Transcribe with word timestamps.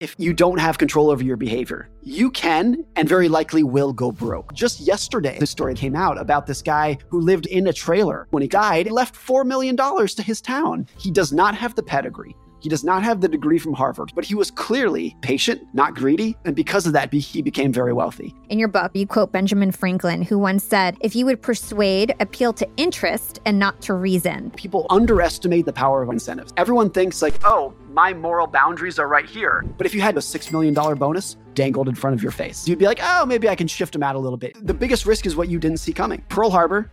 if 0.00 0.14
you 0.16 0.32
don't 0.32 0.60
have 0.60 0.78
control 0.78 1.10
over 1.10 1.24
your 1.24 1.36
behavior. 1.36 1.88
You 2.02 2.30
can 2.30 2.84
and 2.94 3.08
very 3.08 3.28
likely 3.28 3.64
will 3.64 3.92
go 3.92 4.12
broke. 4.12 4.54
Just 4.54 4.80
yesterday, 4.80 5.38
this 5.40 5.50
story 5.50 5.74
came 5.74 5.96
out 5.96 6.20
about 6.20 6.46
this 6.46 6.62
guy 6.62 6.98
who 7.08 7.20
lived 7.20 7.46
in 7.46 7.66
a 7.66 7.72
trailer. 7.72 8.28
When 8.30 8.42
he 8.42 8.48
died, 8.48 8.86
he 8.86 8.92
left 8.92 9.16
$4 9.16 9.44
million 9.44 9.76
to 9.76 10.22
his 10.22 10.40
town. 10.40 10.86
He 10.98 11.10
does 11.10 11.32
not 11.32 11.56
have 11.56 11.74
the 11.74 11.82
pedigree. 11.82 12.36
He 12.60 12.68
does 12.68 12.84
not 12.84 13.02
have 13.02 13.20
the 13.20 13.28
degree 13.28 13.58
from 13.58 13.72
Harvard, 13.72 14.12
but 14.14 14.24
he 14.24 14.34
was 14.34 14.50
clearly 14.50 15.16
patient, 15.20 15.62
not 15.72 15.94
greedy, 15.94 16.36
and 16.44 16.56
because 16.56 16.86
of 16.86 16.92
that, 16.92 17.12
he 17.12 17.42
became 17.42 17.72
very 17.72 17.92
wealthy. 17.92 18.34
In 18.48 18.58
your 18.58 18.68
book, 18.68 18.90
you 18.94 19.06
quote 19.06 19.32
Benjamin 19.32 19.70
Franklin, 19.72 20.22
who 20.22 20.38
once 20.38 20.64
said, 20.64 20.96
If 21.00 21.14
you 21.14 21.26
would 21.26 21.40
persuade, 21.42 22.14
appeal 22.20 22.52
to 22.54 22.68
interest 22.76 23.40
and 23.44 23.58
not 23.58 23.80
to 23.82 23.94
reason. 23.94 24.50
People 24.52 24.86
underestimate 24.90 25.66
the 25.66 25.72
power 25.72 26.02
of 26.02 26.08
incentives. 26.08 26.52
Everyone 26.56 26.90
thinks, 26.90 27.22
like, 27.22 27.34
oh, 27.44 27.74
my 27.90 28.12
moral 28.12 28.46
boundaries 28.46 28.98
are 28.98 29.08
right 29.08 29.26
here. 29.26 29.64
But 29.76 29.86
if 29.86 29.94
you 29.94 30.00
had 30.00 30.16
a 30.16 30.20
$6 30.20 30.52
million 30.52 30.74
bonus 30.74 31.36
dangled 31.54 31.88
in 31.88 31.94
front 31.94 32.14
of 32.14 32.22
your 32.22 32.32
face, 32.32 32.68
you'd 32.68 32.78
be 32.78 32.86
like, 32.86 33.00
oh, 33.02 33.26
maybe 33.26 33.48
I 33.48 33.54
can 33.54 33.66
shift 33.66 33.92
them 33.92 34.02
out 34.02 34.16
a 34.16 34.18
little 34.18 34.36
bit. 34.36 34.56
The 34.66 34.74
biggest 34.74 35.06
risk 35.06 35.26
is 35.26 35.36
what 35.36 35.48
you 35.48 35.58
didn't 35.58 35.78
see 35.78 35.92
coming. 35.92 36.24
Pearl 36.28 36.50
Harbor, 36.50 36.90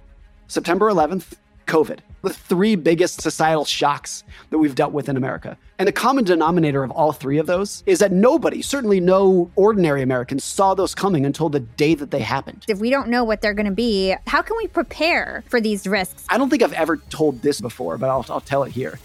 September 0.47 0.89
11th, 0.89 1.33
COVID, 1.65 1.99
the 2.21 2.33
three 2.33 2.75
biggest 2.75 3.21
societal 3.21 3.65
shocks 3.65 4.23
that 4.49 4.57
we've 4.57 4.75
dealt 4.75 4.93
with 4.93 5.09
in 5.09 5.17
America. 5.17 5.57
And 5.77 5.87
the 5.87 5.91
common 5.91 6.23
denominator 6.23 6.83
of 6.83 6.91
all 6.91 7.11
three 7.11 7.37
of 7.37 7.47
those 7.47 7.83
is 7.85 7.99
that 7.99 8.11
nobody, 8.11 8.61
certainly 8.61 8.99
no 8.99 9.51
ordinary 9.55 10.01
Americans, 10.01 10.43
saw 10.43 10.73
those 10.73 10.95
coming 10.95 11.25
until 11.25 11.49
the 11.49 11.59
day 11.59 11.95
that 11.95 12.11
they 12.11 12.19
happened. 12.19 12.65
If 12.67 12.79
we 12.79 12.89
don't 12.89 13.09
know 13.09 13.23
what 13.23 13.41
they're 13.41 13.53
going 13.53 13.65
to 13.65 13.71
be, 13.71 14.15
how 14.27 14.41
can 14.41 14.57
we 14.57 14.67
prepare 14.67 15.43
for 15.49 15.59
these 15.59 15.87
risks? 15.87 16.25
I 16.29 16.37
don't 16.37 16.49
think 16.49 16.63
I've 16.63 16.73
ever 16.73 16.97
told 16.97 17.41
this 17.41 17.59
before, 17.61 17.97
but 17.97 18.09
I'll, 18.09 18.25
I'll 18.29 18.41
tell 18.41 18.63
it 18.63 18.71
here. 18.71 18.99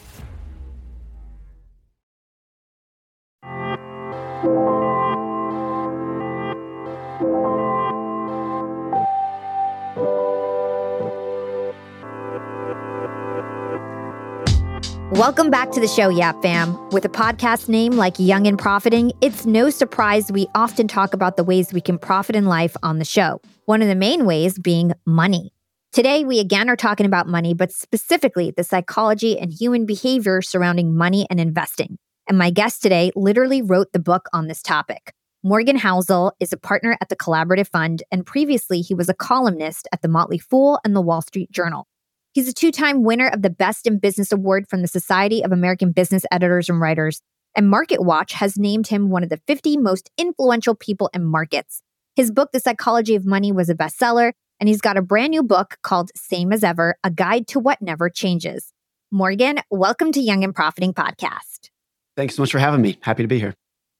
Welcome 15.20 15.50
back 15.50 15.70
to 15.72 15.80
the 15.80 15.86
show, 15.86 16.08
Yap 16.08 16.40
Fam. 16.40 16.88
With 16.92 17.04
a 17.04 17.10
podcast 17.10 17.68
name 17.68 17.92
like 17.92 18.14
Young 18.18 18.46
and 18.46 18.58
Profiting, 18.58 19.12
it's 19.20 19.44
no 19.44 19.68
surprise 19.68 20.32
we 20.32 20.46
often 20.54 20.88
talk 20.88 21.12
about 21.12 21.36
the 21.36 21.44
ways 21.44 21.74
we 21.74 21.82
can 21.82 21.98
profit 21.98 22.34
in 22.34 22.46
life 22.46 22.74
on 22.82 22.98
the 22.98 23.04
show. 23.04 23.38
One 23.66 23.82
of 23.82 23.88
the 23.88 23.94
main 23.94 24.24
ways 24.24 24.58
being 24.58 24.94
money. 25.04 25.52
Today, 25.92 26.24
we 26.24 26.40
again 26.40 26.70
are 26.70 26.76
talking 26.76 27.04
about 27.04 27.28
money, 27.28 27.52
but 27.52 27.70
specifically 27.70 28.50
the 28.50 28.64
psychology 28.64 29.38
and 29.38 29.52
human 29.52 29.84
behavior 29.84 30.40
surrounding 30.40 30.96
money 30.96 31.26
and 31.28 31.38
investing. 31.38 31.98
And 32.26 32.38
my 32.38 32.48
guest 32.48 32.80
today 32.80 33.12
literally 33.14 33.60
wrote 33.60 33.92
the 33.92 33.98
book 33.98 34.26
on 34.32 34.48
this 34.48 34.62
topic. 34.62 35.12
Morgan 35.42 35.76
Housel 35.76 36.32
is 36.40 36.54
a 36.54 36.56
partner 36.56 36.96
at 36.98 37.10
the 37.10 37.16
Collaborative 37.16 37.68
Fund, 37.68 38.02
and 38.10 38.24
previously 38.24 38.80
he 38.80 38.94
was 38.94 39.10
a 39.10 39.14
columnist 39.14 39.86
at 39.92 40.00
the 40.00 40.08
Motley 40.08 40.38
Fool 40.38 40.80
and 40.82 40.96
the 40.96 41.02
Wall 41.02 41.20
Street 41.20 41.50
Journal. 41.50 41.86
He's 42.32 42.48
a 42.48 42.52
two 42.52 42.70
time 42.70 43.02
winner 43.02 43.26
of 43.26 43.42
the 43.42 43.50
Best 43.50 43.88
in 43.88 43.98
Business 43.98 44.30
Award 44.30 44.68
from 44.68 44.82
the 44.82 44.88
Society 44.88 45.44
of 45.44 45.50
American 45.50 45.90
Business 45.90 46.24
Editors 46.30 46.68
and 46.68 46.80
Writers, 46.80 47.22
and 47.56 47.66
MarketWatch 47.66 48.32
has 48.34 48.56
named 48.56 48.86
him 48.86 49.10
one 49.10 49.24
of 49.24 49.30
the 49.30 49.40
50 49.48 49.78
most 49.78 50.10
influential 50.16 50.76
people 50.76 51.10
in 51.12 51.24
markets. 51.24 51.82
His 52.14 52.30
book, 52.30 52.50
The 52.52 52.60
Psychology 52.60 53.16
of 53.16 53.26
Money, 53.26 53.50
was 53.50 53.68
a 53.68 53.74
bestseller, 53.74 54.32
and 54.60 54.68
he's 54.68 54.80
got 54.80 54.96
a 54.96 55.02
brand 55.02 55.32
new 55.32 55.42
book 55.42 55.78
called 55.82 56.12
Same 56.14 56.52
as 56.52 56.62
Ever 56.62 56.96
A 57.02 57.10
Guide 57.10 57.48
to 57.48 57.58
What 57.58 57.82
Never 57.82 58.08
Changes. 58.08 58.72
Morgan, 59.10 59.58
welcome 59.68 60.12
to 60.12 60.20
Young 60.20 60.44
and 60.44 60.54
Profiting 60.54 60.94
Podcast. 60.94 61.70
Thanks 62.16 62.36
so 62.36 62.42
much 62.42 62.52
for 62.52 62.60
having 62.60 62.80
me. 62.80 62.96
Happy 63.02 63.24
to 63.24 63.28
be 63.28 63.40
here. 63.40 63.54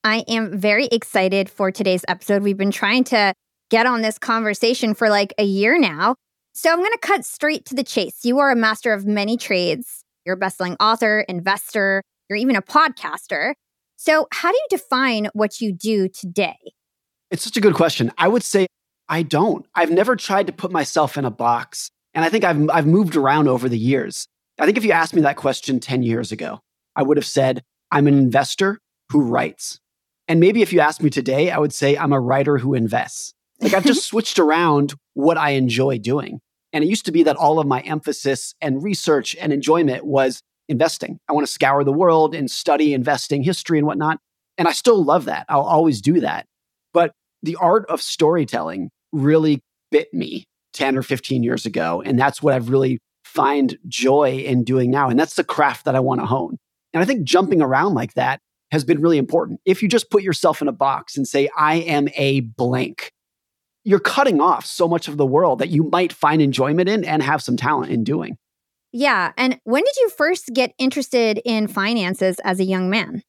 I 0.05 0.25
am 0.29 0.57
very 0.57 0.87
excited 0.87 1.51
for 1.51 1.73
today's 1.73 2.05
episode. 2.07 2.45
We've 2.45 2.57
been 2.57 2.71
trying 2.71 3.03
to 3.05 3.35
get 3.71 3.87
on 3.87 4.03
this 4.03 4.19
conversation 4.19 4.95
for 4.95 5.11
like 5.11 5.35
a 5.37 5.45
year 5.45 5.81
now. 5.81 6.15
So 6.53 6.71
I'm 6.71 6.79
going 6.79 6.93
to 6.93 6.99
cut 6.99 7.25
straight 7.25 7.65
to 7.67 7.75
the 7.75 7.85
chase. 7.85 8.25
You 8.25 8.39
are 8.39 8.51
a 8.51 8.57
master 8.57 8.93
of 8.93 9.07
many 9.07 9.37
trades. 9.37 10.05
You're 10.25 10.35
a 10.35 10.39
best-selling 10.39 10.77
author, 10.81 11.25
investor, 11.29 12.03
you're 12.29 12.37
even 12.37 12.57
a 12.57 12.63
podcaster. 12.63 13.55
So 13.97 14.29
how 14.33 14.51
do 14.51 14.57
you 14.57 14.67
define 14.71 15.29
what 15.33 15.61
you 15.61 15.73
do 15.73 16.09
today? 16.09 16.57
It's 17.31 17.45
such 17.45 17.57
a 17.57 17.61
good 17.61 17.75
question. 17.75 18.13
I 18.19 18.29
would 18.29 18.43
say 18.43 18.67
I 19.09 19.23
don't. 19.23 19.67
I've 19.75 19.91
never 19.91 20.17
tried 20.17 20.47
to 20.47 20.53
put 20.53 20.71
myself 20.71 21.19
in 21.19 21.25
a 21.25 21.31
box. 21.31 21.91
And 22.15 22.25
I 22.25 22.29
think 22.29 22.45
I've, 22.45 22.71
I've 22.71 22.87
moved 22.87 23.17
around 23.17 23.49
over 23.49 23.69
the 23.69 23.79
years. 23.79 24.27
I 24.59 24.67
think 24.67 24.77
if 24.77 24.85
you 24.85 24.93
asked 24.93 25.15
me 25.15 25.23
that 25.23 25.37
question 25.37 25.81
10 25.81 26.03
years 26.03 26.33
ago, 26.33 26.61
I 26.95 27.03
would 27.03 27.17
have 27.17 27.27
said, 27.27 27.63
I'm 27.91 28.07
an 28.07 28.19
investor 28.19 28.79
who 29.11 29.23
writes. 29.23 29.81
And 30.29 30.39
maybe 30.39 30.63
if 30.63 30.73
you 30.73 30.81
asked 30.81 31.03
me 31.03 31.11
today, 31.11 31.51
I 31.51 31.59
would 31.59 31.73
say 31.73 31.97
I'm 31.97 32.13
a 32.13 32.21
writer 32.21 32.59
who 32.59 32.75
invests. 32.75 33.35
Like 33.61 33.75
I've 33.75 33.85
just 33.85 34.05
switched 34.09 34.39
around 34.39 34.95
what 35.15 35.37
I 35.37 35.51
enjoy 35.51 35.99
doing. 35.99 36.41
And 36.73 36.85
it 36.85 36.89
used 36.89 37.07
to 37.07 37.13
be 37.13 37.23
that 37.25 37.37
all 37.37 37.59
of 37.59 37.67
my 37.67 37.81
emphasis 37.81 38.55
and 38.61 38.83
research 38.83 39.35
and 39.41 39.53
enjoyment 39.53 40.05
was 40.05 40.43
investing. 40.69 41.19
I 41.29 41.33
want 41.33 41.47
to 41.47 41.53
scour 41.53 41.83
the 41.83 41.93
world 41.93 42.35
and 42.35 42.51
study 42.51 42.95
investing 42.95 43.43
history 43.43 43.79
and 43.79 43.87
whatnot. 43.87 44.19
And 44.57 44.69
I 44.69 44.73
still 44.73 45.03
love 45.03 45.25
that. 45.25 45.47
I'll 45.49 45.63
always 45.63 46.01
do 46.01 46.21
that. 46.21 46.47
But 46.93 47.13
the 47.43 47.57
art 47.57 47.87
of 47.89 48.01
storytelling 48.01 48.91
really 49.13 49.61
bit 49.91 50.13
me 50.15 50.45
10 50.75 50.97
or 50.97 51.03
15 51.03 51.43
years 51.43 51.67
ago. 51.67 52.03
And 52.05 52.19
that's 52.19 52.43
what 52.43 52.55
I've 52.55 52.71
really 52.71 53.01
find 53.25 53.77
joy 53.89 54.39
in 54.47 54.65
doing 54.65 54.91
now. 54.91 55.09
And 55.09 55.19
that's 55.19 55.35
the 55.35 55.45
craft 55.45 55.85
that 55.85 55.97
I 55.97 56.01
want 56.01 56.21
to 56.21 56.27
hone. 56.27 56.57
And 56.93 57.03
I 57.03 57.07
think 57.07 57.25
jumping 57.25 57.63
around 57.63 57.95
like 57.95 58.15
that 58.15 58.41
has 58.73 58.85
been 58.85 59.01
really 59.01 59.19
important. 59.19 59.61
If 59.65 59.83
you 59.83 59.89
just 59.89 60.11
put 60.11 60.23
yourself 60.23 60.63
in 60.63 60.69
a 60.69 60.73
box 60.73 61.17
and 61.17 61.27
say, 61.27 61.49
I 61.57 61.77
am 61.77 62.09
a 62.17 62.41
blank, 62.41 63.13
you're 63.91 63.99
cutting 63.99 64.41
off 64.41 64.65
so 64.65 64.87
much 64.87 65.09
of 65.09 65.17
the 65.17 65.27
world 65.27 65.59
that 65.59 65.69
you 65.69 65.83
might 65.83 66.13
find 66.13 66.41
enjoyment 66.41 66.89
in 66.89 67.05
and 67.05 67.25
have 67.25 67.43
some 67.43 67.57
talent 67.57 67.91
in 67.91 68.05
doing. 68.05 68.39
Yeah. 68.93 69.33
And 69.37 69.59
when 69.65 69.83
did 69.83 69.97
you 69.97 70.09
first 70.11 70.51
get 70.55 70.75
interested 70.79 71.41
in 71.45 71.67
finances 71.67 72.39
as 72.45 72.61
a 72.61 72.65
young 72.65 72.89
man? 72.89 73.25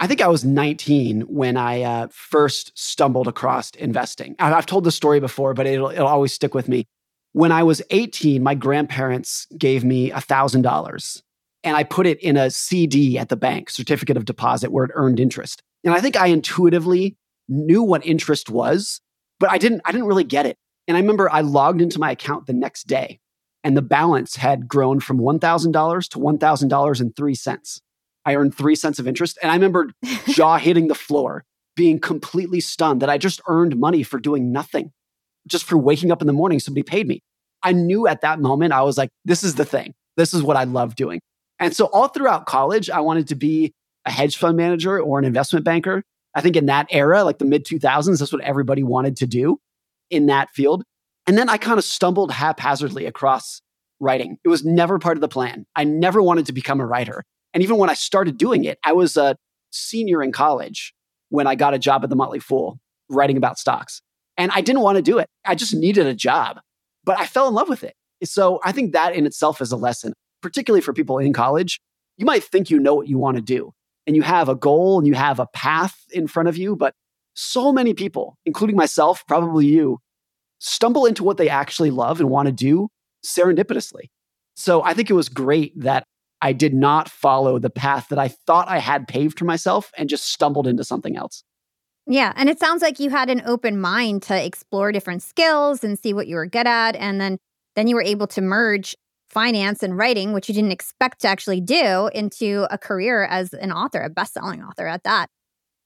I 0.00 0.06
think 0.06 0.22
I 0.22 0.28
was 0.28 0.46
19 0.46 1.22
when 1.22 1.58
I 1.58 1.82
uh, 1.82 2.08
first 2.10 2.72
stumbled 2.74 3.28
across 3.28 3.70
investing. 3.72 4.34
I've 4.38 4.64
told 4.64 4.84
the 4.84 4.92
story 4.92 5.20
before, 5.20 5.52
but 5.52 5.66
it'll, 5.66 5.90
it'll 5.90 6.06
always 6.06 6.32
stick 6.32 6.54
with 6.54 6.68
me. 6.68 6.86
When 7.32 7.52
I 7.52 7.62
was 7.62 7.82
18, 7.90 8.42
my 8.42 8.54
grandparents 8.54 9.46
gave 9.58 9.84
me 9.84 10.10
$1,000 10.10 11.22
and 11.64 11.76
I 11.76 11.84
put 11.84 12.06
it 12.06 12.18
in 12.20 12.38
a 12.38 12.50
CD 12.50 13.18
at 13.18 13.28
the 13.28 13.36
bank, 13.36 13.68
certificate 13.68 14.16
of 14.16 14.24
deposit, 14.24 14.72
where 14.72 14.86
it 14.86 14.92
earned 14.94 15.20
interest. 15.20 15.62
And 15.84 15.92
I 15.92 16.00
think 16.00 16.16
I 16.16 16.28
intuitively 16.28 17.16
knew 17.46 17.82
what 17.82 18.06
interest 18.06 18.48
was, 18.48 19.02
but 19.40 19.50
I 19.50 19.58
didn't 19.58 19.82
I 19.84 19.92
didn't 19.92 20.06
really 20.06 20.24
get 20.24 20.46
it. 20.46 20.56
And 20.86 20.96
I 20.96 21.00
remember 21.00 21.30
I 21.30 21.42
logged 21.42 21.80
into 21.80 21.98
my 21.98 22.10
account 22.10 22.46
the 22.46 22.52
next 22.52 22.86
day 22.86 23.20
and 23.62 23.76
the 23.76 23.82
balance 23.82 24.36
had 24.36 24.68
grown 24.68 25.00
from 25.00 25.18
$1,000 25.18 26.08
to 26.10 26.18
$1,000.03. 26.18 27.80
I 28.24 28.34
earned 28.34 28.54
3 28.54 28.74
cents 28.74 28.98
of 28.98 29.08
interest 29.08 29.38
and 29.42 29.50
I 29.50 29.54
remember 29.54 29.90
jaw 30.28 30.58
hitting 30.58 30.88
the 30.88 30.94
floor, 30.94 31.44
being 31.76 31.98
completely 32.00 32.60
stunned 32.60 33.02
that 33.02 33.10
I 33.10 33.18
just 33.18 33.40
earned 33.48 33.78
money 33.78 34.02
for 34.02 34.18
doing 34.18 34.52
nothing. 34.52 34.92
Just 35.46 35.64
for 35.64 35.78
waking 35.78 36.12
up 36.12 36.20
in 36.20 36.26
the 36.26 36.32
morning 36.32 36.60
somebody 36.60 36.82
paid 36.82 37.06
me. 37.06 37.20
I 37.62 37.72
knew 37.72 38.06
at 38.06 38.20
that 38.20 38.40
moment 38.40 38.72
I 38.72 38.82
was 38.82 38.96
like 38.96 39.10
this 39.24 39.42
is 39.44 39.56
the 39.56 39.64
thing. 39.64 39.94
This 40.16 40.34
is 40.34 40.42
what 40.42 40.56
I 40.56 40.64
love 40.64 40.94
doing. 40.94 41.20
And 41.58 41.74
so 41.74 41.86
all 41.86 42.08
throughout 42.08 42.46
college 42.46 42.90
I 42.90 43.00
wanted 43.00 43.28
to 43.28 43.34
be 43.34 43.72
a 44.04 44.10
hedge 44.10 44.36
fund 44.36 44.56
manager 44.56 45.00
or 45.00 45.18
an 45.18 45.24
investment 45.24 45.64
banker. 45.64 46.02
I 46.34 46.40
think 46.40 46.56
in 46.56 46.66
that 46.66 46.86
era, 46.90 47.24
like 47.24 47.38
the 47.38 47.44
mid 47.44 47.64
2000s, 47.64 48.18
that's 48.18 48.32
what 48.32 48.42
everybody 48.42 48.82
wanted 48.82 49.16
to 49.18 49.26
do 49.26 49.58
in 50.10 50.26
that 50.26 50.50
field. 50.50 50.84
And 51.26 51.36
then 51.36 51.48
I 51.48 51.56
kind 51.56 51.78
of 51.78 51.84
stumbled 51.84 52.32
haphazardly 52.32 53.06
across 53.06 53.60
writing. 54.00 54.38
It 54.44 54.48
was 54.48 54.64
never 54.64 54.98
part 54.98 55.16
of 55.16 55.20
the 55.20 55.28
plan. 55.28 55.66
I 55.76 55.84
never 55.84 56.22
wanted 56.22 56.46
to 56.46 56.52
become 56.52 56.80
a 56.80 56.86
writer. 56.86 57.24
And 57.52 57.62
even 57.62 57.76
when 57.76 57.90
I 57.90 57.94
started 57.94 58.38
doing 58.38 58.64
it, 58.64 58.78
I 58.84 58.92
was 58.92 59.16
a 59.16 59.36
senior 59.70 60.22
in 60.22 60.32
college 60.32 60.94
when 61.30 61.46
I 61.46 61.54
got 61.54 61.74
a 61.74 61.78
job 61.78 62.04
at 62.04 62.10
the 62.10 62.16
Motley 62.16 62.38
Fool 62.38 62.78
writing 63.08 63.36
about 63.36 63.58
stocks. 63.58 64.00
And 64.36 64.50
I 64.54 64.60
didn't 64.60 64.82
want 64.82 64.96
to 64.96 65.02
do 65.02 65.18
it. 65.18 65.28
I 65.44 65.54
just 65.54 65.74
needed 65.74 66.06
a 66.06 66.14
job, 66.14 66.60
but 67.04 67.18
I 67.18 67.26
fell 67.26 67.48
in 67.48 67.54
love 67.54 67.68
with 67.68 67.82
it. 67.82 67.94
So 68.24 68.60
I 68.64 68.72
think 68.72 68.92
that 68.92 69.14
in 69.14 69.26
itself 69.26 69.60
is 69.60 69.72
a 69.72 69.76
lesson, 69.76 70.12
particularly 70.42 70.80
for 70.80 70.92
people 70.92 71.18
in 71.18 71.32
college. 71.32 71.80
You 72.16 72.24
might 72.24 72.44
think 72.44 72.70
you 72.70 72.78
know 72.78 72.94
what 72.94 73.08
you 73.08 73.18
want 73.18 73.36
to 73.36 73.42
do, 73.42 73.72
and 74.08 74.16
you 74.16 74.22
have 74.22 74.48
a 74.48 74.54
goal 74.54 74.98
and 74.98 75.06
you 75.06 75.12
have 75.12 75.38
a 75.38 75.46
path 75.46 75.94
in 76.10 76.26
front 76.26 76.48
of 76.48 76.56
you. 76.56 76.74
But 76.74 76.94
so 77.34 77.72
many 77.72 77.92
people, 77.92 78.38
including 78.46 78.74
myself, 78.74 79.22
probably 79.28 79.66
you, 79.66 79.98
stumble 80.60 81.04
into 81.04 81.22
what 81.22 81.36
they 81.36 81.50
actually 81.50 81.90
love 81.90 82.18
and 82.18 82.30
want 82.30 82.46
to 82.46 82.52
do 82.52 82.88
serendipitously. 83.22 84.08
So 84.56 84.82
I 84.82 84.94
think 84.94 85.10
it 85.10 85.12
was 85.12 85.28
great 85.28 85.78
that 85.78 86.04
I 86.40 86.54
did 86.54 86.72
not 86.72 87.10
follow 87.10 87.58
the 87.58 87.68
path 87.68 88.08
that 88.08 88.18
I 88.18 88.28
thought 88.28 88.68
I 88.68 88.78
had 88.78 89.06
paved 89.06 89.38
for 89.38 89.44
myself 89.44 89.92
and 89.98 90.08
just 90.08 90.32
stumbled 90.32 90.66
into 90.66 90.84
something 90.84 91.14
else. 91.14 91.44
Yeah. 92.06 92.32
And 92.34 92.48
it 92.48 92.58
sounds 92.58 92.80
like 92.80 92.98
you 92.98 93.10
had 93.10 93.28
an 93.28 93.42
open 93.44 93.78
mind 93.78 94.22
to 94.22 94.42
explore 94.42 94.90
different 94.90 95.22
skills 95.22 95.84
and 95.84 95.98
see 95.98 96.14
what 96.14 96.28
you 96.28 96.36
were 96.36 96.46
good 96.46 96.66
at. 96.66 96.96
And 96.96 97.20
then 97.20 97.36
then 97.76 97.86
you 97.86 97.94
were 97.94 98.02
able 98.02 98.26
to 98.28 98.40
merge 98.40 98.96
finance 99.30 99.82
and 99.82 99.96
writing, 99.96 100.32
which 100.32 100.48
you 100.48 100.54
didn't 100.54 100.72
expect 100.72 101.20
to 101.22 101.28
actually 101.28 101.60
do, 101.60 102.08
into 102.14 102.66
a 102.70 102.78
career 102.78 103.24
as 103.24 103.52
an 103.52 103.72
author, 103.72 104.00
a 104.00 104.10
best 104.10 104.34
selling 104.34 104.62
author 104.62 104.86
at 104.86 105.04
that. 105.04 105.28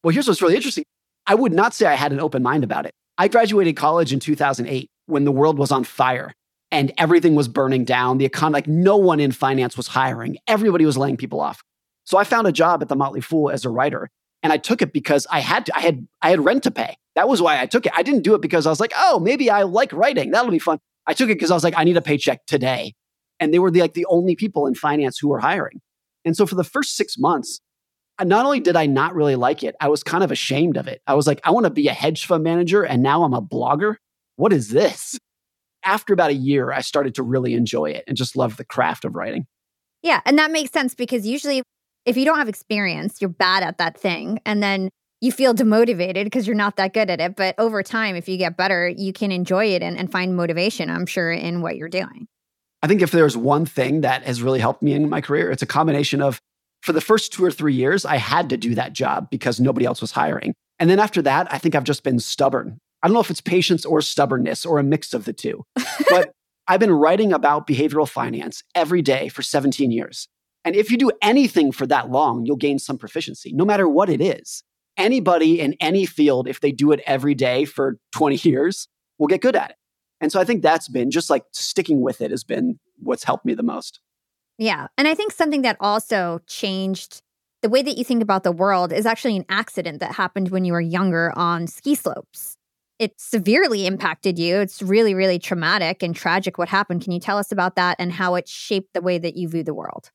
Well, 0.02 0.12
here's 0.12 0.28
what's 0.28 0.42
really 0.42 0.56
interesting. 0.56 0.84
I 1.26 1.34
would 1.34 1.52
not 1.52 1.74
say 1.74 1.86
I 1.86 1.94
had 1.94 2.12
an 2.12 2.20
open 2.20 2.42
mind 2.42 2.64
about 2.64 2.86
it. 2.86 2.92
I 3.18 3.28
graduated 3.28 3.76
college 3.76 4.12
in 4.12 4.20
2008 4.20 4.90
when 5.06 5.24
the 5.24 5.32
world 5.32 5.58
was 5.58 5.70
on 5.70 5.84
fire 5.84 6.34
and 6.70 6.92
everything 6.98 7.34
was 7.34 7.48
burning 7.48 7.84
down. 7.84 8.18
The 8.18 8.24
economy, 8.24 8.54
like 8.54 8.66
no 8.66 8.96
one 8.96 9.20
in 9.20 9.30
finance 9.30 9.76
was 9.76 9.88
hiring. 9.88 10.38
Everybody 10.46 10.86
was 10.86 10.96
laying 10.96 11.16
people 11.16 11.40
off. 11.40 11.62
So 12.04 12.18
I 12.18 12.24
found 12.24 12.46
a 12.46 12.52
job 12.52 12.82
at 12.82 12.88
the 12.88 12.96
Motley 12.96 13.20
Fool 13.20 13.50
as 13.50 13.64
a 13.64 13.70
writer. 13.70 14.08
And 14.42 14.52
I 14.52 14.56
took 14.56 14.82
it 14.82 14.92
because 14.92 15.26
I 15.30 15.38
had 15.38 15.66
to, 15.66 15.76
I 15.76 15.80
had 15.80 16.08
I 16.20 16.30
had 16.30 16.44
rent 16.44 16.64
to 16.64 16.72
pay. 16.72 16.96
That 17.14 17.28
was 17.28 17.40
why 17.40 17.60
I 17.60 17.66
took 17.66 17.86
it. 17.86 17.92
I 17.94 18.02
didn't 18.02 18.22
do 18.22 18.34
it 18.34 18.40
because 18.40 18.66
I 18.66 18.70
was 18.70 18.80
like, 18.80 18.92
oh, 18.96 19.20
maybe 19.20 19.50
I 19.50 19.62
like 19.62 19.92
writing. 19.92 20.32
That'll 20.32 20.50
be 20.50 20.58
fun. 20.58 20.80
I 21.06 21.14
took 21.14 21.28
it 21.30 21.34
because 21.34 21.52
I 21.52 21.54
was 21.54 21.62
like, 21.62 21.74
I 21.76 21.84
need 21.84 21.96
a 21.96 22.02
paycheck 22.02 22.44
today. 22.46 22.94
And 23.42 23.52
they 23.52 23.58
were 23.58 23.70
the, 23.70 23.80
like 23.80 23.94
the 23.94 24.06
only 24.06 24.36
people 24.36 24.66
in 24.66 24.74
finance 24.74 25.18
who 25.18 25.28
were 25.28 25.40
hiring. 25.40 25.80
And 26.24 26.36
so 26.36 26.46
for 26.46 26.54
the 26.54 26.64
first 26.64 26.96
six 26.96 27.18
months, 27.18 27.60
not 28.22 28.44
only 28.46 28.60
did 28.60 28.76
I 28.76 28.86
not 28.86 29.16
really 29.16 29.34
like 29.34 29.64
it, 29.64 29.74
I 29.80 29.88
was 29.88 30.04
kind 30.04 30.22
of 30.22 30.30
ashamed 30.30 30.76
of 30.76 30.86
it. 30.86 31.02
I 31.08 31.14
was 31.14 31.26
like, 31.26 31.40
I 31.42 31.50
want 31.50 31.64
to 31.64 31.70
be 31.70 31.88
a 31.88 31.92
hedge 31.92 32.24
fund 32.24 32.44
manager 32.44 32.84
and 32.84 33.02
now 33.02 33.24
I'm 33.24 33.34
a 33.34 33.42
blogger. 33.42 33.96
What 34.36 34.52
is 34.52 34.68
this? 34.68 35.18
After 35.84 36.12
about 36.12 36.30
a 36.30 36.34
year, 36.34 36.70
I 36.70 36.82
started 36.82 37.16
to 37.16 37.24
really 37.24 37.54
enjoy 37.54 37.86
it 37.86 38.04
and 38.06 38.16
just 38.16 38.36
love 38.36 38.56
the 38.56 38.64
craft 38.64 39.04
of 39.04 39.16
writing. 39.16 39.46
Yeah. 40.02 40.20
And 40.24 40.38
that 40.38 40.52
makes 40.52 40.70
sense 40.70 40.94
because 40.94 41.26
usually 41.26 41.62
if 42.06 42.16
you 42.16 42.24
don't 42.24 42.38
have 42.38 42.48
experience, 42.48 43.20
you're 43.20 43.30
bad 43.30 43.64
at 43.64 43.78
that 43.78 43.98
thing. 43.98 44.38
And 44.46 44.62
then 44.62 44.90
you 45.20 45.30
feel 45.30 45.54
demotivated 45.54 46.24
because 46.24 46.46
you're 46.46 46.56
not 46.56 46.76
that 46.76 46.92
good 46.92 47.08
at 47.08 47.20
it. 47.20 47.36
But 47.36 47.54
over 47.56 47.82
time, 47.82 48.16
if 48.16 48.28
you 48.28 48.36
get 48.36 48.56
better, 48.56 48.88
you 48.88 49.12
can 49.12 49.30
enjoy 49.30 49.66
it 49.66 49.82
and, 49.82 49.96
and 49.96 50.10
find 50.10 50.36
motivation, 50.36 50.90
I'm 50.90 51.06
sure, 51.06 51.30
in 51.30 51.62
what 51.62 51.76
you're 51.76 51.88
doing. 51.88 52.26
I 52.82 52.88
think 52.88 53.00
if 53.00 53.12
there's 53.12 53.36
one 53.36 53.64
thing 53.64 54.00
that 54.00 54.24
has 54.24 54.42
really 54.42 54.58
helped 54.58 54.82
me 54.82 54.92
in 54.92 55.08
my 55.08 55.20
career, 55.20 55.50
it's 55.50 55.62
a 55.62 55.66
combination 55.66 56.20
of 56.20 56.40
for 56.82 56.92
the 56.92 57.00
first 57.00 57.32
two 57.32 57.44
or 57.44 57.50
three 57.50 57.74
years, 57.74 58.04
I 58.04 58.16
had 58.16 58.50
to 58.50 58.56
do 58.56 58.74
that 58.74 58.92
job 58.92 59.28
because 59.30 59.60
nobody 59.60 59.86
else 59.86 60.00
was 60.00 60.10
hiring. 60.10 60.52
And 60.80 60.90
then 60.90 60.98
after 60.98 61.22
that, 61.22 61.52
I 61.52 61.58
think 61.58 61.76
I've 61.76 61.84
just 61.84 62.02
been 62.02 62.18
stubborn. 62.18 62.78
I 63.02 63.06
don't 63.06 63.14
know 63.14 63.20
if 63.20 63.30
it's 63.30 63.40
patience 63.40 63.84
or 63.84 64.00
stubbornness 64.00 64.66
or 64.66 64.78
a 64.78 64.82
mix 64.82 65.14
of 65.14 65.24
the 65.24 65.32
two, 65.32 65.64
but 66.10 66.32
I've 66.66 66.80
been 66.80 66.92
writing 66.92 67.32
about 67.32 67.66
behavioral 67.66 68.08
finance 68.08 68.62
every 68.74 69.02
day 69.02 69.28
for 69.28 69.42
17 69.42 69.92
years. 69.92 70.28
And 70.64 70.76
if 70.76 70.90
you 70.90 70.96
do 70.96 71.10
anything 71.20 71.72
for 71.72 71.86
that 71.86 72.10
long, 72.10 72.46
you'll 72.46 72.56
gain 72.56 72.78
some 72.78 72.98
proficiency, 72.98 73.52
no 73.52 73.64
matter 73.64 73.88
what 73.88 74.08
it 74.08 74.20
is. 74.20 74.62
Anybody 74.96 75.60
in 75.60 75.74
any 75.80 76.04
field, 76.04 76.46
if 76.46 76.60
they 76.60 76.70
do 76.70 76.92
it 76.92 77.00
every 77.06 77.34
day 77.34 77.64
for 77.64 77.98
20 78.12 78.36
years, 78.48 78.88
will 79.18 79.28
get 79.28 79.40
good 79.40 79.56
at 79.56 79.70
it. 79.70 79.76
And 80.22 80.32
so 80.32 80.40
I 80.40 80.44
think 80.44 80.62
that's 80.62 80.88
been 80.88 81.10
just 81.10 81.28
like 81.28 81.44
sticking 81.52 82.00
with 82.00 82.22
it 82.22 82.30
has 82.30 82.44
been 82.44 82.78
what's 83.00 83.24
helped 83.24 83.44
me 83.44 83.54
the 83.54 83.62
most. 83.62 84.00
Yeah. 84.56 84.86
And 84.96 85.08
I 85.08 85.14
think 85.14 85.32
something 85.32 85.62
that 85.62 85.76
also 85.80 86.40
changed 86.46 87.22
the 87.62 87.68
way 87.68 87.82
that 87.82 87.98
you 87.98 88.04
think 88.04 88.22
about 88.22 88.44
the 88.44 88.52
world 88.52 88.92
is 88.92 89.04
actually 89.04 89.36
an 89.36 89.44
accident 89.48 90.00
that 90.00 90.12
happened 90.12 90.50
when 90.50 90.64
you 90.64 90.72
were 90.72 90.80
younger 90.80 91.32
on 91.36 91.66
ski 91.66 91.94
slopes. 91.94 92.56
It 92.98 93.14
severely 93.18 93.86
impacted 93.86 94.38
you. 94.38 94.60
It's 94.60 94.80
really, 94.80 95.12
really 95.12 95.40
traumatic 95.40 96.02
and 96.04 96.14
tragic 96.14 96.56
what 96.56 96.68
happened. 96.68 97.02
Can 97.02 97.12
you 97.12 97.18
tell 97.20 97.38
us 97.38 97.50
about 97.50 97.74
that 97.74 97.96
and 97.98 98.12
how 98.12 98.36
it 98.36 98.48
shaped 98.48 98.94
the 98.94 99.00
way 99.00 99.18
that 99.18 99.36
you 99.36 99.48
view 99.48 99.64
the 99.64 99.74
world? 99.74 100.10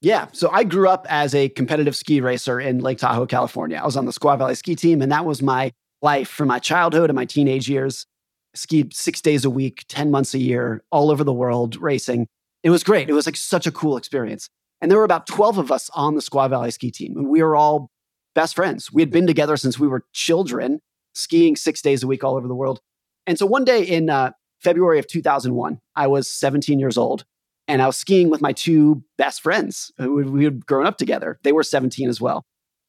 Yeah. 0.00 0.28
So 0.32 0.48
I 0.52 0.62
grew 0.64 0.88
up 0.88 1.06
as 1.10 1.34
a 1.34 1.48
competitive 1.48 1.96
ski 1.96 2.20
racer 2.20 2.60
in 2.60 2.78
Lake 2.78 2.98
Tahoe, 2.98 3.26
California. 3.26 3.78
I 3.82 3.84
was 3.84 3.96
on 3.96 4.06
the 4.06 4.12
Squaw 4.12 4.38
Valley 4.38 4.54
ski 4.54 4.76
team, 4.76 5.02
and 5.02 5.10
that 5.10 5.24
was 5.24 5.42
my 5.42 5.72
life 6.02 6.28
from 6.28 6.48
my 6.48 6.58
childhood 6.58 7.10
and 7.10 7.16
my 7.16 7.24
teenage 7.24 7.68
years. 7.68 8.06
Skied 8.54 8.94
six 8.94 9.20
days 9.20 9.44
a 9.44 9.50
week, 9.50 9.84
10 9.88 10.10
months 10.10 10.34
a 10.34 10.38
year, 10.38 10.82
all 10.90 11.10
over 11.10 11.24
the 11.24 11.32
world 11.32 11.76
racing. 11.76 12.26
It 12.62 12.70
was 12.70 12.84
great. 12.84 13.08
It 13.08 13.14
was 13.14 13.26
like 13.26 13.36
such 13.36 13.66
a 13.66 13.72
cool 13.72 13.96
experience. 13.96 14.48
And 14.80 14.90
there 14.90 14.98
were 14.98 15.04
about 15.04 15.26
12 15.26 15.58
of 15.58 15.72
us 15.72 15.90
on 15.94 16.14
the 16.14 16.20
Squaw 16.20 16.48
Valley 16.48 16.70
ski 16.70 16.90
team, 16.90 17.16
and 17.16 17.28
we 17.28 17.42
were 17.42 17.54
all 17.54 17.90
best 18.34 18.54
friends. 18.54 18.92
We 18.92 19.02
had 19.02 19.10
been 19.10 19.26
together 19.26 19.56
since 19.56 19.78
we 19.78 19.88
were 19.88 20.04
children, 20.12 20.80
skiing 21.14 21.56
six 21.56 21.82
days 21.82 22.02
a 22.02 22.06
week 22.06 22.24
all 22.24 22.36
over 22.36 22.48
the 22.48 22.54
world. 22.54 22.80
And 23.26 23.38
so 23.38 23.46
one 23.46 23.64
day 23.64 23.82
in 23.82 24.08
uh, 24.08 24.32
February 24.62 24.98
of 24.98 25.06
2001, 25.06 25.78
I 25.96 26.06
was 26.06 26.30
17 26.30 26.78
years 26.78 26.96
old 26.96 27.24
and 27.68 27.80
I 27.82 27.86
was 27.86 27.96
skiing 27.96 28.30
with 28.30 28.40
my 28.40 28.52
two 28.52 29.04
best 29.16 29.42
friends 29.42 29.92
who 29.98 30.16
we 30.16 30.44
had 30.44 30.66
grown 30.66 30.86
up 30.86 30.98
together. 30.98 31.38
They 31.44 31.52
were 31.52 31.62
17 31.62 32.08
as 32.08 32.20
well. 32.20 32.44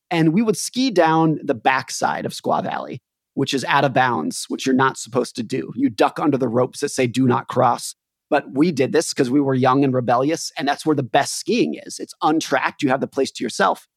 And 0.10 0.34
we 0.34 0.42
would 0.42 0.58
ski 0.58 0.92
down 0.92 1.40
the 1.44 1.54
backside 1.54 2.26
of 2.26 2.34
Squaw 2.34 2.64
Valley, 2.64 3.00
which 3.42 3.54
is 3.54 3.66
out 3.66 3.84
of 3.84 3.92
bounds, 3.94 4.46
which 4.50 4.68
you're 4.68 4.76
not 4.76 4.98
supposed 4.98 5.36
to 5.38 5.44
do. 5.44 5.74
You 5.76 5.90
duck 5.90 6.20
under 6.20 6.38
the 6.38 6.48
ropes 6.48 6.82
that 6.82 6.90
say 6.90 7.08
do 7.08 7.26
not 7.26 7.48
cross. 7.48 7.96
But 8.30 8.54
we 8.54 8.72
did 8.72 8.94
this 8.94 9.14
because 9.14 9.32
we 9.32 9.42
were 9.42 9.56
young 9.56 9.84
and 9.84 9.94
rebellious. 9.94 10.52
And 10.58 10.68
that's 10.68 10.86
where 10.86 10.96
the 10.96 11.04
best 11.04 11.40
skiing 11.40 11.74
is. 11.86 12.00
It's 12.00 12.14
untracked, 12.22 12.84
you 12.84 12.90
have 12.90 13.02
the 13.02 13.08
place 13.08 13.32
to 13.32 13.44
yourself. 13.44 13.88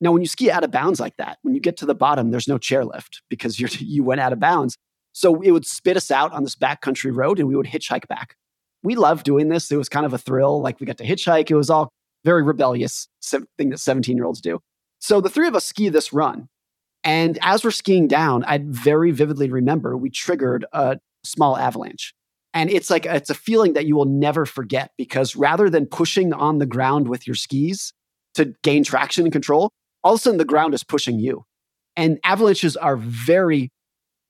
Now, 0.00 0.10
when 0.10 0.22
you 0.22 0.26
ski 0.26 0.50
out 0.50 0.64
of 0.64 0.70
bounds 0.70 0.98
like 0.98 1.16
that, 1.18 1.38
when 1.42 1.54
you 1.54 1.60
get 1.60 1.76
to 1.76 1.86
the 1.86 1.94
bottom, 1.94 2.30
there's 2.30 2.48
no 2.48 2.58
chairlift 2.58 3.20
because 3.28 3.60
you 3.60 3.68
you 3.78 4.02
went 4.02 4.22
out 4.22 4.32
of 4.32 4.40
bounds. 4.40 4.78
So 5.12 5.42
it 5.42 5.52
would 5.52 5.66
spit 5.66 5.96
us 5.96 6.10
out 6.10 6.32
on 6.32 6.42
this 6.42 6.56
backcountry 6.56 7.14
road 7.14 7.38
and 7.38 7.46
we 7.46 7.54
would 7.54 7.66
hitchhike 7.66 8.08
back 8.08 8.34
we 8.84 8.94
loved 8.94 9.24
doing 9.24 9.48
this. 9.48 9.72
It 9.72 9.76
was 9.76 9.88
kind 9.88 10.06
of 10.06 10.12
a 10.12 10.18
thrill. 10.18 10.62
Like 10.62 10.78
we 10.78 10.86
got 10.86 10.98
to 10.98 11.04
hitchhike. 11.04 11.50
It 11.50 11.56
was 11.56 11.70
all 11.70 11.90
very 12.24 12.42
rebellious 12.42 13.08
thing 13.58 13.70
that 13.70 13.78
17 13.78 14.16
year 14.16 14.26
olds 14.26 14.40
do. 14.40 14.60
So 15.00 15.20
the 15.20 15.30
three 15.30 15.48
of 15.48 15.56
us 15.56 15.64
ski 15.64 15.88
this 15.88 16.12
run. 16.12 16.48
And 17.04 17.38
as 17.42 17.62
we're 17.62 17.70
skiing 17.70 18.08
down, 18.08 18.44
I 18.44 18.60
very 18.64 19.10
vividly 19.10 19.50
remember 19.50 19.96
we 19.96 20.10
triggered 20.10 20.64
a 20.72 20.98
small 21.22 21.56
avalanche. 21.56 22.14
And 22.54 22.70
it's 22.70 22.88
like, 22.88 23.04
it's 23.04 23.30
a 23.30 23.34
feeling 23.34 23.74
that 23.74 23.86
you 23.86 23.94
will 23.96 24.06
never 24.06 24.46
forget 24.46 24.92
because 24.96 25.36
rather 25.36 25.68
than 25.68 25.86
pushing 25.86 26.32
on 26.32 26.58
the 26.58 26.66
ground 26.66 27.08
with 27.08 27.26
your 27.26 27.34
skis 27.34 27.92
to 28.34 28.54
gain 28.62 28.84
traction 28.84 29.24
and 29.24 29.32
control, 29.32 29.70
all 30.02 30.14
of 30.14 30.20
a 30.20 30.22
sudden 30.22 30.38
the 30.38 30.44
ground 30.44 30.72
is 30.72 30.84
pushing 30.84 31.18
you. 31.18 31.44
And 31.96 32.18
avalanches 32.24 32.76
are 32.76 32.96
very 32.96 33.70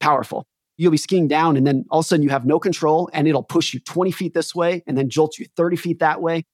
powerful 0.01 0.47
you'll 0.77 0.91
be 0.91 0.97
skiing 0.97 1.29
down 1.29 1.57
and 1.57 1.67
then 1.67 1.85
all 1.91 2.01
of 2.01 2.05
a 2.05 2.09
sudden 2.09 2.23
you 2.23 2.31
have 2.31 2.45
no 2.45 2.59
control 2.59 3.09
and 3.13 3.29
it'll 3.29 3.43
push 3.43 3.75
you 3.75 3.81
20 3.81 4.11
feet 4.11 4.35
this 4.35 4.55
way 4.55 4.83
and 4.87 4.99
then 4.99 5.09
jolt 5.09 5.39
you 5.39 5.47
30 5.57 5.77
feet 5.77 5.99
that 6.01 6.21
way. 6.21 6.45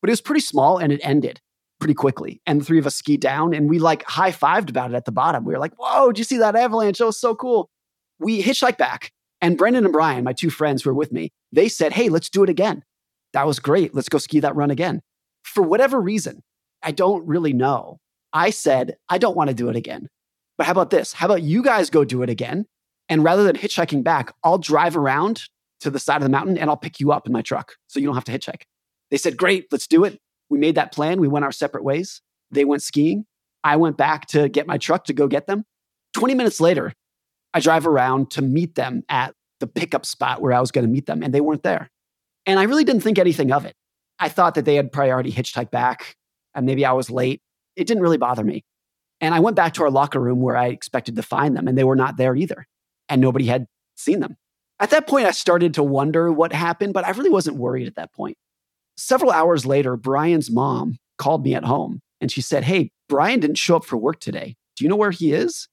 But 0.00 0.10
it 0.10 0.12
was 0.12 0.20
pretty 0.20 0.40
small 0.40 0.78
and 0.78 0.92
it 0.92 1.00
ended 1.02 1.40
pretty 1.82 1.94
quickly. 1.94 2.40
And 2.46 2.60
the 2.60 2.64
three 2.64 2.78
of 2.78 2.86
us 2.86 2.94
skied 2.94 3.20
down 3.20 3.52
and 3.52 3.68
we 3.68 3.80
like 3.80 4.04
high 4.04 4.30
fived 4.30 4.70
about 4.70 4.92
it 4.92 4.94
at 4.94 5.04
the 5.04 5.10
bottom. 5.10 5.44
We 5.44 5.52
were 5.52 5.58
like, 5.58 5.74
whoa, 5.74 6.12
did 6.12 6.18
you 6.18 6.24
see 6.24 6.36
that 6.38 6.54
avalanche? 6.54 6.98
That 6.98 7.06
was 7.06 7.18
so 7.18 7.34
cool. 7.34 7.68
We 8.20 8.40
hitchhiked 8.40 8.78
back. 8.78 9.10
And 9.40 9.58
Brendan 9.58 9.84
and 9.84 9.92
Brian, 9.92 10.22
my 10.22 10.32
two 10.32 10.48
friends 10.48 10.82
who 10.84 10.90
were 10.90 10.94
with 10.94 11.10
me, 11.10 11.32
they 11.50 11.68
said, 11.68 11.92
hey, 11.92 12.08
let's 12.08 12.30
do 12.30 12.44
it 12.44 12.48
again. 12.48 12.84
That 13.32 13.48
was 13.48 13.58
great. 13.58 13.96
Let's 13.96 14.08
go 14.08 14.18
ski 14.18 14.38
that 14.38 14.54
run 14.54 14.70
again. 14.70 15.02
For 15.42 15.60
whatever 15.60 16.00
reason, 16.00 16.44
I 16.84 16.92
don't 16.92 17.26
really 17.26 17.52
know. 17.52 17.98
I 18.32 18.50
said, 18.50 18.94
I 19.08 19.18
don't 19.18 19.36
want 19.36 19.48
to 19.48 19.54
do 19.54 19.68
it 19.68 19.74
again. 19.74 20.08
But 20.56 20.66
how 20.66 20.72
about 20.72 20.90
this? 20.90 21.12
How 21.12 21.26
about 21.26 21.42
you 21.42 21.64
guys 21.64 21.90
go 21.90 22.04
do 22.04 22.22
it 22.22 22.30
again? 22.30 22.66
And 23.08 23.24
rather 23.24 23.42
than 23.42 23.56
hitchhiking 23.56 24.04
back, 24.04 24.32
I'll 24.44 24.58
drive 24.58 24.96
around 24.96 25.48
to 25.80 25.90
the 25.90 25.98
side 25.98 26.18
of 26.18 26.22
the 26.22 26.28
mountain 26.28 26.56
and 26.56 26.70
I'll 26.70 26.76
pick 26.76 27.00
you 27.00 27.10
up 27.10 27.26
in 27.26 27.32
my 27.32 27.42
truck 27.42 27.74
so 27.88 27.98
you 27.98 28.06
don't 28.06 28.14
have 28.14 28.24
to 28.26 28.32
hitchhike. 28.32 28.62
They 29.10 29.16
said, 29.16 29.36
Great, 29.36 29.66
let's 29.72 29.88
do 29.88 30.04
it. 30.04 30.20
We 30.52 30.58
made 30.58 30.74
that 30.74 30.92
plan. 30.92 31.18
We 31.18 31.28
went 31.28 31.46
our 31.46 31.50
separate 31.50 31.82
ways. 31.82 32.20
They 32.50 32.66
went 32.66 32.82
skiing. 32.82 33.24
I 33.64 33.76
went 33.76 33.96
back 33.96 34.26
to 34.28 34.50
get 34.50 34.66
my 34.66 34.76
truck 34.76 35.04
to 35.04 35.14
go 35.14 35.26
get 35.26 35.46
them. 35.46 35.64
20 36.12 36.34
minutes 36.34 36.60
later, 36.60 36.92
I 37.54 37.60
drive 37.60 37.86
around 37.86 38.30
to 38.32 38.42
meet 38.42 38.74
them 38.74 39.02
at 39.08 39.34
the 39.60 39.66
pickup 39.66 40.04
spot 40.04 40.42
where 40.42 40.52
I 40.52 40.60
was 40.60 40.70
going 40.70 40.84
to 40.84 40.92
meet 40.92 41.06
them, 41.06 41.22
and 41.22 41.32
they 41.32 41.40
weren't 41.40 41.62
there. 41.62 41.90
And 42.44 42.60
I 42.60 42.64
really 42.64 42.84
didn't 42.84 43.00
think 43.00 43.18
anything 43.18 43.50
of 43.50 43.64
it. 43.64 43.74
I 44.18 44.28
thought 44.28 44.54
that 44.56 44.66
they 44.66 44.74
had 44.74 44.92
priority 44.92 45.32
hitchhiked 45.32 45.70
back, 45.70 46.16
and 46.54 46.66
maybe 46.66 46.84
I 46.84 46.92
was 46.92 47.08
late. 47.08 47.40
It 47.74 47.86
didn't 47.86 48.02
really 48.02 48.18
bother 48.18 48.44
me. 48.44 48.62
And 49.22 49.34
I 49.34 49.40
went 49.40 49.56
back 49.56 49.72
to 49.74 49.84
our 49.84 49.90
locker 49.90 50.20
room 50.20 50.42
where 50.42 50.58
I 50.58 50.66
expected 50.66 51.16
to 51.16 51.22
find 51.22 51.56
them, 51.56 51.66
and 51.66 51.78
they 51.78 51.84
were 51.84 51.96
not 51.96 52.18
there 52.18 52.36
either 52.36 52.66
and 53.08 53.22
nobody 53.22 53.46
had 53.46 53.68
seen 53.96 54.20
them. 54.20 54.36
At 54.80 54.90
that 54.90 55.06
point, 55.06 55.26
I 55.26 55.30
started 55.30 55.72
to 55.74 55.82
wonder 55.82 56.30
what 56.30 56.52
happened, 56.52 56.92
but 56.92 57.06
I 57.06 57.10
really 57.12 57.30
wasn't 57.30 57.56
worried 57.56 57.86
at 57.86 57.94
that 57.94 58.12
point. 58.12 58.36
Several 59.04 59.32
hours 59.32 59.66
later, 59.66 59.96
Brian's 59.96 60.48
mom 60.48 60.96
called 61.18 61.42
me 61.42 61.56
at 61.56 61.64
home 61.64 61.98
and 62.20 62.30
she 62.30 62.40
said, 62.40 62.62
Hey, 62.62 62.92
Brian 63.08 63.40
didn't 63.40 63.56
show 63.56 63.74
up 63.74 63.84
for 63.84 63.96
work 63.96 64.20
today. 64.20 64.54
Do 64.76 64.84
you 64.84 64.88
know 64.88 64.94
where 64.94 65.10
he 65.10 65.32
is? 65.32 65.66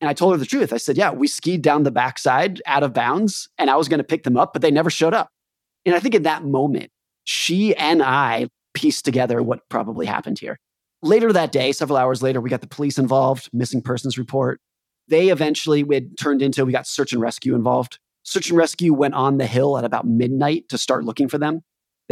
And 0.00 0.08
I 0.08 0.14
told 0.14 0.32
her 0.32 0.38
the 0.38 0.46
truth. 0.46 0.72
I 0.72 0.78
said, 0.78 0.96
Yeah, 0.96 1.10
we 1.12 1.28
skied 1.28 1.60
down 1.60 1.82
the 1.82 1.90
backside 1.90 2.62
out 2.64 2.82
of 2.82 2.94
bounds 2.94 3.50
and 3.58 3.68
I 3.68 3.76
was 3.76 3.88
going 3.88 3.98
to 3.98 4.04
pick 4.04 4.22
them 4.22 4.38
up, 4.38 4.54
but 4.54 4.62
they 4.62 4.70
never 4.70 4.88
showed 4.88 5.12
up. 5.12 5.28
And 5.84 5.94
I 5.94 6.00
think 6.00 6.14
in 6.14 6.22
that 6.22 6.44
moment, 6.44 6.90
she 7.24 7.76
and 7.76 8.02
I 8.02 8.48
pieced 8.72 9.04
together 9.04 9.42
what 9.42 9.68
probably 9.68 10.06
happened 10.06 10.38
here. 10.38 10.58
Later 11.02 11.30
that 11.30 11.52
day, 11.52 11.72
several 11.72 11.98
hours 11.98 12.22
later, 12.22 12.40
we 12.40 12.48
got 12.48 12.62
the 12.62 12.66
police 12.66 12.96
involved, 12.96 13.50
missing 13.52 13.82
persons 13.82 14.16
report. 14.16 14.62
They 15.08 15.28
eventually 15.28 15.84
had 15.92 16.16
turned 16.18 16.40
into, 16.40 16.64
we 16.64 16.72
got 16.72 16.86
search 16.86 17.12
and 17.12 17.20
rescue 17.20 17.54
involved. 17.54 17.98
Search 18.22 18.48
and 18.48 18.56
rescue 18.56 18.94
went 18.94 19.12
on 19.12 19.36
the 19.36 19.46
hill 19.46 19.76
at 19.76 19.84
about 19.84 20.06
midnight 20.06 20.70
to 20.70 20.78
start 20.78 21.04
looking 21.04 21.28
for 21.28 21.36
them. 21.36 21.60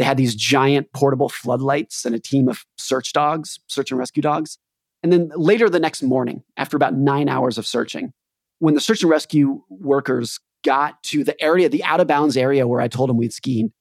They 0.01 0.05
had 0.05 0.17
these 0.17 0.33
giant 0.33 0.91
portable 0.93 1.29
floodlights 1.29 2.05
and 2.05 2.15
a 2.15 2.19
team 2.19 2.49
of 2.49 2.65
search 2.75 3.13
dogs, 3.13 3.59
search 3.67 3.91
and 3.91 3.99
rescue 3.99 4.23
dogs. 4.23 4.57
And 5.03 5.13
then 5.13 5.29
later 5.35 5.69
the 5.69 5.79
next 5.79 6.01
morning, 6.01 6.41
after 6.57 6.75
about 6.75 6.95
nine 6.95 7.29
hours 7.29 7.59
of 7.59 7.67
searching, 7.67 8.11
when 8.57 8.73
the 8.73 8.81
search 8.81 9.03
and 9.03 9.11
rescue 9.11 9.61
workers 9.69 10.39
got 10.65 11.03
to 11.03 11.23
the 11.23 11.39
area, 11.39 11.69
the 11.69 11.83
out 11.83 11.99
of 11.99 12.07
bounds 12.07 12.35
area 12.35 12.67
where 12.67 12.81
I 12.81 12.87
told 12.87 13.11
them 13.11 13.17
we'd 13.17 13.31
skied, 13.31 13.71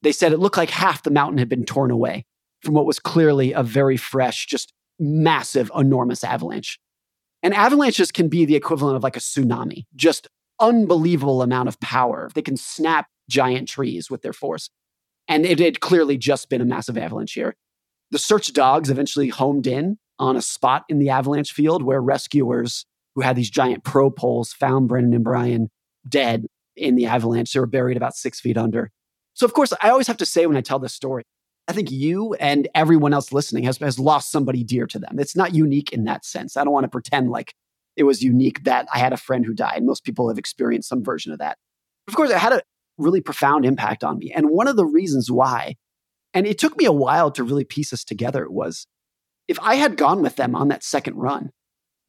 they 0.00 0.10
said 0.10 0.32
it 0.32 0.38
looked 0.38 0.56
like 0.56 0.70
half 0.70 1.02
the 1.02 1.10
mountain 1.10 1.36
had 1.36 1.50
been 1.50 1.66
torn 1.66 1.90
away 1.90 2.24
from 2.62 2.72
what 2.72 2.86
was 2.86 2.98
clearly 2.98 3.52
a 3.52 3.62
very 3.62 3.98
fresh, 3.98 4.46
just 4.46 4.72
massive, 4.98 5.70
enormous 5.76 6.24
avalanche. 6.24 6.80
And 7.42 7.52
avalanches 7.52 8.10
can 8.10 8.30
be 8.30 8.46
the 8.46 8.56
equivalent 8.56 8.96
of 8.96 9.02
like 9.02 9.16
a 9.18 9.20
tsunami, 9.20 9.84
just 9.94 10.28
unbelievable 10.60 11.42
amount 11.42 11.68
of 11.68 11.78
power. 11.80 12.30
They 12.34 12.40
can 12.40 12.56
snap 12.56 13.08
giant 13.28 13.68
trees 13.68 14.10
with 14.10 14.22
their 14.22 14.32
force. 14.32 14.70
And 15.28 15.44
it 15.44 15.58
had 15.58 15.80
clearly 15.80 16.16
just 16.16 16.48
been 16.48 16.60
a 16.60 16.64
massive 16.64 16.96
avalanche 16.96 17.34
here. 17.34 17.54
The 18.10 18.18
search 18.18 18.52
dogs 18.52 18.90
eventually 18.90 19.28
homed 19.28 19.66
in 19.66 19.98
on 20.18 20.36
a 20.36 20.42
spot 20.42 20.84
in 20.88 20.98
the 20.98 21.10
avalanche 21.10 21.52
field 21.52 21.82
where 21.82 22.00
rescuers 22.00 22.86
who 23.14 23.20
had 23.20 23.36
these 23.36 23.50
giant 23.50 23.84
pro 23.84 24.10
poles 24.10 24.52
found 24.52 24.88
Brendan 24.88 25.14
and 25.14 25.24
Brian 25.24 25.70
dead 26.08 26.46
in 26.76 26.96
the 26.96 27.06
avalanche. 27.06 27.52
They 27.52 27.60
were 27.60 27.66
buried 27.66 27.96
about 27.96 28.16
six 28.16 28.40
feet 28.40 28.56
under. 28.56 28.90
So, 29.34 29.44
of 29.44 29.52
course, 29.52 29.72
I 29.82 29.90
always 29.90 30.06
have 30.06 30.16
to 30.16 30.26
say 30.26 30.46
when 30.46 30.56
I 30.56 30.62
tell 30.62 30.78
this 30.78 30.94
story, 30.94 31.22
I 31.68 31.72
think 31.72 31.90
you 31.90 32.34
and 32.34 32.66
everyone 32.74 33.12
else 33.12 33.30
listening 33.30 33.64
has, 33.64 33.76
has 33.78 33.98
lost 33.98 34.32
somebody 34.32 34.64
dear 34.64 34.86
to 34.86 34.98
them. 34.98 35.18
It's 35.18 35.36
not 35.36 35.54
unique 35.54 35.92
in 35.92 36.04
that 36.04 36.24
sense. 36.24 36.56
I 36.56 36.64
don't 36.64 36.72
want 36.72 36.84
to 36.84 36.88
pretend 36.88 37.30
like 37.30 37.52
it 37.96 38.04
was 38.04 38.22
unique 38.22 38.64
that 38.64 38.88
I 38.92 38.98
had 38.98 39.12
a 39.12 39.18
friend 39.18 39.44
who 39.44 39.52
died. 39.52 39.84
Most 39.84 40.04
people 40.04 40.28
have 40.28 40.38
experienced 40.38 40.88
some 40.88 41.04
version 41.04 41.32
of 41.32 41.40
that. 41.40 41.58
Of 42.06 42.14
course, 42.14 42.32
I 42.32 42.38
had 42.38 42.54
a 42.54 42.62
really 42.98 43.20
profound 43.20 43.64
impact 43.64 44.04
on 44.04 44.18
me. 44.18 44.32
And 44.34 44.50
one 44.50 44.68
of 44.68 44.76
the 44.76 44.86
reasons 44.86 45.30
why, 45.30 45.76
and 46.34 46.46
it 46.46 46.58
took 46.58 46.76
me 46.76 46.84
a 46.84 46.92
while 46.92 47.30
to 47.32 47.44
really 47.44 47.64
piece 47.64 47.90
this 47.90 48.04
together, 48.04 48.48
was 48.50 48.86
if 49.46 49.58
I 49.60 49.76
had 49.76 49.96
gone 49.96 50.22
with 50.22 50.36
them 50.36 50.54
on 50.54 50.68
that 50.68 50.84
second 50.84 51.16
run, 51.16 51.50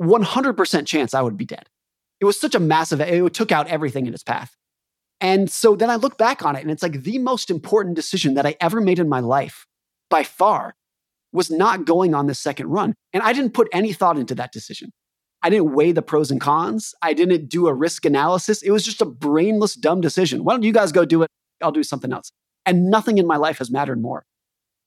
100% 0.01 0.85
chance 0.85 1.13
I 1.13 1.21
would 1.21 1.37
be 1.37 1.45
dead. 1.45 1.69
It 2.19 2.25
was 2.25 2.39
such 2.39 2.55
a 2.55 2.59
massive, 2.59 2.99
it 2.99 3.33
took 3.33 3.51
out 3.51 3.67
everything 3.67 4.05
in 4.05 4.13
its 4.13 4.23
path. 4.23 4.55
And 5.21 5.49
so 5.49 5.75
then 5.75 5.89
I 5.89 5.95
look 5.95 6.17
back 6.17 6.43
on 6.43 6.55
it 6.55 6.61
and 6.61 6.71
it's 6.71 6.83
like 6.83 7.03
the 7.03 7.19
most 7.19 7.49
important 7.49 7.95
decision 7.95 8.35
that 8.35 8.45
I 8.45 8.55
ever 8.61 8.81
made 8.81 8.99
in 8.99 9.09
my 9.09 9.19
life 9.19 9.65
by 10.09 10.23
far 10.23 10.75
was 11.31 11.51
not 11.51 11.85
going 11.85 12.15
on 12.15 12.27
this 12.27 12.39
second 12.39 12.67
run. 12.67 12.95
And 13.13 13.21
I 13.21 13.33
didn't 13.33 13.53
put 13.53 13.67
any 13.71 13.93
thought 13.93 14.17
into 14.17 14.35
that 14.35 14.51
decision. 14.51 14.91
I 15.41 15.49
didn't 15.49 15.73
weigh 15.73 15.91
the 15.91 16.01
pros 16.01 16.31
and 16.31 16.41
cons. 16.41 16.93
I 17.01 17.13
didn't 17.13 17.47
do 17.49 17.67
a 17.67 17.73
risk 17.73 18.05
analysis. 18.05 18.61
It 18.61 18.71
was 18.71 18.83
just 18.83 19.01
a 19.01 19.05
brainless, 19.05 19.75
dumb 19.75 20.01
decision. 20.01 20.43
Why 20.43 20.53
don't 20.53 20.63
you 20.63 20.73
guys 20.73 20.91
go 20.91 21.05
do 21.05 21.23
it? 21.23 21.29
I'll 21.61 21.71
do 21.71 21.83
something 21.83 22.11
else. 22.11 22.31
And 22.65 22.89
nothing 22.89 23.17
in 23.17 23.25
my 23.25 23.37
life 23.37 23.59
has 23.59 23.71
mattered 23.71 24.01
more. 24.01 24.25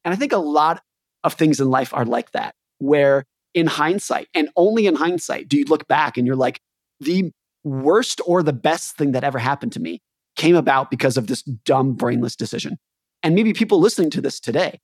And 0.05 0.13
I 0.13 0.17
think 0.17 0.33
a 0.33 0.39
lot 0.39 0.83
of 1.25 1.35
things 1.35 1.61
in 1.61 1.71
life 1.71 1.95
are 1.95 2.05
like 2.05 2.33
that, 2.33 2.55
where 2.79 3.25
in 3.55 3.67
hindsight, 3.67 4.29
and 4.35 4.49
only 4.57 4.87
in 4.87 4.95
hindsight, 4.95 5.49
do 5.49 5.59
you 5.59 5.65
look 5.65 5.87
back 5.87 6.17
and 6.17 6.27
you're 6.27 6.37
like, 6.37 6.61
the 7.01 7.31
worst 7.65 8.21
or 8.27 8.43
the 8.43 8.53
best 8.53 8.97
thing 8.97 9.13
that 9.13 9.25
ever 9.25 9.39
happened 9.39 9.73
to 9.73 9.81
me 9.81 10.01
came 10.37 10.57
about 10.57 10.91
because 10.91 11.17
of 11.17 11.27
this 11.27 11.43
dumb, 11.43 11.95
brainless 11.95 12.37
decision. 12.37 12.79
And 13.23 13.35
maybe 13.35 13.53
people 13.53 13.81
listening 13.81 14.11
to 14.11 14.21
this 14.21 14.41
today, 14.41 14.81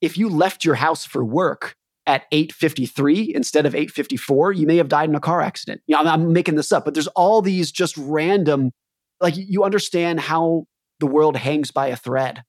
if 0.00 0.18
you 0.18 0.28
left 0.28 0.64
your 0.64 0.74
house 0.74 1.04
for 1.04 1.24
work 1.24 1.74
at 2.08 2.24
853 2.32 3.34
instead 3.34 3.66
of 3.66 3.74
854, 3.74 4.52
you 4.52 4.66
may 4.66 4.78
have 4.78 4.88
died 4.88 5.10
in 5.10 5.14
a 5.14 5.20
car 5.20 5.42
accident. 5.42 5.82
You 5.86 5.94
know, 5.94 6.00
I'm, 6.00 6.08
I'm 6.08 6.32
making 6.32 6.56
this 6.56 6.72
up, 6.72 6.86
but 6.86 6.94
there's 6.94 7.06
all 7.08 7.42
these 7.42 7.70
just 7.70 7.96
random, 7.98 8.72
like 9.20 9.34
you 9.36 9.62
understand 9.62 10.18
how 10.18 10.64
the 11.00 11.06
world 11.06 11.36
hangs 11.36 11.70
by 11.70 11.88
a 11.88 11.96
thread 11.96 12.42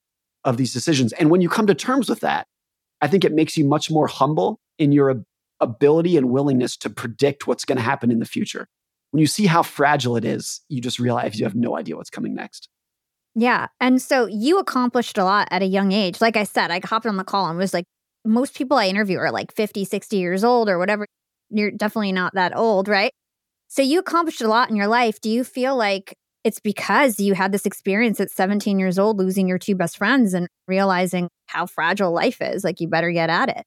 of 0.45 0.55
these 0.55 0.73
decisions. 0.73 1.11
And 1.13 1.29
when 1.29 1.41
you 1.41 1.49
come 1.49 1.67
to 1.67 1.75
terms 1.75 2.09
with 2.09 2.21
that, 2.21 2.47
I 3.01 3.07
think 3.07 3.25
it 3.25 3.33
makes 3.33 3.57
you 3.57 3.65
much 3.65 3.91
more 3.91 4.07
humble 4.07 4.61
in 4.77 4.93
your 4.93 5.23
ability 5.59 6.15
and 6.15 6.29
willingness 6.29 6.77
to 6.77 6.89
predict 6.89 7.45
what's 7.45 7.65
going 7.65 7.77
to 7.77 7.83
happen 7.83 8.11
in 8.11 8.19
the 8.19 8.25
future. 8.25 8.67
When 9.11 9.19
you 9.19 9.27
see 9.27 9.45
how 9.45 9.61
fragile 9.61 10.15
it 10.15 10.23
is, 10.23 10.61
you 10.69 10.79
just 10.79 10.99
realize 10.99 11.37
you 11.37 11.45
have 11.45 11.55
no 11.55 11.75
idea 11.75 11.97
what's 11.97 12.09
coming 12.09 12.33
next. 12.33 12.69
Yeah. 13.35 13.67
And 13.81 14.01
so 14.01 14.25
you 14.25 14.57
accomplished 14.57 15.17
a 15.17 15.25
lot 15.25 15.49
at 15.51 15.61
a 15.61 15.65
young 15.65 15.91
age. 15.91 16.21
Like 16.21 16.37
I 16.37 16.45
said, 16.45 16.71
I 16.71 16.79
hopped 16.83 17.05
on 17.05 17.17
the 17.17 17.23
call 17.25 17.47
and 17.49 17.57
was 17.57 17.73
like, 17.73 17.85
most 18.25 18.55
people 18.55 18.77
I 18.77 18.87
interview 18.87 19.17
are 19.17 19.31
like 19.31 19.53
50, 19.53 19.85
60 19.85 20.17
years 20.17 20.43
old 20.43 20.69
or 20.69 20.77
whatever. 20.77 21.05
You're 21.49 21.71
definitely 21.71 22.11
not 22.11 22.33
that 22.35 22.55
old, 22.55 22.87
right? 22.87 23.11
So 23.67 23.81
you 23.81 23.99
accomplished 23.99 24.41
a 24.41 24.47
lot 24.47 24.69
in 24.69 24.75
your 24.75 24.87
life. 24.87 25.21
Do 25.21 25.29
you 25.29 25.43
feel 25.43 25.75
like 25.75 26.15
it's 26.43 26.59
because 26.59 27.19
you 27.19 27.33
had 27.33 27.51
this 27.51 27.65
experience 27.65 28.19
at 28.19 28.31
17 28.31 28.79
years 28.79 28.97
old, 28.97 29.17
losing 29.17 29.47
your 29.47 29.57
two 29.57 29.75
best 29.75 29.97
friends 29.97 30.33
and 30.33 30.47
realizing 30.67 31.29
how 31.47 31.65
fragile 31.65 32.11
life 32.11 32.41
is? 32.41 32.63
Like 32.63 32.79
you 32.79 32.87
better 32.87 33.11
get 33.11 33.29
at 33.29 33.49
it. 33.49 33.63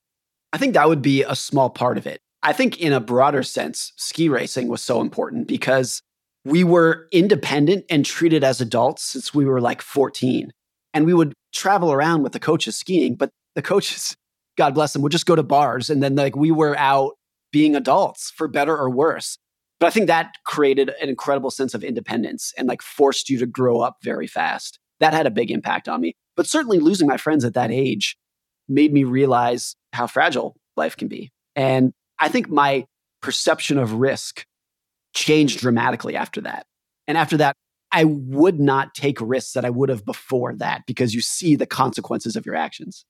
I 0.53 0.59
think 0.59 0.75
that 0.75 0.89
would 0.89 1.03
be 1.03 1.23
a 1.23 1.35
small 1.35 1.71
part 1.71 1.99
of 1.99 2.07
it. 2.07 2.21
I 2.43 2.53
think, 2.53 2.81
in 2.81 2.93
a 2.93 3.01
broader 3.01 3.43
sense, 3.43 3.93
ski 3.97 4.29
racing 4.29 4.69
was 4.69 4.83
so 4.83 5.01
important 5.01 5.47
because 5.47 6.03
we 6.45 6.65
were 6.65 7.07
independent 7.13 7.85
and 7.89 8.05
treated 8.05 8.43
as 8.43 8.61
adults 8.61 9.03
since 9.05 9.33
we 9.33 9.45
were 9.45 9.61
like 9.61 9.81
14. 9.81 10.51
And 10.93 11.07
we 11.07 11.15
would 11.15 11.35
travel 11.55 11.93
around 11.93 12.23
with 12.23 12.33
the 12.33 12.41
coaches 12.41 12.77
skiing, 12.77 13.15
but 13.15 13.31
the 13.55 13.63
coaches, 13.63 14.17
God 14.57 14.75
bless 14.75 14.93
them, 14.93 15.03
would 15.03 15.13
just 15.13 15.27
go 15.27 15.37
to 15.37 15.43
bars. 15.43 15.91
And 15.91 16.03
then, 16.03 16.15
like, 16.15 16.37
we 16.37 16.51
were 16.51 16.77
out 16.77 17.13
being 17.53 17.77
adults 17.77 18.33
for 18.35 18.49
better 18.49 18.77
or 18.77 18.91
worse. 18.91 19.39
But 19.79 19.89
I 19.89 19.91
think 19.91 20.07
that 20.07 20.35
created 20.47 20.93
an 21.01 21.09
incredible 21.09 21.51
sense 21.51 21.75
of 21.75 21.83
independence 21.83 22.53
and 22.57 22.69
like 22.69 22.83
forced 22.83 23.29
you 23.29 23.39
to 23.39 23.47
grow 23.47 23.81
up 23.81 23.97
very 24.03 24.27
fast. 24.27 24.79
That 25.01 25.13
had 25.13 25.27
a 25.27 25.31
big 25.31 25.51
impact 25.51 25.89
on 25.89 26.01
me. 26.01 26.15
But 26.37 26.47
certainly 26.47 26.79
losing 26.79 27.09
my 27.09 27.17
friends 27.17 27.45
at 27.45 27.55
that 27.55 27.71
age 27.71 28.17
made 28.69 28.93
me 28.93 29.05
realize 29.05 29.75
how 29.93 30.07
fragile 30.07 30.57
life 30.77 30.97
can 30.97 31.09
be. 31.09 31.33
And 31.57 31.93
I 32.19 32.29
think 32.29 32.49
my 32.49 32.87
perception 33.21 33.77
of 33.77 33.95
risk 33.95 34.47
changed 35.15 35.59
dramatically 35.59 36.17
after 36.17 36.41
that. 36.43 36.65
And 37.07 37.19
after 37.19 37.37
that, 37.39 37.57
I 37.91 38.05
would 38.05 38.61
not 38.61 38.95
take 38.95 39.21
risks 39.21 39.53
that 39.53 39.65
I 39.65 39.71
would 39.71 39.89
have 39.89 40.05
before 40.05 40.55
that 40.55 40.83
because 40.87 41.15
you 41.15 41.21
see 41.21 41.57
the 41.57 41.67
consequences 41.67 42.37
of 42.37 42.47
your 42.47 42.55
actions. 42.55 43.05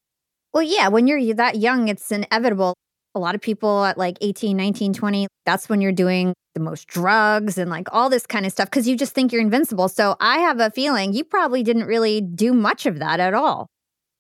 Well, 0.53 0.63
yeah, 0.63 0.89
when 0.89 1.07
you're 1.07 1.35
that 1.35 1.57
young, 1.57 1.89
it's 1.89 2.11
inevitable. 2.13 2.75
A 3.15 3.19
lot 3.19 3.35
of 3.35 3.41
people 3.41 3.85
at 3.85 3.99
like 3.99 4.19
18, 4.21 4.57
19, 4.57 4.95
20, 4.95 5.27
that's 5.45 5.69
when 5.69 5.81
you're 5.81 5.93
doing 5.93 6.35
the 6.55 6.61
most 6.61 6.87
drugs 6.87 7.57
and 7.59 7.71
like 7.71 7.89
all 7.93 8.11
this 8.11 8.27
kind 8.27 8.45
of 8.45 8.53
stuff 8.53 8.69
because 8.69 8.87
you 8.87 8.97
just 8.97 9.15
think 9.15 9.33
you're 9.33 9.41
invincible. 9.41 9.89
So 9.89 10.17
I 10.21 10.39
have 10.39 10.61
a 10.61 10.71
feeling 10.71 11.13
you 11.13 11.25
probably 11.25 11.63
didn't 11.63 11.85
really 11.85 12.21
do 12.21 12.53
much 12.53 12.87
of 12.87 12.99
that 12.99 13.21
at 13.21 13.35
all. 13.35 13.67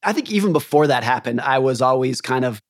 I 0.03 0.13
think 0.13 0.31
even 0.31 0.53
before 0.53 0.87
that 0.87 1.05
happened, 1.05 1.41
I 1.41 1.59
was 1.59 1.81
always 1.81 2.21
kind 2.21 2.45
of, 2.45 2.61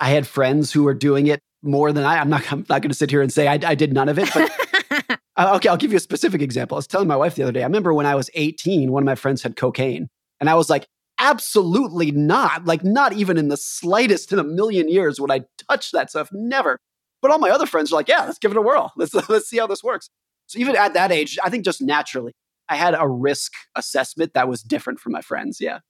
I 0.00 0.10
had 0.10 0.26
friends 0.26 0.72
who 0.72 0.84
were 0.84 0.94
doing 0.94 1.26
it 1.26 1.40
more 1.62 1.92
than 1.92 2.04
I. 2.04 2.18
I'm 2.18 2.28
not. 2.28 2.50
I'm 2.52 2.64
not 2.68 2.82
going 2.82 2.90
to 2.90 2.94
sit 2.94 3.10
here 3.10 3.22
and 3.22 3.32
say 3.32 3.48
I, 3.48 3.58
I 3.64 3.74
did 3.74 3.92
none 3.92 4.08
of 4.08 4.18
it. 4.18 4.30
But 4.32 5.18
uh, 5.36 5.52
okay, 5.56 5.68
I'll 5.68 5.76
give 5.76 5.90
you 5.90 5.96
a 5.96 6.00
specific 6.00 6.40
example. 6.40 6.76
I 6.76 6.78
was 6.78 6.86
telling 6.86 7.08
my 7.08 7.16
wife 7.16 7.34
the 7.34 7.42
other 7.42 7.52
day. 7.52 7.62
I 7.62 7.66
remember 7.66 7.92
when 7.92 8.06
I 8.06 8.14
was 8.14 8.30
18, 8.34 8.92
one 8.92 9.02
of 9.02 9.06
my 9.06 9.14
friends 9.14 9.42
had 9.42 9.56
cocaine, 9.56 10.08
and 10.40 10.48
I 10.48 10.54
was 10.54 10.70
like, 10.70 10.86
absolutely 11.18 12.10
not. 12.10 12.64
Like, 12.64 12.84
not 12.84 13.12
even 13.12 13.36
in 13.36 13.48
the 13.48 13.56
slightest 13.56 14.32
in 14.32 14.38
a 14.38 14.44
million 14.44 14.88
years 14.88 15.20
would 15.20 15.30
I 15.30 15.42
touch 15.68 15.92
that 15.92 16.10
stuff. 16.10 16.28
Never. 16.32 16.78
But 17.20 17.30
all 17.30 17.38
my 17.38 17.50
other 17.50 17.66
friends 17.66 17.92
are 17.92 17.96
like, 17.96 18.08
yeah, 18.08 18.24
let's 18.24 18.38
give 18.38 18.52
it 18.52 18.56
a 18.56 18.62
whirl. 18.62 18.92
Let's 18.96 19.14
let's 19.28 19.48
see 19.48 19.58
how 19.58 19.66
this 19.66 19.82
works. 19.82 20.08
So 20.46 20.58
even 20.58 20.76
at 20.76 20.94
that 20.94 21.12
age, 21.12 21.38
I 21.42 21.50
think 21.50 21.64
just 21.64 21.82
naturally, 21.82 22.32
I 22.68 22.76
had 22.76 22.94
a 22.98 23.08
risk 23.08 23.52
assessment 23.74 24.34
that 24.34 24.48
was 24.48 24.62
different 24.62 25.00
from 25.00 25.12
my 25.12 25.20
friends. 25.20 25.60
Yeah. 25.60 25.80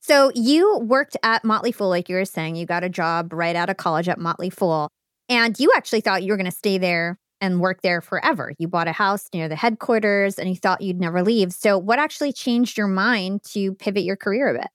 So 0.00 0.30
you 0.34 0.78
worked 0.78 1.16
at 1.22 1.44
Motley 1.44 1.72
Fool, 1.72 1.88
like 1.88 2.08
you 2.08 2.14
were 2.14 2.24
saying. 2.24 2.54
You 2.56 2.66
got 2.66 2.84
a 2.84 2.88
job 2.88 3.32
right 3.32 3.56
out 3.56 3.70
of 3.70 3.76
college 3.76 4.08
at 4.08 4.18
Motley 4.18 4.50
Fool. 4.50 4.88
And 5.28 5.58
you 5.58 5.72
actually 5.74 6.02
thought 6.02 6.22
you 6.22 6.32
were 6.32 6.36
going 6.36 6.50
to 6.50 6.56
stay 6.56 6.78
there 6.78 7.18
and 7.40 7.60
work 7.60 7.82
there 7.82 8.00
forever. 8.00 8.52
You 8.58 8.68
bought 8.68 8.88
a 8.88 8.92
house 8.92 9.28
near 9.32 9.48
the 9.48 9.56
headquarters 9.56 10.38
and 10.38 10.48
you 10.48 10.56
thought 10.56 10.80
you'd 10.80 11.00
never 11.00 11.22
leave. 11.22 11.52
So, 11.52 11.78
what 11.78 11.98
actually 11.98 12.32
changed 12.32 12.78
your 12.78 12.88
mind 12.88 13.42
to 13.50 13.74
pivot 13.74 14.04
your 14.04 14.16
career 14.16 14.48
a 14.48 14.58
bit? 14.58 14.68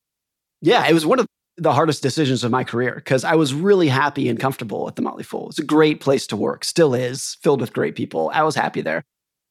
Yeah, 0.61 0.87
it 0.87 0.93
was 0.93 1.05
one 1.05 1.19
of 1.19 1.27
the 1.57 1.73
hardest 1.73 2.01
decisions 2.01 2.43
of 2.43 2.51
my 2.51 2.63
career 2.63 2.95
because 2.95 3.23
I 3.23 3.35
was 3.35 3.53
really 3.53 3.87
happy 3.87 4.29
and 4.29 4.39
comfortable 4.39 4.87
at 4.87 4.95
the 4.95 5.01
Motley 5.01 5.23
Fool. 5.23 5.49
It's 5.49 5.59
a 5.59 5.63
great 5.63 5.99
place 5.99 6.25
to 6.27 6.35
work, 6.35 6.63
still 6.63 6.93
is, 6.93 7.37
filled 7.41 7.61
with 7.61 7.73
great 7.73 7.95
people. 7.95 8.31
I 8.33 8.43
was 8.43 8.55
happy 8.55 8.81
there. 8.81 8.99
A 8.99 9.03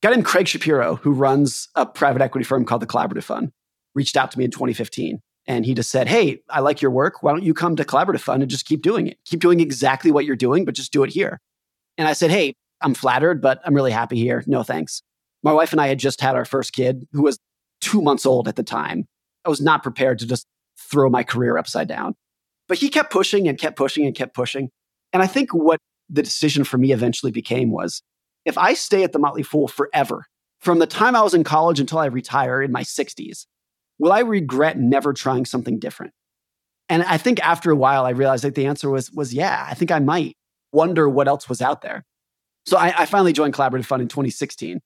guy 0.02 0.10
named 0.10 0.24
Craig 0.24 0.48
Shapiro, 0.48 0.96
who 0.96 1.12
runs 1.12 1.68
a 1.74 1.84
private 1.84 2.22
equity 2.22 2.44
firm 2.44 2.64
called 2.64 2.82
the 2.82 2.86
Collaborative 2.86 3.24
Fund, 3.24 3.50
reached 3.94 4.16
out 4.16 4.30
to 4.30 4.38
me 4.38 4.44
in 4.44 4.50
2015 4.50 5.20
and 5.46 5.66
he 5.66 5.74
just 5.74 5.90
said, 5.90 6.08
Hey, 6.08 6.42
I 6.48 6.60
like 6.60 6.80
your 6.80 6.90
work. 6.90 7.22
Why 7.22 7.32
don't 7.32 7.42
you 7.42 7.54
come 7.54 7.76
to 7.76 7.84
Collaborative 7.84 8.20
Fund 8.20 8.42
and 8.42 8.50
just 8.50 8.66
keep 8.66 8.82
doing 8.82 9.06
it? 9.06 9.18
Keep 9.24 9.40
doing 9.40 9.60
exactly 9.60 10.10
what 10.10 10.24
you're 10.24 10.36
doing, 10.36 10.64
but 10.64 10.74
just 10.74 10.92
do 10.92 11.02
it 11.02 11.10
here. 11.10 11.40
And 11.98 12.06
I 12.06 12.12
said, 12.12 12.30
Hey, 12.30 12.54
I'm 12.82 12.94
flattered, 12.94 13.40
but 13.40 13.60
I'm 13.64 13.74
really 13.74 13.90
happy 13.90 14.16
here. 14.16 14.42
No 14.46 14.62
thanks. 14.62 15.02
My 15.42 15.52
wife 15.52 15.72
and 15.72 15.80
I 15.80 15.88
had 15.88 15.98
just 15.98 16.20
had 16.20 16.36
our 16.36 16.44
first 16.44 16.72
kid, 16.72 17.06
who 17.12 17.22
was 17.22 17.38
two 17.80 18.02
months 18.02 18.26
old 18.26 18.48
at 18.48 18.56
the 18.56 18.62
time. 18.62 19.06
I 19.44 19.48
was 19.48 19.60
not 19.60 19.82
prepared 19.82 20.18
to 20.20 20.26
just 20.26 20.46
throw 20.78 21.08
my 21.08 21.22
career 21.22 21.56
upside 21.56 21.88
down. 21.88 22.14
But 22.68 22.78
he 22.78 22.88
kept 22.88 23.12
pushing 23.12 23.48
and 23.48 23.58
kept 23.58 23.76
pushing 23.76 24.06
and 24.06 24.14
kept 24.14 24.34
pushing. 24.34 24.70
And 25.12 25.22
I 25.22 25.26
think 25.26 25.52
what 25.52 25.80
the 26.08 26.22
decision 26.22 26.64
for 26.64 26.78
me 26.78 26.92
eventually 26.92 27.32
became 27.32 27.70
was 27.70 28.02
if 28.44 28.56
I 28.56 28.74
stay 28.74 29.02
at 29.02 29.12
the 29.12 29.18
Motley 29.18 29.42
Fool 29.42 29.68
forever, 29.68 30.26
from 30.60 30.78
the 30.78 30.86
time 30.86 31.16
I 31.16 31.22
was 31.22 31.34
in 31.34 31.44
college 31.44 31.80
until 31.80 31.98
I 31.98 32.06
retire 32.06 32.62
in 32.62 32.70
my 32.70 32.82
60s, 32.82 33.46
will 33.98 34.12
I 34.12 34.20
regret 34.20 34.78
never 34.78 35.12
trying 35.12 35.46
something 35.46 35.78
different? 35.78 36.12
And 36.88 37.02
I 37.04 37.18
think 37.18 37.40
after 37.40 37.70
a 37.70 37.76
while, 37.76 38.04
I 38.04 38.10
realized 38.10 38.44
that 38.44 38.56
the 38.56 38.66
answer 38.66 38.90
was, 38.90 39.10
was 39.12 39.32
yeah, 39.32 39.66
I 39.68 39.74
think 39.74 39.90
I 39.90 40.00
might 40.00 40.36
wonder 40.72 41.08
what 41.08 41.28
else 41.28 41.48
was 41.48 41.62
out 41.62 41.82
there. 41.82 42.04
So 42.70 42.76
I, 42.76 42.94
I 42.98 43.06
finally 43.06 43.32
joined 43.32 43.52
Collaborative 43.52 43.84
Fund 43.84 44.00
in 44.00 44.06
2016, 44.06 44.80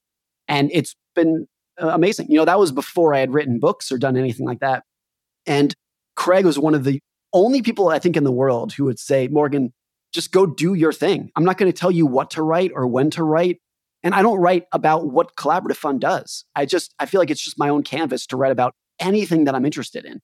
and 0.49 0.71
it's 0.73 0.97
been 1.15 1.47
uh, 1.81 1.89
amazing. 1.89 2.29
You 2.31 2.39
know, 2.39 2.47
that 2.47 2.59
was 2.59 2.73
before 2.73 3.13
I 3.13 3.19
had 3.19 3.35
written 3.35 3.59
books 3.59 3.93
or 3.93 3.99
done 3.99 4.17
anything 4.17 4.47
like 4.47 4.61
that. 4.61 4.85
And 5.45 5.75
Craig 6.17 6.47
was 6.47 6.59
one 6.59 6.75
of 6.75 6.85
the 6.85 7.01
only 7.35 7.61
people 7.61 7.91
I 7.91 7.99
think 7.99 8.17
in 8.17 8.25
the 8.25 8.33
world 8.33 8.73
who 8.73 8.85
would 8.85 8.99
say, 8.99 9.29
Morgan, 9.29 9.75
just 10.15 10.33
go 10.33 10.47
do 10.47 10.73
your 10.73 10.95
thing. 10.95 11.31
I'm 11.37 11.45
not 11.45 11.59
going 11.59 11.71
to 11.71 11.79
tell 11.79 11.91
you 11.91 12.07
what 12.07 12.31
to 12.31 12.43
write 12.43 12.71
or 12.75 12.87
when 12.87 13.11
to 13.11 13.23
write. 13.23 13.59
And 14.03 14.15
I 14.15 14.23
don't 14.23 14.39
write 14.39 14.65
about 14.73 15.11
what 15.11 15.37
Collaborative 15.37 15.77
Fund 15.77 16.01
does. 16.01 16.47
I 16.57 16.65
just, 16.65 16.95
I 16.99 17.05
feel 17.05 17.21
like 17.21 17.31
it's 17.31 17.45
just 17.45 17.59
my 17.59 17.69
own 17.69 17.83
canvas 17.83 18.27
to 18.29 18.39
write 18.39 18.53
about 18.53 18.73
anything 18.99 19.45
that 19.45 19.55
I'm 19.55 19.67
interested 19.67 20.07
in. 20.07 20.23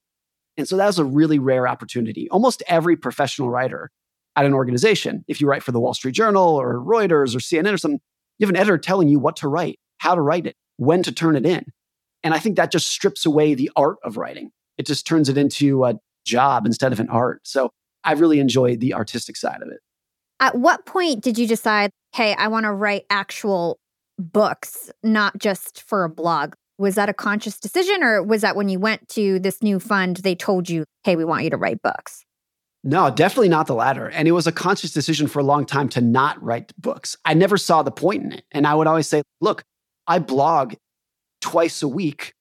And 0.56 0.66
so 0.66 0.78
that 0.78 0.86
was 0.86 0.98
a 0.98 1.04
really 1.04 1.38
rare 1.38 1.68
opportunity. 1.68 2.26
Almost 2.30 2.62
every 2.68 2.96
professional 2.96 3.50
writer 3.50 3.90
at 4.36 4.46
an 4.46 4.54
organization, 4.54 5.24
if 5.28 5.40
you 5.40 5.48
write 5.48 5.62
for 5.62 5.72
the 5.72 5.80
Wall 5.80 5.94
Street 5.94 6.14
Journal 6.14 6.56
or 6.56 6.74
Reuters 6.74 7.34
or 7.34 7.38
CNN 7.38 7.72
or 7.72 7.78
something, 7.78 8.00
you 8.38 8.46
have 8.46 8.54
an 8.54 8.56
editor 8.56 8.78
telling 8.78 9.08
you 9.08 9.18
what 9.18 9.36
to 9.36 9.48
write, 9.48 9.78
how 9.98 10.14
to 10.14 10.20
write 10.20 10.46
it, 10.46 10.56
when 10.76 11.02
to 11.02 11.12
turn 11.12 11.36
it 11.36 11.44
in. 11.44 11.64
And 12.22 12.34
I 12.34 12.38
think 12.38 12.56
that 12.56 12.70
just 12.70 12.88
strips 12.88 13.26
away 13.26 13.54
the 13.54 13.70
art 13.76 13.96
of 14.04 14.16
writing. 14.16 14.50
It 14.78 14.86
just 14.86 15.06
turns 15.06 15.28
it 15.28 15.36
into 15.36 15.84
a 15.84 15.94
job 16.24 16.66
instead 16.66 16.92
of 16.92 17.00
an 17.00 17.08
art. 17.08 17.40
So 17.44 17.70
I 18.04 18.12
really 18.12 18.40
enjoyed 18.40 18.80
the 18.80 18.94
artistic 18.94 19.36
side 19.36 19.62
of 19.62 19.68
it. 19.68 19.80
At 20.38 20.56
what 20.56 20.86
point 20.86 21.22
did 21.22 21.38
you 21.38 21.46
decide, 21.46 21.90
hey, 22.14 22.34
I 22.34 22.48
want 22.48 22.64
to 22.64 22.72
write 22.72 23.04
actual 23.10 23.78
books, 24.18 24.90
not 25.02 25.38
just 25.38 25.82
for 25.82 26.04
a 26.04 26.08
blog? 26.08 26.54
Was 26.78 26.94
that 26.94 27.10
a 27.10 27.14
conscious 27.14 27.58
decision, 27.58 28.02
or 28.02 28.22
was 28.22 28.40
that 28.40 28.56
when 28.56 28.70
you 28.70 28.78
went 28.78 29.06
to 29.10 29.38
this 29.38 29.62
new 29.62 29.78
fund, 29.78 30.16
they 30.18 30.34
told 30.34 30.70
you, 30.70 30.86
hey, 31.04 31.14
we 31.14 31.26
want 31.26 31.44
you 31.44 31.50
to 31.50 31.58
write 31.58 31.82
books? 31.82 32.24
No, 32.82 33.10
definitely 33.10 33.50
not 33.50 33.66
the 33.66 33.74
latter. 33.74 34.08
And 34.08 34.26
it 34.26 34.32
was 34.32 34.46
a 34.46 34.52
conscious 34.52 34.92
decision 34.92 35.26
for 35.26 35.40
a 35.40 35.44
long 35.44 35.66
time 35.66 35.88
to 35.90 36.00
not 36.00 36.42
write 36.42 36.72
books. 36.78 37.16
I 37.24 37.34
never 37.34 37.58
saw 37.58 37.82
the 37.82 37.90
point 37.90 38.24
in 38.24 38.32
it. 38.32 38.44
And 38.52 38.66
I 38.66 38.74
would 38.74 38.86
always 38.86 39.06
say, 39.06 39.22
look, 39.40 39.64
I 40.06 40.18
blog 40.18 40.74
twice 41.42 41.82
a 41.82 41.88
week. 41.88 42.32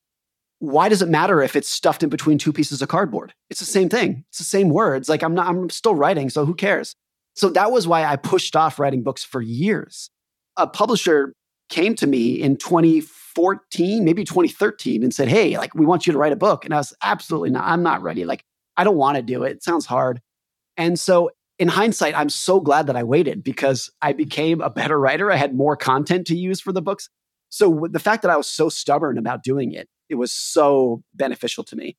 Why 0.59 0.89
does 0.89 1.01
it 1.01 1.09
matter 1.09 1.41
if 1.41 1.55
it's 1.55 1.69
stuffed 1.69 2.03
in 2.03 2.09
between 2.09 2.37
two 2.37 2.53
pieces 2.53 2.81
of 2.81 2.87
cardboard? 2.87 3.33
It's 3.49 3.59
the 3.59 3.65
same 3.65 3.89
thing. 3.89 4.25
It's 4.29 4.39
the 4.39 4.43
same 4.45 4.69
words. 4.69 5.09
Like 5.09 5.23
I'm 5.23 5.33
not, 5.33 5.47
I'm 5.47 5.69
still 5.69 5.95
writing, 5.95 6.29
so 6.29 6.45
who 6.45 6.53
cares? 6.53 6.95
So 7.35 7.49
that 7.49 7.71
was 7.71 7.87
why 7.87 8.05
I 8.05 8.15
pushed 8.15 8.55
off 8.55 8.79
writing 8.79 9.03
books 9.03 9.23
for 9.23 9.41
years. 9.41 10.09
A 10.57 10.67
publisher 10.67 11.33
came 11.69 11.95
to 11.95 12.07
me 12.07 12.33
in 12.33 12.57
2014, 12.57 14.03
maybe 14.03 14.25
2013, 14.25 15.03
and 15.03 15.13
said, 15.13 15.29
Hey, 15.29 15.57
like, 15.57 15.73
we 15.73 15.85
want 15.85 16.05
you 16.05 16.13
to 16.13 16.19
write 16.19 16.33
a 16.33 16.37
book. 16.37 16.65
And 16.65 16.73
I 16.73 16.77
was 16.77 16.93
absolutely 17.01 17.51
not, 17.51 17.63
I'm 17.63 17.83
not 17.83 18.01
ready. 18.01 18.25
Like, 18.25 18.43
I 18.75 18.83
don't 18.83 18.97
want 18.97 19.15
to 19.15 19.21
do 19.21 19.43
it. 19.43 19.51
It 19.51 19.63
sounds 19.63 19.85
hard. 19.85 20.19
And 20.79 20.97
so 20.97 21.29
in 21.59 21.67
hindsight, 21.67 22.17
I'm 22.17 22.29
so 22.29 22.61
glad 22.61 22.87
that 22.87 22.95
I 22.95 23.03
waited 23.03 23.43
because 23.43 23.91
I 24.01 24.13
became 24.13 24.61
a 24.61 24.69
better 24.69 24.97
writer. 24.97 25.29
I 25.29 25.35
had 25.35 25.53
more 25.53 25.75
content 25.75 26.25
to 26.27 26.37
use 26.37 26.61
for 26.61 26.71
the 26.71 26.81
books. 26.81 27.09
So 27.49 27.87
the 27.91 27.99
fact 27.99 28.21
that 28.21 28.31
I 28.31 28.37
was 28.37 28.47
so 28.47 28.69
stubborn 28.69 29.17
about 29.17 29.43
doing 29.43 29.73
it, 29.73 29.89
it 30.07 30.15
was 30.15 30.31
so 30.31 31.03
beneficial 31.13 31.65
to 31.65 31.75
me. 31.75 31.97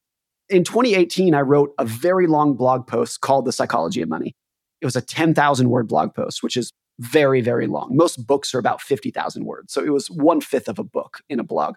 In 0.49 0.65
2018, 0.65 1.35
I 1.35 1.43
wrote 1.43 1.75
a 1.79 1.85
very 1.85 2.27
long 2.27 2.55
blog 2.55 2.87
post 2.87 3.21
called 3.21 3.45
The 3.45 3.53
Psychology 3.53 4.01
of 4.01 4.09
Money. 4.09 4.35
It 4.81 4.87
was 4.87 4.97
a 4.97 5.03
10,000 5.03 5.69
word 5.69 5.87
blog 5.87 6.15
post, 6.15 6.43
which 6.43 6.57
is 6.57 6.73
very, 6.99 7.43
very 7.43 7.67
long. 7.67 7.91
Most 7.93 8.27
books 8.27 8.55
are 8.55 8.59
about 8.59 8.81
50,000 8.81 9.45
words. 9.45 9.73
So 9.75 9.85
it 9.85 9.93
was 9.93 10.11
one 10.11 10.41
fifth 10.41 10.69
of 10.69 10.79
a 10.79 10.85
book 10.85 11.19
in 11.29 11.39
a 11.39 11.45
blog. 11.45 11.75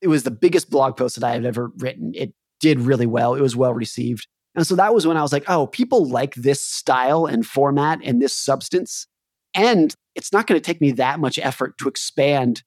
It 0.00 0.08
was 0.08 0.24
the 0.24 0.32
biggest 0.32 0.70
blog 0.70 0.96
post 0.96 1.14
that 1.20 1.24
I 1.24 1.32
had 1.32 1.44
ever 1.44 1.70
written. 1.78 2.12
It 2.16 2.34
did 2.58 2.80
really 2.80 3.06
well. 3.06 3.34
It 3.34 3.40
was 3.40 3.54
well 3.54 3.72
received. 3.72 4.26
And 4.54 4.66
so 4.66 4.74
that 4.76 4.94
was 4.94 5.06
when 5.06 5.16
I 5.16 5.22
was 5.22 5.32
like, 5.32 5.44
oh, 5.48 5.66
people 5.66 6.06
like 6.06 6.34
this 6.34 6.60
style 6.60 7.26
and 7.26 7.46
format 7.46 8.00
and 8.04 8.20
this 8.20 8.34
substance. 8.34 9.06
And 9.54 9.94
it's 10.14 10.32
not 10.32 10.46
going 10.46 10.60
to 10.60 10.64
take 10.64 10.80
me 10.80 10.92
that 10.92 11.20
much 11.20 11.38
effort 11.38 11.78
to 11.78 11.88
expand 11.88 12.62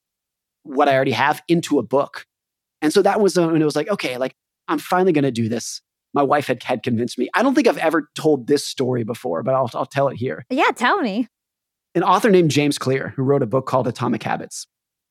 what 0.63 0.89
I 0.89 0.95
already 0.95 1.11
have 1.11 1.41
into 1.47 1.77
a 1.77 1.83
book. 1.83 2.25
And 2.81 2.91
so 2.91 3.01
that 3.03 3.19
was 3.19 3.37
when 3.37 3.61
it 3.61 3.65
was 3.65 3.75
like, 3.75 3.89
okay, 3.89 4.17
like 4.17 4.33
I'm 4.67 4.79
finally 4.79 5.11
going 5.11 5.23
to 5.23 5.31
do 5.31 5.47
this. 5.47 5.81
My 6.13 6.23
wife 6.23 6.47
had, 6.47 6.63
had 6.63 6.81
convinced 6.81 7.17
me. 7.17 7.29
I 7.33 7.43
don't 7.43 7.53
think 7.53 7.67
I've 7.67 7.77
ever 7.77 8.09
told 8.15 8.47
this 8.47 8.65
story 8.65 9.03
before, 9.03 9.43
but 9.43 9.53
I'll, 9.53 9.69
I'll 9.73 9.85
tell 9.85 10.07
it 10.07 10.15
here. 10.15 10.45
Yeah, 10.49 10.71
tell 10.75 11.01
me. 11.01 11.27
An 11.93 12.03
author 12.03 12.29
named 12.29 12.51
James 12.51 12.77
Clear, 12.77 13.13
who 13.15 13.23
wrote 13.23 13.43
a 13.43 13.47
book 13.47 13.67
called 13.67 13.87
Atomic 13.87 14.23
Habits. 14.23 14.65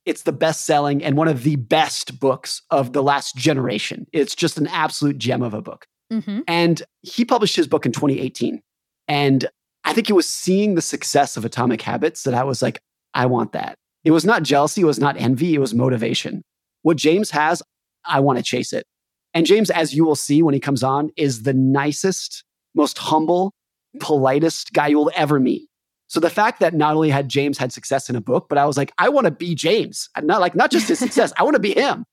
It's 0.07 0.23
the 0.23 0.33
best 0.33 0.67
selling 0.67 1.03
and 1.03 1.17
one 1.17 1.29
of 1.29 1.43
the 1.43 1.57
best 1.57 2.19
books 2.21 2.63
of 2.71 2.93
the 2.93 3.03
last 3.03 3.37
generation. 3.37 4.07
It's 4.13 4.35
just 4.35 4.59
an 4.59 4.67
absolute 4.67 5.19
gem 5.19 5.43
of 5.43 5.55
a 5.55 5.63
book. 5.63 5.87
Mm-hmm. 6.15 6.41
And 6.47 6.83
he 7.03 7.25
published 7.25 7.57
his 7.57 7.67
book 7.67 7.87
in 7.87 7.93
2018. 7.93 8.63
And 9.09 9.47
I 9.85 9.93
think 9.93 10.09
it 10.09 10.15
was 10.15 10.29
seeing 10.29 10.75
the 10.75 10.83
success 10.83 11.37
of 11.37 11.45
Atomic 11.45 11.83
Habits 11.83 12.23
that 12.23 12.35
I 12.35 12.45
was 12.45 12.63
like, 12.63 12.81
I 13.13 13.27
want 13.27 13.53
that. 13.53 13.77
It 14.05 14.11
was 14.11 14.25
not 14.25 14.43
jealousy, 14.43 14.83
it 14.83 14.87
was 14.87 14.99
not 14.99 15.17
envy, 15.19 15.55
it 15.55 15.59
was 15.59 15.75
motivation. 15.75 16.43
What 16.83 16.97
James 16.97 17.31
has, 17.31 17.63
I 18.05 18.21
want 18.21 18.39
to 18.39 18.45
chase 18.45 18.73
it. 18.73 18.85
And 19.33 19.47
James, 19.47 19.71
as 19.71 19.95
you 19.95 20.05
will 20.05 20.15
see 20.15 20.43
when 20.43 20.55
he 20.55 20.61
comes 20.61 20.83
on, 20.83 21.11
is 21.17 21.43
the 21.43 21.55
nicest, 21.55 22.45
most 22.75 22.99
humble, 22.99 23.53
politest 24.01 24.73
guy 24.73 24.89
you 24.89 24.99
will 24.99 25.11
ever 25.17 25.41
meet. 25.41 25.69
So 26.07 26.21
the 26.21 26.31
fact 26.31 26.61
that 26.61 26.75
not 26.75 26.95
only 26.95 27.11
had 27.11 27.29
James 27.29 27.59
had 27.59 27.73
success 27.73 28.09
in 28.09 28.15
a 28.15 28.21
book, 28.21 28.47
but 28.49 28.59
I 28.59 28.67
was 28.67 28.77
like, 28.77 28.93
I 28.99 29.09
want 29.09 29.25
to 29.25 29.31
be 29.31 29.55
James. 29.55 30.09
Not 30.23 30.41
like 30.41 30.55
not 30.55 30.71
just 30.71 30.89
his 30.89 30.99
success, 31.07 31.33
I 31.39 31.43
want 31.43 31.55
to 31.55 31.61
be 31.61 31.75
him 31.75 32.05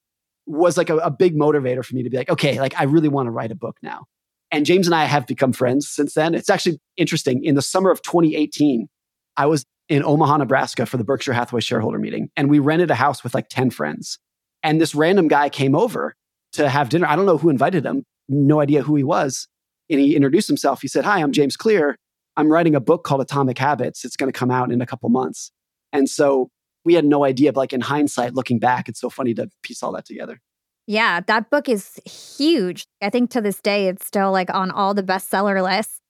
was 0.45 0.77
like 0.77 0.89
a, 0.89 0.97
a 0.97 1.11
big 1.11 1.35
motivator 1.35 1.83
for 1.83 1.95
me 1.95 2.03
to 2.03 2.09
be 2.09 2.17
like, 2.17 2.29
okay, 2.29 2.59
like 2.59 2.79
I 2.79 2.83
really 2.83 3.09
want 3.09 3.27
to 3.27 3.31
write 3.31 3.51
a 3.51 3.55
book 3.55 3.77
now. 3.81 4.05
And 4.51 4.65
James 4.65 4.87
and 4.87 4.95
I 4.95 5.05
have 5.05 5.25
become 5.25 5.53
friends 5.53 5.87
since 5.87 6.13
then. 6.13 6.35
It's 6.35 6.49
actually 6.49 6.79
interesting. 6.97 7.43
In 7.43 7.55
the 7.55 7.61
summer 7.61 7.89
of 7.89 8.01
2018, 8.01 8.87
I 9.37 9.45
was 9.45 9.65
in 9.87 10.03
Omaha, 10.03 10.37
Nebraska 10.37 10.85
for 10.85 10.97
the 10.97 11.03
Berkshire 11.03 11.33
Hathaway 11.33 11.61
shareholder 11.61 11.99
meeting, 11.99 12.29
and 12.35 12.49
we 12.49 12.59
rented 12.59 12.91
a 12.91 12.95
house 12.95 13.23
with 13.23 13.33
like 13.33 13.47
10 13.49 13.71
friends. 13.71 14.19
And 14.63 14.79
this 14.79 14.93
random 14.93 15.27
guy 15.27 15.49
came 15.49 15.75
over 15.75 16.15
to 16.53 16.69
have 16.69 16.89
dinner. 16.89 17.07
I 17.07 17.15
don't 17.15 17.25
know 17.25 17.37
who 17.37 17.49
invited 17.49 17.85
him, 17.85 18.03
no 18.27 18.59
idea 18.59 18.83
who 18.83 18.95
he 18.95 19.03
was. 19.03 19.47
And 19.89 19.99
he 19.99 20.15
introduced 20.15 20.47
himself. 20.47 20.81
He 20.81 20.87
said, 20.87 21.03
Hi, 21.05 21.19
I'm 21.19 21.31
James 21.31 21.57
Clear. 21.57 21.97
I'm 22.37 22.51
writing 22.51 22.75
a 22.75 22.79
book 22.79 23.03
called 23.03 23.21
Atomic 23.21 23.57
Habits. 23.57 24.05
It's 24.05 24.15
going 24.15 24.31
to 24.31 24.37
come 24.37 24.51
out 24.51 24.71
in 24.71 24.81
a 24.81 24.85
couple 24.85 25.09
months. 25.09 25.51
And 25.91 26.09
so 26.09 26.49
we 26.85 26.93
had 26.93 27.05
no 27.05 27.23
idea, 27.23 27.53
but 27.53 27.59
like 27.61 27.73
in 27.73 27.81
hindsight, 27.81 28.33
looking 28.33 28.59
back, 28.59 28.89
it's 28.89 28.99
so 28.99 29.09
funny 29.09 29.33
to 29.35 29.49
piece 29.63 29.83
all 29.83 29.91
that 29.93 30.05
together. 30.05 30.39
Yeah, 30.87 31.21
that 31.27 31.49
book 31.49 31.69
is 31.69 31.99
huge. 32.05 32.85
I 33.01 33.09
think 33.09 33.29
to 33.31 33.41
this 33.41 33.61
day, 33.61 33.87
it's 33.87 34.05
still 34.05 34.31
like 34.31 34.53
on 34.53 34.71
all 34.71 34.93
the 34.93 35.03
bestseller 35.03 35.63
lists. 35.63 36.01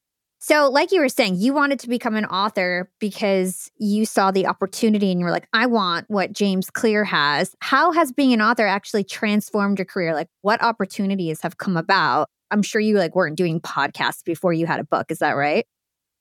So, 0.43 0.69
like 0.71 0.91
you 0.91 1.01
were 1.01 1.09
saying, 1.09 1.35
you 1.35 1.53
wanted 1.53 1.77
to 1.81 1.87
become 1.87 2.15
an 2.15 2.25
author 2.25 2.89
because 2.99 3.69
you 3.77 4.07
saw 4.07 4.31
the 4.31 4.47
opportunity 4.47 5.11
and 5.11 5.19
you 5.19 5.25
were 5.25 5.31
like, 5.31 5.47
I 5.53 5.67
want 5.67 6.09
what 6.09 6.33
James 6.33 6.71
Clear 6.71 7.03
has. 7.03 7.55
How 7.59 7.91
has 7.91 8.11
being 8.11 8.33
an 8.33 8.41
author 8.41 8.65
actually 8.65 9.03
transformed 9.03 9.77
your 9.77 9.85
career? 9.85 10.15
Like, 10.15 10.29
what 10.41 10.63
opportunities 10.63 11.41
have 11.41 11.59
come 11.59 11.77
about? 11.77 12.27
I'm 12.49 12.63
sure 12.63 12.81
you 12.81 12.97
like 12.97 13.15
weren't 13.15 13.37
doing 13.37 13.61
podcasts 13.61 14.23
before 14.25 14.51
you 14.51 14.65
had 14.65 14.79
a 14.79 14.83
book. 14.83 15.11
Is 15.11 15.19
that 15.19 15.33
right? 15.33 15.63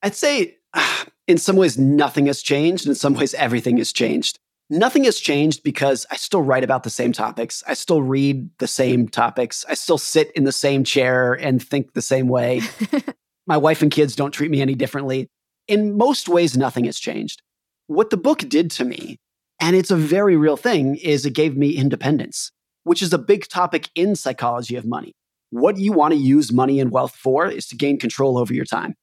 I'd 0.03 0.15
say 0.15 0.59
in 1.31 1.39
some 1.39 1.57
ways, 1.57 1.79
nothing 1.79 2.27
has 2.27 2.43
changed. 2.43 2.85
And 2.85 2.91
in 2.91 2.97
some 2.97 3.15
ways, 3.15 3.35
everything 3.35 3.79
has 3.79 3.93
changed. 3.93 4.39
Nothing 4.69 5.05
has 5.05 5.19
changed 5.19 5.63
because 5.63 6.07
I 6.11 6.17
still 6.17 6.43
write 6.43 6.65
about 6.65 6.83
the 6.83 6.91
same 6.91 7.13
topics. 7.13 7.63
I 7.67 7.75
still 7.75 8.03
read 8.03 8.51
the 8.59 8.67
same 8.67 9.09
topics. 9.09 9.65
I 9.69 9.75
still 9.75 9.99
sit 9.99 10.31
in 10.33 10.45
the 10.45 10.53
same 10.53 10.85
chair 10.85 11.35
and 11.35 11.63
think 11.63 11.93
the 11.93 12.03
same 12.03 12.29
way. 12.29 12.63
My 13.47 13.57
wife 13.57 13.83
and 13.83 13.91
kids 13.91 14.15
don't 14.15 14.33
treat 14.33 14.51
me 14.51 14.61
any 14.61 14.75
differently. 14.75 15.29
In 15.67 15.97
most 15.97 16.29
ways, 16.29 16.57
nothing 16.57 16.85
has 16.85 16.99
changed. 16.99 17.43
What 17.87 18.11
the 18.11 18.17
book 18.17 18.41
did 18.41 18.71
to 18.73 18.85
me, 18.85 19.19
and 19.61 19.75
it's 19.75 19.91
a 19.91 19.97
very 19.97 20.37
real 20.37 20.57
thing, 20.57 20.97
is 20.97 21.27
it 21.27 21.33
gave 21.33 21.57
me 21.57 21.71
independence, 21.71 22.53
which 22.85 23.03
is 23.03 23.13
a 23.13 23.19
big 23.19 23.49
topic 23.49 23.89
in 23.95 24.15
psychology 24.15 24.77
of 24.77 24.85
money. 24.85 25.13
What 25.51 25.79
you 25.79 25.93
want 25.93 26.13
to 26.13 26.19
use 26.19 26.53
money 26.53 26.79
and 26.79 26.93
wealth 26.93 27.15
for 27.15 27.47
is 27.49 27.67
to 27.69 27.77
gain 27.77 27.99
control 27.99 28.39
over 28.39 28.55
your 28.55 28.65
time. 28.65 28.95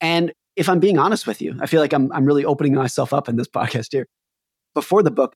And 0.00 0.32
if 0.56 0.68
I'm 0.68 0.80
being 0.80 0.98
honest 0.98 1.26
with 1.26 1.40
you, 1.40 1.54
I 1.60 1.66
feel 1.66 1.80
like 1.80 1.92
I'm, 1.92 2.10
I'm 2.12 2.24
really 2.24 2.44
opening 2.44 2.74
myself 2.74 3.12
up 3.12 3.28
in 3.28 3.36
this 3.36 3.48
podcast 3.54 3.88
here. 3.92 4.06
Before 4.74 5.02
the 5.02 5.10
book, 5.10 5.34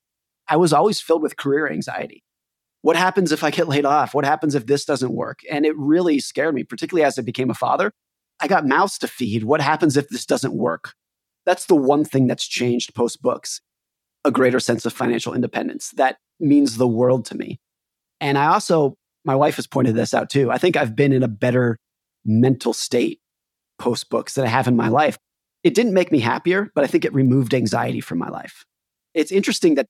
I 0.49 0.57
was 0.57 0.73
always 0.73 1.01
filled 1.01 1.23
with 1.23 1.37
career 1.37 1.71
anxiety. 1.71 2.25
What 2.83 2.97
happens 2.97 3.31
if 3.31 3.45
I 3.45 3.51
get 3.51 3.69
laid 3.69 3.85
off? 3.85 4.15
What 4.15 4.25
happens 4.25 4.55
if 4.55 4.67
this 4.67 4.85
doesn't 4.85 5.13
work? 5.13 5.41
And 5.51 5.67
it 5.67 5.77
really 5.77 6.19
scared 6.19 6.55
me, 6.55 6.65
particularly 6.65 7.05
as 7.05 7.19
I 7.19 7.23
became 7.23 7.51
a 7.51 7.55
father. 7.55 7.93
I 8.41 8.49
got 8.49 8.67
mouths 8.67 8.99
to 8.99 9.09
feed. 9.09 9.45
What 9.45 9.61
happens 9.61 9.99
if 9.99 10.09
this 10.09 10.25
doesn't 10.25 10.55
work? 10.55 10.95
That's 11.45 11.67
the 11.67 11.75
one 11.75 12.05
thing 12.05 12.27
that's 12.27 12.47
changed 12.47 12.95
post 12.95 13.21
books 13.21 13.61
a 14.25 14.31
greater 14.31 14.61
sense 14.61 14.85
of 14.85 14.93
financial 14.93 15.35
independence. 15.35 15.91
That 15.93 16.19
means 16.39 16.77
the 16.77 16.89
world 16.89 17.25
to 17.27 17.37
me. 17.37 17.59
And 18.21 18.37
I 18.37 18.47
also, 18.47 18.97
my 19.25 19.35
wife 19.35 19.57
has 19.57 19.67
pointed 19.67 19.95
this 19.95 20.13
out 20.13 20.31
too. 20.31 20.51
I 20.51 20.59
think 20.59 20.77
I've 20.77 20.95
been 20.95 21.13
in 21.13 21.23
a 21.23 21.29
better 21.29 21.79
mental 22.25 22.73
state 22.73 23.21
post 23.81 24.11
books 24.11 24.35
that 24.35 24.45
I 24.45 24.49
have 24.49 24.69
in 24.69 24.77
my 24.77 24.89
life. 24.89 25.19
It 25.65 25.75
didn't 25.75 25.95
make 25.95 26.13
me 26.13 26.21
happier, 26.21 26.71
but 26.75 26.85
I 26.85 26.87
think 26.87 27.05
it 27.05 27.13
removed 27.13 27.55
anxiety 27.55 28.01
from 28.01 28.19
my 28.19 28.29
life. 28.29 28.65
It's 29.15 29.33
interesting 29.33 29.75
that 29.75 29.87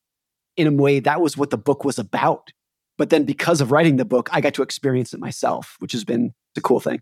in 0.57 0.67
a 0.67 0.73
way 0.73 1.01
that 1.01 1.21
was 1.21 1.37
what 1.37 1.51
the 1.51 1.59
book 1.59 1.85
was 1.85 1.99
about. 1.99 2.51
But 2.97 3.11
then 3.11 3.25
because 3.25 3.61
of 3.61 3.71
writing 3.71 3.97
the 3.97 4.05
book, 4.05 4.29
I 4.33 4.41
got 4.41 4.55
to 4.55 4.63
experience 4.63 5.13
it 5.13 5.21
myself, 5.21 5.77
which 5.81 5.93
has 5.93 6.05
been 6.05 6.33
a 6.57 6.61
cool 6.61 6.81
thing. 6.81 7.01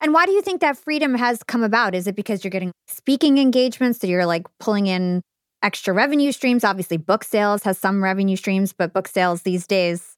And 0.00 0.12
why 0.12 0.26
do 0.26 0.32
you 0.32 0.42
think 0.42 0.60
that 0.60 0.76
freedom 0.76 1.14
has 1.14 1.42
come 1.42 1.62
about? 1.62 1.94
Is 1.94 2.06
it 2.06 2.16
because 2.16 2.44
you're 2.44 2.50
getting 2.50 2.72
speaking 2.86 3.38
engagements 3.38 4.00
so 4.00 4.06
you're 4.06 4.26
like 4.26 4.46
pulling 4.60 4.86
in 4.86 5.22
extra 5.62 5.94
revenue 5.94 6.32
streams? 6.32 6.64
Obviously, 6.64 6.96
book 6.96 7.24
sales 7.24 7.62
has 7.62 7.78
some 7.78 8.04
revenue 8.04 8.36
streams, 8.36 8.72
but 8.72 8.92
book 8.92 9.08
sales 9.08 9.42
these 9.42 9.66
days 9.66 10.14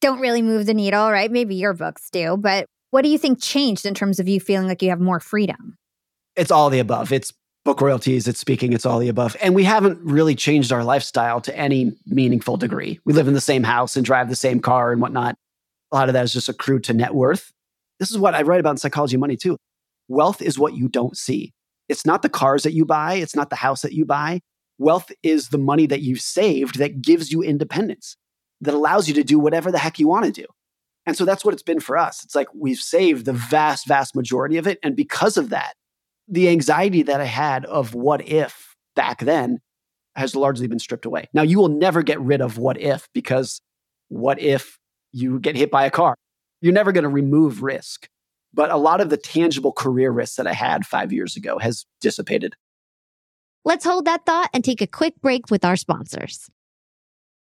don't 0.00 0.20
really 0.20 0.42
move 0.42 0.66
the 0.66 0.74
needle, 0.74 1.10
right? 1.10 1.30
Maybe 1.30 1.54
your 1.54 1.74
books 1.74 2.08
do, 2.10 2.36
but 2.36 2.66
what 2.92 3.02
do 3.02 3.08
you 3.08 3.16
think 3.16 3.40
changed 3.40 3.86
in 3.86 3.94
terms 3.94 4.20
of 4.20 4.28
you 4.28 4.38
feeling 4.38 4.68
like 4.68 4.82
you 4.82 4.90
have 4.90 5.00
more 5.00 5.18
freedom? 5.18 5.78
It's 6.36 6.50
all 6.50 6.68
the 6.68 6.78
above. 6.78 7.10
It's 7.10 7.32
book 7.64 7.80
royalties, 7.80 8.28
it's 8.28 8.38
speaking, 8.38 8.74
it's 8.74 8.84
all 8.84 8.98
the 8.98 9.08
above. 9.08 9.34
And 9.40 9.54
we 9.54 9.64
haven't 9.64 9.98
really 10.02 10.34
changed 10.34 10.72
our 10.72 10.84
lifestyle 10.84 11.40
to 11.40 11.56
any 11.56 11.96
meaningful 12.06 12.58
degree. 12.58 13.00
We 13.06 13.14
live 13.14 13.28
in 13.28 13.34
the 13.34 13.40
same 13.40 13.62
house 13.62 13.96
and 13.96 14.04
drive 14.04 14.28
the 14.28 14.36
same 14.36 14.60
car 14.60 14.92
and 14.92 15.00
whatnot. 15.00 15.36
A 15.90 15.94
lot 15.94 16.10
of 16.10 16.12
that 16.12 16.24
is 16.24 16.34
just 16.34 16.50
accrued 16.50 16.84
to 16.84 16.92
net 16.92 17.14
worth. 17.14 17.50
This 17.98 18.10
is 18.10 18.18
what 18.18 18.34
I 18.34 18.42
write 18.42 18.60
about 18.60 18.72
in 18.72 18.76
Psychology 18.76 19.16
Money 19.16 19.36
too. 19.36 19.56
Wealth 20.08 20.42
is 20.42 20.58
what 20.58 20.74
you 20.74 20.88
don't 20.88 21.16
see. 21.16 21.54
It's 21.88 22.04
not 22.04 22.20
the 22.20 22.28
cars 22.28 22.62
that 22.64 22.74
you 22.74 22.84
buy, 22.84 23.14
it's 23.14 23.36
not 23.36 23.48
the 23.48 23.56
house 23.56 23.80
that 23.82 23.92
you 23.92 24.04
buy. 24.04 24.40
Wealth 24.76 25.10
is 25.22 25.48
the 25.48 25.58
money 25.58 25.86
that 25.86 26.02
you've 26.02 26.20
saved 26.20 26.78
that 26.78 27.00
gives 27.00 27.32
you 27.32 27.42
independence, 27.42 28.16
that 28.60 28.74
allows 28.74 29.08
you 29.08 29.14
to 29.14 29.24
do 29.24 29.38
whatever 29.38 29.72
the 29.72 29.78
heck 29.78 29.98
you 29.98 30.08
want 30.08 30.26
to 30.26 30.32
do. 30.42 30.46
And 31.06 31.16
so 31.16 31.24
that's 31.24 31.44
what 31.44 31.54
it's 31.54 31.62
been 31.62 31.80
for 31.80 31.96
us. 31.96 32.22
It's 32.24 32.34
like 32.34 32.48
we've 32.54 32.78
saved 32.78 33.24
the 33.24 33.32
vast, 33.32 33.86
vast 33.88 34.14
majority 34.14 34.56
of 34.56 34.66
it. 34.66 34.78
And 34.82 34.94
because 34.94 35.36
of 35.36 35.50
that, 35.50 35.74
the 36.28 36.48
anxiety 36.48 37.02
that 37.02 37.20
I 37.20 37.24
had 37.24 37.64
of 37.64 37.94
what 37.94 38.26
if 38.26 38.76
back 38.94 39.20
then 39.20 39.58
has 40.14 40.36
largely 40.36 40.66
been 40.66 40.78
stripped 40.78 41.06
away. 41.06 41.28
Now, 41.32 41.42
you 41.42 41.58
will 41.58 41.68
never 41.68 42.02
get 42.02 42.20
rid 42.20 42.40
of 42.40 42.58
what 42.58 42.80
if 42.80 43.08
because 43.12 43.60
what 44.08 44.38
if 44.40 44.78
you 45.12 45.40
get 45.40 45.56
hit 45.56 45.70
by 45.70 45.84
a 45.86 45.90
car? 45.90 46.14
You're 46.60 46.72
never 46.72 46.92
going 46.92 47.04
to 47.04 47.08
remove 47.10 47.62
risk. 47.62 48.08
But 48.54 48.70
a 48.70 48.76
lot 48.76 49.00
of 49.00 49.08
the 49.08 49.16
tangible 49.16 49.72
career 49.72 50.10
risks 50.10 50.36
that 50.36 50.46
I 50.46 50.52
had 50.52 50.84
five 50.84 51.12
years 51.12 51.36
ago 51.36 51.58
has 51.58 51.86
dissipated. 52.00 52.54
Let's 53.64 53.84
hold 53.84 54.04
that 54.04 54.26
thought 54.26 54.50
and 54.52 54.64
take 54.64 54.82
a 54.82 54.86
quick 54.86 55.14
break 55.22 55.50
with 55.50 55.64
our 55.64 55.76
sponsors. 55.76 56.50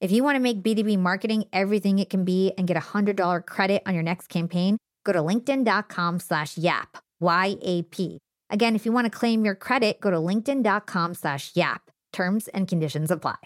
If 0.00 0.12
you 0.12 0.22
want 0.22 0.36
to 0.36 0.40
make 0.40 0.62
B2B 0.62 0.96
marketing 0.98 1.46
everything 1.52 1.98
it 1.98 2.08
can 2.08 2.24
be 2.24 2.52
and 2.56 2.68
get 2.68 2.76
a 2.76 2.80
$100 2.80 3.44
credit 3.46 3.82
on 3.84 3.94
your 3.94 4.04
next 4.04 4.28
campaign, 4.28 4.78
go 5.04 5.12
to 5.12 5.18
linkedin.com 5.18 6.20
slash 6.20 6.56
YAP, 6.56 6.98
Y-A-P. 7.18 8.18
Again, 8.50 8.76
if 8.76 8.86
you 8.86 8.92
want 8.92 9.06
to 9.06 9.18
claim 9.18 9.44
your 9.44 9.56
credit, 9.56 10.00
go 10.00 10.10
to 10.10 10.18
linkedin.com 10.18 11.14
slash 11.14 11.50
YAP. 11.56 11.90
Terms 12.12 12.46
and 12.48 12.68
conditions 12.68 13.10
apply. 13.10 13.36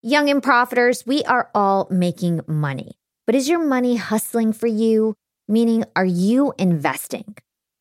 Young 0.00 0.30
and 0.30 0.40
profiters, 0.40 1.06
we 1.06 1.24
are 1.24 1.50
all 1.54 1.88
making 1.90 2.40
money. 2.46 2.92
But 3.26 3.34
is 3.34 3.48
your 3.48 3.58
money 3.58 3.96
hustling 3.96 4.52
for 4.52 4.68
you? 4.68 5.14
Meaning, 5.48 5.84
are 5.96 6.06
you 6.06 6.54
investing? 6.56 7.34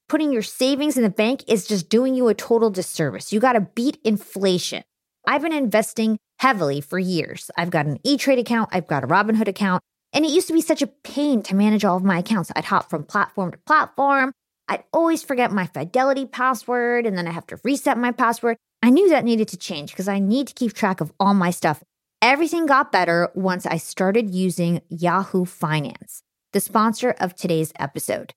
Putting 0.08 0.34
your 0.34 0.42
savings 0.42 0.98
in 0.98 1.04
the 1.04 1.10
bank 1.12 1.44
is 1.48 1.68
just 1.68 1.90
doing 1.90 2.16
you 2.16 2.28
a 2.28 2.34
total 2.34 2.72
disservice. 2.72 3.32
You 3.32 3.40
got 3.40 3.54
to 3.54 3.62
beat 3.62 4.00
inflation. 4.04 4.84
I've 5.28 5.42
been 5.42 5.54
investing 5.54 6.18
heavily 6.40 6.82
for 6.82 6.98
years. 6.98 7.52
I've 7.58 7.70
got 7.70 7.86
an 7.86 8.00
E 8.04 8.18
Trade 8.18 8.40
account, 8.40 8.70
I've 8.72 8.88
got 8.88 9.04
a 9.04 9.08
Robinhood 9.08 9.48
account, 9.48 9.84
and 10.14 10.26
it 10.26 10.32
used 10.32 10.48
to 10.48 10.54
be 10.54 10.62
such 10.62 10.82
a 10.82 10.88
pain 10.88 11.44
to 11.44 11.56
manage 11.56 11.86
all 11.86 11.98
of 11.98 12.04
my 12.04 12.20
accounts. 12.20 12.52
I'd 12.56 12.66
hop 12.66 12.90
from 12.90 13.04
platform 13.04 13.52
to 13.52 13.58
platform. 13.60 14.32
I'd 14.68 14.84
always 14.94 15.24
forget 15.24 15.52
my 15.52 15.66
Fidelity 15.66 16.26
password, 16.26 17.06
and 17.06 17.18
then 17.18 17.28
I 17.28 17.32
have 17.32 17.48
to 17.48 17.60
reset 17.64 17.98
my 17.98 18.12
password. 18.12 18.58
I 18.82 18.90
knew 18.90 19.10
that 19.10 19.26
needed 19.26 19.48
to 19.50 19.58
change 19.58 19.92
because 19.92 20.08
I 20.08 20.20
need 20.20 20.48
to 20.48 20.54
keep 20.54 20.74
track 20.74 21.02
of 21.02 21.12
all 21.20 21.34
my 21.34 21.52
stuff. 21.52 21.84
Everything 22.22 22.66
got 22.66 22.92
better 22.92 23.30
once 23.34 23.66
I 23.66 23.78
started 23.78 24.30
using 24.30 24.82
Yahoo 24.90 25.46
Finance, 25.46 26.22
the 26.54 26.60
sponsor 26.60 27.12
of 27.20 27.36
today's 27.36 27.74
episode. 27.80 28.34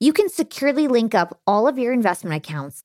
You 0.00 0.12
can 0.12 0.28
securely 0.28 0.88
link 0.88 1.14
up 1.14 1.40
all 1.46 1.66
of 1.66 1.78
your 1.78 1.92
investment 1.92 2.36
accounts 2.36 2.84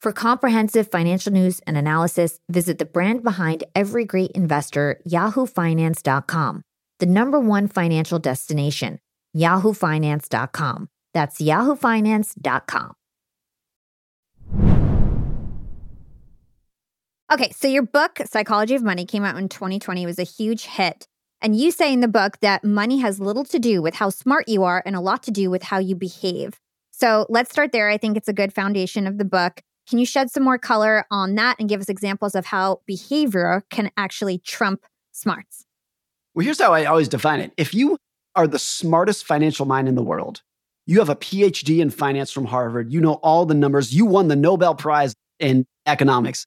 For 0.00 0.12
comprehensive 0.12 0.88
financial 0.92 1.32
news 1.32 1.60
and 1.66 1.76
analysis, 1.76 2.38
visit 2.48 2.78
the 2.78 2.84
brand 2.84 3.24
behind 3.24 3.64
every 3.74 4.04
great 4.04 4.30
investor, 4.30 5.00
yahoofinance.com, 5.08 6.62
the 7.00 7.06
number 7.06 7.40
one 7.40 7.66
financial 7.66 8.20
destination, 8.20 9.00
yahoofinance.com. 9.36 10.88
That's 11.14 11.40
yahoofinance.com. 11.40 12.92
Okay, 17.30 17.50
so 17.50 17.66
your 17.66 17.82
book, 17.82 18.20
Psychology 18.24 18.76
of 18.76 18.84
Money, 18.84 19.04
came 19.04 19.24
out 19.24 19.36
in 19.36 19.48
2020. 19.48 20.04
It 20.04 20.06
was 20.06 20.18
a 20.18 20.22
huge 20.22 20.64
hit. 20.64 21.08
And 21.42 21.56
you 21.56 21.72
say 21.72 21.92
in 21.92 22.00
the 22.00 22.08
book 22.08 22.38
that 22.40 22.64
money 22.64 22.98
has 22.98 23.20
little 23.20 23.44
to 23.46 23.58
do 23.58 23.82
with 23.82 23.96
how 23.96 24.10
smart 24.10 24.48
you 24.48 24.62
are 24.62 24.82
and 24.86 24.94
a 24.94 25.00
lot 25.00 25.24
to 25.24 25.30
do 25.32 25.50
with 25.50 25.64
how 25.64 25.78
you 25.78 25.96
behave. 25.96 26.60
So 26.92 27.26
let's 27.28 27.50
start 27.50 27.72
there. 27.72 27.90
I 27.90 27.98
think 27.98 28.16
it's 28.16 28.28
a 28.28 28.32
good 28.32 28.52
foundation 28.52 29.06
of 29.06 29.18
the 29.18 29.24
book. 29.24 29.60
Can 29.88 29.98
you 29.98 30.04
shed 30.04 30.30
some 30.30 30.42
more 30.42 30.58
color 30.58 31.06
on 31.10 31.34
that 31.36 31.56
and 31.58 31.68
give 31.68 31.80
us 31.80 31.88
examples 31.88 32.34
of 32.34 32.46
how 32.46 32.80
behavior 32.86 33.64
can 33.70 33.90
actually 33.96 34.38
trump 34.38 34.84
smarts? 35.12 35.64
Well, 36.34 36.44
here's 36.44 36.60
how 36.60 36.74
I 36.74 36.84
always 36.84 37.08
define 37.08 37.40
it. 37.40 37.52
If 37.56 37.72
you 37.72 37.96
are 38.34 38.46
the 38.46 38.58
smartest 38.58 39.24
financial 39.24 39.64
mind 39.64 39.88
in 39.88 39.94
the 39.94 40.02
world, 40.02 40.42
you 40.86 40.98
have 40.98 41.08
a 41.08 41.16
PhD 41.16 41.80
in 41.80 41.88
finance 41.88 42.30
from 42.30 42.44
Harvard, 42.44 42.92
you 42.92 43.00
know 43.00 43.14
all 43.14 43.46
the 43.46 43.54
numbers, 43.54 43.94
you 43.94 44.04
won 44.04 44.28
the 44.28 44.36
Nobel 44.36 44.74
Prize 44.74 45.14
in 45.38 45.64
economics, 45.86 46.46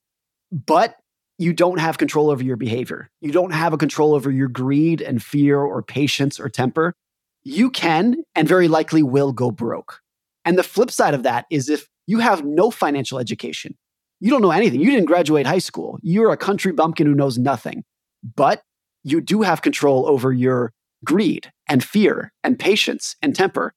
but 0.51 0.97
you 1.39 1.51
don't 1.51 1.79
have 1.79 1.97
control 1.97 2.29
over 2.29 2.43
your 2.43 2.57
behavior. 2.57 3.09
You 3.21 3.31
don't 3.31 3.51
have 3.51 3.73
a 3.73 3.77
control 3.77 4.13
over 4.13 4.29
your 4.29 4.47
greed 4.49 5.01
and 5.01 5.21
fear 5.21 5.59
or 5.59 5.81
patience 5.81 6.39
or 6.39 6.47
temper. 6.47 6.93
You 7.43 7.71
can 7.71 8.23
and 8.35 8.47
very 8.47 8.67
likely 8.67 9.01
will 9.01 9.33
go 9.33 9.49
broke. 9.49 9.99
And 10.45 10.57
the 10.57 10.63
flip 10.63 10.91
side 10.91 11.15
of 11.15 11.23
that 11.23 11.45
is 11.49 11.69
if 11.69 11.87
you 12.07 12.19
have 12.19 12.43
no 12.43 12.71
financial 12.71 13.19
education, 13.19 13.77
you 14.19 14.29
don't 14.29 14.41
know 14.41 14.51
anything, 14.51 14.79
you 14.79 14.91
didn't 14.91 15.05
graduate 15.05 15.45
high 15.45 15.59
school, 15.59 15.99
you're 16.01 16.31
a 16.31 16.37
country 16.37 16.71
bumpkin 16.71 17.07
who 17.07 17.15
knows 17.15 17.37
nothing, 17.37 17.83
but 18.35 18.63
you 19.03 19.21
do 19.21 19.41
have 19.41 19.61
control 19.61 20.07
over 20.07 20.31
your 20.31 20.73
greed 21.03 21.51
and 21.67 21.83
fear 21.83 22.31
and 22.43 22.59
patience 22.59 23.15
and 23.21 23.35
temper. 23.35 23.73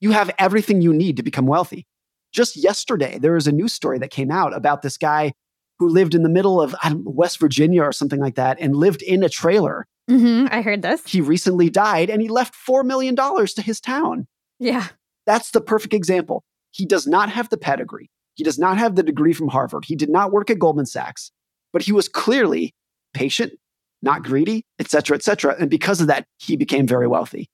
You 0.00 0.10
have 0.10 0.30
everything 0.38 0.82
you 0.82 0.92
need 0.92 1.16
to 1.16 1.22
become 1.22 1.46
wealthy. 1.46 1.86
Just 2.32 2.56
yesterday, 2.56 3.18
there 3.18 3.32
was 3.32 3.46
a 3.46 3.52
news 3.52 3.72
story 3.72 3.98
that 3.98 4.10
came 4.10 4.30
out 4.30 4.54
about 4.54 4.82
this 4.82 4.98
guy 4.98 5.32
who 5.78 5.88
lived 5.88 6.14
in 6.14 6.22
the 6.22 6.28
middle 6.28 6.60
of 6.60 6.74
West 7.04 7.40
Virginia 7.40 7.82
or 7.82 7.92
something 7.92 8.20
like 8.20 8.34
that 8.34 8.58
and 8.60 8.76
lived 8.76 9.02
in 9.02 9.22
a 9.22 9.28
trailer. 9.28 9.86
Mm-hmm, 10.10 10.48
I 10.50 10.60
heard 10.60 10.82
this. 10.82 11.02
He 11.06 11.20
recently 11.20 11.70
died 11.70 12.10
and 12.10 12.20
he 12.20 12.28
left 12.28 12.54
$4 12.54 12.84
million 12.84 13.16
to 13.16 13.62
his 13.62 13.80
town. 13.80 14.26
Yeah. 14.58 14.88
That's 15.24 15.50
the 15.50 15.60
perfect 15.60 15.94
example. 15.94 16.44
He 16.76 16.84
does 16.84 17.06
not 17.06 17.30
have 17.30 17.48
the 17.48 17.56
pedigree. 17.56 18.10
He 18.34 18.44
does 18.44 18.58
not 18.58 18.76
have 18.76 18.96
the 18.96 19.02
degree 19.02 19.32
from 19.32 19.48
Harvard. 19.48 19.86
He 19.86 19.96
did 19.96 20.10
not 20.10 20.30
work 20.30 20.50
at 20.50 20.58
Goldman 20.58 20.84
Sachs, 20.84 21.32
but 21.72 21.80
he 21.80 21.90
was 21.90 22.06
clearly 22.06 22.74
patient, 23.14 23.54
not 24.02 24.22
greedy, 24.22 24.66
et 24.78 24.90
cetera, 24.90 25.16
et 25.16 25.22
cetera. 25.22 25.56
And 25.58 25.70
because 25.70 26.02
of 26.02 26.06
that, 26.08 26.26
he 26.36 26.54
became 26.54 26.86
very 26.86 27.06
wealthy. 27.06 27.48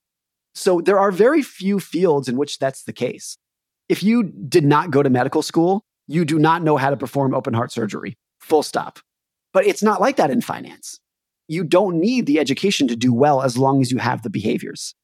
So 0.55 0.81
there 0.81 0.99
are 0.99 1.09
very 1.09 1.41
few 1.41 1.79
fields 1.79 2.27
in 2.27 2.35
which 2.35 2.59
that's 2.59 2.83
the 2.83 2.91
case. 2.91 3.37
If 3.87 4.03
you 4.03 4.23
did 4.23 4.65
not 4.65 4.91
go 4.91 5.01
to 5.01 5.09
medical 5.09 5.41
school, 5.41 5.85
you 6.07 6.25
do 6.25 6.37
not 6.37 6.61
know 6.61 6.75
how 6.75 6.89
to 6.89 6.97
perform 6.97 7.33
open 7.33 7.53
heart 7.53 7.71
surgery, 7.71 8.17
full 8.41 8.61
stop. 8.61 8.99
But 9.53 9.65
it's 9.65 9.83
not 9.83 10.01
like 10.01 10.17
that 10.17 10.31
in 10.31 10.41
finance. 10.41 10.99
You 11.47 11.63
don't 11.63 11.97
need 11.97 12.25
the 12.25 12.39
education 12.39 12.89
to 12.89 12.97
do 12.97 13.13
well 13.13 13.41
as 13.41 13.57
long 13.57 13.79
as 13.79 13.89
you 13.89 13.99
have 13.99 14.21
the 14.21 14.29
behaviors. 14.29 14.95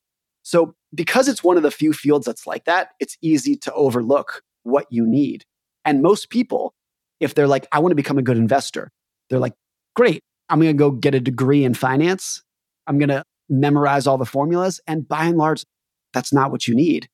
So, 0.43 0.75
because 0.93 1.28
it's 1.28 1.43
one 1.43 1.58
of 1.58 1.63
the 1.63 1.71
few 1.71 1.93
fields 1.93 2.25
that's 2.25 2.47
like 2.47 2.65
that, 2.65 2.89
it's 2.99 3.17
easy 3.21 3.56
to 3.58 3.73
overlook 3.73 4.41
what 4.63 4.88
you 4.89 5.06
need. 5.06 5.45
And 5.86 6.02
most 6.02 6.30
people, 6.30 6.73
if 7.19 7.36
they're 7.36 7.47
like, 7.47 7.67
I 7.71 7.80
want 7.80 7.91
to 7.91 7.95
become 7.95 8.17
a 8.17 8.23
good 8.23 8.38
investor, 8.38 8.91
they're 9.30 9.39
like, 9.39 9.54
great, 9.95 10.23
I'm 10.49 10.60
going 10.60 10.75
to 10.75 10.78
go 10.78 10.91
get 10.91 11.15
a 11.15 11.19
degree 11.19 11.63
in 11.63 11.73
finance. 11.73 12.43
I'm 12.88 12.97
going 12.97 13.10
to 13.10 13.23
memorize 13.49 14.08
all 14.08 14.17
the 14.17 14.25
formulas. 14.25 14.80
And 14.88 15.08
by 15.08 15.25
and 15.25 15.38
large, 15.38 15.65
that's 16.13 16.34
not 16.34 16.52
what 16.52 16.67
you 16.67 16.75
need. 16.75 17.08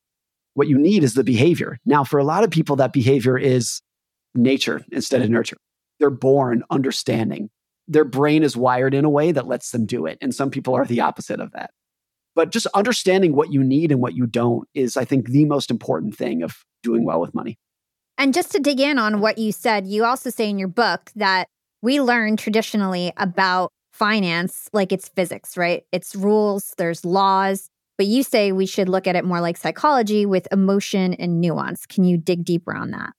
What 0.54 0.68
you 0.68 0.78
need 0.78 1.04
is 1.04 1.14
the 1.14 1.24
behavior. 1.24 1.78
Now, 1.84 2.02
for 2.02 2.18
a 2.18 2.24
lot 2.24 2.44
of 2.44 2.50
people, 2.50 2.76
that 2.76 2.92
behavior 2.92 3.36
is 3.36 3.82
nature 4.34 4.84
instead 4.90 5.20
of 5.20 5.26
mm-hmm. 5.26 5.34
nurture. 5.34 5.56
They're 5.98 6.10
born 6.10 6.62
understanding. 6.70 7.50
Their 7.88 8.04
brain 8.04 8.42
is 8.42 8.56
wired 8.56 8.94
in 8.94 9.04
a 9.04 9.10
way 9.10 9.32
that 9.32 9.46
lets 9.46 9.70
them 9.70 9.86
do 9.86 10.06
it. 10.06 10.18
And 10.20 10.34
some 10.34 10.50
people 10.50 10.74
are 10.74 10.84
the 10.84 11.00
opposite 11.00 11.40
of 11.40 11.52
that. 11.52 11.70
But 12.36 12.50
just 12.50 12.66
understanding 12.74 13.34
what 13.34 13.50
you 13.50 13.64
need 13.64 13.90
and 13.90 14.00
what 14.00 14.14
you 14.14 14.26
don't 14.26 14.68
is, 14.74 14.96
I 14.96 15.04
think, 15.04 15.30
the 15.30 15.46
most 15.46 15.70
important 15.70 16.14
thing 16.14 16.42
of 16.42 16.64
doing 16.82 17.04
well 17.04 17.20
with 17.20 17.34
money. 17.34 17.58
And 18.18 18.32
just 18.32 18.52
to 18.52 18.60
dig 18.60 18.78
in 18.78 18.98
on 18.98 19.20
what 19.20 19.38
you 19.38 19.50
said, 19.50 19.86
you 19.86 20.04
also 20.04 20.30
say 20.30 20.48
in 20.48 20.58
your 20.58 20.68
book 20.68 21.10
that 21.16 21.48
we 21.82 22.00
learn 22.00 22.36
traditionally 22.36 23.12
about 23.16 23.72
finance 23.92 24.68
like 24.72 24.92
it's 24.92 25.08
physics, 25.08 25.56
right? 25.56 25.84
It's 25.92 26.14
rules, 26.14 26.74
there's 26.76 27.04
laws, 27.04 27.70
but 27.96 28.06
you 28.06 28.22
say 28.22 28.52
we 28.52 28.66
should 28.66 28.88
look 28.88 29.06
at 29.06 29.16
it 29.16 29.24
more 29.24 29.40
like 29.40 29.56
psychology 29.56 30.26
with 30.26 30.46
emotion 30.52 31.14
and 31.14 31.40
nuance. 31.40 31.86
Can 31.86 32.04
you 32.04 32.18
dig 32.18 32.44
deeper 32.44 32.74
on 32.74 32.90
that? 32.90 33.14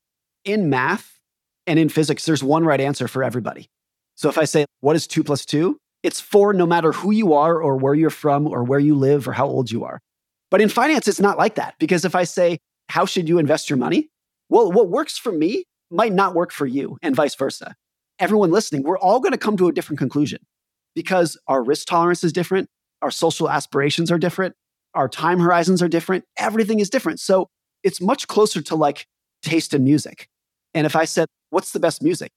In 0.46 0.70
math 0.70 1.20
and 1.66 1.80
in 1.80 1.90
physics, 1.90 2.26
there's 2.26 2.44
one 2.44 2.64
right 2.64 2.80
answer 2.80 3.08
for 3.08 3.24
everybody. 3.24 3.68
So 4.16 4.30
if 4.30 4.38
I 4.38 4.46
say, 4.46 4.66
what 4.82 4.96
is 4.96 5.08
two 5.08 5.24
plus 5.24 5.46
two? 5.46 5.80
It's 6.08 6.22
four 6.22 6.54
no 6.54 6.66
matter 6.66 6.94
who 6.94 7.12
you 7.12 7.34
are 7.34 7.62
or 7.62 7.76
where 7.76 7.94
you're 7.94 8.10
from 8.10 8.48
or 8.48 8.64
where 8.64 8.80
you 8.80 8.96
live 8.96 9.28
or 9.28 9.34
how 9.34 9.46
old 9.46 9.70
you 9.70 9.84
are. 9.84 10.00
But 10.50 10.62
in 10.62 10.70
finance, 10.70 11.06
it's 11.06 11.20
not 11.20 11.38
like 11.38 11.56
that 11.56 11.76
because 11.80 12.06
if 12.06 12.16
I 12.16 12.24
say, 12.24 12.60
how 12.88 13.06
should 13.06 13.28
you 13.28 13.40
invest 13.40 13.70
your 13.70 13.76
money? 13.76 14.08
Well, 14.48 14.72
what 14.72 14.88
works 14.88 15.18
for 15.18 15.34
me 15.34 15.66
might 15.92 16.14
not 16.14 16.34
work 16.34 16.54
for 16.54 16.66
you 16.66 16.98
and 17.02 17.14
vice 17.14 17.36
versa. 17.36 17.76
Everyone 18.20 18.52
listening, 18.52 18.84
we're 18.84 18.98
all 18.98 19.20
going 19.20 19.34
to 19.34 19.38
come 19.38 19.58
to 19.58 19.68
a 19.68 19.74
different 19.74 20.00
conclusion 20.00 20.40
because 20.96 21.38
our 21.46 21.62
risk 21.62 21.88
tolerance 21.88 22.24
is 22.24 22.32
different, 22.32 22.70
our 23.02 23.12
social 23.12 23.50
aspirations 23.50 24.10
are 24.10 24.18
different, 24.18 24.56
our 24.94 25.10
time 25.10 25.42
horizons 25.42 25.82
are 25.82 25.90
different, 25.90 26.24
everything 26.38 26.80
is 26.80 26.90
different. 26.90 27.20
So 27.20 27.50
it's 27.84 28.00
much 28.00 28.30
closer 28.30 28.62
to 28.62 28.76
like 28.76 29.08
taste 29.42 29.74
in 29.74 29.84
music. 29.84 30.30
And 30.74 30.86
if 30.86 30.96
I 30.96 31.04
said, 31.04 31.28
what's 31.50 31.74
the 31.74 31.82
best 31.82 32.02
music? 32.02 32.32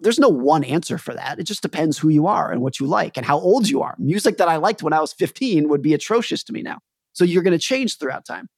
There's 0.00 0.18
no 0.18 0.28
one 0.28 0.64
answer 0.64 0.98
for 0.98 1.14
that. 1.14 1.38
It 1.38 1.44
just 1.44 1.62
depends 1.62 1.98
who 1.98 2.08
you 2.08 2.26
are 2.26 2.50
and 2.50 2.62
what 2.62 2.80
you 2.80 2.86
like 2.86 3.16
and 3.16 3.26
how 3.26 3.38
old 3.38 3.68
you 3.68 3.82
are. 3.82 3.94
Music 3.98 4.38
that 4.38 4.48
I 4.48 4.56
liked 4.56 4.82
when 4.82 4.92
I 4.92 5.00
was 5.00 5.12
15 5.12 5.68
would 5.68 5.82
be 5.82 5.94
atrocious 5.94 6.42
to 6.44 6.52
me 6.52 6.62
now. 6.62 6.78
So 7.12 7.24
you're 7.24 7.42
going 7.42 7.58
to 7.58 7.58
change 7.58 7.98
throughout 7.98 8.24
time. 8.24 8.48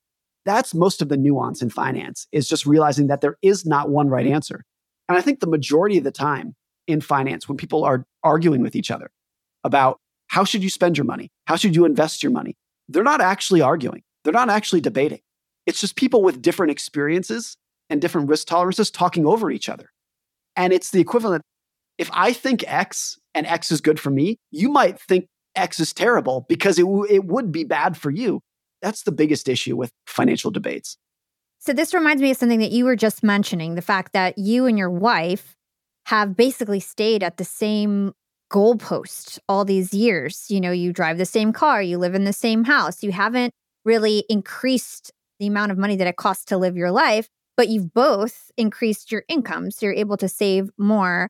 That's 0.44 0.74
most 0.74 1.02
of 1.02 1.09
the 1.09 1.16
nuance 1.16 1.62
in 1.62 1.70
finance 1.70 2.26
is 2.33 2.48
just 2.48 2.66
realizing 2.66 3.09
that 3.09 3.20
there 3.20 3.37
is 3.42 3.66
not 3.66 3.90
one 3.90 4.09
right 4.09 4.26
answer. 4.26 4.64
And 5.09 5.18
I 5.18 5.20
think 5.20 5.40
the 5.40 5.46
majority 5.46 5.98
of 5.98 6.05
the 6.05 6.12
time 6.12 6.55
in 6.87 7.00
finance, 7.00 7.48
when 7.48 7.57
people 7.57 7.85
are 7.85 8.07
arguing 8.22 8.62
with 8.62 8.76
each 8.76 8.90
other 8.90 9.11
about 9.64 10.00
how 10.28 10.44
should 10.44 10.62
you 10.62 10.70
spend 10.70 10.96
your 10.96 11.05
money? 11.05 11.31
How 11.46 11.57
should 11.57 11.76
you 11.76 11.85
invest 11.85 12.22
your 12.22 12.33
money? 12.33 12.57
They're 12.88 13.02
not 13.02 13.20
actually 13.20 13.61
arguing. 13.61 14.02
They're 14.24 14.33
not 14.33 14.50
actually 14.50 14.81
debating. 14.81 15.20
It's 15.66 15.81
just 15.81 15.96
people 15.96 16.22
with 16.22 16.42
different 16.42 16.72
experiences 16.72 17.57
and 17.88 18.00
different 18.00 18.28
risk 18.28 18.48
tolerances 18.48 18.90
talking 18.90 19.26
over 19.26 19.50
each 19.50 19.68
other. 19.68 19.91
And 20.56 20.72
it's 20.72 20.90
the 20.90 21.00
equivalent. 21.00 21.42
If 21.98 22.10
I 22.12 22.32
think 22.32 22.64
X 22.66 23.18
and 23.34 23.46
X 23.46 23.70
is 23.70 23.80
good 23.80 24.00
for 24.00 24.10
me, 24.10 24.38
you 24.50 24.68
might 24.68 25.00
think 25.00 25.26
X 25.54 25.80
is 25.80 25.92
terrible 25.92 26.46
because 26.48 26.78
it, 26.78 26.82
w- 26.82 27.06
it 27.08 27.24
would 27.24 27.52
be 27.52 27.64
bad 27.64 27.96
for 27.96 28.10
you. 28.10 28.40
That's 28.80 29.02
the 29.02 29.12
biggest 29.12 29.48
issue 29.48 29.76
with 29.76 29.92
financial 30.06 30.50
debates. 30.50 30.96
So, 31.58 31.72
this 31.72 31.94
reminds 31.94 32.20
me 32.20 32.32
of 32.32 32.36
something 32.36 32.58
that 32.58 32.72
you 32.72 32.84
were 32.84 32.96
just 32.96 33.22
mentioning 33.22 33.76
the 33.76 33.82
fact 33.82 34.12
that 34.14 34.36
you 34.36 34.66
and 34.66 34.76
your 34.76 34.90
wife 34.90 35.54
have 36.06 36.36
basically 36.36 36.80
stayed 36.80 37.22
at 37.22 37.36
the 37.36 37.44
same 37.44 38.14
goalpost 38.52 39.38
all 39.48 39.64
these 39.64 39.94
years. 39.94 40.46
You 40.48 40.60
know, 40.60 40.72
you 40.72 40.92
drive 40.92 41.18
the 41.18 41.24
same 41.24 41.52
car, 41.52 41.80
you 41.80 41.98
live 41.98 42.14
in 42.14 42.24
the 42.24 42.32
same 42.32 42.64
house, 42.64 43.02
you 43.02 43.12
haven't 43.12 43.52
really 43.84 44.24
increased 44.28 45.12
the 45.38 45.46
amount 45.46 45.72
of 45.72 45.78
money 45.78 45.96
that 45.96 46.06
it 46.06 46.16
costs 46.16 46.44
to 46.46 46.56
live 46.56 46.76
your 46.76 46.90
life, 46.90 47.28
but 47.56 47.68
you've 47.68 47.92
both 47.92 48.50
increased 48.56 49.12
your 49.12 49.24
income. 49.28 49.70
So, 49.70 49.86
you're 49.86 49.94
able 49.94 50.16
to 50.18 50.28
save 50.28 50.70
more. 50.78 51.28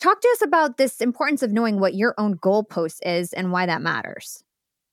Talk 0.00 0.20
to 0.20 0.28
us 0.28 0.42
about 0.42 0.76
this 0.76 1.00
importance 1.00 1.42
of 1.42 1.52
knowing 1.52 1.80
what 1.80 1.94
your 1.94 2.14
own 2.18 2.36
goalpost 2.36 2.98
is 3.04 3.32
and 3.32 3.52
why 3.52 3.66
that 3.66 3.80
matters. 3.80 4.42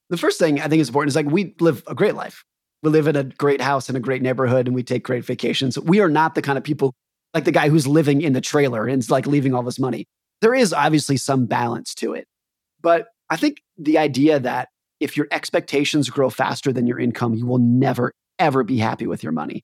The 0.10 0.18
first 0.18 0.40
thing 0.40 0.60
I 0.60 0.68
think 0.68 0.82
is 0.82 0.90
important 0.90 1.10
is 1.10 1.16
like 1.16 1.26
we 1.26 1.56
live 1.60 1.84
a 1.88 1.96
great 1.96 2.16
life. 2.16 2.44
We 2.84 2.90
live 2.90 3.08
in 3.08 3.16
a 3.16 3.24
great 3.24 3.62
house 3.62 3.90
in 3.90 3.96
a 3.96 4.00
great 4.00 4.22
neighborhood 4.22 4.68
and 4.68 4.76
we 4.76 4.84
take 4.84 5.04
great 5.04 5.26
vacations. 5.26 5.78
We 5.80 6.00
are 6.00 6.10
not 6.10 6.36
the 6.36 6.42
kind 6.42 6.58
of 6.58 6.64
people 6.64 6.94
like 7.34 7.46
the 7.46 7.52
guy 7.52 7.70
who's 7.70 7.88
living 7.88 8.22
in 8.22 8.34
the 8.34 8.42
trailer 8.42 8.88
and 8.88 9.00
is 9.00 9.12
like 9.12 9.28
leaving 9.28 9.54
all 9.54 9.64
this 9.64 9.80
money. 9.80 10.06
There 10.42 10.54
is 10.54 10.74
obviously 10.74 11.18
some 11.18 11.46
balance 11.46 11.94
to 11.96 12.14
it. 12.14 12.26
But 12.82 13.08
I 13.30 13.38
think 13.38 13.62
the 13.78 13.98
idea 13.98 14.40
that 14.40 14.70
if 15.00 15.16
your 15.16 15.28
expectations 15.32 16.10
grow 16.10 16.30
faster 16.30 16.74
than 16.74 16.88
your 16.88 17.00
income, 17.00 17.34
you 17.34 17.46
will 17.46 17.60
never, 17.60 18.12
ever 18.40 18.64
be 18.64 18.78
happy 18.78 19.08
with 19.08 19.24
your 19.24 19.32
money 19.32 19.64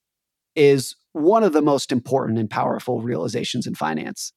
is 0.57 0.95
one 1.13 1.43
of 1.43 1.53
the 1.53 1.61
most 1.61 1.91
important 1.91 2.37
and 2.37 2.49
powerful 2.49 3.01
realizations 3.01 3.65
in 3.65 3.75
finance. 3.75 4.33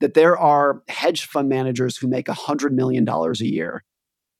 That 0.00 0.14
there 0.14 0.36
are 0.36 0.82
hedge 0.88 1.24
fund 1.24 1.48
managers 1.48 1.96
who 1.96 2.08
make 2.08 2.26
$100 2.26 2.72
million 2.72 3.08
a 3.08 3.32
year 3.44 3.84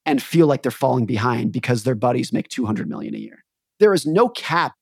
and 0.05 0.23
feel 0.23 0.47
like 0.47 0.63
they're 0.63 0.73
falling 0.73 1.07
behind 1.07 1.53
because 1.53 1.85
their 1.85 1.95
buddies 1.95 2.33
make 2.33 2.49
200 2.49 2.89
million 2.89 3.15
a 3.15 3.19
year. 3.19 3.45
There 3.79 3.95
is 3.95 4.07
no 4.07 4.29
cap 4.29 4.75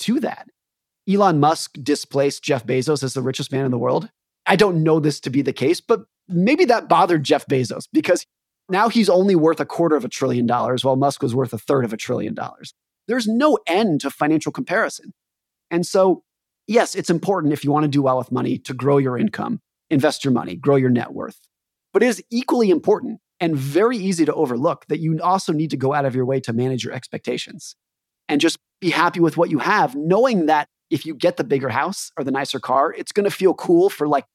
to 0.00 0.20
that. 0.20 0.48
Elon 1.08 1.38
Musk 1.38 1.76
displaced 1.82 2.42
Jeff 2.42 2.66
Bezos 2.66 3.02
as 3.02 3.14
the 3.14 3.22
richest 3.22 3.52
man 3.52 3.64
in 3.64 3.70
the 3.70 3.78
world. 3.78 4.10
I 4.46 4.56
don't 4.56 4.82
know 4.82 5.00
this 5.00 5.20
to 5.20 5.30
be 5.30 5.42
the 5.42 5.52
case, 5.52 5.80
but 5.80 6.00
maybe 6.28 6.64
that 6.64 6.88
bothered 6.88 7.24
Jeff 7.24 7.46
Bezos 7.46 7.86
because 7.92 8.26
now 8.68 8.88
he's 8.88 9.08
only 9.08 9.34
worth 9.34 9.60
a 9.60 9.66
quarter 9.66 9.96
of 9.96 10.04
a 10.04 10.08
trillion 10.08 10.46
dollars 10.46 10.84
while 10.84 10.96
Musk 10.96 11.22
was 11.22 11.34
worth 11.34 11.52
a 11.52 11.58
third 11.58 11.84
of 11.84 11.92
a 11.92 11.96
trillion 11.98 12.34
dollars. 12.34 12.74
There's 13.06 13.26
no 13.26 13.58
end 13.66 14.00
to 14.00 14.10
financial 14.10 14.52
comparison. 14.52 15.12
And 15.74 15.84
so, 15.84 16.22
yes, 16.68 16.94
it's 16.94 17.10
important 17.10 17.52
if 17.52 17.64
you 17.64 17.72
want 17.72 17.82
to 17.82 17.88
do 17.88 18.00
well 18.00 18.16
with 18.16 18.30
money 18.30 18.58
to 18.58 18.72
grow 18.72 18.98
your 18.98 19.18
income, 19.18 19.60
invest 19.90 20.24
your 20.24 20.32
money, 20.32 20.54
grow 20.54 20.76
your 20.76 20.88
net 20.88 21.12
worth. 21.12 21.48
But 21.92 22.04
it 22.04 22.06
is 22.06 22.22
equally 22.30 22.70
important 22.70 23.18
and 23.40 23.56
very 23.56 23.96
easy 23.96 24.24
to 24.24 24.32
overlook 24.34 24.86
that 24.86 25.00
you 25.00 25.18
also 25.20 25.52
need 25.52 25.70
to 25.70 25.76
go 25.76 25.92
out 25.92 26.04
of 26.04 26.14
your 26.14 26.26
way 26.26 26.38
to 26.38 26.52
manage 26.52 26.84
your 26.84 26.92
expectations 26.92 27.74
and 28.28 28.40
just 28.40 28.58
be 28.80 28.90
happy 28.90 29.18
with 29.18 29.36
what 29.36 29.50
you 29.50 29.58
have, 29.58 29.96
knowing 29.96 30.46
that 30.46 30.68
if 30.90 31.04
you 31.04 31.12
get 31.12 31.38
the 31.38 31.42
bigger 31.42 31.70
house 31.70 32.12
or 32.16 32.22
the 32.22 32.30
nicer 32.30 32.60
car, 32.60 32.94
it's 32.96 33.10
going 33.10 33.24
to 33.24 33.36
feel 33.36 33.52
cool 33.52 33.90
for 33.90 34.06
like 34.06 34.26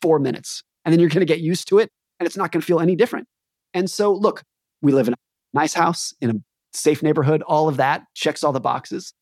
four 0.00 0.18
minutes. 0.18 0.62
And 0.86 0.94
then 0.94 0.98
you're 0.98 1.10
going 1.10 1.20
to 1.20 1.26
get 1.26 1.40
used 1.40 1.68
to 1.68 1.78
it 1.78 1.90
and 2.18 2.26
it's 2.26 2.38
not 2.38 2.52
going 2.52 2.62
to 2.62 2.66
feel 2.66 2.80
any 2.80 2.96
different. 2.96 3.28
And 3.74 3.90
so, 3.90 4.14
look, 4.14 4.44
we 4.80 4.92
live 4.92 5.08
in 5.08 5.12
a 5.12 5.18
nice 5.52 5.74
house 5.74 6.14
in 6.22 6.30
a 6.30 6.34
safe 6.72 7.02
neighborhood, 7.02 7.42
all 7.42 7.68
of 7.68 7.76
that 7.76 8.04
checks 8.14 8.42
all 8.42 8.52
the 8.52 8.60
boxes. 8.60 9.12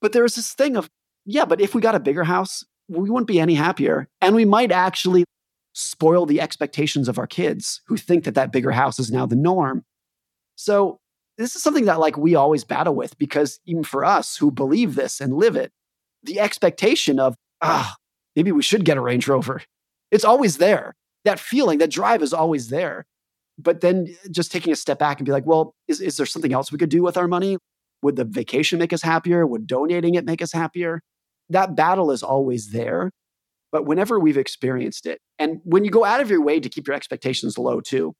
But 0.00 0.12
there 0.12 0.24
is 0.24 0.36
this 0.36 0.54
thing 0.54 0.74
of, 0.74 0.88
yeah, 1.28 1.44
but 1.44 1.60
if 1.60 1.74
we 1.74 1.82
got 1.82 1.94
a 1.94 2.00
bigger 2.00 2.24
house, 2.24 2.64
we 2.88 3.10
wouldn't 3.10 3.26
be 3.26 3.38
any 3.38 3.54
happier. 3.54 4.08
And 4.22 4.34
we 4.34 4.46
might 4.46 4.72
actually 4.72 5.24
spoil 5.74 6.24
the 6.24 6.40
expectations 6.40 7.06
of 7.06 7.18
our 7.18 7.26
kids 7.26 7.82
who 7.86 7.98
think 7.98 8.24
that 8.24 8.34
that 8.34 8.50
bigger 8.50 8.72
house 8.72 8.98
is 8.98 9.12
now 9.12 9.26
the 9.26 9.36
norm. 9.36 9.84
So 10.56 10.98
this 11.36 11.54
is 11.54 11.62
something 11.62 11.84
that 11.84 12.00
like 12.00 12.16
we 12.16 12.34
always 12.34 12.64
battle 12.64 12.94
with 12.94 13.16
because 13.18 13.60
even 13.66 13.84
for 13.84 14.06
us 14.06 14.38
who 14.38 14.50
believe 14.50 14.94
this 14.94 15.20
and 15.20 15.34
live 15.34 15.54
it, 15.54 15.70
the 16.22 16.40
expectation 16.40 17.20
of 17.20 17.34
ah 17.60 17.94
maybe 18.34 18.50
we 18.50 18.62
should 18.62 18.86
get 18.86 18.96
a 18.96 19.00
Range 19.02 19.28
Rover, 19.28 19.62
it's 20.10 20.24
always 20.24 20.56
there. 20.56 20.94
That 21.24 21.38
feeling, 21.38 21.78
that 21.78 21.90
drive 21.90 22.22
is 22.22 22.32
always 22.32 22.70
there. 22.70 23.04
But 23.58 23.82
then 23.82 24.16
just 24.30 24.50
taking 24.50 24.72
a 24.72 24.76
step 24.76 24.98
back 24.98 25.18
and 25.18 25.26
be 25.26 25.32
like, 25.32 25.44
well, 25.44 25.74
is, 25.88 26.00
is 26.00 26.16
there 26.16 26.26
something 26.26 26.54
else 26.54 26.72
we 26.72 26.78
could 26.78 26.88
do 26.88 27.02
with 27.02 27.18
our 27.18 27.28
money? 27.28 27.58
Would 28.02 28.16
the 28.16 28.24
vacation 28.24 28.78
make 28.78 28.94
us 28.94 29.02
happier? 29.02 29.46
Would 29.46 29.66
donating 29.66 30.14
it 30.14 30.24
make 30.24 30.40
us 30.40 30.52
happier? 30.52 31.02
That 31.50 31.76
battle 31.76 32.10
is 32.10 32.22
always 32.22 32.70
there. 32.70 33.10
But 33.70 33.84
whenever 33.84 34.18
we've 34.18 34.38
experienced 34.38 35.06
it, 35.06 35.20
and 35.38 35.60
when 35.64 35.84
you 35.84 35.90
go 35.90 36.04
out 36.04 36.20
of 36.20 36.30
your 36.30 36.42
way 36.42 36.58
to 36.58 36.68
keep 36.68 36.86
your 36.86 36.96
expectations 36.96 37.58
low 37.58 37.80
too, 37.80 38.14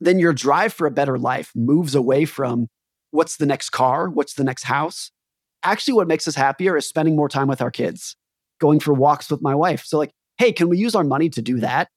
then 0.00 0.18
your 0.18 0.32
drive 0.32 0.72
for 0.72 0.86
a 0.86 0.90
better 0.90 1.18
life 1.18 1.52
moves 1.54 1.94
away 1.94 2.24
from 2.24 2.68
what's 3.10 3.36
the 3.36 3.46
next 3.46 3.70
car, 3.70 4.08
what's 4.08 4.34
the 4.34 4.44
next 4.44 4.64
house, 4.64 5.10
actually 5.62 5.94
what 5.94 6.08
makes 6.08 6.28
us 6.28 6.34
happier 6.34 6.76
is 6.76 6.86
spending 6.86 7.16
more 7.16 7.28
time 7.28 7.48
with 7.48 7.62
our 7.62 7.70
kids, 7.70 8.16
going 8.60 8.80
for 8.80 8.92
walks 8.92 9.30
with 9.30 9.42
my 9.42 9.54
wife. 9.54 9.84
So, 9.84 9.98
like, 9.98 10.10
hey, 10.38 10.52
can 10.52 10.68
we 10.68 10.78
use 10.78 10.94
our 10.94 11.04
money 11.04 11.28
to 11.30 11.42
do 11.42 11.60
that? 11.60 11.88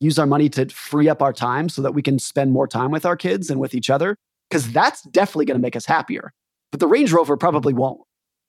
Use 0.00 0.18
our 0.18 0.26
money 0.26 0.48
to 0.50 0.66
free 0.68 1.08
up 1.08 1.22
our 1.22 1.32
time 1.32 1.68
so 1.68 1.82
that 1.82 1.92
we 1.92 2.02
can 2.02 2.18
spend 2.18 2.52
more 2.52 2.68
time 2.68 2.90
with 2.90 3.06
our 3.06 3.16
kids 3.16 3.50
and 3.50 3.60
with 3.60 3.74
each 3.74 3.90
other? 3.90 4.16
Because 4.50 4.70
that's 4.72 5.02
definitely 5.02 5.46
going 5.46 5.58
to 5.58 5.62
make 5.62 5.76
us 5.76 5.86
happier. 5.86 6.32
But 6.70 6.80
the 6.80 6.86
Range 6.86 7.12
Rover 7.12 7.36
probably 7.36 7.72
won't. 7.72 8.00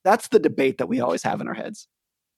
That's 0.08 0.30
the 0.30 0.39
debate 0.39 0.78
that 0.78 0.88
we 0.88 1.02
always 1.02 1.24
have 1.24 1.41
in 1.41 1.50
our 1.50 1.54
heads. 1.54 1.86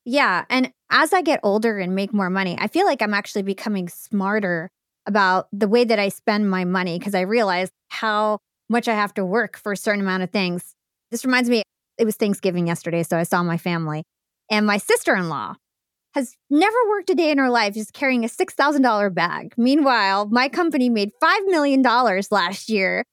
Yeah. 0.04 0.46
And 0.50 0.72
as 0.90 1.14
I 1.14 1.22
get 1.22 1.40
older 1.44 1.78
and 1.78 1.94
make 1.94 2.12
more 2.12 2.32
money, 2.32 2.58
I 2.60 2.68
feel 2.68 2.88
like 2.88 3.04
I'm 3.04 3.14
actually 3.14 3.44
becoming 3.44 3.88
smarter 3.88 4.72
about 5.06 5.50
the 5.54 5.68
way 5.68 5.84
that 5.84 6.00
I 6.00 6.10
spend 6.10 6.50
my 6.50 6.66
money 6.66 6.98
because 6.98 7.14
I 7.14 7.22
realize 7.22 7.70
how 7.90 8.40
much 8.70 8.88
I 8.88 8.96
have 8.96 9.14
to 9.14 9.24
work 9.26 9.56
for 9.56 9.72
a 9.72 9.78
certain 9.78 10.02
amount 10.02 10.24
of 10.24 10.32
things. 10.32 10.74
This 11.12 11.24
reminds 11.24 11.48
me, 11.48 11.62
it 12.00 12.06
was 12.06 12.16
Thanksgiving 12.16 12.66
yesterday, 12.66 13.04
so 13.04 13.20
I 13.20 13.24
saw 13.24 13.44
my 13.44 13.58
family. 13.58 14.02
And 14.50 14.66
my 14.66 14.78
sister 14.78 15.16
in 15.16 15.30
law 15.30 15.54
has 16.16 16.36
never 16.50 16.78
worked 16.90 17.12
a 17.12 17.16
day 17.16 17.30
in 17.30 17.38
her 17.38 17.52
life, 17.52 17.76
just 17.76 17.94
carrying 17.94 18.26
a 18.26 18.30
$6,000 18.30 19.14
bag. 19.14 19.54
Meanwhile, 19.58 20.28
my 20.32 20.50
company 20.50 20.90
made 20.90 21.12
$5 21.22 21.46
million 21.46 21.84
last 21.84 22.68
year. 22.68 23.04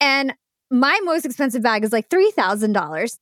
And 0.00 0.32
my 0.70 0.98
most 1.04 1.26
expensive 1.26 1.62
bag 1.62 1.84
is 1.84 1.92
like 1.92 2.08
$3,000. 2.08 3.18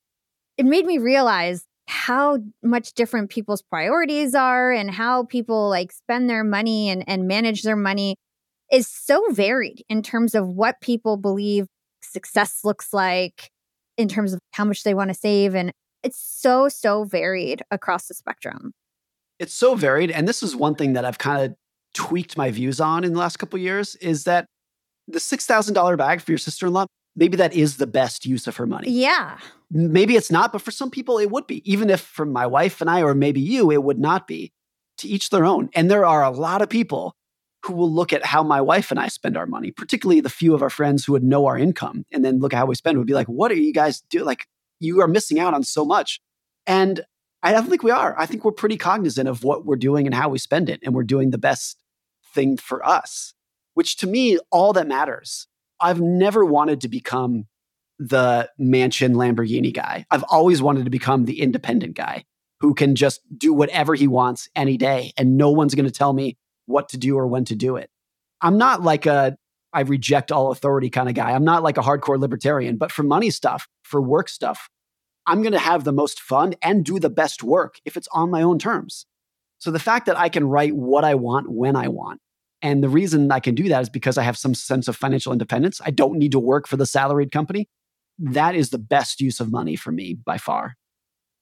It 0.56 0.64
made 0.64 0.86
me 0.86 0.98
realize 0.98 1.64
how 1.88 2.38
much 2.62 2.94
different 2.94 3.30
people's 3.30 3.62
priorities 3.62 4.34
are 4.34 4.72
and 4.72 4.90
how 4.90 5.24
people 5.24 5.68
like 5.68 5.92
spend 5.92 6.28
their 6.28 6.44
money 6.44 6.88
and, 6.88 7.04
and 7.06 7.28
manage 7.28 7.62
their 7.62 7.76
money 7.76 8.16
is 8.72 8.88
so 8.88 9.24
varied 9.30 9.84
in 9.88 10.02
terms 10.02 10.34
of 10.34 10.48
what 10.48 10.80
people 10.80 11.16
believe 11.16 11.66
success 12.02 12.60
looks 12.64 12.92
like, 12.92 13.50
in 13.96 14.08
terms 14.08 14.32
of 14.32 14.40
how 14.52 14.64
much 14.64 14.82
they 14.82 14.94
want 14.94 15.08
to 15.08 15.14
save. 15.14 15.54
And 15.54 15.72
it's 16.02 16.18
so, 16.18 16.68
so 16.68 17.04
varied 17.04 17.62
across 17.70 18.08
the 18.08 18.14
spectrum. 18.14 18.72
It's 19.38 19.54
so 19.54 19.74
varied. 19.74 20.10
And 20.10 20.26
this 20.26 20.42
is 20.42 20.56
one 20.56 20.74
thing 20.74 20.94
that 20.94 21.04
I've 21.04 21.18
kind 21.18 21.44
of 21.44 21.56
tweaked 21.94 22.36
my 22.36 22.50
views 22.50 22.80
on 22.80 23.04
in 23.04 23.12
the 23.12 23.18
last 23.18 23.38
couple 23.38 23.58
years 23.58 23.94
is 23.96 24.24
that 24.24 24.46
the 25.08 25.18
$6,000 25.18 25.98
bag 25.98 26.20
for 26.20 26.32
your 26.32 26.38
sister 26.38 26.66
in 26.66 26.72
law, 26.72 26.86
maybe 27.16 27.36
that 27.38 27.54
is 27.54 27.78
the 27.78 27.86
best 27.86 28.24
use 28.26 28.46
of 28.46 28.56
her 28.56 28.66
money. 28.66 28.90
Yeah. 28.90 29.38
Maybe 29.70 30.14
it's 30.14 30.30
not, 30.30 30.52
but 30.52 30.62
for 30.62 30.70
some 30.70 30.90
people 30.90 31.18
it 31.18 31.30
would 31.30 31.46
be. 31.46 31.68
Even 31.70 31.90
if 31.90 32.00
for 32.00 32.24
my 32.24 32.46
wife 32.46 32.80
and 32.80 32.88
I, 32.88 33.02
or 33.02 33.14
maybe 33.14 33.40
you, 33.40 33.70
it 33.70 33.82
would 33.82 33.98
not 33.98 34.28
be. 34.28 34.52
To 35.00 35.08
each 35.08 35.28
their 35.28 35.44
own. 35.44 35.68
And 35.74 35.90
there 35.90 36.06
are 36.06 36.24
a 36.24 36.30
lot 36.30 36.62
of 36.62 36.70
people 36.70 37.14
who 37.66 37.74
will 37.74 37.92
look 37.92 38.14
at 38.14 38.24
how 38.24 38.42
my 38.42 38.62
wife 38.62 38.90
and 38.90 38.98
I 38.98 39.08
spend 39.08 39.36
our 39.36 39.44
money, 39.44 39.70
particularly 39.70 40.22
the 40.22 40.30
few 40.30 40.54
of 40.54 40.62
our 40.62 40.70
friends 40.70 41.04
who 41.04 41.12
would 41.12 41.22
know 41.22 41.44
our 41.44 41.58
income 41.58 42.06
and 42.10 42.24
then 42.24 42.38
look 42.38 42.54
at 42.54 42.56
how 42.56 42.64
we 42.64 42.76
spend 42.76 42.96
would 42.96 43.06
be 43.06 43.12
like, 43.12 43.26
what 43.26 43.50
are 43.50 43.56
you 43.56 43.74
guys 43.74 44.00
doing? 44.08 44.24
Like, 44.24 44.46
you 44.80 45.02
are 45.02 45.08
missing 45.08 45.38
out 45.38 45.52
on 45.52 45.64
so 45.64 45.84
much. 45.84 46.18
And 46.66 47.04
I 47.42 47.52
don't 47.52 47.68
think 47.68 47.82
we 47.82 47.90
are. 47.90 48.18
I 48.18 48.24
think 48.24 48.42
we're 48.42 48.52
pretty 48.52 48.78
cognizant 48.78 49.28
of 49.28 49.44
what 49.44 49.66
we're 49.66 49.76
doing 49.76 50.06
and 50.06 50.14
how 50.14 50.30
we 50.30 50.38
spend 50.38 50.70
it. 50.70 50.80
And 50.82 50.94
we're 50.94 51.02
doing 51.02 51.28
the 51.28 51.36
best 51.36 51.76
thing 52.32 52.56
for 52.56 52.82
us, 52.86 53.34
which 53.74 53.98
to 53.98 54.06
me, 54.06 54.38
all 54.50 54.72
that 54.72 54.88
matters. 54.88 55.46
I've 55.80 56.00
never 56.00 56.44
wanted 56.44 56.82
to 56.82 56.88
become 56.88 57.46
the 57.98 58.50
mansion 58.58 59.14
Lamborghini 59.14 59.72
guy. 59.72 60.06
I've 60.10 60.24
always 60.24 60.60
wanted 60.60 60.84
to 60.84 60.90
become 60.90 61.24
the 61.24 61.40
independent 61.40 61.96
guy 61.96 62.24
who 62.60 62.74
can 62.74 62.94
just 62.94 63.20
do 63.36 63.52
whatever 63.52 63.94
he 63.94 64.06
wants 64.08 64.48
any 64.54 64.76
day 64.76 65.12
and 65.16 65.36
no 65.36 65.50
one's 65.50 65.74
going 65.74 65.86
to 65.86 65.92
tell 65.92 66.12
me 66.12 66.36
what 66.66 66.90
to 66.90 66.98
do 66.98 67.16
or 67.16 67.26
when 67.26 67.44
to 67.46 67.54
do 67.54 67.76
it. 67.76 67.90
I'm 68.40 68.58
not 68.58 68.82
like 68.82 69.06
a 69.06 69.36
I 69.72 69.80
reject 69.80 70.32
all 70.32 70.52
authority 70.52 70.88
kind 70.88 71.08
of 71.08 71.14
guy. 71.14 71.32
I'm 71.32 71.44
not 71.44 71.62
like 71.62 71.76
a 71.76 71.82
hardcore 71.82 72.18
libertarian, 72.18 72.78
but 72.78 72.90
for 72.90 73.02
money 73.02 73.28
stuff, 73.30 73.68
for 73.82 74.00
work 74.00 74.30
stuff, 74.30 74.70
I'm 75.26 75.42
going 75.42 75.52
to 75.52 75.58
have 75.58 75.84
the 75.84 75.92
most 75.92 76.20
fun 76.20 76.54
and 76.62 76.84
do 76.84 76.98
the 76.98 77.10
best 77.10 77.42
work 77.42 77.78
if 77.84 77.96
it's 77.96 78.08
on 78.12 78.30
my 78.30 78.40
own 78.40 78.58
terms. 78.58 79.04
So 79.58 79.70
the 79.70 79.78
fact 79.78 80.06
that 80.06 80.18
I 80.18 80.30
can 80.30 80.44
write 80.44 80.74
what 80.74 81.04
I 81.04 81.14
want 81.14 81.50
when 81.50 81.76
I 81.76 81.88
want 81.88 82.20
and 82.66 82.82
the 82.82 82.88
reason 82.88 83.30
I 83.30 83.38
can 83.38 83.54
do 83.54 83.68
that 83.68 83.82
is 83.82 83.88
because 83.88 84.18
I 84.18 84.22
have 84.24 84.36
some 84.36 84.54
sense 84.54 84.88
of 84.88 84.96
financial 84.96 85.32
independence. 85.32 85.80
I 85.84 85.90
don't 85.90 86.18
need 86.18 86.32
to 86.32 86.38
work 86.38 86.66
for 86.66 86.76
the 86.76 86.86
salaried 86.86 87.30
company 87.30 87.68
that 88.18 88.54
is 88.54 88.70
the 88.70 88.78
best 88.78 89.20
use 89.20 89.40
of 89.40 89.50
money 89.50 89.76
for 89.76 89.92
me 89.92 90.14
by 90.14 90.38
far. 90.38 90.76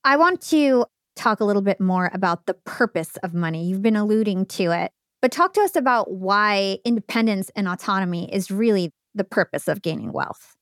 I 0.03 0.17
want 0.17 0.41
to 0.49 0.87
talk 1.17 1.41
a 1.41 1.45
little 1.45 1.63
bit 1.63 1.81
more 1.81 2.11
about 2.13 2.47
the 2.47 2.55
purpose 2.55 3.17
of 3.23 3.33
money. 3.33 3.67
You've 3.67 3.83
been 3.83 3.97
alluding 3.97 4.47
to 4.47 4.73
it, 4.73 4.91
but 5.23 5.31
talk 5.31 5.53
to 5.55 5.61
us 5.61 5.77
about 5.77 6.11
why 6.11 6.79
independence 6.85 7.51
and 7.55 7.69
autonomy 7.69 8.33
is 8.33 8.51
really 8.51 8.93
the 9.15 9.25
purpose 9.25 9.69
of 9.69 9.83
gaining 9.83 10.13
wealth. 10.13 10.57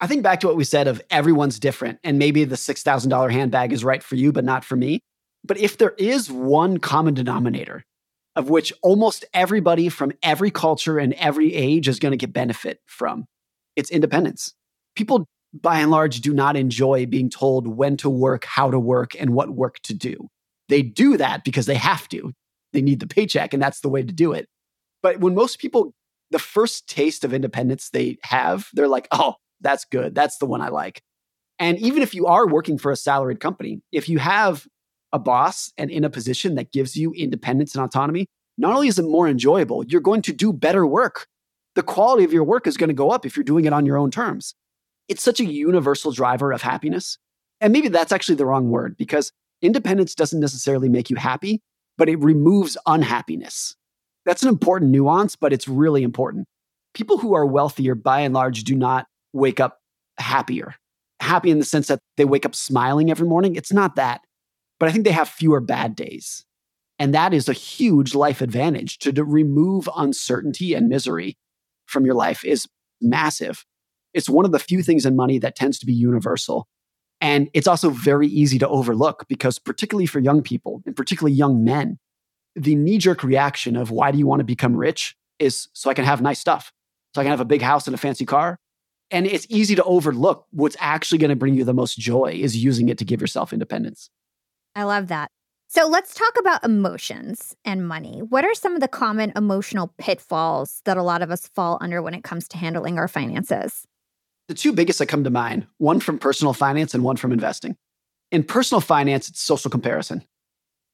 I 0.00 0.06
think 0.06 0.22
back 0.22 0.40
to 0.40 0.46
what 0.46 0.56
we 0.56 0.64
said 0.64 0.86
of 0.86 1.02
everyone's 1.10 1.58
different, 1.58 1.98
and 2.04 2.18
maybe 2.18 2.44
the 2.44 2.54
$6,000 2.54 3.32
handbag 3.32 3.72
is 3.72 3.82
right 3.82 4.02
for 4.02 4.14
you, 4.14 4.30
but 4.30 4.44
not 4.44 4.64
for 4.64 4.76
me. 4.76 5.00
But 5.44 5.58
if 5.58 5.78
there 5.78 5.94
is 5.98 6.30
one 6.30 6.78
common 6.78 7.14
denominator 7.14 7.84
of 8.38 8.48
which 8.48 8.72
almost 8.82 9.26
everybody 9.34 9.90
from 9.90 10.12
every 10.22 10.50
culture 10.50 10.98
and 10.98 11.12
every 11.14 11.52
age 11.52 11.88
is 11.88 11.98
going 11.98 12.12
to 12.12 12.16
get 12.16 12.32
benefit 12.32 12.78
from, 12.86 13.26
it's 13.76 13.90
independence. 13.90 14.54
People 14.94 15.26
by 15.52 15.80
and 15.80 15.90
large, 15.90 16.20
do 16.20 16.34
not 16.34 16.56
enjoy 16.56 17.06
being 17.06 17.30
told 17.30 17.66
when 17.66 17.96
to 17.98 18.10
work, 18.10 18.44
how 18.44 18.70
to 18.70 18.78
work, 18.78 19.12
and 19.18 19.30
what 19.30 19.50
work 19.50 19.78
to 19.84 19.94
do. 19.94 20.28
They 20.68 20.82
do 20.82 21.16
that 21.16 21.44
because 21.44 21.66
they 21.66 21.74
have 21.74 22.08
to. 22.08 22.32
They 22.72 22.82
need 22.82 23.00
the 23.00 23.06
paycheck, 23.06 23.54
and 23.54 23.62
that's 23.62 23.80
the 23.80 23.88
way 23.88 24.02
to 24.02 24.12
do 24.12 24.32
it. 24.32 24.46
But 25.02 25.20
when 25.20 25.34
most 25.34 25.58
people, 25.58 25.94
the 26.30 26.38
first 26.38 26.88
taste 26.88 27.24
of 27.24 27.32
independence 27.32 27.90
they 27.90 28.18
have, 28.22 28.68
they're 28.74 28.88
like, 28.88 29.08
oh, 29.10 29.36
that's 29.60 29.84
good. 29.86 30.14
That's 30.14 30.38
the 30.38 30.46
one 30.46 30.60
I 30.60 30.68
like. 30.68 31.00
And 31.58 31.78
even 31.78 32.02
if 32.02 32.14
you 32.14 32.26
are 32.26 32.46
working 32.46 32.78
for 32.78 32.92
a 32.92 32.96
salaried 32.96 33.40
company, 33.40 33.80
if 33.90 34.08
you 34.08 34.18
have 34.18 34.66
a 35.12 35.18
boss 35.18 35.72
and 35.78 35.90
in 35.90 36.04
a 36.04 36.10
position 36.10 36.54
that 36.56 36.72
gives 36.72 36.96
you 36.96 37.12
independence 37.12 37.74
and 37.74 37.84
autonomy, 37.84 38.26
not 38.56 38.74
only 38.74 38.88
is 38.88 38.98
it 38.98 39.02
more 39.02 39.28
enjoyable, 39.28 39.84
you're 39.86 40.00
going 40.00 40.22
to 40.22 40.32
do 40.32 40.52
better 40.52 40.86
work. 40.86 41.26
The 41.74 41.82
quality 41.82 42.24
of 42.24 42.32
your 42.32 42.44
work 42.44 42.66
is 42.66 42.76
going 42.76 42.88
to 42.88 42.94
go 42.94 43.10
up 43.10 43.24
if 43.24 43.36
you're 43.36 43.44
doing 43.44 43.64
it 43.64 43.72
on 43.72 43.86
your 43.86 43.96
own 43.96 44.10
terms 44.10 44.54
it's 45.08 45.22
such 45.22 45.40
a 45.40 45.44
universal 45.44 46.12
driver 46.12 46.52
of 46.52 46.62
happiness. 46.62 47.18
And 47.60 47.72
maybe 47.72 47.88
that's 47.88 48.12
actually 48.12 48.36
the 48.36 48.46
wrong 48.46 48.70
word 48.70 48.96
because 48.96 49.32
independence 49.62 50.14
doesn't 50.14 50.38
necessarily 50.38 50.88
make 50.88 51.10
you 51.10 51.16
happy, 51.16 51.60
but 51.96 52.08
it 52.08 52.16
removes 52.20 52.76
unhappiness. 52.86 53.74
That's 54.24 54.42
an 54.42 54.48
important 54.48 54.90
nuance, 54.90 55.34
but 55.34 55.52
it's 55.52 55.66
really 55.66 56.02
important. 56.02 56.46
People 56.94 57.18
who 57.18 57.34
are 57.34 57.46
wealthier, 57.46 57.94
by 57.94 58.20
and 58.20 58.34
large, 58.34 58.64
do 58.64 58.76
not 58.76 59.06
wake 59.32 59.58
up 59.58 59.78
happier. 60.18 60.74
Happy 61.20 61.50
in 61.50 61.58
the 61.58 61.64
sense 61.64 61.88
that 61.88 62.00
they 62.16 62.24
wake 62.24 62.46
up 62.46 62.54
smiling 62.54 63.10
every 63.10 63.26
morning. 63.26 63.56
It's 63.56 63.72
not 63.72 63.96
that. 63.96 64.20
But 64.78 64.88
I 64.88 64.92
think 64.92 65.04
they 65.04 65.12
have 65.12 65.28
fewer 65.28 65.60
bad 65.60 65.96
days. 65.96 66.44
And 66.98 67.14
that 67.14 67.32
is 67.32 67.48
a 67.48 67.52
huge 67.52 68.14
life 68.14 68.40
advantage 68.40 68.98
to, 68.98 69.24
remove 69.24 69.88
uncertainty 69.96 70.74
and 70.74 70.88
misery 70.88 71.36
from 71.86 72.04
your 72.04 72.14
life 72.14 72.44
is 72.44 72.66
massive. 73.00 73.64
It's 74.14 74.28
one 74.28 74.44
of 74.44 74.52
the 74.52 74.58
few 74.58 74.82
things 74.82 75.06
in 75.06 75.14
money 75.16 75.38
that 75.38 75.56
tends 75.56 75.78
to 75.78 75.86
be 75.86 75.92
universal. 75.92 76.66
And 77.20 77.48
it's 77.52 77.66
also 77.66 77.90
very 77.90 78.26
easy 78.26 78.58
to 78.58 78.68
overlook 78.68 79.26
because, 79.28 79.58
particularly 79.58 80.06
for 80.06 80.18
young 80.18 80.42
people 80.42 80.82
and 80.86 80.96
particularly 80.96 81.34
young 81.34 81.64
men, 81.64 81.98
the 82.54 82.74
knee 82.74 82.98
jerk 82.98 83.22
reaction 83.22 83.76
of 83.76 83.90
why 83.90 84.10
do 84.10 84.18
you 84.18 84.26
want 84.26 84.40
to 84.40 84.44
become 84.44 84.76
rich 84.76 85.16
is 85.38 85.68
so 85.72 85.90
I 85.90 85.94
can 85.94 86.04
have 86.04 86.20
nice 86.20 86.40
stuff, 86.40 86.72
so 87.14 87.20
I 87.20 87.24
can 87.24 87.30
have 87.30 87.40
a 87.40 87.44
big 87.44 87.62
house 87.62 87.86
and 87.86 87.94
a 87.94 87.98
fancy 87.98 88.26
car. 88.26 88.58
And 89.10 89.26
it's 89.26 89.46
easy 89.48 89.74
to 89.76 89.84
overlook 89.84 90.46
what's 90.50 90.76
actually 90.80 91.18
going 91.18 91.30
to 91.30 91.36
bring 91.36 91.54
you 91.54 91.64
the 91.64 91.74
most 91.74 91.98
joy 91.98 92.32
is 92.34 92.56
using 92.56 92.88
it 92.88 92.98
to 92.98 93.04
give 93.04 93.20
yourself 93.20 93.52
independence. 93.52 94.10
I 94.74 94.84
love 94.84 95.08
that. 95.08 95.30
So 95.70 95.86
let's 95.86 96.14
talk 96.14 96.32
about 96.38 96.64
emotions 96.64 97.54
and 97.64 97.86
money. 97.86 98.20
What 98.20 98.44
are 98.44 98.54
some 98.54 98.74
of 98.74 98.80
the 98.80 98.88
common 98.88 99.32
emotional 99.36 99.92
pitfalls 99.98 100.80
that 100.86 100.96
a 100.96 101.02
lot 101.02 101.20
of 101.20 101.30
us 101.30 101.46
fall 101.48 101.76
under 101.82 102.00
when 102.00 102.14
it 102.14 102.24
comes 102.24 102.48
to 102.48 102.56
handling 102.56 102.98
our 102.98 103.08
finances? 103.08 103.84
The 104.48 104.54
two 104.54 104.72
biggest 104.72 104.98
that 104.98 105.06
come 105.06 105.24
to 105.24 105.30
mind 105.30 105.66
one 105.76 106.00
from 106.00 106.18
personal 106.18 106.54
finance 106.54 106.94
and 106.94 107.04
one 107.04 107.16
from 107.16 107.32
investing. 107.32 107.76
In 108.30 108.44
personal 108.44 108.80
finance, 108.80 109.28
it's 109.28 109.42
social 109.42 109.70
comparison. 109.70 110.24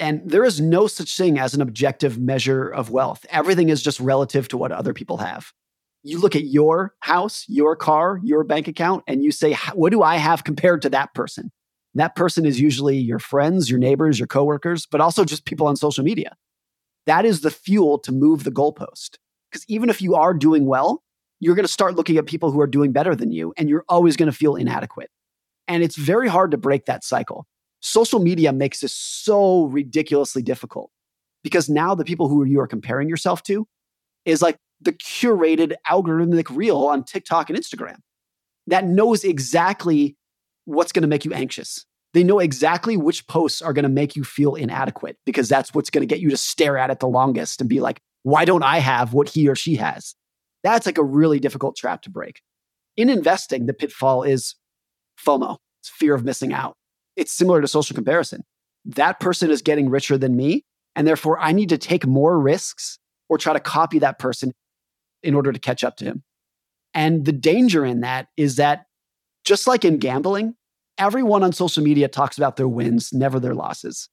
And 0.01 0.29
there 0.29 0.45
is 0.45 0.61
no 0.61 0.89
such 0.89 1.17
thing 1.17 1.39
as 1.39 1.55
an 1.55 1.61
objective 1.61 2.19
measure 2.19 2.69
of 2.69 2.91
wealth. 2.91 3.25
Everything 3.31 3.69
is 3.69 3.81
just 3.81 4.01
relative 4.01 4.49
to 4.49 4.57
what 4.57 4.73
other 4.73 4.93
people 4.93 5.19
have. 5.19 5.53
You 6.03 6.21
look 6.21 6.35
at 6.35 6.45
your 6.45 6.95
house, 7.01 7.45
your 7.49 7.77
car, 7.77 8.21
your 8.25 8.43
bank 8.43 8.67
account, 8.67 9.05
and 9.07 9.23
you 9.23 9.31
say, 9.31 9.57
What 9.73 9.93
do 9.93 10.03
I 10.03 10.17
have 10.17 10.43
compared 10.43 10.83
to 10.83 10.91
that 10.91 11.15
person? 11.15 11.53
That 11.95 12.17
person 12.17 12.45
is 12.45 12.61
usually 12.61 12.97
your 12.97 13.19
friends, 13.19 13.71
your 13.71 13.79
neighbors, 13.79 14.19
your 14.19 14.27
coworkers, 14.27 14.87
but 14.87 15.01
also 15.01 15.25
just 15.25 15.45
people 15.45 15.67
on 15.67 15.77
social 15.77 16.05
media. 16.05 16.37
That 17.07 17.25
is 17.25 17.43
the 17.43 17.51
fuel 17.51 17.99
to 18.01 18.13
move 18.13 18.45
the 18.45 18.51
goalpost. 18.51 19.19
Because 19.51 19.65
even 19.69 19.89
if 19.89 20.03
you 20.03 20.15
are 20.15 20.35
doing 20.35 20.67
well, 20.67 21.03
you're 21.41 21.55
going 21.55 21.67
to 21.67 21.73
start 21.73 21.95
looking 21.95 22.17
at 22.17 22.27
people 22.27 22.51
who 22.51 22.61
are 22.61 22.67
doing 22.67 22.93
better 22.93 23.15
than 23.15 23.31
you, 23.31 23.53
and 23.57 23.69
you're 23.69 23.85
always 23.89 24.17
going 24.17 24.31
to 24.31 24.37
feel 24.37 24.57
inadequate. 24.57 25.11
And 25.69 25.83
it's 25.83 25.97
very 25.97 26.29
hard 26.29 26.51
to 26.51 26.57
break 26.57 26.87
that 26.87 27.05
cycle. 27.05 27.47
Social 27.81 28.19
media 28.19 28.53
makes 28.53 28.81
this 28.81 28.95
so 28.95 29.65
ridiculously 29.65 30.43
difficult 30.43 30.91
because 31.43 31.69
now 31.69 31.95
the 31.95 32.05
people 32.05 32.29
who 32.29 32.45
you 32.45 32.61
are 32.61 32.67
comparing 32.67 33.09
yourself 33.09 33.43
to 33.45 33.69
is 34.25 34.41
like 34.41 34.59
the 34.81 34.93
curated 34.93 35.75
algorithmic 35.89 36.55
reel 36.55 36.79
on 36.87 37.05
TikTok 37.05 37.51
and 37.51 37.59
Instagram 37.59 37.99
that 38.67 38.87
knows 38.87 39.25
exactly 39.25 40.17
what's 40.65 40.93
going 40.93 41.03
to 41.03 41.09
make 41.09 41.25
you 41.25 41.33
anxious. 41.33 41.85
They 42.13 42.23
know 42.23 42.39
exactly 42.39 42.97
which 42.97 43.27
posts 43.27 43.61
are 43.61 43.73
going 43.73 43.83
to 43.83 43.89
make 43.89 44.15
you 44.15 44.23
feel 44.23 44.55
inadequate 44.55 45.19
because 45.27 45.49
that's 45.49 45.75
what's 45.75 45.91
going 45.91 46.07
to 46.07 46.13
get 46.13 46.21
you 46.21 46.31
to 46.31 46.37
stare 46.37 46.79
at 46.79 46.91
it 46.91 47.01
the 47.01 47.09
longest 47.09 47.61
and 47.61 47.69
be 47.69 47.81
like, 47.81 48.01
why 48.23 48.45
don't 48.45 48.63
I 48.63 48.79
have 48.79 49.13
what 49.13 49.29
he 49.29 49.49
or 49.49 49.57
she 49.57 49.77
has? 49.77 50.15
That's 50.63 50.87
like 50.87 50.99
a 50.99 51.05
really 51.05 51.41
difficult 51.41 51.77
trap 51.77 52.03
to 52.03 52.11
break. 52.11 52.41
In 52.97 53.11
investing, 53.11 53.67
the 53.67 53.75
pitfall 53.75 54.23
is 54.23 54.55
FOMO, 55.25 55.59
it's 55.81 55.91
fear 55.91 56.15
of 56.15 56.25
missing 56.25 56.53
out. 56.53 56.77
It's 57.17 57.33
similar 57.33 57.61
to 57.61 57.69
social 57.69 57.95
comparison. 57.95 58.45
That 58.85 59.21
person 59.21 59.51
is 59.51 59.63
getting 59.63 59.91
richer 59.91 60.17
than 60.17 60.37
me, 60.37 60.65
and 60.95 61.07
therefore 61.07 61.39
I 61.41 61.53
need 61.53 61.69
to 61.71 61.79
take 61.79 62.07
more 62.07 62.39
risks 62.39 62.99
or 63.29 63.39
try 63.39 63.53
to 63.53 63.61
copy 63.61 63.99
that 63.99 64.19
person 64.19 64.53
in 65.23 65.35
order 65.35 65.53
to 65.53 65.59
catch 65.59 65.83
up 65.83 65.97
to 65.97 66.05
him. 66.05 66.23
And 66.93 67.25
the 67.25 67.33
danger 67.33 67.85
in 67.85 68.01
that 68.01 68.29
is 68.37 68.57
that 68.57 68.87
just 69.45 69.67
like 69.67 69.85
in 69.85 69.99
gambling, 69.99 70.55
everyone 70.99 71.43
on 71.43 71.53
social 71.53 71.83
media 71.83 72.09
talks 72.09 72.37
about 72.37 72.57
their 72.57 72.69
wins, 72.69 73.13
never 73.13 73.39
their 73.39 73.55
losses. 73.55 74.09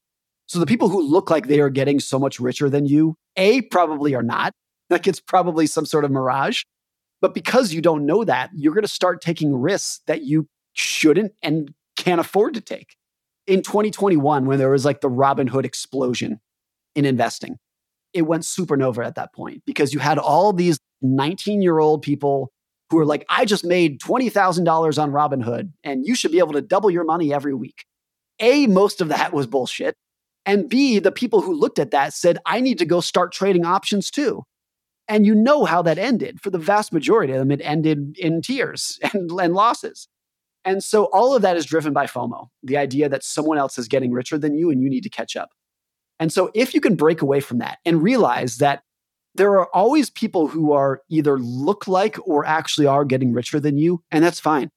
So 0.46 0.58
the 0.58 0.66
people 0.66 0.88
who 0.88 1.02
look 1.02 1.30
like 1.30 1.46
they 1.46 1.60
are 1.60 1.70
getting 1.70 2.00
so 2.00 2.18
much 2.18 2.38
richer 2.38 2.68
than 2.68 2.86
you, 2.86 3.16
A, 3.36 3.62
probably 3.62 4.14
are 4.14 4.22
not. 4.22 4.52
Like 4.90 5.06
it's 5.06 5.20
probably 5.20 5.66
some 5.66 5.86
sort 5.86 6.04
of 6.04 6.10
mirage. 6.10 6.62
But 7.20 7.34
because 7.34 7.72
you 7.72 7.80
don't 7.80 8.04
know 8.04 8.24
that, 8.24 8.50
you're 8.54 8.74
going 8.74 8.82
to 8.82 8.88
start 8.88 9.22
taking 9.22 9.54
risks 9.54 10.00
that 10.06 10.22
you 10.22 10.48
shouldn't 10.72 11.32
and 11.42 11.72
can't 11.96 12.20
afford 12.20 12.54
to 12.54 12.60
take. 12.60 12.96
In 13.46 13.62
2021, 13.62 14.44
when 14.44 14.58
there 14.58 14.70
was 14.70 14.84
like 14.84 15.00
the 15.00 15.08
Robinhood 15.08 15.64
explosion 15.64 16.40
in 16.94 17.04
investing, 17.04 17.56
it 18.12 18.22
went 18.22 18.42
supernova 18.42 19.06
at 19.06 19.14
that 19.14 19.32
point 19.32 19.62
because 19.66 19.94
you 19.94 20.00
had 20.00 20.18
all 20.18 20.52
these 20.52 20.78
19 21.00 21.62
year 21.62 21.78
old 21.78 22.02
people 22.02 22.50
who 22.92 22.98
are 22.98 23.06
like, 23.06 23.24
I 23.28 23.44
just 23.44 23.64
made 23.64 24.00
$20,000 24.00 25.02
on 25.02 25.10
Robinhood 25.10 25.72
and 25.82 26.06
you 26.06 26.14
should 26.14 26.30
be 26.30 26.38
able 26.38 26.52
to 26.52 26.60
double 26.60 26.90
your 26.90 27.04
money 27.04 27.32
every 27.32 27.54
week. 27.54 27.86
A, 28.38 28.66
most 28.66 29.00
of 29.00 29.08
that 29.08 29.32
was 29.32 29.46
bullshit. 29.46 29.96
And 30.44 30.68
B, 30.68 30.98
the 30.98 31.10
people 31.10 31.40
who 31.40 31.54
looked 31.54 31.78
at 31.78 31.92
that 31.92 32.12
said, 32.12 32.38
I 32.44 32.60
need 32.60 32.78
to 32.78 32.84
go 32.84 33.00
start 33.00 33.32
trading 33.32 33.64
options 33.64 34.10
too. 34.10 34.42
And 35.08 35.24
you 35.24 35.34
know 35.34 35.64
how 35.64 35.82
that 35.82 35.98
ended. 35.98 36.40
For 36.40 36.50
the 36.50 36.58
vast 36.58 36.92
majority 36.92 37.32
of 37.32 37.38
them, 37.38 37.50
it 37.50 37.60
ended 37.62 38.16
in 38.18 38.42
tears 38.42 38.98
and, 39.12 39.30
and 39.30 39.54
losses. 39.54 40.08
And 40.64 40.84
so 40.84 41.04
all 41.06 41.34
of 41.34 41.42
that 41.42 41.56
is 41.56 41.64
driven 41.64 41.92
by 41.92 42.06
FOMO, 42.06 42.48
the 42.62 42.76
idea 42.76 43.08
that 43.08 43.24
someone 43.24 43.58
else 43.58 43.78
is 43.78 43.88
getting 43.88 44.12
richer 44.12 44.38
than 44.38 44.54
you 44.54 44.70
and 44.70 44.80
you 44.82 44.88
need 44.88 45.02
to 45.02 45.10
catch 45.10 45.34
up. 45.34 45.50
And 46.20 46.32
so 46.32 46.50
if 46.54 46.74
you 46.74 46.80
can 46.80 46.94
break 46.94 47.20
away 47.20 47.40
from 47.40 47.58
that 47.58 47.78
and 47.84 48.02
realize 48.02 48.58
that 48.58 48.82
there 49.34 49.52
are 49.58 49.68
always 49.74 50.10
people 50.10 50.48
who 50.48 50.72
are 50.72 51.00
either 51.08 51.38
look 51.38 51.88
like 51.88 52.18
or 52.26 52.44
actually 52.44 52.86
are 52.86 53.04
getting 53.04 53.32
richer 53.32 53.58
than 53.60 53.78
you, 53.78 54.02
and 54.10 54.22
that's 54.24 54.40
fine. 54.40 54.70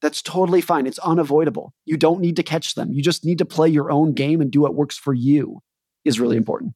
That's 0.00 0.22
totally 0.22 0.60
fine. 0.60 0.86
It's 0.86 0.98
unavoidable. 1.00 1.72
You 1.84 1.96
don't 1.96 2.20
need 2.20 2.36
to 2.36 2.42
catch 2.42 2.74
them. 2.74 2.92
You 2.92 3.02
just 3.02 3.24
need 3.24 3.38
to 3.38 3.44
play 3.44 3.68
your 3.68 3.90
own 3.90 4.12
game 4.12 4.40
and 4.40 4.50
do 4.50 4.60
what 4.60 4.74
works 4.74 4.96
for 4.96 5.12
you 5.12 5.60
is 6.04 6.20
really 6.20 6.36
important. 6.36 6.74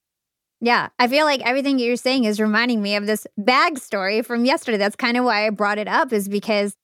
Yeah, 0.61 0.89
I 0.99 1.09
feel 1.09 1.24
like 1.24 1.41
everything 1.43 1.78
you're 1.78 1.97
saying 1.97 2.24
is 2.24 2.41
reminding 2.41 2.83
me 2.83 2.97
of 2.97 3.07
this 3.07 3.26
bag 3.37 3.78
story 3.78 4.22
from 4.22 4.45
yesterday. 4.45 4.78
That's 4.78 4.97
kind 4.97 5.16
of 5.16 5.24
why 5.24 5.47
I 5.47 5.51
brought 5.51 5.78
it 5.78 5.89
up, 5.89 6.12
is 6.12 6.28
because 6.28 6.74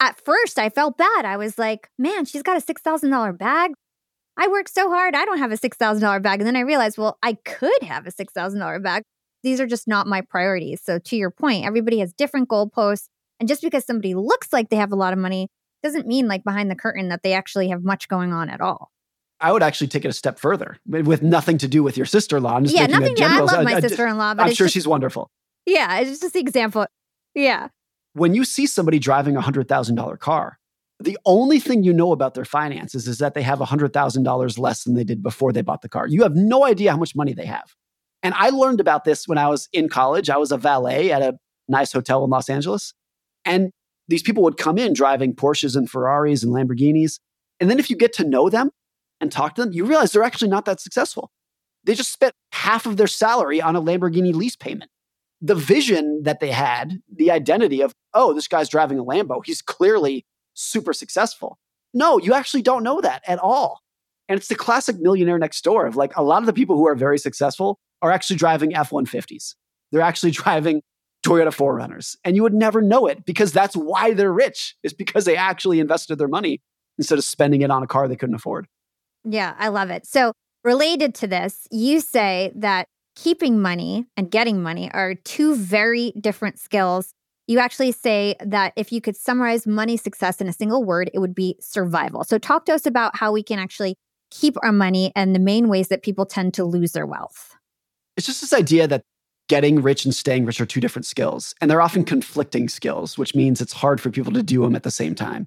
at 0.00 0.20
first 0.22 0.58
I 0.58 0.68
felt 0.68 0.98
bad. 0.98 1.24
I 1.24 1.36
was 1.36 1.58
like, 1.58 1.88
man, 1.98 2.24
she's 2.24 2.42
got 2.42 2.56
a 2.56 2.74
$6,000 2.74 3.38
bag. 3.38 3.72
I 4.36 4.48
worked 4.48 4.72
so 4.74 4.90
hard. 4.90 5.14
I 5.14 5.24
don't 5.24 5.38
have 5.38 5.52
a 5.52 5.56
$6,000 5.56 6.22
bag. 6.22 6.40
And 6.40 6.46
then 6.46 6.56
I 6.56 6.60
realized, 6.60 6.98
well, 6.98 7.18
I 7.22 7.34
could 7.44 7.82
have 7.82 8.06
a 8.06 8.12
$6,000 8.12 8.82
bag 8.82 9.02
these 9.42 9.60
are 9.60 9.66
just 9.66 9.88
not 9.88 10.06
my 10.06 10.20
priorities. 10.20 10.80
So 10.82 10.98
to 10.98 11.16
your 11.16 11.30
point, 11.30 11.64
everybody 11.64 11.98
has 11.98 12.12
different 12.12 12.48
goalposts. 12.48 13.08
And 13.40 13.48
just 13.48 13.62
because 13.62 13.84
somebody 13.84 14.14
looks 14.14 14.52
like 14.52 14.70
they 14.70 14.76
have 14.76 14.92
a 14.92 14.96
lot 14.96 15.12
of 15.12 15.18
money 15.18 15.48
doesn't 15.82 16.06
mean 16.06 16.28
like 16.28 16.44
behind 16.44 16.70
the 16.70 16.76
curtain 16.76 17.08
that 17.08 17.22
they 17.22 17.32
actually 17.32 17.68
have 17.68 17.82
much 17.82 18.08
going 18.08 18.32
on 18.32 18.48
at 18.48 18.60
all. 18.60 18.90
I 19.40 19.50
would 19.50 19.62
actually 19.62 19.88
take 19.88 20.04
it 20.04 20.08
a 20.08 20.12
step 20.12 20.38
further 20.38 20.78
with 20.86 21.22
nothing 21.22 21.58
to 21.58 21.68
do 21.68 21.82
with 21.82 21.96
your 21.96 22.06
sister-in-law. 22.06 22.56
I'm 22.56 22.64
just 22.64 22.76
yeah, 22.76 22.86
nothing. 22.86 23.16
I 23.20 23.40
love 23.40 23.64
my 23.64 23.80
sister-in-law, 23.80 24.34
but 24.34 24.44
I'm 24.44 24.54
sure 24.54 24.66
just, 24.66 24.74
she's 24.74 24.86
wonderful. 24.86 25.28
Yeah, 25.66 25.98
it's 25.98 26.20
just 26.20 26.32
the 26.32 26.38
example. 26.38 26.86
Yeah. 27.34 27.68
When 28.12 28.34
you 28.34 28.44
see 28.44 28.68
somebody 28.68 29.00
driving 29.00 29.36
a 29.36 29.40
hundred 29.40 29.66
thousand 29.66 29.96
dollar 29.96 30.16
car, 30.16 30.60
the 31.00 31.18
only 31.24 31.58
thing 31.58 31.82
you 31.82 31.92
know 31.92 32.12
about 32.12 32.34
their 32.34 32.44
finances 32.44 33.08
is 33.08 33.18
that 33.18 33.34
they 33.34 33.42
have 33.42 33.60
a 33.60 33.64
hundred 33.64 33.92
thousand 33.92 34.22
dollars 34.22 34.60
less 34.60 34.84
than 34.84 34.94
they 34.94 35.02
did 35.02 35.20
before 35.20 35.52
they 35.52 35.62
bought 35.62 35.82
the 35.82 35.88
car. 35.88 36.06
You 36.06 36.22
have 36.22 36.36
no 36.36 36.64
idea 36.64 36.92
how 36.92 36.96
much 36.96 37.16
money 37.16 37.32
they 37.32 37.46
have. 37.46 37.74
And 38.22 38.34
I 38.34 38.50
learned 38.50 38.80
about 38.80 39.04
this 39.04 39.26
when 39.26 39.38
I 39.38 39.48
was 39.48 39.68
in 39.72 39.88
college. 39.88 40.30
I 40.30 40.36
was 40.36 40.52
a 40.52 40.56
valet 40.56 41.10
at 41.10 41.22
a 41.22 41.38
nice 41.68 41.92
hotel 41.92 42.24
in 42.24 42.30
Los 42.30 42.48
Angeles. 42.48 42.94
And 43.44 43.70
these 44.08 44.22
people 44.22 44.42
would 44.44 44.56
come 44.56 44.78
in 44.78 44.92
driving 44.92 45.34
Porsches 45.34 45.76
and 45.76 45.90
Ferraris 45.90 46.42
and 46.42 46.52
Lamborghinis. 46.52 47.18
And 47.60 47.70
then 47.70 47.78
if 47.78 47.90
you 47.90 47.96
get 47.96 48.12
to 48.14 48.24
know 48.24 48.48
them 48.48 48.70
and 49.20 49.30
talk 49.30 49.54
to 49.54 49.62
them, 49.62 49.72
you 49.72 49.84
realize 49.84 50.12
they're 50.12 50.22
actually 50.22 50.48
not 50.50 50.64
that 50.66 50.80
successful. 50.80 51.30
They 51.84 51.94
just 51.94 52.12
spent 52.12 52.34
half 52.52 52.86
of 52.86 52.96
their 52.96 53.06
salary 53.06 53.60
on 53.60 53.74
a 53.74 53.82
Lamborghini 53.82 54.32
lease 54.34 54.56
payment. 54.56 54.90
The 55.40 55.54
vision 55.56 56.22
that 56.22 56.38
they 56.38 56.52
had, 56.52 57.00
the 57.12 57.30
identity 57.32 57.80
of, 57.80 57.92
oh, 58.14 58.32
this 58.32 58.46
guy's 58.46 58.68
driving 58.68 58.98
a 58.98 59.04
Lambo, 59.04 59.44
he's 59.44 59.62
clearly 59.62 60.24
super 60.54 60.92
successful. 60.92 61.58
No, 61.92 62.18
you 62.18 62.34
actually 62.34 62.62
don't 62.62 62.84
know 62.84 63.00
that 63.00 63.22
at 63.26 63.40
all. 63.40 63.80
And 64.28 64.38
it's 64.38 64.48
the 64.48 64.54
classic 64.54 64.98
millionaire 65.00 65.38
next 65.38 65.62
door 65.62 65.86
of 65.86 65.96
like 65.96 66.16
a 66.16 66.22
lot 66.22 66.42
of 66.42 66.46
the 66.46 66.52
people 66.52 66.76
who 66.76 66.86
are 66.86 66.94
very 66.94 67.18
successful 67.18 67.78
are 68.00 68.10
actually 68.10 68.36
driving 68.36 68.74
F 68.74 68.90
150s. 68.90 69.54
They're 69.90 70.00
actually 70.00 70.30
driving 70.42 70.82
Toyota 71.24 71.48
4Runners. 71.48 72.16
And 72.24 72.36
you 72.36 72.42
would 72.42 72.54
never 72.54 72.82
know 72.82 73.06
it 73.06 73.24
because 73.24 73.52
that's 73.52 73.76
why 73.76 74.12
they're 74.12 74.32
rich, 74.32 74.76
is 74.82 74.92
because 74.92 75.24
they 75.24 75.36
actually 75.36 75.80
invested 75.80 76.18
their 76.18 76.28
money 76.28 76.60
instead 76.98 77.18
of 77.18 77.24
spending 77.24 77.62
it 77.62 77.70
on 77.70 77.82
a 77.82 77.86
car 77.86 78.08
they 78.08 78.16
couldn't 78.16 78.34
afford. 78.34 78.66
Yeah, 79.24 79.54
I 79.58 79.68
love 79.68 79.90
it. 79.90 80.06
So, 80.06 80.32
related 80.64 81.14
to 81.16 81.26
this, 81.26 81.66
you 81.70 82.00
say 82.00 82.52
that 82.56 82.86
keeping 83.14 83.60
money 83.60 84.06
and 84.16 84.30
getting 84.30 84.62
money 84.62 84.90
are 84.92 85.14
two 85.14 85.54
very 85.54 86.12
different 86.20 86.58
skills. 86.58 87.12
You 87.46 87.58
actually 87.58 87.92
say 87.92 88.36
that 88.44 88.72
if 88.76 88.92
you 88.92 89.00
could 89.00 89.16
summarize 89.16 89.66
money 89.66 89.96
success 89.96 90.40
in 90.40 90.48
a 90.48 90.52
single 90.52 90.84
word, 90.84 91.10
it 91.14 91.18
would 91.18 91.34
be 91.34 91.56
survival. 91.60 92.24
So, 92.24 92.38
talk 92.38 92.64
to 92.66 92.74
us 92.74 92.84
about 92.84 93.16
how 93.16 93.32
we 93.32 93.44
can 93.44 93.60
actually 93.60 93.96
keep 94.32 94.56
our 94.62 94.72
money 94.72 95.12
and 95.14 95.34
the 95.34 95.38
main 95.38 95.68
ways 95.68 95.88
that 95.88 96.02
people 96.02 96.26
tend 96.26 96.54
to 96.54 96.64
lose 96.64 96.92
their 96.92 97.06
wealth? 97.06 97.54
It's 98.16 98.26
just 98.26 98.40
this 98.40 98.52
idea 98.52 98.88
that 98.88 99.02
getting 99.48 99.82
rich 99.82 100.04
and 100.04 100.14
staying 100.14 100.46
rich 100.46 100.60
are 100.60 100.66
two 100.66 100.80
different 100.80 101.06
skills, 101.06 101.54
and 101.60 101.70
they're 101.70 101.82
often 101.82 102.04
conflicting 102.04 102.68
skills, 102.68 103.18
which 103.18 103.34
means 103.34 103.60
it's 103.60 103.72
hard 103.72 104.00
for 104.00 104.10
people 104.10 104.32
to 104.32 104.42
do 104.42 104.62
them 104.62 104.74
at 104.74 104.82
the 104.82 104.90
same 104.90 105.14
time. 105.14 105.46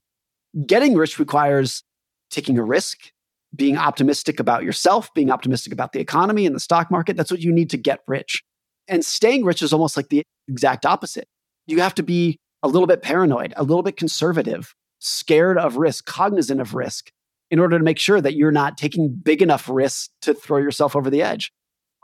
Getting 0.66 0.96
rich 0.96 1.20
requires 1.20 1.84
taking 2.30 2.58
a 2.58 2.64
risk, 2.64 3.12
being 3.56 3.78
optimistic 3.78 4.40
about 4.40 4.64
yourself, 4.64 5.14
being 5.14 5.32
optimistic 5.32 5.74
about 5.74 5.92
the 5.92 6.00
economy 6.00 6.46
and 6.46 6.56
the 6.56 6.60
stock 6.60 6.92
market. 6.92 7.18
That's 7.18 7.32
what 7.32 7.42
you 7.42 7.52
need 7.52 7.70
to 7.72 7.78
get 7.78 8.02
rich. 8.08 8.44
And 8.88 9.04
staying 9.04 9.44
rich 9.44 9.62
is 9.62 9.74
almost 9.74 9.98
like 9.98 10.10
the 10.10 10.24
exact 10.48 10.86
opposite. 10.86 11.28
You 11.66 11.82
have 11.82 11.96
to 11.96 12.04
be 12.04 12.38
a 12.62 12.68
little 12.68 12.88
bit 12.88 13.02
paranoid, 13.02 13.54
a 13.58 13.64
little 13.64 13.84
bit 13.84 13.98
conservative, 13.98 14.74
scared 15.00 15.58
of 15.58 15.78
risk, 15.78 16.06
cognizant 16.06 16.62
of 16.62 16.76
risk, 16.76 17.10
in 17.52 17.60
order 17.60 17.78
to 17.78 17.84
make 17.84 18.00
sure 18.00 18.22
that 18.22 18.36
you're 18.36 18.52
not 18.52 18.78
taking 18.78 19.10
big 19.10 19.42
enough 19.42 19.70
risks 19.70 20.10
to 20.22 20.34
throw 20.34 20.58
yourself 20.58 20.96
over 20.96 21.10
the 21.10 21.22
edge. 21.22 21.52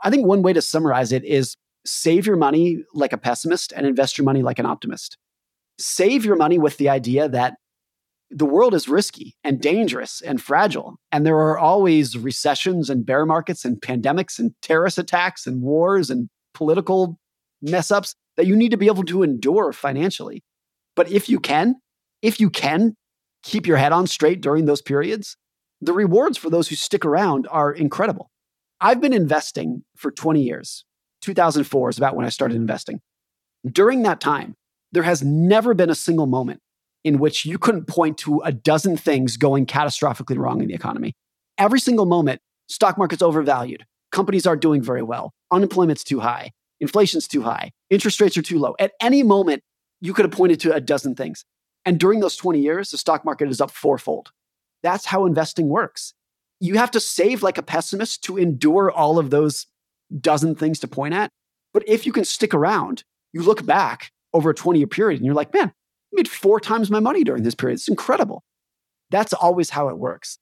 I 0.02 0.10
think 0.10 0.26
one 0.26 0.42
way 0.42 0.52
to 0.52 0.62
summarize 0.62 1.12
it 1.12 1.24
is 1.24 1.56
save 1.84 2.26
your 2.26 2.36
money 2.36 2.84
like 2.94 3.12
a 3.12 3.18
pessimist 3.18 3.72
and 3.72 3.86
invest 3.86 4.18
your 4.18 4.24
money 4.24 4.42
like 4.42 4.58
an 4.58 4.66
optimist. 4.66 5.18
Save 5.78 6.24
your 6.24 6.36
money 6.36 6.58
with 6.58 6.76
the 6.76 6.88
idea 6.88 7.28
that 7.28 7.54
the 8.30 8.46
world 8.46 8.72
is 8.72 8.88
risky 8.88 9.36
and 9.44 9.60
dangerous 9.60 10.22
and 10.22 10.40
fragile. 10.40 10.96
And 11.10 11.26
there 11.26 11.36
are 11.36 11.58
always 11.58 12.16
recessions 12.16 12.88
and 12.88 13.04
bear 13.04 13.26
markets 13.26 13.64
and 13.64 13.80
pandemics 13.80 14.38
and 14.38 14.54
terrorist 14.62 14.98
attacks 14.98 15.46
and 15.46 15.60
wars 15.60 16.08
and 16.08 16.28
political 16.54 17.18
mess 17.60 17.90
ups 17.90 18.14
that 18.36 18.46
you 18.46 18.56
need 18.56 18.70
to 18.70 18.76
be 18.76 18.86
able 18.86 19.04
to 19.04 19.22
endure 19.22 19.72
financially. 19.72 20.42
But 20.96 21.10
if 21.10 21.28
you 21.28 21.40
can, 21.40 21.76
if 22.22 22.40
you 22.40 22.48
can 22.48 22.94
keep 23.42 23.66
your 23.66 23.76
head 23.76 23.92
on 23.92 24.06
straight 24.06 24.40
during 24.40 24.66
those 24.66 24.82
periods, 24.82 25.36
the 25.80 25.92
rewards 25.92 26.38
for 26.38 26.50
those 26.50 26.68
who 26.68 26.76
stick 26.76 27.04
around 27.04 27.46
are 27.50 27.72
incredible. 27.72 28.30
I've 28.80 29.00
been 29.00 29.12
investing 29.12 29.84
for 29.96 30.10
20 30.10 30.42
years. 30.42 30.84
2004 31.22 31.90
is 31.90 31.98
about 31.98 32.16
when 32.16 32.26
I 32.26 32.30
started 32.30 32.56
investing. 32.56 33.00
During 33.64 34.02
that 34.02 34.20
time, 34.20 34.54
there 34.90 35.04
has 35.04 35.22
never 35.22 35.74
been 35.74 35.90
a 35.90 35.94
single 35.94 36.26
moment 36.26 36.60
in 37.04 37.18
which 37.18 37.44
you 37.44 37.58
couldn't 37.58 37.86
point 37.86 38.18
to 38.18 38.40
a 38.40 38.52
dozen 38.52 38.96
things 38.96 39.36
going 39.36 39.66
catastrophically 39.66 40.36
wrong 40.36 40.60
in 40.60 40.68
the 40.68 40.74
economy. 40.74 41.14
Every 41.58 41.80
single 41.80 42.06
moment, 42.06 42.40
stock 42.68 42.98
market's 42.98 43.22
overvalued, 43.22 43.84
companies 44.10 44.46
aren't 44.46 44.62
doing 44.62 44.82
very 44.82 45.02
well, 45.02 45.32
unemployment's 45.50 46.04
too 46.04 46.20
high, 46.20 46.52
inflation's 46.80 47.26
too 47.26 47.42
high, 47.42 47.72
interest 47.90 48.20
rates 48.20 48.36
are 48.36 48.42
too 48.42 48.58
low. 48.58 48.74
At 48.78 48.92
any 49.00 49.22
moment, 49.22 49.62
you 50.00 50.12
could 50.14 50.24
have 50.24 50.32
pointed 50.32 50.60
to 50.60 50.74
a 50.74 50.80
dozen 50.80 51.14
things. 51.14 51.44
And 51.84 51.98
during 51.98 52.20
those 52.20 52.36
20 52.36 52.60
years, 52.60 52.90
the 52.90 52.98
stock 52.98 53.24
market 53.24 53.48
is 53.48 53.60
up 53.60 53.70
fourfold. 53.70 54.30
That's 54.82 55.06
how 55.06 55.26
investing 55.26 55.68
works. 55.68 56.14
You 56.60 56.76
have 56.76 56.90
to 56.92 57.00
save 57.00 57.42
like 57.42 57.58
a 57.58 57.62
pessimist 57.62 58.22
to 58.24 58.38
endure 58.38 58.90
all 58.90 59.18
of 59.18 59.30
those 59.30 59.66
dozen 60.20 60.54
things 60.54 60.78
to 60.80 60.88
point 60.88 61.14
at. 61.14 61.30
But 61.72 61.88
if 61.88 62.06
you 62.06 62.12
can 62.12 62.24
stick 62.24 62.54
around, 62.54 63.04
you 63.32 63.42
look 63.42 63.64
back 63.64 64.12
over 64.32 64.50
a 64.50 64.54
20 64.54 64.78
year 64.78 64.86
period 64.86 65.18
and 65.18 65.26
you're 65.26 65.34
like, 65.34 65.52
man, 65.52 65.68
I 65.68 66.12
made 66.12 66.28
four 66.28 66.60
times 66.60 66.90
my 66.90 67.00
money 67.00 67.24
during 67.24 67.42
this 67.42 67.54
period. 67.54 67.74
It's 67.74 67.88
incredible. 67.88 68.44
That's 69.10 69.32
always 69.32 69.70
how 69.70 69.88
it 69.88 69.98
works 69.98 70.38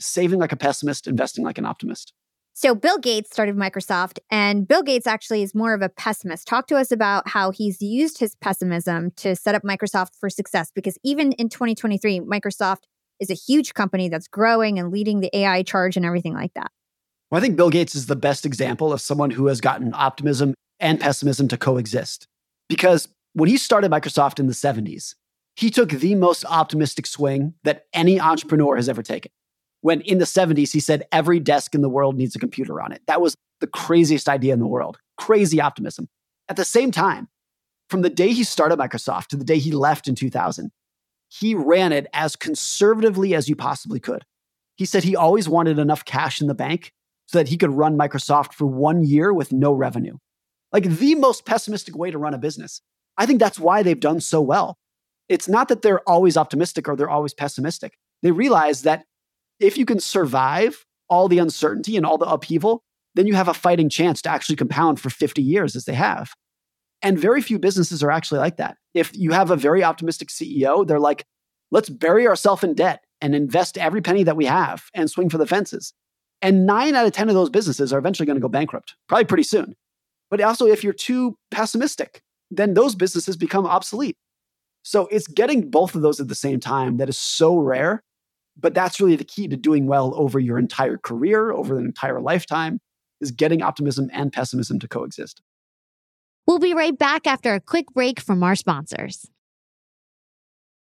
saving 0.00 0.38
like 0.40 0.52
a 0.52 0.56
pessimist, 0.56 1.06
investing 1.06 1.44
like 1.44 1.58
an 1.58 1.64
optimist. 1.64 2.12
So, 2.56 2.72
Bill 2.72 2.98
Gates 2.98 3.32
started 3.32 3.56
Microsoft, 3.56 4.20
and 4.30 4.68
Bill 4.68 4.84
Gates 4.84 5.08
actually 5.08 5.42
is 5.42 5.56
more 5.56 5.74
of 5.74 5.82
a 5.82 5.88
pessimist. 5.88 6.46
Talk 6.46 6.68
to 6.68 6.76
us 6.76 6.92
about 6.92 7.28
how 7.28 7.50
he's 7.50 7.82
used 7.82 8.18
his 8.18 8.36
pessimism 8.36 9.10
to 9.16 9.34
set 9.34 9.56
up 9.56 9.64
Microsoft 9.64 10.10
for 10.20 10.30
success. 10.30 10.70
Because 10.72 10.96
even 11.02 11.32
in 11.32 11.48
2023, 11.48 12.20
Microsoft 12.20 12.84
is 13.18 13.28
a 13.28 13.34
huge 13.34 13.74
company 13.74 14.08
that's 14.08 14.28
growing 14.28 14.78
and 14.78 14.92
leading 14.92 15.18
the 15.18 15.36
AI 15.36 15.64
charge 15.64 15.96
and 15.96 16.06
everything 16.06 16.32
like 16.32 16.54
that. 16.54 16.70
Well, 17.28 17.40
I 17.40 17.42
think 17.42 17.56
Bill 17.56 17.70
Gates 17.70 17.96
is 17.96 18.06
the 18.06 18.14
best 18.14 18.46
example 18.46 18.92
of 18.92 19.00
someone 19.00 19.30
who 19.30 19.46
has 19.48 19.60
gotten 19.60 19.92
optimism 19.92 20.54
and 20.78 21.00
pessimism 21.00 21.48
to 21.48 21.56
coexist. 21.56 22.28
Because 22.68 23.08
when 23.32 23.48
he 23.48 23.56
started 23.56 23.90
Microsoft 23.90 24.38
in 24.38 24.46
the 24.46 24.52
70s, 24.52 25.16
he 25.56 25.70
took 25.70 25.90
the 25.90 26.14
most 26.14 26.44
optimistic 26.44 27.08
swing 27.08 27.54
that 27.64 27.86
any 27.92 28.20
entrepreneur 28.20 28.76
has 28.76 28.88
ever 28.88 29.02
taken. 29.02 29.32
When 29.84 30.00
in 30.00 30.16
the 30.16 30.24
70s, 30.24 30.72
he 30.72 30.80
said 30.80 31.06
every 31.12 31.38
desk 31.38 31.74
in 31.74 31.82
the 31.82 31.90
world 31.90 32.16
needs 32.16 32.34
a 32.34 32.38
computer 32.38 32.80
on 32.80 32.90
it. 32.90 33.02
That 33.06 33.20
was 33.20 33.36
the 33.60 33.66
craziest 33.66 34.30
idea 34.30 34.54
in 34.54 34.58
the 34.58 34.66
world. 34.66 34.96
Crazy 35.18 35.60
optimism. 35.60 36.08
At 36.48 36.56
the 36.56 36.64
same 36.64 36.90
time, 36.90 37.28
from 37.90 38.00
the 38.00 38.08
day 38.08 38.32
he 38.32 38.44
started 38.44 38.78
Microsoft 38.78 39.26
to 39.26 39.36
the 39.36 39.44
day 39.44 39.58
he 39.58 39.72
left 39.72 40.08
in 40.08 40.14
2000, 40.14 40.70
he 41.28 41.54
ran 41.54 41.92
it 41.92 42.06
as 42.14 42.34
conservatively 42.34 43.34
as 43.34 43.46
you 43.46 43.56
possibly 43.56 44.00
could. 44.00 44.24
He 44.74 44.86
said 44.86 45.04
he 45.04 45.16
always 45.16 45.50
wanted 45.50 45.78
enough 45.78 46.06
cash 46.06 46.40
in 46.40 46.46
the 46.46 46.54
bank 46.54 46.90
so 47.26 47.36
that 47.36 47.48
he 47.48 47.58
could 47.58 47.68
run 47.70 47.98
Microsoft 47.98 48.54
for 48.54 48.64
one 48.64 49.04
year 49.04 49.34
with 49.34 49.52
no 49.52 49.70
revenue. 49.70 50.16
Like 50.72 50.84
the 50.84 51.14
most 51.14 51.44
pessimistic 51.44 51.94
way 51.94 52.10
to 52.10 52.16
run 52.16 52.32
a 52.32 52.38
business. 52.38 52.80
I 53.18 53.26
think 53.26 53.38
that's 53.38 53.60
why 53.60 53.82
they've 53.82 54.00
done 54.00 54.22
so 54.22 54.40
well. 54.40 54.78
It's 55.28 55.46
not 55.46 55.68
that 55.68 55.82
they're 55.82 56.08
always 56.08 56.38
optimistic 56.38 56.88
or 56.88 56.96
they're 56.96 57.10
always 57.10 57.34
pessimistic. 57.34 57.98
They 58.22 58.30
realize 58.30 58.80
that 58.80 59.04
if 59.60 59.78
you 59.78 59.84
can 59.84 60.00
survive 60.00 60.84
all 61.08 61.28
the 61.28 61.38
uncertainty 61.38 61.96
and 61.96 62.04
all 62.04 62.18
the 62.18 62.26
upheaval, 62.26 62.82
then 63.14 63.26
you 63.26 63.34
have 63.34 63.48
a 63.48 63.54
fighting 63.54 63.88
chance 63.88 64.22
to 64.22 64.30
actually 64.30 64.56
compound 64.56 65.00
for 65.00 65.10
50 65.10 65.42
years 65.42 65.76
as 65.76 65.84
they 65.84 65.94
have. 65.94 66.32
And 67.02 67.18
very 67.18 67.42
few 67.42 67.58
businesses 67.58 68.02
are 68.02 68.10
actually 68.10 68.40
like 68.40 68.56
that. 68.56 68.76
If 68.94 69.16
you 69.16 69.32
have 69.32 69.50
a 69.50 69.56
very 69.56 69.84
optimistic 69.84 70.28
CEO, 70.28 70.86
they're 70.86 70.98
like, 70.98 71.24
let's 71.70 71.90
bury 71.90 72.26
ourselves 72.26 72.64
in 72.64 72.74
debt 72.74 73.04
and 73.20 73.34
invest 73.34 73.78
every 73.78 74.00
penny 74.00 74.22
that 74.24 74.36
we 74.36 74.46
have 74.46 74.84
and 74.94 75.10
swing 75.10 75.28
for 75.28 75.38
the 75.38 75.46
fences. 75.46 75.92
And 76.42 76.66
nine 76.66 76.94
out 76.94 77.06
of 77.06 77.12
10 77.12 77.28
of 77.28 77.34
those 77.34 77.50
businesses 77.50 77.92
are 77.92 77.98
eventually 77.98 78.26
going 78.26 78.36
to 78.36 78.42
go 78.42 78.48
bankrupt, 78.48 78.96
probably 79.08 79.24
pretty 79.24 79.44
soon. 79.44 79.74
But 80.30 80.40
also, 80.40 80.66
if 80.66 80.82
you're 80.82 80.92
too 80.92 81.36
pessimistic, 81.50 82.22
then 82.50 82.74
those 82.74 82.94
businesses 82.94 83.36
become 83.36 83.66
obsolete. 83.66 84.16
So 84.82 85.06
it's 85.06 85.26
getting 85.26 85.70
both 85.70 85.94
of 85.94 86.02
those 86.02 86.20
at 86.20 86.28
the 86.28 86.34
same 86.34 86.60
time 86.60 86.98
that 86.98 87.08
is 87.08 87.18
so 87.18 87.56
rare. 87.56 88.02
But 88.56 88.74
that's 88.74 89.00
really 89.00 89.16
the 89.16 89.24
key 89.24 89.48
to 89.48 89.56
doing 89.56 89.86
well 89.86 90.14
over 90.16 90.38
your 90.38 90.58
entire 90.58 90.96
career, 90.96 91.50
over 91.50 91.78
an 91.78 91.84
entire 91.84 92.20
lifetime, 92.20 92.80
is 93.20 93.30
getting 93.30 93.62
optimism 93.62 94.10
and 94.12 94.32
pessimism 94.32 94.78
to 94.80 94.88
coexist. 94.88 95.42
We'll 96.46 96.58
be 96.58 96.74
right 96.74 96.96
back 96.96 97.26
after 97.26 97.54
a 97.54 97.60
quick 97.60 97.86
break 97.94 98.20
from 98.20 98.42
our 98.42 98.54
sponsors. 98.54 99.30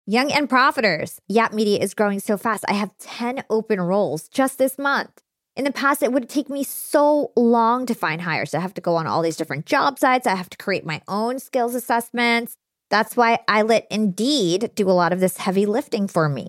Young 0.06 0.32
and 0.32 0.48
Profiters. 0.48 1.20
Yap 1.28 1.52
Media 1.52 1.78
is 1.78 1.94
growing 1.94 2.18
so 2.18 2.36
fast. 2.36 2.64
I 2.68 2.72
have 2.72 2.90
10 2.98 3.44
open 3.48 3.80
roles 3.80 4.28
just 4.28 4.58
this 4.58 4.76
month. 4.76 5.22
In 5.54 5.64
the 5.64 5.70
past, 5.70 6.02
it 6.02 6.12
would 6.12 6.28
take 6.28 6.50
me 6.50 6.64
so 6.64 7.30
long 7.36 7.86
to 7.86 7.94
find 7.94 8.22
hires. 8.22 8.54
I 8.54 8.60
have 8.60 8.74
to 8.74 8.80
go 8.80 8.96
on 8.96 9.06
all 9.06 9.22
these 9.22 9.36
different 9.36 9.66
job 9.66 9.98
sites. 9.98 10.26
I 10.26 10.34
have 10.34 10.50
to 10.50 10.56
create 10.56 10.84
my 10.84 11.02
own 11.06 11.38
skills 11.38 11.74
assessments. 11.74 12.56
That's 12.90 13.16
why 13.16 13.38
I 13.46 13.62
let 13.62 13.86
Indeed 13.90 14.72
do 14.74 14.90
a 14.90 14.92
lot 14.92 15.12
of 15.12 15.20
this 15.20 15.36
heavy 15.36 15.66
lifting 15.66 16.08
for 16.08 16.28
me. 16.28 16.48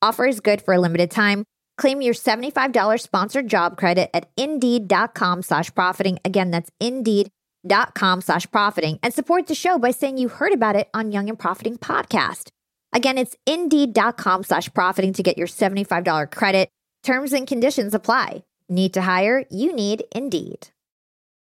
Offer 0.00 0.26
is 0.26 0.40
good 0.40 0.62
for 0.62 0.74
a 0.74 0.80
limited 0.80 1.10
time. 1.10 1.44
Claim 1.76 2.02
your 2.02 2.14
$75 2.14 3.00
sponsored 3.00 3.48
job 3.48 3.76
credit 3.76 4.10
at 4.14 4.28
indeed.com 4.36 5.42
slash 5.42 5.74
profiting. 5.74 6.18
Again, 6.24 6.50
that's 6.50 6.70
indeed.com 6.80 8.20
slash 8.20 8.50
profiting 8.50 8.98
and 9.02 9.14
support 9.14 9.46
the 9.46 9.54
show 9.54 9.78
by 9.78 9.90
saying 9.92 10.18
you 10.18 10.28
heard 10.28 10.52
about 10.52 10.76
it 10.76 10.88
on 10.94 11.12
Young 11.12 11.28
and 11.28 11.38
Profiting 11.38 11.76
podcast. 11.76 12.48
Again, 12.92 13.18
it's 13.18 13.36
indeed.com 13.46 14.44
slash 14.44 14.72
profiting 14.72 15.12
to 15.12 15.22
get 15.22 15.38
your 15.38 15.46
$75 15.46 16.30
credit. 16.30 16.68
Terms 17.02 17.32
and 17.32 17.46
conditions 17.46 17.94
apply. 17.94 18.44
Need 18.68 18.94
to 18.94 19.02
hire? 19.02 19.44
You 19.50 19.74
need 19.74 20.04
Indeed. 20.14 20.68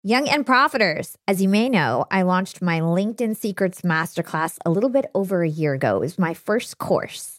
Young 0.03 0.29
and 0.29 0.45
Profiters. 0.45 1.15
As 1.27 1.41
you 1.41 1.49
may 1.49 1.67
know, 1.67 2.05
I 2.09 2.21
launched 2.21 2.61
my 2.61 2.79
LinkedIn 2.79 3.35
Secrets 3.35 3.81
Masterclass 3.81 4.57
a 4.65 4.69
little 4.69 4.89
bit 4.89 5.11
over 5.13 5.43
a 5.43 5.49
year 5.49 5.73
ago. 5.73 5.97
It 5.97 5.99
was 5.99 6.19
my 6.19 6.33
first 6.33 6.77
course. 6.77 7.38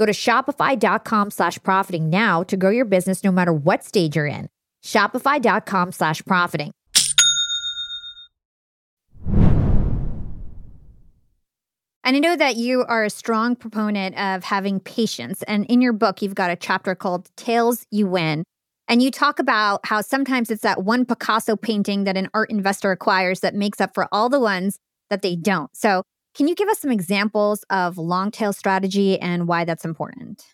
Go 0.00 0.06
to 0.06 0.12
shopify.com 0.12 1.30
slash 1.30 1.62
profiting 1.62 2.08
now 2.08 2.42
to 2.44 2.56
grow 2.56 2.70
your 2.70 2.86
business 2.86 3.22
no 3.22 3.30
matter 3.30 3.52
what 3.52 3.84
stage 3.84 4.16
you're 4.16 4.24
in. 4.24 4.48
Shopify.com 4.82 5.92
slash 5.92 6.24
profiting. 6.24 6.72
And 12.02 12.16
I 12.16 12.18
know 12.18 12.34
that 12.34 12.56
you 12.56 12.82
are 12.88 13.04
a 13.04 13.10
strong 13.10 13.54
proponent 13.54 14.18
of 14.18 14.42
having 14.42 14.80
patience. 14.80 15.42
And 15.42 15.66
in 15.66 15.82
your 15.82 15.92
book, 15.92 16.22
you've 16.22 16.34
got 16.34 16.50
a 16.50 16.56
chapter 16.56 16.94
called 16.94 17.28
Tails 17.36 17.84
You 17.90 18.06
Win. 18.06 18.44
And 18.88 19.02
you 19.02 19.10
talk 19.10 19.38
about 19.38 19.80
how 19.84 20.00
sometimes 20.00 20.50
it's 20.50 20.62
that 20.62 20.82
one 20.82 21.04
Picasso 21.04 21.56
painting 21.56 22.04
that 22.04 22.16
an 22.16 22.30
art 22.32 22.50
investor 22.50 22.90
acquires 22.90 23.40
that 23.40 23.54
makes 23.54 23.82
up 23.82 23.92
for 23.92 24.08
all 24.10 24.30
the 24.30 24.40
ones 24.40 24.78
that 25.10 25.20
they 25.20 25.36
don't. 25.36 25.68
So, 25.76 26.04
can 26.34 26.48
you 26.48 26.54
give 26.54 26.68
us 26.68 26.80
some 26.80 26.90
examples 26.90 27.64
of 27.70 27.98
long 27.98 28.30
tail 28.30 28.52
strategy 28.52 29.18
and 29.18 29.48
why 29.48 29.64
that's 29.64 29.84
important? 29.84 30.44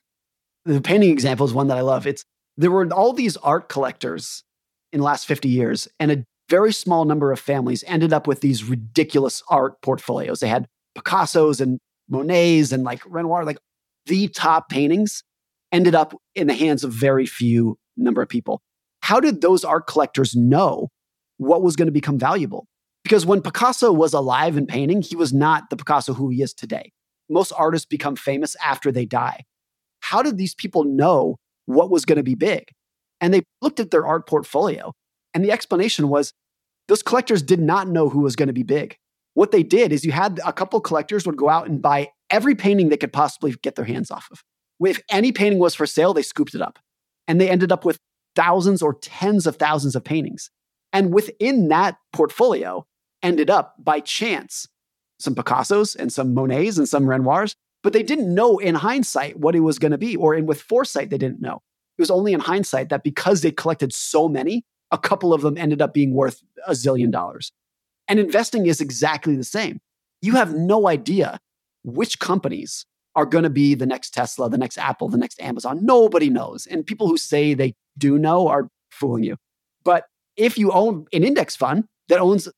The 0.65 0.81
painting 0.81 1.11
example 1.11 1.47
is 1.47 1.53
one 1.53 1.69
that 1.69 1.79
I 1.79 1.83
love. 1.83 2.07
It's 2.07 2.25
there 2.57 2.71
were 2.71 2.91
all 2.93 3.13
these 3.13 3.37
art 3.39 3.69
collectors 3.69 4.43
in 4.93 5.01
the 5.01 5.05
last 5.05 5.27
50 5.27 5.49
years, 5.49 5.89
and 6.01 6.11
a 6.11 6.25
very 6.49 6.73
small 6.73 7.05
number 7.05 7.33
of 7.33 7.41
families 7.41 7.85
ended 7.87 8.13
up 8.13 8.27
with 8.27 8.41
these 8.41 8.65
ridiculous 8.65 9.43
art 9.51 9.81
portfolios. 9.83 10.41
They 10.41 10.49
had 10.49 10.67
Picasso's 10.95 11.61
and 11.61 11.79
Monet's 12.09 12.73
and 12.73 12.85
like 12.85 13.03
Renoir, 13.07 13.45
like 13.45 13.59
the 14.07 14.29
top 14.29 14.69
paintings 14.69 15.23
ended 15.73 15.95
up 15.95 16.15
in 16.35 16.47
the 16.47 16.55
hands 16.55 16.85
of 16.85 16.93
very 16.93 17.27
few 17.27 17.77
number 17.97 18.23
of 18.23 18.29
people. 18.29 18.63
How 19.03 19.21
did 19.21 19.41
those 19.41 19.65
art 19.65 19.87
collectors 19.87 20.35
know 20.35 20.89
what 21.37 21.63
was 21.63 21.77
going 21.77 21.87
to 21.87 21.93
become 21.93 22.19
valuable? 22.19 22.67
Because 23.07 23.25
when 23.25 23.41
Picasso 23.41 23.93
was 23.93 24.15
alive 24.15 24.57
and 24.57 24.67
painting, 24.67 25.01
he 25.01 25.15
was 25.15 25.33
not 25.33 25.71
the 25.71 25.77
Picasso 25.77 26.13
who 26.13 26.29
he 26.29 26.43
is 26.43 26.53
today. 26.53 26.91
Most 27.31 27.53
artists 27.57 27.87
become 27.87 28.17
famous 28.17 28.57
after 28.61 28.91
they 28.91 29.07
die. 29.07 29.45
How 30.01 30.23
did 30.23 30.39
these 30.39 30.57
people 30.57 30.83
know 30.83 31.37
what 31.67 31.89
was 31.89 32.05
going 32.05 32.17
to 32.17 32.25
be 32.25 32.35
big? 32.35 32.65
And 33.21 33.33
they 33.33 33.45
looked 33.63 33.79
at 33.79 33.93
their 33.93 34.05
art 34.05 34.27
portfolio, 34.27 34.93
and 35.33 35.45
the 35.45 35.53
explanation 35.53 36.09
was 36.09 36.33
those 36.89 37.05
collectors 37.05 37.43
did 37.43 37.61
not 37.61 37.87
know 37.87 38.09
who 38.09 38.23
was 38.23 38.35
going 38.35 38.49
to 38.49 38.53
be 38.53 38.65
big. 38.65 38.97
What 39.35 39.53
they 39.53 39.63
did 39.63 39.93
is 39.93 40.05
you 40.05 40.11
had 40.11 40.41
a 40.45 40.53
couple 40.53 40.81
collectors 40.81 41.27
would 41.27 41.37
go 41.37 41.49
out 41.49 41.69
and 41.69 41.81
buy 41.81 42.11
every 42.29 42.57
painting 42.57 42.89
they 42.89 42.97
could 42.97 43.13
possibly 43.13 43.55
get 43.63 43.77
their 43.77 43.85
hands 43.85 44.11
off 44.11 44.27
of. 44.33 44.43
If 44.85 45.01
any 45.13 45.31
painting 45.31 45.61
was 45.61 45.77
for 45.77 45.87
sale, 45.87 46.13
they 46.13 46.23
scooped 46.23 46.57
it 46.57 46.61
up 46.61 46.81
and 47.29 47.41
they 47.41 47.49
ended 47.49 47.71
up 47.71 47.85
with 47.85 48.01
thousands 48.35 48.83
or 48.83 48.95
tens 48.95 49.47
of 49.47 49.55
thousands 49.55 49.95
of 49.95 50.03
paintings. 50.03 50.51
And 50.93 51.15
within 51.15 51.69
that 51.69 51.99
portfolio, 52.13 52.85
ended 53.27 53.51
up 53.51 53.75
by 53.79 54.01
chance 54.01 54.69
some 55.19 55.35
Picassos 55.35 55.97
and 55.97 56.13
some 56.13 56.35
Monets 56.35 56.79
and 56.79 56.89
some 56.89 57.07
Renoirs, 57.07 57.55
but 57.83 57.93
they 57.93 58.03
didn't 58.03 58.35
know 58.35 58.59
in 58.59 58.75
hindsight 58.75 59.39
what 59.39 59.55
it 59.55 59.61
was 59.61 59.79
going 59.79 59.93
to 59.93 59.99
be, 59.99 60.17
or 60.17 60.35
in 60.35 60.47
with 60.47 60.61
foresight, 60.61 61.11
they 61.11 61.19
didn't 61.19 61.41
know. 61.41 61.63
It 61.99 62.03
was 62.03 62.11
only 62.11 62.33
in 62.33 62.41
hindsight 62.41 62.91
that 62.91 63.03
because 63.03 63.41
they 63.41 63.51
collected 63.51 63.93
so 63.93 64.29
many, 64.29 64.65
a 64.91 64.99
couple 64.99 65.33
of 65.35 65.43
them 65.43 65.57
ended 65.57 65.83
up 65.83 65.93
being 65.93 66.13
worth 66.15 66.43
a 66.67 66.73
zillion 66.73 67.11
dollars. 67.11 67.53
And 68.09 68.21
investing 68.21 68.67
is 68.67 68.81
exactly 68.81 69.35
the 69.35 69.45
same. 69.45 69.81
You 70.23 70.33
have 70.33 70.55
no 70.55 70.89
idea 70.89 71.41
which 71.85 72.19
companies 72.19 72.85
are 73.15 73.27
going 73.27 73.45
to 73.45 73.51
be 73.51 73.75
the 73.75 73.87
next 73.87 74.11
Tesla, 74.11 74.51
the 74.51 74.59
next 74.59 74.79
Apple, 74.79 75.09
the 75.09 75.17
next 75.17 75.41
Amazon. 75.41 75.79
Nobody 75.83 76.29
knows. 76.29 76.67
And 76.67 76.87
people 76.87 77.09
who 77.09 77.17
say 77.17 77.55
they 77.55 77.75
do 77.97 78.19
know 78.19 78.47
are 78.49 78.69
fooling 78.91 79.25
you. 79.25 79.37
But 79.85 80.05
if 80.37 80.59
you 80.59 80.71
own 80.71 81.07
an 81.13 81.25
index 81.25 81.57
fund 81.57 81.85
that 82.09 82.21
owns 82.21 82.49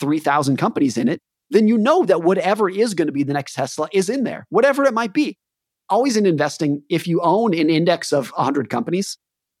3,000 0.00 0.56
companies 0.56 0.96
in 0.96 1.08
it, 1.08 1.20
then 1.50 1.68
you 1.68 1.78
know 1.78 2.04
that 2.04 2.22
whatever 2.22 2.68
is 2.68 2.94
going 2.94 3.06
to 3.06 3.12
be 3.12 3.22
the 3.22 3.32
next 3.32 3.54
Tesla 3.54 3.88
is 3.92 4.08
in 4.08 4.24
there, 4.24 4.46
whatever 4.50 4.84
it 4.84 4.94
might 4.94 5.12
be. 5.12 5.38
Always 5.88 6.16
in 6.16 6.26
investing, 6.26 6.82
if 6.90 7.06
you 7.06 7.20
own 7.20 7.54
an 7.54 7.70
index 7.70 8.12
of 8.12 8.30
100 8.30 8.68
companies, 8.68 9.18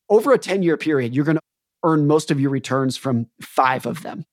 over 0.08 0.32
a 0.32 0.38
10 0.38 0.62
year 0.62 0.76
period, 0.76 1.14
you're 1.14 1.24
going 1.24 1.36
to 1.36 1.42
earn 1.84 2.06
most 2.06 2.30
of 2.30 2.40
your 2.40 2.50
returns 2.50 2.96
from 2.96 3.26
five 3.40 3.86
of 3.86 4.02
them. 4.02 4.24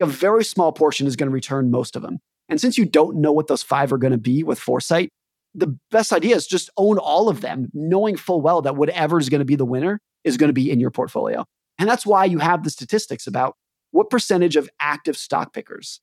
A 0.00 0.06
very 0.06 0.44
small 0.44 0.72
portion 0.72 1.06
is 1.06 1.16
going 1.16 1.28
to 1.28 1.34
return 1.34 1.70
most 1.70 1.96
of 1.96 2.02
them. 2.02 2.18
And 2.48 2.60
since 2.60 2.78
you 2.78 2.84
don't 2.84 3.20
know 3.20 3.32
what 3.32 3.46
those 3.46 3.62
five 3.62 3.92
are 3.92 3.98
going 3.98 4.12
to 4.12 4.18
be 4.18 4.42
with 4.42 4.58
foresight, 4.58 5.10
the 5.54 5.78
best 5.90 6.12
idea 6.12 6.36
is 6.36 6.46
just 6.46 6.70
own 6.76 6.98
all 6.98 7.28
of 7.28 7.40
them, 7.40 7.68
knowing 7.72 8.16
full 8.16 8.40
well 8.40 8.62
that 8.62 8.76
whatever 8.76 9.18
is 9.18 9.28
going 9.28 9.40
to 9.40 9.44
be 9.44 9.56
the 9.56 9.64
winner 9.64 10.00
is 10.24 10.36
going 10.36 10.48
to 10.48 10.54
be 10.54 10.70
in 10.70 10.80
your 10.80 10.90
portfolio. 10.90 11.44
And 11.78 11.88
that's 11.88 12.06
why 12.06 12.24
you 12.24 12.38
have 12.38 12.64
the 12.64 12.70
statistics 12.70 13.26
about 13.26 13.54
what 13.90 14.10
percentage 14.10 14.56
of 14.56 14.68
active 14.80 15.16
stock 15.16 15.52
pickers 15.52 16.00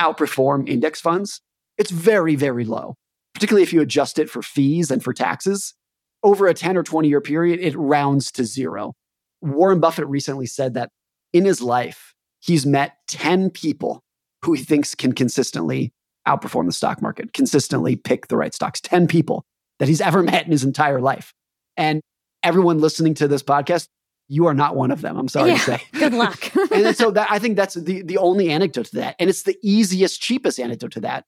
outperform 0.00 0.68
index 0.68 1.00
funds. 1.00 1.40
It's 1.78 1.90
very, 1.90 2.34
very 2.34 2.64
low, 2.64 2.96
particularly 3.34 3.62
if 3.62 3.72
you 3.72 3.80
adjust 3.80 4.18
it 4.18 4.28
for 4.28 4.42
fees 4.42 4.90
and 4.90 5.02
for 5.02 5.12
taxes. 5.12 5.74
Over 6.22 6.46
a 6.46 6.54
10 6.54 6.76
or 6.76 6.82
20 6.82 7.08
year 7.08 7.20
period, 7.20 7.60
it 7.60 7.76
rounds 7.76 8.30
to 8.32 8.44
zero. 8.44 8.94
Warren 9.40 9.80
Buffett 9.80 10.06
recently 10.06 10.46
said 10.46 10.74
that 10.74 10.90
in 11.32 11.44
his 11.44 11.60
life, 11.60 12.14
he's 12.40 12.66
met 12.66 12.96
10 13.08 13.50
people 13.50 14.02
who 14.44 14.52
he 14.52 14.62
thinks 14.62 14.94
can 14.94 15.12
consistently 15.12 15.92
outperform 16.26 16.66
the 16.66 16.72
stock 16.72 17.02
market, 17.02 17.32
consistently 17.32 17.96
pick 17.96 18.28
the 18.28 18.36
right 18.36 18.54
stocks. 18.54 18.80
10 18.80 19.08
people 19.08 19.44
that 19.78 19.88
he's 19.88 20.00
ever 20.00 20.22
met 20.22 20.44
in 20.44 20.52
his 20.52 20.64
entire 20.64 21.00
life. 21.00 21.32
And 21.76 22.00
everyone 22.42 22.78
listening 22.78 23.14
to 23.14 23.28
this 23.28 23.42
podcast, 23.42 23.88
you 24.28 24.46
are 24.46 24.54
not 24.54 24.76
one 24.76 24.90
of 24.90 25.00
them. 25.00 25.16
I'm 25.16 25.28
sorry 25.28 25.50
yeah, 25.50 25.58
to 25.58 25.62
say. 25.62 25.82
Good 25.92 26.14
luck. 26.14 26.50
and 26.72 26.96
so 26.96 27.10
that, 27.10 27.30
I 27.30 27.38
think 27.38 27.56
that's 27.56 27.74
the, 27.74 28.02
the 28.02 28.18
only 28.18 28.50
anecdote 28.50 28.86
to 28.86 28.96
that. 28.96 29.16
And 29.18 29.28
it's 29.28 29.42
the 29.42 29.56
easiest, 29.62 30.20
cheapest 30.20 30.58
anecdote 30.58 30.92
to 30.92 31.00
that 31.00 31.24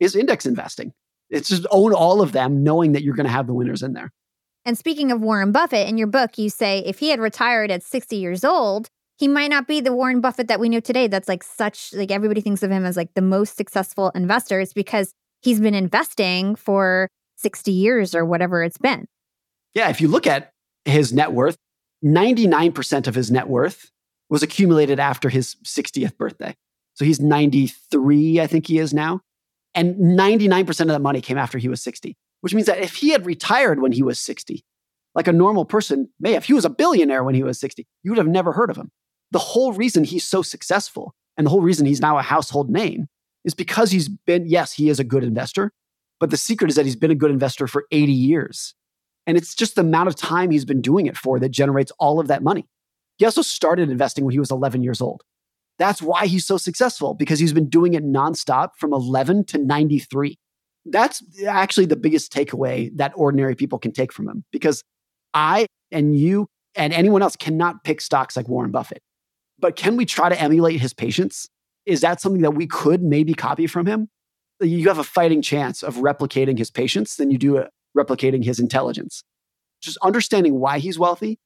is 0.00 0.14
index 0.14 0.46
investing. 0.46 0.92
It's 1.30 1.48
just 1.48 1.66
own 1.70 1.92
all 1.92 2.20
of 2.20 2.32
them, 2.32 2.62
knowing 2.62 2.92
that 2.92 3.02
you're 3.02 3.14
going 3.14 3.26
to 3.26 3.32
have 3.32 3.46
the 3.46 3.54
winners 3.54 3.82
in 3.82 3.94
there. 3.94 4.12
And 4.64 4.78
speaking 4.78 5.12
of 5.12 5.20
Warren 5.20 5.52
Buffett, 5.52 5.88
in 5.88 5.98
your 5.98 6.06
book, 6.06 6.38
you 6.38 6.48
say 6.48 6.80
if 6.80 6.98
he 6.98 7.10
had 7.10 7.20
retired 7.20 7.70
at 7.70 7.82
60 7.82 8.16
years 8.16 8.44
old, 8.44 8.88
he 9.16 9.28
might 9.28 9.50
not 9.50 9.66
be 9.68 9.80
the 9.80 9.94
Warren 9.94 10.20
Buffett 10.20 10.48
that 10.48 10.58
we 10.58 10.68
know 10.68 10.80
today. 10.80 11.06
That's 11.06 11.28
like 11.28 11.42
such 11.42 11.92
like 11.92 12.10
everybody 12.10 12.40
thinks 12.40 12.62
of 12.62 12.70
him 12.70 12.84
as 12.84 12.96
like 12.96 13.14
the 13.14 13.22
most 13.22 13.56
successful 13.56 14.10
investor. 14.14 14.60
It's 14.60 14.72
because 14.72 15.12
he's 15.40 15.60
been 15.60 15.74
investing 15.74 16.56
for 16.56 17.08
60 17.36 17.70
years 17.70 18.14
or 18.14 18.24
whatever 18.24 18.62
it's 18.62 18.78
been. 18.78 19.06
Yeah, 19.74 19.88
if 19.90 20.00
you 20.00 20.08
look 20.08 20.26
at 20.26 20.52
his 20.84 21.12
net 21.12 21.32
worth, 21.32 21.56
99% 22.04 23.06
of 23.06 23.14
his 23.14 23.30
net 23.30 23.48
worth 23.48 23.90
was 24.28 24.42
accumulated 24.42 25.00
after 25.00 25.28
his 25.28 25.56
60th 25.64 26.16
birthday. 26.16 26.54
So 26.94 27.04
he's 27.04 27.20
93, 27.20 28.40
I 28.40 28.46
think 28.46 28.66
he 28.66 28.78
is 28.78 28.94
now. 28.94 29.20
And 29.74 29.96
99% 29.96 30.68
of 30.80 30.88
that 30.88 31.00
money 31.00 31.20
came 31.20 31.38
after 31.38 31.58
he 31.58 31.68
was 31.68 31.82
60, 31.82 32.16
which 32.40 32.54
means 32.54 32.66
that 32.66 32.78
if 32.78 32.96
he 32.96 33.10
had 33.10 33.26
retired 33.26 33.80
when 33.80 33.92
he 33.92 34.02
was 34.02 34.18
60, 34.20 34.64
like 35.14 35.28
a 35.28 35.32
normal 35.32 35.64
person 35.64 36.08
may, 36.20 36.34
if 36.34 36.44
he 36.44 36.52
was 36.52 36.64
a 36.64 36.70
billionaire 36.70 37.24
when 37.24 37.34
he 37.34 37.42
was 37.42 37.58
60, 37.58 37.86
you 38.02 38.10
would 38.10 38.18
have 38.18 38.28
never 38.28 38.52
heard 38.52 38.70
of 38.70 38.76
him 38.76 38.90
the 39.34 39.38
whole 39.40 39.72
reason 39.72 40.04
he's 40.04 40.24
so 40.24 40.42
successful 40.42 41.12
and 41.36 41.44
the 41.44 41.50
whole 41.50 41.60
reason 41.60 41.86
he's 41.86 42.00
now 42.00 42.16
a 42.16 42.22
household 42.22 42.70
name 42.70 43.08
is 43.44 43.52
because 43.52 43.90
he's 43.90 44.08
been, 44.08 44.46
yes, 44.46 44.72
he 44.72 44.88
is 44.88 45.00
a 45.00 45.04
good 45.04 45.24
investor, 45.24 45.72
but 46.20 46.30
the 46.30 46.36
secret 46.36 46.70
is 46.70 46.76
that 46.76 46.84
he's 46.84 46.94
been 46.96 47.10
a 47.10 47.16
good 47.16 47.32
investor 47.32 47.66
for 47.66 47.84
80 47.90 48.12
years. 48.12 48.74
And 49.26 49.36
it's 49.36 49.54
just 49.54 49.74
the 49.74 49.80
amount 49.80 50.08
of 50.08 50.16
time 50.16 50.50
he's 50.50 50.64
been 50.64 50.80
doing 50.80 51.06
it 51.06 51.16
for 51.16 51.38
that 51.40 51.50
generates 51.50 51.92
all 51.98 52.20
of 52.20 52.28
that 52.28 52.42
money. 52.42 52.66
He 53.16 53.24
also 53.24 53.42
started 53.42 53.90
investing 53.90 54.24
when 54.24 54.32
he 54.32 54.38
was 54.38 54.50
11 54.50 54.82
years 54.82 55.00
old. 55.00 55.22
That's 55.78 56.02
why 56.02 56.26
he's 56.26 56.44
so 56.44 56.56
successful 56.56 57.14
because 57.14 57.38
he's 57.38 57.52
been 57.52 57.68
doing 57.68 57.94
it 57.94 58.04
nonstop 58.04 58.70
from 58.76 58.92
11 58.92 59.46
to 59.46 59.58
93. 59.58 60.36
That's 60.86 61.22
actually 61.46 61.86
the 61.86 61.96
biggest 61.96 62.32
takeaway 62.32 62.90
that 62.96 63.12
ordinary 63.16 63.54
people 63.54 63.78
can 63.78 63.92
take 63.92 64.12
from 64.12 64.28
him 64.28 64.44
because 64.52 64.82
I 65.32 65.66
and 65.90 66.16
you 66.16 66.46
and 66.74 66.92
anyone 66.92 67.22
else 67.22 67.36
cannot 67.36 67.84
pick 67.84 68.00
stocks 68.00 68.36
like 68.36 68.48
Warren 68.48 68.70
Buffett. 68.70 69.02
But 69.58 69.76
can 69.76 69.96
we 69.96 70.04
try 70.04 70.28
to 70.28 70.40
emulate 70.40 70.80
his 70.80 70.92
patience? 70.92 71.48
Is 71.86 72.00
that 72.02 72.20
something 72.20 72.42
that 72.42 72.52
we 72.52 72.66
could 72.66 73.02
maybe 73.02 73.34
copy 73.34 73.66
from 73.66 73.86
him? 73.86 74.08
You 74.60 74.88
have 74.88 74.98
a 74.98 75.04
fighting 75.04 75.42
chance 75.42 75.82
of 75.82 75.96
replicating 75.96 76.58
his 76.58 76.70
patience 76.70 77.16
than 77.16 77.30
you 77.30 77.38
do 77.38 77.56
replicating 77.96 78.44
his 78.44 78.58
intelligence. 78.58 79.22
Just 79.80 79.98
understanding 80.02 80.58
why 80.60 80.78
he's 80.78 80.98
wealthy 80.98 81.38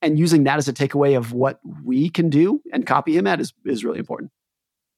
And 0.00 0.18
using 0.18 0.44
that 0.44 0.58
as 0.58 0.68
a 0.68 0.72
takeaway 0.72 1.16
of 1.16 1.32
what 1.32 1.60
we 1.84 2.08
can 2.08 2.28
do 2.28 2.60
and 2.72 2.86
copy 2.86 3.16
him 3.16 3.26
at 3.26 3.40
is, 3.40 3.52
is 3.64 3.84
really 3.84 3.98
important. 3.98 4.30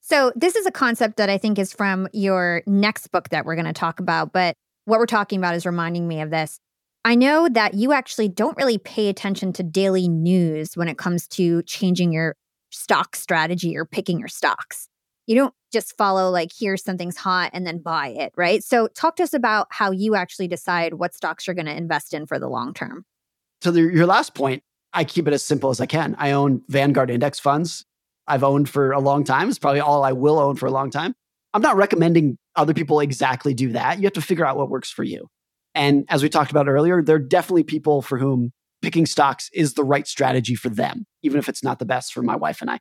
So, 0.01 0.33
this 0.37 0.55
is 0.55 0.67
a 0.67 0.71
concept 0.71 1.17
that 1.17 1.31
I 1.31 1.39
think 1.39 1.59
is 1.59 1.73
from 1.73 2.09
your 2.13 2.63
next 2.67 3.09
book 3.09 3.31
that 3.31 3.47
we're 3.47 3.55
going 3.55 3.65
to 3.67 3.73
talk 3.73 4.01
about. 4.01 4.33
But 4.33 4.55
what 4.85 4.99
we're 4.99 5.07
talking 5.07 5.39
about 5.39 5.55
is 5.55 5.65
reminding 5.65 6.07
me 6.07 6.21
of 6.21 6.31
this. 6.31 6.59
I 7.07 7.15
know 7.15 7.49
that 7.51 7.75
you 7.75 7.93
actually 7.93 8.29
don't 8.29 8.57
really 8.57 8.79
pay 8.79 9.09
attention 9.09 9.53
to 9.55 9.63
daily 9.63 10.09
news 10.09 10.75
when 10.75 10.89
it 10.89 10.99
comes 10.99 11.27
to 11.29 11.63
changing 11.63 12.13
your 12.13 12.37
stock 12.71 13.17
strategy 13.17 13.77
or 13.77 13.85
picking 13.85 14.19
your 14.19 14.29
stocks. 14.29 14.89
You 15.27 15.37
don't 15.37 15.55
just 15.73 15.97
follow, 15.97 16.31
like, 16.31 16.51
here's 16.57 16.85
something's 16.85 17.17
hot 17.17 17.51
and 17.53 17.67
then 17.67 17.79
buy 17.79 18.09
it, 18.09 18.33
right? 18.37 18.63
So, 18.63 18.89
talk 18.89 19.17
to 19.17 19.23
us 19.23 19.35
about 19.35 19.69
how 19.71 19.91
you 19.91 20.15
actually 20.15 20.49
decide 20.49 20.95
what 20.95 21.15
stocks 21.15 21.47
you're 21.47 21.55
going 21.55 21.67
to 21.67 21.77
invest 21.77 22.15
in 22.15 22.27
for 22.27 22.39
the 22.39 22.49
long 22.49 22.75
term. 22.75 23.05
So 23.63 23.71
the, 23.71 23.81
your 23.81 24.05
last 24.05 24.35
point, 24.35 24.63
I 24.93 25.05
keep 25.05 25.27
it 25.27 25.33
as 25.33 25.43
simple 25.43 25.71
as 25.71 25.81
I 25.81 25.87
can. 25.87 26.15
I 26.19 26.33
own 26.33 26.63
Vanguard 26.69 27.11
index 27.11 27.41
funds. 27.41 27.87
I've 28.27 28.45
owned 28.45 28.69
for 28.69 28.93
a 28.93 29.01
long 29.01 29.25
time. 29.25 29.49
It's 29.49 29.59
probably 29.59 29.81
all 29.81 30.05
I 30.05 30.13
will 30.13 30.39
own 30.39 30.57
for 30.57 30.67
a 30.67 30.71
long 30.71 30.91
time. 30.91 31.15
I'm 31.55 31.63
not 31.63 31.77
recommending 31.77 32.37
other 32.57 32.75
people 32.75 33.01
exactly 33.01 33.55
do 33.55 33.73
that. 33.73 33.99
You 33.99 34.05
have 34.05 34.13
to 34.15 34.21
figure 34.21 34.45
out 34.45 34.57
what 34.59 34.69
works 34.69 34.91
for 34.91 35.03
you. 35.03 35.29
And 35.75 36.05
as 36.09 36.23
we 36.23 36.29
talked 36.29 36.51
about 36.51 36.69
earlier, 36.69 37.03
there 37.03 37.17
are 37.17 37.21
definitely 37.21 37.65
people 37.65 38.03
for 38.03 38.19
whom 38.19 38.53
picking 38.83 39.07
stocks 39.07 39.49
is 39.55 39.75
the 39.75 39.85
right 39.85 40.07
strategy 40.07 40.55
for 40.55 40.69
them, 40.69 41.07
even 41.23 41.39
if 41.39 41.49
it's 41.49 41.65
not 41.65 41.79
the 41.79 41.87
best 41.87 42.13
for 42.13 42.23
my 42.23 42.37
wife 42.37 42.61
and 42.61 42.71
I. 42.71 42.79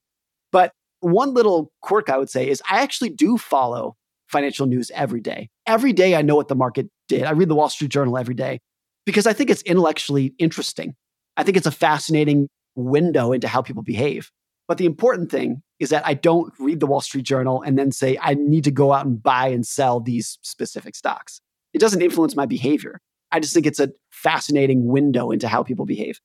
But 0.52 0.74
one 1.04 1.34
little 1.34 1.72
quirk 1.82 2.10
I 2.10 2.18
would 2.18 2.30
say 2.30 2.50
is 2.50 2.62
I 2.70 2.82
actually 2.82 3.10
do 3.10 3.38
follow 3.38 3.96
financial 4.28 4.66
news 4.66 4.92
every 4.96 5.22
day. 5.22 5.50
Every 5.68 5.94
day 5.94 6.16
I 6.16 6.22
know 6.22 6.36
what 6.36 6.48
the 6.48 6.56
market 6.56 6.90
did. 7.08 7.24
I 7.24 7.32
read 7.32 7.50
the 7.50 7.56
Wall 7.56 7.70
Street 7.70 7.92
Journal 7.92 8.18
every 8.18 8.36
day 8.36 8.60
because 9.06 9.28
I 9.28 9.34
think 9.34 9.50
it's 9.50 9.62
intellectually 9.64 10.34
interesting. 10.40 10.96
I 11.38 11.44
think 11.44 11.58
it's 11.58 11.68
a 11.68 11.72
fascinating 11.72 12.48
window 12.76 13.32
into 13.32 13.48
how 13.48 13.62
people 13.62 13.84
behave. 13.84 14.32
But 14.68 14.78
the 14.78 14.86
important 14.86 15.30
thing 15.30 15.62
is 15.80 15.90
that 15.90 16.06
I 16.08 16.14
don't 16.14 16.54
read 16.58 16.80
the 16.80 16.88
Wall 16.88 17.02
Street 17.02 17.26
Journal 17.26 17.62
and 17.62 17.78
then 17.78 17.92
say, 17.92 18.18
I 18.22 18.34
need 18.34 18.64
to 18.64 18.72
go 18.72 18.94
out 18.94 19.06
and 19.06 19.22
buy 19.22 19.50
and 19.50 19.68
sell 19.68 20.00
these 20.00 20.38
specific 20.42 20.96
stocks. 20.96 21.42
It 21.74 21.80
doesn't 21.80 22.02
influence 22.02 22.36
my 22.36 22.46
behavior. 22.46 23.02
I 23.32 23.40
just 23.40 23.54
think 23.54 23.66
it's 23.66 23.80
a 23.80 23.92
fascinating 24.12 24.88
window 24.88 25.32
into 25.32 25.48
how 25.48 25.64
people 25.64 25.86
behave. 25.86 26.22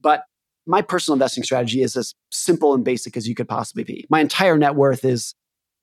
But 0.00 0.24
my 0.66 0.82
personal 0.82 1.14
investing 1.14 1.44
strategy 1.44 1.82
is 1.82 1.96
as 1.96 2.14
simple 2.30 2.74
and 2.74 2.84
basic 2.84 3.16
as 3.16 3.28
you 3.28 3.34
could 3.34 3.48
possibly 3.48 3.84
be. 3.84 4.06
My 4.10 4.20
entire 4.20 4.58
net 4.58 4.74
worth 4.74 5.04
is 5.04 5.34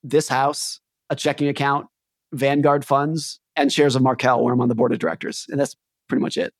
this 0.03 0.27
house, 0.27 0.79
a 1.09 1.15
checking 1.15 1.47
account, 1.47 1.88
Vanguard 2.34 2.84
funds, 2.84 3.39
and 3.55 3.71
shares 3.71 3.95
of 3.95 4.01
Markel, 4.01 4.43
where 4.43 4.53
I'm 4.53 4.61
on 4.61 4.67
the 4.67 4.75
board 4.75 4.91
of 4.91 4.99
directors. 4.99 5.45
And 5.49 5.59
that's 5.59 5.75
pretty 6.09 6.21
much 6.21 6.38
it. 6.38 6.53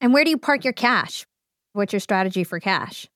And 0.00 0.12
where 0.12 0.24
do 0.24 0.30
you 0.30 0.38
park 0.38 0.64
your 0.64 0.72
cash? 0.72 1.24
What's 1.72 1.92
your 1.92 2.00
strategy 2.00 2.44
for 2.44 2.60
cash? 2.60 3.06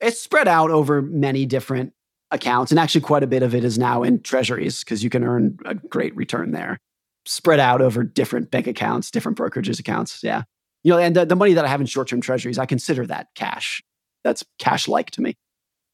It's 0.00 0.20
spread 0.20 0.48
out 0.48 0.70
over 0.70 1.02
many 1.02 1.44
different 1.44 1.92
accounts. 2.30 2.70
And 2.70 2.78
actually, 2.78 3.00
quite 3.02 3.22
a 3.22 3.26
bit 3.26 3.42
of 3.42 3.54
it 3.54 3.64
is 3.64 3.78
now 3.78 4.02
in 4.02 4.22
treasuries 4.22 4.84
because 4.84 5.02
you 5.02 5.10
can 5.10 5.24
earn 5.24 5.58
a 5.64 5.74
great 5.74 6.14
return 6.16 6.52
there. 6.52 6.78
Spread 7.26 7.60
out 7.60 7.82
over 7.82 8.04
different 8.04 8.50
bank 8.50 8.66
accounts, 8.66 9.10
different 9.10 9.36
brokerages 9.36 9.78
accounts. 9.78 10.22
Yeah. 10.22 10.44
You 10.84 10.92
know, 10.92 10.98
and 10.98 11.14
the, 11.16 11.26
the 11.26 11.36
money 11.36 11.52
that 11.54 11.64
I 11.64 11.68
have 11.68 11.80
in 11.80 11.86
short 11.86 12.08
term 12.08 12.20
treasuries, 12.20 12.58
I 12.58 12.66
consider 12.66 13.06
that 13.06 13.28
cash 13.34 13.82
that's 14.28 14.44
cash 14.58 14.86
like 14.86 15.10
to 15.12 15.22
me. 15.22 15.36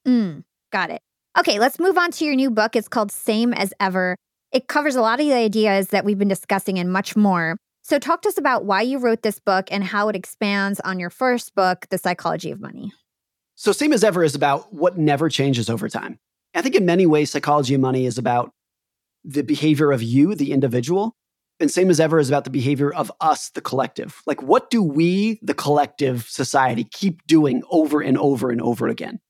Mm, 0.07 0.45
got 0.73 0.91
it. 0.91 1.01
Okay, 1.39 1.59
let's 1.59 1.79
move 1.79 1.97
on 1.97 2.11
to 2.13 2.25
your 2.25 2.35
new 2.35 2.51
book. 2.51 2.77
It's 2.77 2.89
called 2.89 3.11
Same 3.11 3.53
as 3.53 3.73
Ever. 3.81 4.17
It 4.53 4.69
covers 4.69 4.97
a 4.97 5.01
lot 5.01 5.21
of 5.21 5.27
the 5.27 5.33
ideas 5.33 5.89
that 5.89 6.05
we've 6.05 6.19
been 6.19 6.29
discussing 6.29 6.79
and 6.79 6.93
much 6.93 7.17
more. 7.17 7.57
So, 7.83 7.99
talk 7.99 8.23
to 8.23 8.29
us 8.29 8.39
about 8.39 8.65
why 8.65 8.83
you 8.83 8.99
wrote 8.99 9.23
this 9.23 9.39
book 9.39 9.69
and 9.71 9.85
how 9.85 10.09
it 10.09 10.17
expands 10.17 10.81
on 10.81 10.99
your 10.99 11.11
first 11.11 11.55
book, 11.55 11.87
The 11.91 11.99
Psychology 11.99 12.51
of 12.51 12.61
Money. 12.61 12.93
So, 13.57 13.73
Same 13.73 13.93
as 13.93 14.03
Ever 14.03 14.25
is 14.25 14.35
about 14.35 14.73
what 14.73 14.97
never 14.97 15.29
changes 15.29 15.69
over 15.69 15.89
time. 15.89 16.19
I 16.55 16.63
think 16.63 16.75
in 16.75 16.87
many 16.87 17.05
ways, 17.05 17.31
Psychology 17.31 17.75
of 17.75 17.81
Money 17.81 18.07
is 18.07 18.17
about 18.17 18.53
the 19.25 19.43
behavior 19.43 19.93
of 19.93 20.03
you, 20.03 20.35
the 20.35 20.53
individual, 20.53 21.15
and 21.61 21.71
same 21.71 21.91
as 21.91 22.01
ever 22.01 22.19
is 22.19 22.29
about 22.29 22.45
the 22.45 22.51
behavior 22.51 22.93
of 22.93 23.13
us, 23.21 23.51
the 23.51 23.61
collective. 23.61 24.23
Like, 24.27 24.43
what 24.43 24.71
do 24.71 24.83
we, 24.83 25.39
the 25.43 25.55
collective 25.55 26.25
society, 26.29 26.85
keep 26.85 27.27
doing 27.27 27.63
over 27.71 28.01
and 28.01 28.19
over 28.19 28.51
and 28.51 28.61
over 28.61 28.89
again? 28.89 29.21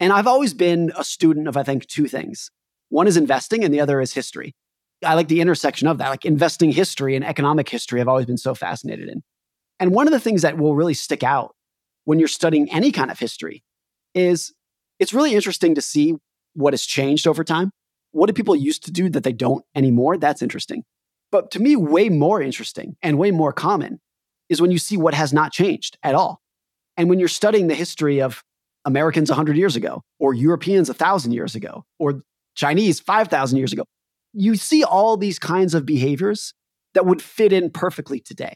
And 0.00 0.12
I've 0.12 0.26
always 0.26 0.54
been 0.54 0.92
a 0.96 1.04
student 1.04 1.46
of, 1.46 1.56
I 1.56 1.62
think, 1.62 1.86
two 1.86 2.08
things. 2.08 2.50
One 2.88 3.06
is 3.06 3.16
investing, 3.16 3.64
and 3.64 3.72
the 3.72 3.80
other 3.80 4.00
is 4.00 4.12
history. 4.14 4.54
I 5.04 5.14
like 5.14 5.28
the 5.28 5.40
intersection 5.40 5.88
of 5.88 5.98
that. 5.98 6.08
Like 6.08 6.24
investing 6.24 6.72
history 6.72 7.16
and 7.16 7.24
economic 7.24 7.68
history, 7.68 8.00
I've 8.00 8.08
always 8.08 8.26
been 8.26 8.38
so 8.38 8.54
fascinated 8.54 9.08
in. 9.08 9.22
And 9.78 9.92
one 9.92 10.06
of 10.06 10.12
the 10.12 10.20
things 10.20 10.42
that 10.42 10.56
will 10.56 10.74
really 10.74 10.94
stick 10.94 11.22
out 11.22 11.54
when 12.04 12.18
you're 12.18 12.28
studying 12.28 12.70
any 12.70 12.92
kind 12.92 13.10
of 13.10 13.18
history 13.18 13.62
is 14.14 14.54
it's 14.98 15.12
really 15.12 15.34
interesting 15.34 15.74
to 15.74 15.82
see 15.82 16.14
what 16.54 16.72
has 16.72 16.84
changed 16.84 17.26
over 17.26 17.44
time. 17.44 17.70
What 18.12 18.26
do 18.26 18.32
people 18.32 18.54
used 18.54 18.84
to 18.84 18.92
do 18.92 19.10
that 19.10 19.24
they 19.24 19.32
don't 19.32 19.64
anymore? 19.74 20.16
That's 20.16 20.40
interesting. 20.40 20.84
But 21.34 21.50
to 21.50 21.60
me, 21.60 21.74
way 21.74 22.10
more 22.10 22.40
interesting 22.40 22.94
and 23.02 23.18
way 23.18 23.32
more 23.32 23.52
common 23.52 24.00
is 24.48 24.62
when 24.62 24.70
you 24.70 24.78
see 24.78 24.96
what 24.96 25.14
has 25.14 25.32
not 25.32 25.50
changed 25.50 25.98
at 26.04 26.14
all. 26.14 26.40
And 26.96 27.10
when 27.10 27.18
you're 27.18 27.26
studying 27.26 27.66
the 27.66 27.74
history 27.74 28.22
of 28.22 28.44
Americans 28.84 29.30
100 29.30 29.56
years 29.56 29.74
ago, 29.74 30.04
or 30.20 30.32
Europeans 30.32 30.88
1,000 30.88 31.32
years 31.32 31.56
ago, 31.56 31.84
or 31.98 32.20
Chinese 32.54 33.00
5,000 33.00 33.58
years 33.58 33.72
ago, 33.72 33.82
you 34.32 34.54
see 34.54 34.84
all 34.84 35.16
these 35.16 35.40
kinds 35.40 35.74
of 35.74 35.84
behaviors 35.84 36.54
that 36.92 37.04
would 37.04 37.20
fit 37.20 37.52
in 37.52 37.68
perfectly 37.68 38.20
today 38.20 38.54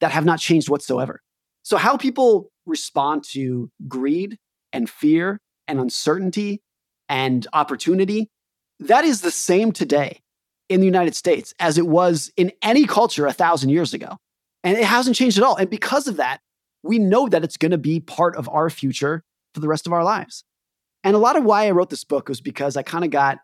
that 0.00 0.10
have 0.10 0.24
not 0.24 0.40
changed 0.40 0.68
whatsoever. 0.68 1.20
So, 1.62 1.76
how 1.76 1.96
people 1.96 2.50
respond 2.66 3.22
to 3.30 3.70
greed 3.86 4.38
and 4.72 4.90
fear 4.90 5.38
and 5.68 5.78
uncertainty 5.78 6.62
and 7.08 7.46
opportunity, 7.52 8.28
that 8.80 9.04
is 9.04 9.20
the 9.20 9.30
same 9.30 9.70
today 9.70 10.20
in 10.68 10.80
the 10.80 10.86
United 10.86 11.16
States 11.16 11.54
as 11.58 11.78
it 11.78 11.86
was 11.86 12.30
in 12.36 12.52
any 12.62 12.86
culture 12.86 13.26
a 13.26 13.32
thousand 13.32 13.70
years 13.70 13.94
ago. 13.94 14.16
And 14.64 14.76
it 14.76 14.84
hasn't 14.84 15.16
changed 15.16 15.38
at 15.38 15.44
all. 15.44 15.56
And 15.56 15.70
because 15.70 16.06
of 16.06 16.16
that, 16.16 16.40
we 16.82 16.98
know 16.98 17.28
that 17.28 17.44
it's 17.44 17.56
going 17.56 17.70
to 17.70 17.78
be 17.78 18.00
part 18.00 18.36
of 18.36 18.48
our 18.48 18.70
future 18.70 19.24
for 19.54 19.60
the 19.60 19.68
rest 19.68 19.86
of 19.86 19.92
our 19.92 20.04
lives. 20.04 20.44
And 21.04 21.14
a 21.14 21.18
lot 21.18 21.36
of 21.36 21.44
why 21.44 21.66
I 21.66 21.70
wrote 21.70 21.90
this 21.90 22.04
book 22.04 22.28
was 22.28 22.40
because 22.40 22.76
I 22.76 22.82
kind 22.82 23.04
of 23.04 23.10
got 23.10 23.38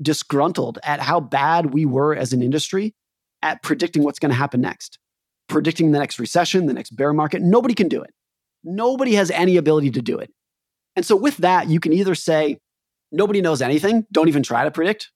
disgruntled 0.00 0.78
at 0.82 1.00
how 1.00 1.20
bad 1.20 1.74
we 1.74 1.84
were 1.84 2.14
as 2.14 2.32
an 2.32 2.42
industry 2.42 2.94
at 3.42 3.62
predicting 3.62 4.02
what's 4.04 4.18
going 4.18 4.30
to 4.30 4.36
happen 4.36 4.60
next, 4.60 4.98
predicting 5.48 5.92
the 5.92 5.98
next 5.98 6.18
recession, 6.18 6.66
the 6.66 6.74
next 6.74 6.90
bear 6.90 7.12
market. 7.12 7.42
Nobody 7.42 7.74
can 7.74 7.88
do 7.88 8.02
it. 8.02 8.10
Nobody 8.64 9.14
has 9.14 9.30
any 9.30 9.56
ability 9.56 9.90
to 9.90 10.02
do 10.02 10.18
it. 10.18 10.30
And 10.94 11.04
so, 11.04 11.16
with 11.16 11.38
that, 11.38 11.68
you 11.68 11.80
can 11.80 11.92
either 11.92 12.14
say, 12.14 12.58
nobody 13.10 13.40
knows 13.40 13.62
anything, 13.62 14.06
don't 14.12 14.28
even 14.28 14.42
try 14.42 14.64
to 14.64 14.70
predict, 14.70 15.10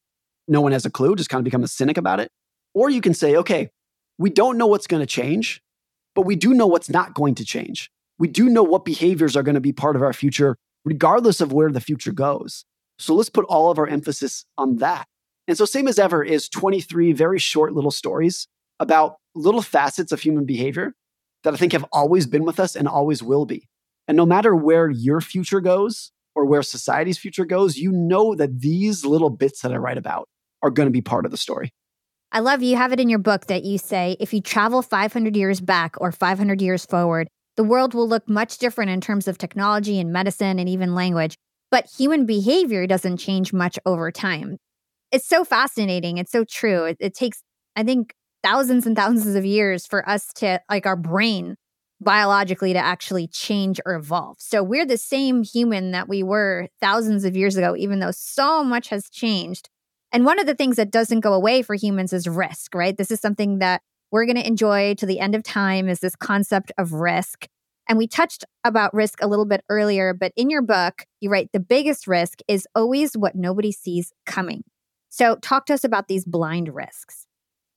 no 0.49 0.61
one 0.61 0.73
has 0.73 0.87
a 0.87 0.91
clue, 0.91 1.17
just 1.17 1.31
kind 1.31 1.41
of 1.41 1.45
become 1.45 1.65
a 1.65 1.69
cynic 1.69 1.97
about 1.97 2.21
it. 2.21 2.31
Or 2.75 2.91
you 2.91 3.01
can 3.01 3.15
say, 3.15 3.37
okay, 3.37 3.71
we 4.19 4.31
don't 4.31 4.59
know 4.59 4.67
what's 4.67 4.87
going 4.87 5.01
to 5.01 5.07
change, 5.07 5.63
but 6.15 6.23
we 6.23 6.37
do 6.37 6.55
know 6.55 6.67
what's 6.67 6.89
not 6.89 7.15
going 7.15 7.35
to 7.37 7.45
change. 7.45 7.91
We 8.19 8.29
do 8.29 8.49
know 8.49 8.63
what 8.63 8.85
behaviors 8.85 9.37
are 9.37 9.43
going 9.43 9.55
to 9.55 9.61
be 9.61 9.73
part 9.73 9.97
of 9.97 10.03
our 10.03 10.13
future, 10.13 10.57
regardless 10.85 11.41
of 11.41 11.53
where 11.53 11.71
the 11.71 11.81
future 11.81 12.13
goes. 12.13 12.65
So 12.99 13.15
let's 13.15 13.29
put 13.29 13.45
all 13.47 13.71
of 13.71 13.79
our 13.79 13.87
emphasis 13.87 14.45
on 14.57 14.77
that. 14.77 15.07
And 15.49 15.57
so, 15.57 15.65
same 15.65 15.87
as 15.87 15.99
ever 15.99 16.25
is 16.25 16.49
23 16.49 17.13
very 17.13 17.39
short 17.39 17.73
little 17.73 17.91
stories 17.91 18.49
about 18.81 19.17
little 19.35 19.63
facets 19.63 20.13
of 20.13 20.21
human 20.21 20.45
behavior 20.45 20.95
that 21.45 21.55
I 21.55 21.57
think 21.57 21.73
have 21.73 21.87
always 21.93 22.27
been 22.27 22.45
with 22.45 22.59
us 22.59 22.75
and 22.75 22.89
always 22.89 23.23
will 23.23 23.47
be. 23.47 23.69
And 24.09 24.17
no 24.17 24.27
matter 24.27 24.55
where 24.55 24.89
your 24.89 25.21
future 25.21 25.61
goes 25.61 26.11
or 26.35 26.45
where 26.45 26.63
society's 26.63 27.19
future 27.19 27.45
goes, 27.45 27.77
you 27.77 27.93
know 27.93 28.35
that 28.35 28.61
these 28.61 29.05
little 29.05 29.31
bits 29.31 29.61
that 29.61 29.73
I 29.73 29.77
write 29.77 29.99
about 29.99 30.29
are 30.63 30.71
going 30.71 30.87
to 30.87 30.93
be 30.93 31.03
part 31.03 31.25
of 31.25 31.31
the 31.31 31.37
story. 31.37 31.73
I 32.33 32.41
love 32.41 32.63
you 32.63 32.77
have 32.77 32.93
it 32.93 33.01
in 33.01 33.09
your 33.09 33.19
book 33.19 33.47
that 33.47 33.65
you 33.65 33.79
say 33.79 34.17
if 34.21 34.35
you 34.35 34.41
travel 34.41 34.83
500 34.83 35.37
years 35.37 35.61
back 35.61 35.95
or 35.99 36.13
500 36.13 36.61
years 36.61 36.85
forward, 36.85 37.29
the 37.57 37.65
world 37.65 37.95
will 37.95 38.09
look 38.09 38.29
much 38.29 38.59
different 38.59 38.91
in 38.91 39.01
terms 39.01 39.29
of 39.29 39.39
technology 39.39 39.99
and 39.99 40.13
medicine 40.13 40.59
and 40.59 40.69
even 40.69 40.95
language. 40.95 41.37
But 41.71 41.87
human 41.87 42.27
behavior 42.27 42.87
doesn't 42.87 43.17
change 43.17 43.53
much 43.53 43.79
over 43.87 44.11
time. 44.11 44.59
It's 45.13 45.27
so 45.27 45.45
fascinating. 45.45 46.19
It's 46.19 46.33
so 46.33 46.45
true. 46.45 46.85
It, 46.85 46.97
it 47.01 47.15
takes, 47.15 47.43
I 47.75 47.83
think, 47.83 48.15
thousands 48.43 48.87
and 48.87 48.97
thousands 48.97 49.35
of 49.35 49.45
years 49.45 49.87
for 49.87 50.09
us 50.09 50.33
to, 50.35 50.61
like, 50.69 50.87
our 50.87 50.97
brain 50.97 51.57
biologically 52.01 52.73
to 52.73 52.79
actually 52.79 53.27
change 53.27 53.81
or 53.87 53.95
evolve. 53.95 54.37
So 54.39 54.63
we're 54.63 54.85
the 54.85 54.99
same 54.99 55.43
human 55.43 55.93
that 55.93 56.09
we 56.09 56.23
were 56.23 56.69
thousands 56.81 57.25
of 57.25 57.37
years 57.37 57.57
ago, 57.57 57.75
even 57.77 58.01
though 58.01 58.11
so 58.11 58.63
much 58.63 58.89
has 58.89 59.09
changed. 59.09 59.71
And 60.17 60.25
one 60.25 60.39
of 60.39 60.47
the 60.47 60.55
things 60.55 60.77
that 60.77 60.91
doesn't 60.91 61.21
go 61.21 61.35
away 61.35 61.61
for 61.61 61.75
humans 61.75 62.15
is 62.15 62.27
risk, 62.27 62.75
right? 62.75 62.97
This 62.97 63.11
is 63.11 63.21
something 63.21 63.59
that 63.59 63.83
we're 64.11 64.25
going 64.25 64.39
to 64.39 64.47
enjoy 64.47 64.95
to 64.95 65.05
the 65.05 65.21
end 65.21 65.35
of 65.35 65.43
time 65.43 65.91
is 65.91 66.01
this 66.01 66.17
concept 66.17 66.73
of 66.79 66.95
risk. 66.95 67.47
And 67.87 67.99
we 67.99 68.07
touched 68.07 68.43
about 68.65 68.95
risk 68.95 69.19
a 69.21 69.27
little 69.27 69.45
bit 69.45 69.63
earlier, 69.69 70.15
but 70.15 70.33
in 70.35 70.49
your 70.49 70.63
book, 70.63 71.05
you 71.21 71.29
write 71.29 71.51
the 71.53 71.61
biggest 71.61 72.07
risk 72.07 72.39
is 72.49 72.67
always 72.75 73.15
what 73.15 73.35
nobody 73.35 73.71
sees 73.71 74.11
coming. 74.25 74.65
So 75.11 75.37
talk 75.37 75.67
to 75.67 75.75
us 75.75 75.85
about 75.85 76.09
these 76.09 76.25
blind 76.25 76.75
risks. 76.75 77.27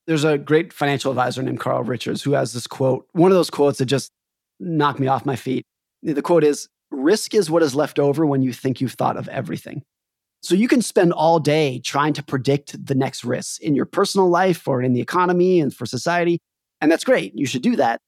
There's 0.07 0.23
a 0.23 0.37
great 0.37 0.71
financial 0.71 1.11
advisor 1.11 1.43
named 1.43 1.59
Carl 1.59 1.83
Richards 1.83 2.23
who 2.23 2.31
has 2.31 2.53
this 2.53 2.67
quote, 2.67 3.05
one 3.11 3.31
of 3.31 3.35
those 3.35 3.49
quotes 3.49 3.79
that 3.79 3.87
just 3.87 4.11
knocked 4.61 5.01
me 5.01 5.07
off 5.07 5.25
my 5.25 5.35
feet. 5.35 5.65
The 6.03 6.21
quote 6.21 6.45
is 6.45 6.69
risk 6.89 7.33
is 7.33 7.51
what 7.51 7.63
is 7.63 7.75
left 7.75 7.99
over 7.99 8.25
when 8.25 8.41
you 8.41 8.53
think 8.53 8.79
you've 8.79 8.93
thought 8.93 9.17
of 9.17 9.27
everything. 9.27 9.83
So 10.41 10.55
you 10.55 10.67
can 10.67 10.81
spend 10.81 11.11
all 11.11 11.39
day 11.39 11.79
trying 11.79 12.13
to 12.13 12.23
predict 12.23 12.85
the 12.85 12.95
next 12.95 13.23
risks 13.23 13.57
in 13.57 13.75
your 13.75 13.85
personal 13.85 14.29
life 14.29 14.67
or 14.67 14.81
in 14.81 14.93
the 14.93 15.01
economy 15.01 15.59
and 15.59 15.73
for 15.73 15.85
society. 15.85 16.39
And 16.79 16.91
that's 16.91 17.03
great. 17.03 17.33
You 17.35 17.45
should 17.45 17.61
do 17.61 17.75
that. 17.75 17.99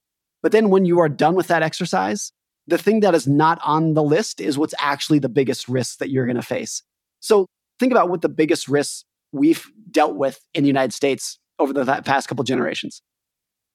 But 0.42 0.52
then 0.52 0.70
when 0.70 0.86
you 0.86 1.00
are 1.00 1.10
done 1.10 1.36
with 1.36 1.48
that 1.48 1.62
exercise, 1.62 2.32
the 2.68 2.78
thing 2.78 3.02
that 3.02 3.14
is 3.14 3.28
not 3.28 3.60
on 3.66 3.96
the 3.96 4.04
list 4.04 4.40
is 4.40 4.58
what's 4.58 4.74
actually 4.80 5.20
the 5.20 5.30
biggest 5.30 5.68
risk 5.68 5.98
that 5.98 6.10
you're 6.10 6.26
going 6.26 6.38
to 6.38 6.42
face. 6.42 6.84
So 7.20 7.48
think 7.80 7.92
about 7.92 8.10
what 8.10 8.22
the 8.22 8.30
biggest 8.30 8.68
risks 8.68 9.04
we've 9.32 9.70
dealt 9.90 10.16
with 10.16 10.40
in 10.54 10.64
the 10.64 10.68
United 10.68 10.94
States 10.94 11.38
over 11.60 11.74
the 11.74 11.86
past 12.06 12.28
couple 12.28 12.44
generations. 12.44 13.02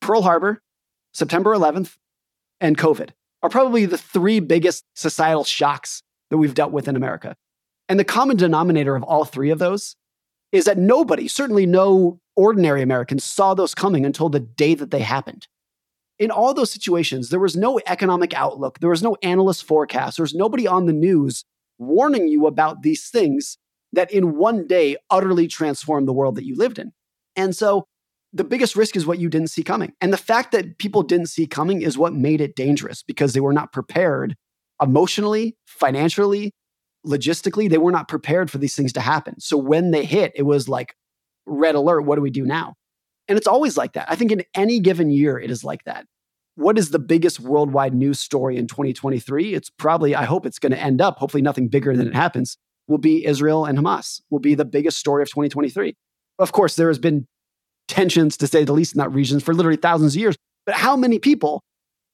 Pearl 0.00 0.22
Harbor, 0.22 0.62
September 1.12 1.54
11th, 1.54 1.96
and 2.60 2.76
COVID 2.78 3.10
are 3.42 3.50
probably 3.50 3.86
the 3.86 3.98
three 3.98 4.40
biggest 4.40 4.84
societal 4.94 5.44
shocks 5.44 6.02
that 6.30 6.38
we've 6.38 6.54
dealt 6.54 6.72
with 6.72 6.88
in 6.88 6.96
America. 6.96 7.36
And 7.88 7.98
the 7.98 8.04
common 8.04 8.36
denominator 8.36 8.96
of 8.96 9.02
all 9.02 9.24
three 9.24 9.50
of 9.50 9.58
those 9.58 9.96
is 10.52 10.64
that 10.64 10.78
nobody, 10.78 11.28
certainly 11.28 11.66
no 11.66 12.18
ordinary 12.34 12.82
Americans, 12.82 13.24
saw 13.24 13.54
those 13.54 13.74
coming 13.74 14.04
until 14.04 14.28
the 14.28 14.40
day 14.40 14.74
that 14.74 14.90
they 14.90 15.00
happened. 15.00 15.46
In 16.18 16.30
all 16.30 16.54
those 16.54 16.70
situations, 16.70 17.28
there 17.28 17.40
was 17.40 17.56
no 17.56 17.78
economic 17.86 18.32
outlook, 18.34 18.78
there 18.80 18.90
was 18.90 19.02
no 19.02 19.16
analyst 19.22 19.64
forecast, 19.64 20.16
there 20.16 20.24
was 20.24 20.34
nobody 20.34 20.66
on 20.66 20.86
the 20.86 20.92
news 20.92 21.44
warning 21.78 22.26
you 22.28 22.46
about 22.46 22.82
these 22.82 23.08
things 23.08 23.58
that 23.92 24.10
in 24.10 24.36
one 24.36 24.66
day 24.66 24.96
utterly 25.10 25.46
transformed 25.46 26.08
the 26.08 26.12
world 26.12 26.36
that 26.36 26.46
you 26.46 26.56
lived 26.56 26.78
in. 26.78 26.92
And 27.36 27.54
so 27.54 27.84
the 28.32 28.44
biggest 28.44 28.76
risk 28.76 28.96
is 28.96 29.06
what 29.06 29.18
you 29.18 29.28
didn't 29.28 29.50
see 29.50 29.62
coming. 29.62 29.92
And 30.00 30.12
the 30.12 30.18
fact 30.18 30.52
that 30.52 30.78
people 30.78 31.02
didn't 31.02 31.26
see 31.26 31.46
coming 31.46 31.82
is 31.82 31.98
what 31.98 32.14
made 32.14 32.40
it 32.40 32.56
dangerous 32.56 33.02
because 33.02 33.32
they 33.32 33.40
were 33.40 33.52
not 33.52 33.72
prepared 33.72 34.36
emotionally, 34.80 35.56
financially, 35.66 36.52
logistically. 37.06 37.70
They 37.70 37.78
were 37.78 37.92
not 37.92 38.08
prepared 38.08 38.50
for 38.50 38.58
these 38.58 38.74
things 38.74 38.92
to 38.94 39.00
happen. 39.00 39.40
So 39.40 39.56
when 39.56 39.90
they 39.90 40.04
hit, 40.04 40.32
it 40.34 40.42
was 40.42 40.68
like 40.68 40.94
red 41.46 41.74
alert. 41.74 42.02
What 42.02 42.16
do 42.16 42.22
we 42.22 42.30
do 42.30 42.44
now? 42.44 42.74
And 43.28 43.36
it's 43.38 43.46
always 43.46 43.76
like 43.76 43.94
that. 43.94 44.10
I 44.10 44.16
think 44.16 44.32
in 44.32 44.44
any 44.54 44.80
given 44.80 45.10
year, 45.10 45.38
it 45.38 45.50
is 45.50 45.64
like 45.64 45.84
that. 45.84 46.06
What 46.54 46.78
is 46.78 46.90
the 46.90 46.98
biggest 46.98 47.40
worldwide 47.40 47.94
news 47.94 48.18
story 48.18 48.56
in 48.56 48.66
2023? 48.66 49.54
It's 49.54 49.70
probably, 49.70 50.14
I 50.14 50.24
hope 50.24 50.46
it's 50.46 50.58
going 50.58 50.72
to 50.72 50.78
end 50.78 51.00
up, 51.00 51.18
hopefully 51.18 51.42
nothing 51.42 51.68
bigger 51.68 51.96
than 51.96 52.06
it 52.08 52.14
happens, 52.14 52.56
will 52.88 52.98
be 52.98 53.26
Israel 53.26 53.64
and 53.64 53.78
Hamas, 53.78 54.22
will 54.30 54.38
be 54.38 54.54
the 54.54 54.64
biggest 54.64 54.98
story 54.98 55.22
of 55.22 55.28
2023. 55.28 55.94
Of 56.38 56.52
course, 56.52 56.76
there 56.76 56.88
has 56.88 56.98
been 56.98 57.26
tensions, 57.88 58.36
to 58.38 58.46
say 58.46 58.64
the 58.64 58.72
least, 58.72 58.94
in 58.94 58.98
that 59.00 59.12
region 59.12 59.40
for 59.40 59.54
literally 59.54 59.76
thousands 59.76 60.14
of 60.14 60.20
years. 60.20 60.36
But 60.64 60.76
how 60.76 60.96
many 60.96 61.18
people 61.18 61.62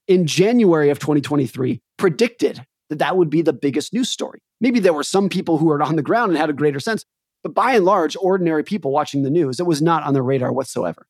in 0.09 0.27
January 0.27 0.91
of 0.91 0.99
2023 0.99 1.81
predicted 1.97 2.65
that 2.93 2.99
that 2.99 3.17
would 3.17 3.31
be 3.31 3.43
the 3.43 3.53
biggest 3.53 3.93
news 3.93 4.09
story? 4.09 4.41
Maybe 4.61 4.79
there 4.79 4.93
were 4.93 5.03
some 5.03 5.29
people 5.29 5.59
who 5.59 5.67
were 5.67 5.83
on 5.83 5.97
the 5.97 6.03
ground 6.03 6.31
and 6.31 6.39
had 6.39 6.51
a 6.51 6.55
greater 6.55 6.79
sense, 6.79 7.05
but 7.43 7.55
by 7.55 7.75
and 7.75 7.85
large, 7.85 8.17
ordinary 8.21 8.63
people 8.63 8.93
watching 8.93 9.23
the 9.23 9.31
news, 9.31 9.59
it 9.59 9.67
was 9.67 9.83
not 9.83 10.05
on 10.05 10.15
their 10.15 10.23
radar 10.23 10.53
whatsoever. 10.53 11.07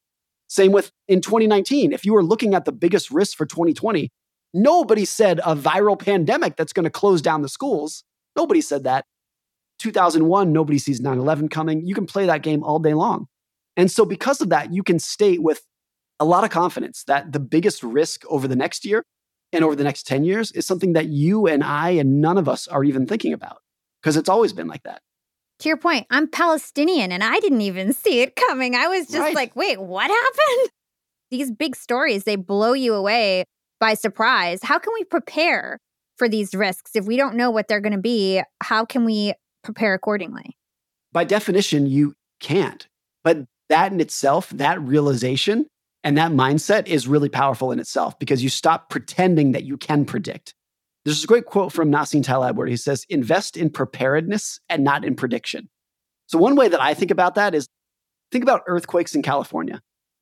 Same 0.49 0.73
with 0.73 0.93
in 1.09 1.21
2019. 1.21 1.93
If 1.93 2.05
you 2.05 2.13
were 2.13 2.23
looking 2.23 2.55
at 2.55 2.65
the 2.65 2.73
biggest 2.73 3.11
risk 3.11 3.37
for 3.37 3.47
2020, 3.47 4.11
nobody 4.55 5.05
said 5.05 5.41
a 5.41 5.57
viral 5.57 5.99
pandemic 5.99 6.57
that's 6.57 6.73
going 6.73 6.85
to 6.85 6.91
close 6.91 7.21
down 7.23 7.43
the 7.43 7.49
schools. 7.49 8.05
Nobody 8.37 8.61
said 8.61 8.85
that. 8.85 9.05
2001, 9.79 10.53
nobody 10.53 10.79
sees 10.79 11.01
9 11.01 11.19
11 11.19 11.49
coming. 11.49 11.85
You 11.85 11.95
can 11.95 12.07
play 12.07 12.27
that 12.27 12.43
game 12.43 12.63
all 12.63 12.79
day 12.79 12.95
long. 12.95 13.27
And 13.77 13.91
so, 13.91 14.05
because 14.05 14.41
of 14.41 14.51
that, 14.51 14.73
you 14.73 14.83
can 14.83 14.99
state 14.99 15.43
with 15.43 15.63
a 16.21 16.25
lot 16.25 16.45
of 16.45 16.51
confidence 16.51 17.05
that 17.05 17.33
the 17.33 17.41
biggest 17.41 17.83
risk 17.83 18.23
over 18.29 18.47
the 18.47 18.55
next 18.55 18.85
year 18.85 19.05
and 19.53 19.65
over 19.65 19.77
the 19.77 19.85
next 19.85 20.07
10 20.07 20.25
years 20.25 20.51
is 20.53 20.67
something 20.67 20.95
that 20.95 21.09
you 21.09 21.47
and 21.47 21.63
I 21.63 21.91
and 21.91 22.21
none 22.21 22.39
of 22.39 22.49
us 22.49 22.67
are 22.69 22.85
even 22.85 23.07
thinking 23.07 23.33
about 23.33 23.59
because 24.01 24.17
it's 24.17 24.29
always 24.29 24.53
been 24.53 24.69
like 24.69 24.83
that. 24.85 25.03
To 25.61 25.69
your 25.69 25.77
point, 25.77 26.07
I'm 26.11 26.29
Palestinian 26.29 27.13
and 27.13 27.23
I 27.23 27.39
didn't 27.39 27.61
even 27.61 27.93
see 27.93 28.21
it 28.21 28.35
coming. 28.35 28.75
I 28.75 28.89
was 28.89 29.07
just 29.07 29.19
right. 29.19 29.35
like, 29.35 29.55
wait, 29.55 29.81
what 29.81 30.11
happened? 30.11 30.71
These 31.31 31.51
big 31.51 31.77
stories, 31.77 32.25
they 32.25 32.37
blow 32.37 32.73
you 32.73 32.95
away 32.95 33.45
by 33.79 33.95
surprise. 33.95 34.61
How 34.63 34.79
can 34.79 34.93
we 34.95 35.05
prepare 35.05 35.79
for 36.17 36.29
these 36.29 36.55
risks 36.55 36.93
if 36.95 37.07
we 37.07 37.17
don't 37.17 37.37
know 37.37 37.51
what 37.51 37.69
they're 37.69 37.81
going 37.81 37.95
to 37.95 37.99
be? 37.99 38.43
How 38.63 38.85
can 38.85 39.05
we 39.05 39.33
prepare 39.65 39.95
accordingly? 39.95 40.57
By 41.11 41.25
definition, 41.25 41.87
you 41.87 42.15
can't. 42.39 42.87
But 43.25 43.47
that 43.71 43.93
in 43.93 44.01
itself, 44.01 44.51
that 44.51 44.81
realization 44.83 45.67
and 46.05 46.19
that 46.19 46.33
mindset 46.33 46.89
is 46.89 47.07
really 47.07 47.29
powerful 47.29 47.71
in 47.71 47.79
itself 47.79 48.19
because 48.19 48.43
you 48.43 48.49
stop 48.49 48.91
pretending 48.91 49.53
that 49.53 49.65
you 49.65 49.77
can 49.77 50.05
predict. 50.05 50.55
There's 51.05 51.25
a 51.25 51.27
great 51.27 51.47
quote 51.47 51.73
from 51.73 51.91
Nassim 51.91 52.23
Taleb 52.23 52.57
where 52.57 52.67
he 52.67 52.77
says, 52.77 53.05
invest 53.09 53.57
in 53.57 53.71
preparedness 53.71 54.61
and 54.69 54.85
not 54.85 55.05
in 55.05 55.15
prediction. 55.17 55.69
So, 56.27 56.39
one 56.39 56.57
way 56.57 56.69
that 56.69 56.81
I 56.81 56.95
think 56.95 57.11
about 57.11 57.35
that 57.35 57.55
is 57.55 57.69
think 58.31 58.43
about 58.43 58.63
earthquakes 58.67 59.15
in 59.15 59.23
California. 59.23 59.81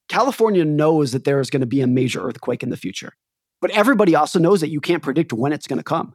California 0.08 0.64
knows 0.64 1.12
that 1.12 1.24
there 1.24 1.38
is 1.40 1.50
going 1.50 1.60
to 1.60 1.66
be 1.66 1.82
a 1.82 1.86
major 1.86 2.20
earthquake 2.20 2.62
in 2.62 2.70
the 2.70 2.76
future, 2.76 3.12
but 3.60 3.70
everybody 3.70 4.14
also 4.14 4.38
knows 4.38 4.60
that 4.60 4.70
you 4.70 4.80
can't 4.80 5.02
predict 5.02 5.32
when 5.32 5.52
it's 5.52 5.66
going 5.66 5.78
to 5.78 5.84
come. 5.84 6.14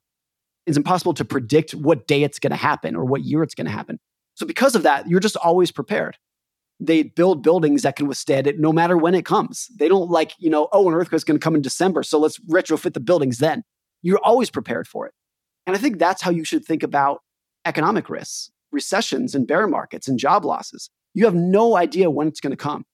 It's 0.65 0.77
impossible 0.77 1.13
to 1.13 1.25
predict 1.25 1.73
what 1.73 2.07
day 2.07 2.23
it's 2.23 2.39
going 2.39 2.51
to 2.51 2.57
happen 2.57 2.95
or 2.95 3.05
what 3.05 3.23
year 3.23 3.43
it's 3.43 3.55
going 3.55 3.67
to 3.67 3.71
happen. 3.71 3.99
So, 4.33 4.45
because 4.45 4.75
of 4.75 4.83
that, 4.83 5.07
you're 5.07 5.19
just 5.19 5.37
always 5.37 5.71
prepared 5.71 6.17
they 6.79 7.03
build 7.03 7.41
buildings 7.41 7.83
that 7.83 7.95
can 7.95 8.07
withstand 8.07 8.47
it 8.47 8.59
no 8.59 8.73
matter 8.73 8.97
when 8.97 9.15
it 9.15 9.25
comes. 9.25 9.67
They 9.77 9.87
don't 9.87 10.09
like, 10.09 10.33
you 10.37 10.49
know, 10.49 10.67
oh, 10.71 10.87
an 10.89 10.95
earthquake's 10.95 11.23
going 11.23 11.39
to 11.39 11.43
come 11.43 11.55
in 11.55 11.61
December, 11.61 12.03
so 12.03 12.19
let's 12.19 12.39
retrofit 12.39 12.93
the 12.93 12.99
buildings 12.99 13.37
then. 13.37 13.63
You're 14.01 14.19
always 14.23 14.49
prepared 14.49 14.87
for 14.87 15.07
it. 15.07 15.13
And 15.65 15.75
I 15.75 15.79
think 15.79 15.97
that's 15.97 16.21
how 16.21 16.31
you 16.31 16.43
should 16.43 16.65
think 16.65 16.83
about 16.83 17.21
economic 17.65 18.09
risks, 18.09 18.51
recessions 18.71 19.33
and 19.33 19.47
bear 19.47 19.67
markets 19.67 20.07
and 20.07 20.19
job 20.19 20.45
losses. 20.45 20.89
You 21.13 21.25
have 21.25 21.33
no 21.33 21.75
idea 21.75 22.11
when 22.11 22.27
it's 22.27 22.41
going 22.41 22.51
to 22.51 22.57
come. 22.57 22.85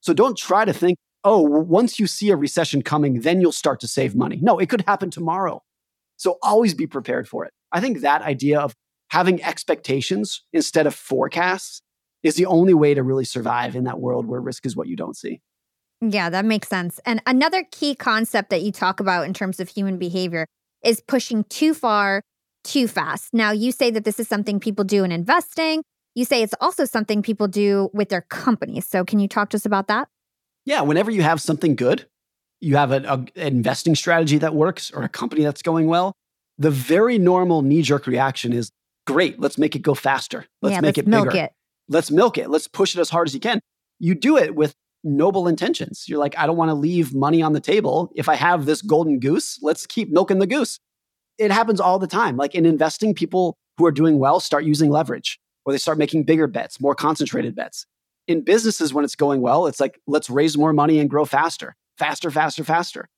So 0.00 0.14
don't 0.14 0.38
try 0.38 0.64
to 0.64 0.72
think, 0.72 0.96
oh, 1.24 1.40
once 1.40 1.98
you 1.98 2.06
see 2.06 2.30
a 2.30 2.36
recession 2.36 2.82
coming, 2.82 3.20
then 3.22 3.40
you'll 3.40 3.52
start 3.52 3.80
to 3.80 3.88
save 3.88 4.14
money. 4.14 4.38
No, 4.40 4.58
it 4.58 4.68
could 4.68 4.84
happen 4.86 5.10
tomorrow. 5.10 5.62
So 6.16 6.38
always 6.42 6.74
be 6.74 6.86
prepared 6.86 7.28
for 7.28 7.44
it. 7.44 7.52
I 7.72 7.80
think 7.80 8.00
that 8.00 8.22
idea 8.22 8.60
of 8.60 8.74
having 9.08 9.42
expectations 9.42 10.42
instead 10.52 10.86
of 10.86 10.94
forecasts 10.94 11.82
is 12.24 12.34
the 12.34 12.46
only 12.46 12.74
way 12.74 12.94
to 12.94 13.04
really 13.04 13.24
survive 13.24 13.76
in 13.76 13.84
that 13.84 14.00
world 14.00 14.26
where 14.26 14.40
risk 14.40 14.66
is 14.66 14.74
what 14.74 14.88
you 14.88 14.96
don't 14.96 15.16
see. 15.16 15.40
Yeah, 16.00 16.30
that 16.30 16.44
makes 16.44 16.68
sense. 16.68 16.98
And 17.06 17.22
another 17.26 17.64
key 17.70 17.94
concept 17.94 18.50
that 18.50 18.62
you 18.62 18.72
talk 18.72 18.98
about 18.98 19.26
in 19.26 19.34
terms 19.34 19.60
of 19.60 19.68
human 19.68 19.98
behavior 19.98 20.46
is 20.82 21.00
pushing 21.00 21.44
too 21.44 21.74
far 21.74 22.22
too 22.64 22.88
fast. 22.88 23.32
Now, 23.32 23.52
you 23.52 23.70
say 23.70 23.90
that 23.90 24.04
this 24.04 24.18
is 24.18 24.26
something 24.26 24.58
people 24.58 24.84
do 24.84 25.04
in 25.04 25.12
investing. 25.12 25.82
You 26.14 26.24
say 26.24 26.42
it's 26.42 26.54
also 26.60 26.84
something 26.86 27.22
people 27.22 27.46
do 27.46 27.90
with 27.92 28.08
their 28.08 28.22
companies. 28.22 28.86
So, 28.86 29.04
can 29.04 29.18
you 29.18 29.28
talk 29.28 29.50
to 29.50 29.56
us 29.56 29.66
about 29.66 29.88
that? 29.88 30.08
Yeah, 30.64 30.80
whenever 30.80 31.10
you 31.10 31.22
have 31.22 31.42
something 31.42 31.76
good, 31.76 32.06
you 32.60 32.76
have 32.76 32.90
an 32.90 33.28
investing 33.36 33.94
strategy 33.94 34.38
that 34.38 34.54
works 34.54 34.90
or 34.90 35.02
a 35.02 35.08
company 35.08 35.42
that's 35.42 35.60
going 35.60 35.86
well, 35.86 36.14
the 36.56 36.70
very 36.70 37.18
normal 37.18 37.60
knee 37.60 37.82
jerk 37.82 38.06
reaction 38.06 38.52
is 38.52 38.70
great, 39.06 39.38
let's 39.38 39.58
make 39.58 39.76
it 39.76 39.80
go 39.80 39.94
faster. 39.94 40.46
Let's 40.62 40.74
yeah, 40.74 40.80
make 40.80 40.96
let's 40.96 40.98
it 41.00 41.06
milk 41.06 41.30
bigger. 41.30 41.44
It 41.44 41.52
let's 41.88 42.10
milk 42.10 42.38
it. 42.38 42.50
Let's 42.50 42.68
push 42.68 42.94
it 42.94 43.00
as 43.00 43.10
hard 43.10 43.28
as 43.28 43.34
you 43.34 43.40
can. 43.40 43.60
You 43.98 44.14
do 44.14 44.36
it 44.36 44.54
with 44.54 44.74
noble 45.04 45.46
intentions. 45.46 46.04
You're 46.08 46.18
like, 46.18 46.36
I 46.38 46.46
don't 46.46 46.56
want 46.56 46.70
to 46.70 46.74
leave 46.74 47.14
money 47.14 47.42
on 47.42 47.52
the 47.52 47.60
table. 47.60 48.10
If 48.14 48.28
I 48.28 48.34
have 48.34 48.64
this 48.64 48.82
golden 48.82 49.20
goose, 49.20 49.58
let's 49.62 49.86
keep 49.86 50.10
milking 50.10 50.38
the 50.38 50.46
goose. 50.46 50.80
It 51.38 51.50
happens 51.50 51.80
all 51.80 51.98
the 51.98 52.06
time. 52.06 52.36
Like 52.36 52.54
in 52.54 52.64
investing, 52.64 53.14
people 53.14 53.56
who 53.76 53.86
are 53.86 53.92
doing 53.92 54.18
well 54.18 54.40
start 54.40 54.64
using 54.64 54.90
leverage 54.90 55.38
or 55.64 55.72
they 55.72 55.78
start 55.78 55.98
making 55.98 56.24
bigger 56.24 56.46
bets, 56.46 56.80
more 56.80 56.94
concentrated 56.94 57.54
bets. 57.54 57.86
In 58.26 58.42
businesses, 58.42 58.94
when 58.94 59.04
it's 59.04 59.16
going 59.16 59.40
well, 59.40 59.66
it's 59.66 59.80
like, 59.80 60.00
let's 60.06 60.30
raise 60.30 60.56
more 60.56 60.72
money 60.72 60.98
and 60.98 61.10
grow 61.10 61.24
faster, 61.24 61.76
faster, 61.98 62.30
faster, 62.30 62.64
faster. 62.64 63.08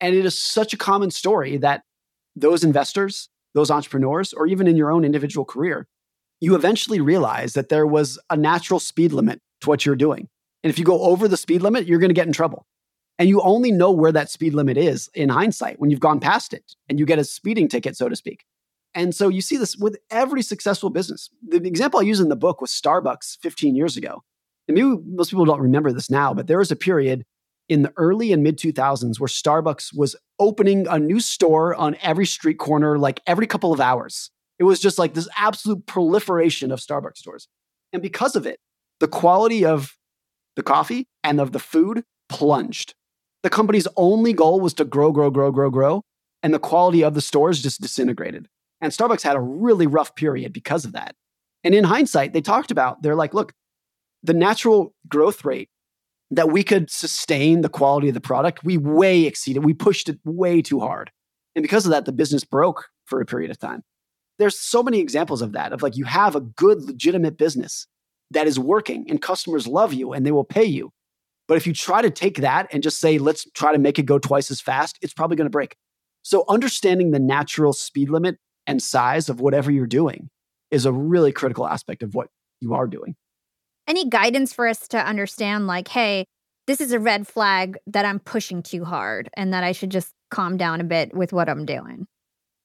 And 0.00 0.14
it 0.14 0.24
is 0.24 0.40
such 0.40 0.72
a 0.72 0.76
common 0.76 1.10
story 1.10 1.56
that 1.58 1.82
those 2.34 2.64
investors, 2.64 3.28
those 3.54 3.70
entrepreneurs, 3.70 4.32
or 4.32 4.46
even 4.46 4.66
in 4.66 4.76
your 4.76 4.90
own 4.90 5.04
individual 5.04 5.44
career, 5.44 5.86
you 6.40 6.54
eventually 6.54 7.00
realize 7.00 7.54
that 7.54 7.68
there 7.68 7.86
was 7.86 8.18
a 8.30 8.36
natural 8.36 8.80
speed 8.80 9.12
limit 9.12 9.40
to 9.60 9.68
what 9.68 9.84
you're 9.84 9.96
doing. 9.96 10.28
And 10.62 10.70
if 10.70 10.78
you 10.78 10.84
go 10.84 11.02
over 11.02 11.28
the 11.28 11.36
speed 11.36 11.62
limit, 11.62 11.86
you're 11.86 11.98
going 11.98 12.10
to 12.10 12.14
get 12.14 12.26
in 12.26 12.32
trouble. 12.32 12.66
And 13.18 13.28
you 13.28 13.40
only 13.40 13.72
know 13.72 13.90
where 13.90 14.12
that 14.12 14.30
speed 14.30 14.54
limit 14.54 14.76
is 14.76 15.10
in 15.14 15.28
hindsight 15.28 15.80
when 15.80 15.90
you've 15.90 16.00
gone 16.00 16.20
past 16.20 16.54
it 16.54 16.76
and 16.88 16.98
you 16.98 17.06
get 17.06 17.18
a 17.18 17.24
speeding 17.24 17.68
ticket, 17.68 17.96
so 17.96 18.08
to 18.08 18.14
speak. 18.14 18.44
And 18.94 19.14
so 19.14 19.28
you 19.28 19.40
see 19.40 19.56
this 19.56 19.76
with 19.76 19.98
every 20.10 20.42
successful 20.42 20.90
business. 20.90 21.28
The 21.46 21.56
example 21.56 22.00
I 22.00 22.04
use 22.04 22.20
in 22.20 22.28
the 22.28 22.36
book 22.36 22.60
was 22.60 22.70
Starbucks 22.70 23.38
15 23.42 23.74
years 23.74 23.96
ago. 23.96 24.22
And 24.66 24.76
maybe 24.76 24.96
most 25.06 25.30
people 25.30 25.44
don't 25.44 25.60
remember 25.60 25.92
this 25.92 26.10
now, 26.10 26.32
but 26.32 26.46
there 26.46 26.58
was 26.58 26.70
a 26.70 26.76
period 26.76 27.24
in 27.68 27.82
the 27.82 27.92
early 27.96 28.32
and 28.32 28.42
mid 28.42 28.58
2000s 28.58 29.20
where 29.20 29.28
Starbucks 29.28 29.96
was 29.96 30.16
opening 30.38 30.86
a 30.88 30.98
new 30.98 31.20
store 31.20 31.74
on 31.74 31.96
every 32.02 32.26
street 32.26 32.58
corner, 32.58 32.98
like 32.98 33.20
every 33.26 33.46
couple 33.46 33.72
of 33.72 33.80
hours. 33.80 34.30
It 34.58 34.64
was 34.64 34.80
just 34.80 34.98
like 34.98 35.14
this 35.14 35.28
absolute 35.36 35.86
proliferation 35.86 36.72
of 36.72 36.80
Starbucks 36.80 37.18
stores. 37.18 37.48
And 37.92 38.02
because 38.02 38.36
of 38.36 38.46
it, 38.46 38.58
the 39.00 39.08
quality 39.08 39.64
of 39.64 39.96
the 40.56 40.62
coffee 40.62 41.06
and 41.22 41.40
of 41.40 41.52
the 41.52 41.60
food 41.60 42.02
plunged. 42.28 42.94
The 43.42 43.50
company's 43.50 43.86
only 43.96 44.32
goal 44.32 44.60
was 44.60 44.74
to 44.74 44.84
grow, 44.84 45.12
grow, 45.12 45.30
grow, 45.30 45.52
grow, 45.52 45.70
grow. 45.70 46.02
and 46.42 46.54
the 46.54 46.58
quality 46.58 47.02
of 47.02 47.14
the 47.14 47.20
stores 47.20 47.62
just 47.62 47.80
disintegrated. 47.80 48.48
And 48.80 48.92
Starbucks 48.92 49.22
had 49.22 49.36
a 49.36 49.40
really 49.40 49.86
rough 49.86 50.14
period 50.14 50.52
because 50.52 50.84
of 50.84 50.92
that. 50.92 51.14
And 51.64 51.74
in 51.74 51.84
hindsight, 51.84 52.32
they 52.32 52.40
talked 52.40 52.70
about, 52.70 53.02
they're 53.02 53.16
like, 53.16 53.34
look, 53.34 53.52
the 54.22 54.34
natural 54.34 54.94
growth 55.08 55.44
rate 55.44 55.68
that 56.30 56.50
we 56.50 56.62
could 56.62 56.90
sustain 56.90 57.62
the 57.62 57.68
quality 57.68 58.08
of 58.08 58.14
the 58.14 58.20
product, 58.20 58.62
we 58.62 58.76
way 58.76 59.24
exceeded. 59.24 59.64
We 59.64 59.74
pushed 59.74 60.08
it 60.08 60.18
way 60.24 60.62
too 60.62 60.80
hard. 60.80 61.10
And 61.56 61.62
because 61.62 61.86
of 61.86 61.90
that, 61.90 62.04
the 62.04 62.12
business 62.12 62.44
broke 62.44 62.88
for 63.06 63.20
a 63.20 63.26
period 63.26 63.50
of 63.50 63.58
time. 63.58 63.82
There's 64.38 64.58
so 64.58 64.82
many 64.82 65.00
examples 65.00 65.42
of 65.42 65.52
that, 65.52 65.72
of 65.72 65.82
like 65.82 65.96
you 65.96 66.04
have 66.04 66.36
a 66.36 66.40
good, 66.40 66.82
legitimate 66.84 67.36
business 67.36 67.86
that 68.30 68.46
is 68.46 68.58
working 68.58 69.06
and 69.08 69.20
customers 69.20 69.66
love 69.66 69.92
you 69.92 70.12
and 70.12 70.24
they 70.24 70.32
will 70.32 70.44
pay 70.44 70.64
you. 70.64 70.90
But 71.48 71.56
if 71.56 71.66
you 71.66 71.72
try 71.72 72.02
to 72.02 72.10
take 72.10 72.38
that 72.38 72.68
and 72.72 72.82
just 72.82 73.00
say, 73.00 73.18
let's 73.18 73.50
try 73.52 73.72
to 73.72 73.78
make 73.78 73.98
it 73.98 74.06
go 74.06 74.18
twice 74.18 74.50
as 74.50 74.60
fast, 74.60 74.98
it's 75.00 75.14
probably 75.14 75.36
going 75.36 75.46
to 75.46 75.50
break. 75.50 75.76
So 76.22 76.44
understanding 76.48 77.10
the 77.10 77.18
natural 77.18 77.72
speed 77.72 78.10
limit 78.10 78.36
and 78.66 78.82
size 78.82 79.28
of 79.28 79.40
whatever 79.40 79.70
you're 79.70 79.86
doing 79.86 80.28
is 80.70 80.84
a 80.84 80.92
really 80.92 81.32
critical 81.32 81.66
aspect 81.66 82.02
of 82.02 82.14
what 82.14 82.28
you 82.60 82.74
are 82.74 82.86
doing. 82.86 83.16
Any 83.86 84.08
guidance 84.08 84.52
for 84.52 84.68
us 84.68 84.86
to 84.88 84.98
understand, 84.98 85.66
like, 85.66 85.88
hey, 85.88 86.26
this 86.66 86.82
is 86.82 86.92
a 86.92 86.98
red 86.98 87.26
flag 87.26 87.78
that 87.86 88.04
I'm 88.04 88.18
pushing 88.18 88.62
too 88.62 88.84
hard 88.84 89.30
and 89.34 89.54
that 89.54 89.64
I 89.64 89.72
should 89.72 89.88
just 89.88 90.12
calm 90.30 90.58
down 90.58 90.82
a 90.82 90.84
bit 90.84 91.14
with 91.14 91.32
what 91.32 91.48
I'm 91.48 91.64
doing? 91.64 92.06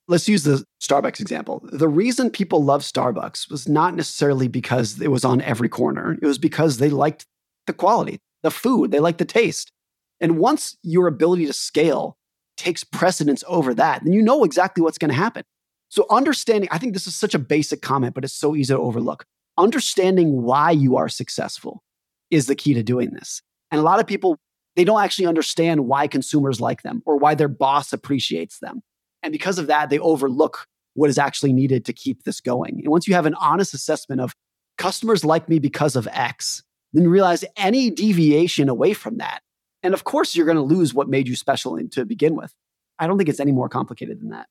Let's 0.07 0.27
use 0.27 0.43
the 0.43 0.65
Starbucks 0.81 1.21
example. 1.21 1.61
The 1.71 1.87
reason 1.87 2.29
people 2.29 2.63
love 2.63 2.81
Starbucks 2.81 3.49
was 3.49 3.69
not 3.69 3.95
necessarily 3.95 4.49
because 4.49 4.99
it 4.99 5.11
was 5.11 5.23
on 5.23 5.41
every 5.41 5.69
corner, 5.69 6.17
it 6.21 6.25
was 6.25 6.37
because 6.37 6.77
they 6.77 6.89
liked 6.89 7.25
the 7.67 7.73
quality, 7.73 8.19
the 8.41 8.51
food, 8.51 8.91
they 8.91 8.99
liked 8.99 9.19
the 9.19 9.25
taste. 9.25 9.71
And 10.19 10.37
once 10.37 10.77
your 10.83 11.07
ability 11.07 11.45
to 11.45 11.53
scale 11.53 12.17
takes 12.57 12.83
precedence 12.83 13.43
over 13.47 13.73
that, 13.73 14.03
then 14.03 14.13
you 14.13 14.21
know 14.21 14.43
exactly 14.43 14.83
what's 14.83 14.97
going 14.97 15.09
to 15.09 15.15
happen. 15.15 15.43
So, 15.89 16.05
understanding, 16.09 16.69
I 16.71 16.77
think 16.79 16.93
this 16.93 17.07
is 17.07 17.15
such 17.15 17.35
a 17.35 17.39
basic 17.39 17.81
comment, 17.81 18.15
but 18.15 18.23
it's 18.23 18.33
so 18.33 18.55
easy 18.55 18.73
to 18.73 18.79
overlook. 18.79 19.25
Understanding 19.57 20.41
why 20.41 20.71
you 20.71 20.97
are 20.97 21.07
successful 21.07 21.83
is 22.31 22.47
the 22.47 22.55
key 22.55 22.73
to 22.73 22.83
doing 22.83 23.11
this. 23.11 23.41
And 23.69 23.79
a 23.79 23.83
lot 23.83 23.99
of 23.99 24.07
people, 24.07 24.39
they 24.75 24.83
don't 24.83 25.01
actually 25.01 25.27
understand 25.27 25.85
why 25.85 26.07
consumers 26.07 26.59
like 26.59 26.81
them 26.81 27.03
or 27.05 27.17
why 27.17 27.35
their 27.35 27.47
boss 27.47 27.93
appreciates 27.93 28.59
them. 28.59 28.81
And 29.23 29.31
because 29.31 29.57
of 29.57 29.67
that, 29.67 29.89
they 29.89 29.99
overlook 29.99 30.67
what 30.93 31.09
is 31.09 31.17
actually 31.17 31.53
needed 31.53 31.85
to 31.85 31.93
keep 31.93 32.23
this 32.23 32.39
going. 32.39 32.81
And 32.83 32.89
once 32.89 33.07
you 33.07 33.15
have 33.15 33.25
an 33.25 33.35
honest 33.35 33.73
assessment 33.73 34.21
of 34.21 34.35
customers 34.77 35.25
like 35.25 35.49
me 35.49 35.59
because 35.59 35.95
of 35.95 36.07
X, 36.11 36.61
then 36.91 37.07
realize 37.07 37.43
any 37.57 37.89
deviation 37.89 38.69
away 38.69 38.93
from 38.93 39.17
that. 39.17 39.41
And 39.81 39.93
of 39.93 40.03
course, 40.03 40.35
you're 40.35 40.45
going 40.45 40.57
to 40.57 40.61
lose 40.61 40.93
what 40.93 41.09
made 41.09 41.27
you 41.27 41.35
special 41.35 41.77
to 41.77 42.05
begin 42.05 42.35
with. 42.35 42.53
I 42.99 43.07
don't 43.07 43.17
think 43.17 43.29
it's 43.29 43.39
any 43.39 43.51
more 43.51 43.69
complicated 43.69 44.21
than 44.21 44.29
that. 44.29 44.47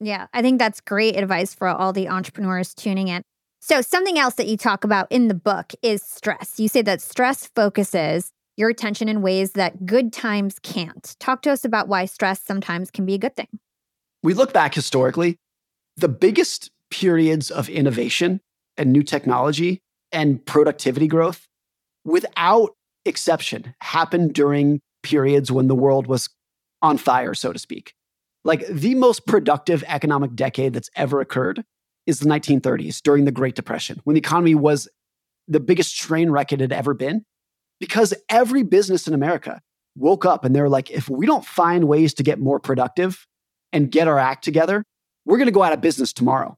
Yeah, 0.00 0.26
I 0.32 0.42
think 0.42 0.58
that's 0.58 0.80
great 0.80 1.16
advice 1.16 1.54
for 1.54 1.68
all 1.68 1.92
the 1.92 2.08
entrepreneurs 2.08 2.74
tuning 2.74 3.08
in. 3.08 3.22
So, 3.60 3.80
something 3.80 4.18
else 4.18 4.34
that 4.34 4.46
you 4.46 4.56
talk 4.56 4.84
about 4.84 5.10
in 5.10 5.28
the 5.28 5.34
book 5.34 5.72
is 5.82 6.02
stress. 6.02 6.58
You 6.58 6.68
say 6.68 6.82
that 6.82 7.02
stress 7.02 7.48
focuses 7.54 8.30
your 8.56 8.68
attention 8.68 9.08
in 9.08 9.22
ways 9.22 9.52
that 9.52 9.84
good 9.86 10.12
times 10.12 10.58
can't. 10.60 11.16
Talk 11.18 11.42
to 11.42 11.50
us 11.50 11.64
about 11.64 11.88
why 11.88 12.04
stress 12.04 12.40
sometimes 12.40 12.90
can 12.90 13.04
be 13.04 13.14
a 13.14 13.18
good 13.18 13.36
thing. 13.36 13.58
We 14.22 14.34
look 14.34 14.52
back 14.52 14.74
historically, 14.74 15.36
the 15.96 16.08
biggest 16.08 16.70
periods 16.90 17.50
of 17.50 17.68
innovation 17.68 18.40
and 18.76 18.92
new 18.92 19.02
technology 19.02 19.80
and 20.12 20.44
productivity 20.44 21.06
growth, 21.06 21.46
without 22.04 22.70
exception, 23.04 23.74
happened 23.80 24.34
during 24.34 24.80
periods 25.02 25.52
when 25.52 25.68
the 25.68 25.74
world 25.74 26.06
was 26.06 26.28
on 26.82 26.98
fire, 26.98 27.34
so 27.34 27.52
to 27.52 27.58
speak. 27.58 27.92
Like 28.44 28.66
the 28.68 28.94
most 28.94 29.26
productive 29.26 29.84
economic 29.86 30.34
decade 30.34 30.72
that's 30.72 30.90
ever 30.96 31.20
occurred 31.20 31.64
is 32.06 32.20
the 32.20 32.28
1930s 32.28 33.02
during 33.02 33.24
the 33.24 33.32
Great 33.32 33.54
Depression, 33.54 34.00
when 34.04 34.14
the 34.14 34.20
economy 34.20 34.54
was 34.54 34.88
the 35.46 35.60
biggest 35.60 35.96
train 35.96 36.30
wreck 36.30 36.52
it 36.52 36.60
had 36.60 36.72
ever 36.72 36.94
been 36.94 37.24
because 37.80 38.14
every 38.28 38.62
business 38.62 39.06
in 39.06 39.14
America 39.14 39.60
woke 39.96 40.24
up 40.24 40.44
and 40.44 40.54
they're 40.54 40.68
like, 40.68 40.90
if 40.90 41.08
we 41.08 41.26
don't 41.26 41.44
find 41.44 41.88
ways 41.88 42.14
to 42.14 42.22
get 42.22 42.38
more 42.38 42.60
productive 42.60 43.26
and 43.72 43.90
get 43.90 44.08
our 44.08 44.18
act 44.18 44.44
together, 44.44 44.84
we're 45.24 45.36
going 45.36 45.46
to 45.46 45.52
go 45.52 45.62
out 45.62 45.72
of 45.72 45.80
business 45.80 46.12
tomorrow. 46.12 46.56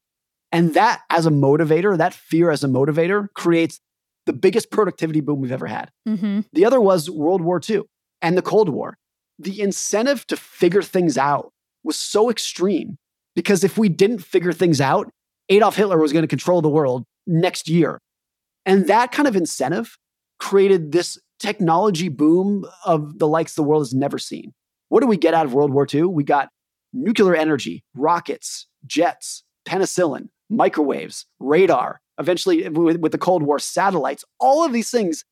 And 0.51 0.73
that, 0.73 1.01
as 1.09 1.25
a 1.25 1.29
motivator, 1.31 1.97
that 1.97 2.13
fear 2.13 2.51
as 2.51 2.63
a 2.63 2.67
motivator 2.67 3.27
creates 3.35 3.79
the 4.25 4.33
biggest 4.33 4.69
productivity 4.69 5.21
boom 5.21 5.41
we've 5.41 5.51
ever 5.51 5.67
had. 5.67 5.89
Mm-hmm. 6.07 6.41
The 6.53 6.65
other 6.65 6.79
was 6.79 7.09
World 7.09 7.41
War 7.41 7.59
II 7.67 7.83
and 8.21 8.37
the 8.37 8.41
Cold 8.41 8.69
War. 8.69 8.97
The 9.39 9.61
incentive 9.61 10.27
to 10.27 10.37
figure 10.37 10.81
things 10.81 11.17
out 11.17 11.51
was 11.83 11.95
so 11.95 12.29
extreme 12.29 12.97
because 13.35 13.63
if 13.63 13.77
we 13.77 13.89
didn't 13.89 14.19
figure 14.19 14.53
things 14.53 14.79
out, 14.79 15.09
Adolf 15.49 15.75
Hitler 15.75 15.97
was 15.97 16.13
going 16.13 16.23
to 16.23 16.27
control 16.27 16.61
the 16.61 16.69
world 16.69 17.05
next 17.25 17.67
year. 17.67 17.99
And 18.65 18.87
that 18.87 19.11
kind 19.11 19.27
of 19.27 19.35
incentive 19.35 19.97
created 20.39 20.91
this 20.91 21.17
technology 21.39 22.09
boom 22.09 22.65
of 22.85 23.17
the 23.19 23.27
likes 23.27 23.55
the 23.55 23.63
world 23.63 23.81
has 23.81 23.93
never 23.93 24.19
seen. 24.19 24.53
What 24.89 25.01
do 25.01 25.07
we 25.07 25.17
get 25.17 25.33
out 25.33 25.45
of 25.45 25.53
World 25.53 25.71
War 25.71 25.87
II? 25.91 26.03
We 26.03 26.23
got 26.23 26.49
nuclear 26.93 27.35
energy, 27.35 27.83
rockets, 27.95 28.67
jets, 28.85 29.43
penicillin, 29.65 30.29
microwaves, 30.49 31.25
radar, 31.39 32.01
eventually 32.19 32.67
with, 32.69 32.97
with, 32.97 33.11
the 33.11 33.17
Cold 33.17 33.43
War, 33.43 33.59
satellites, 33.59 34.25
all 34.39 34.63
of 34.65 34.73
these 34.73 34.91
things 34.91 35.23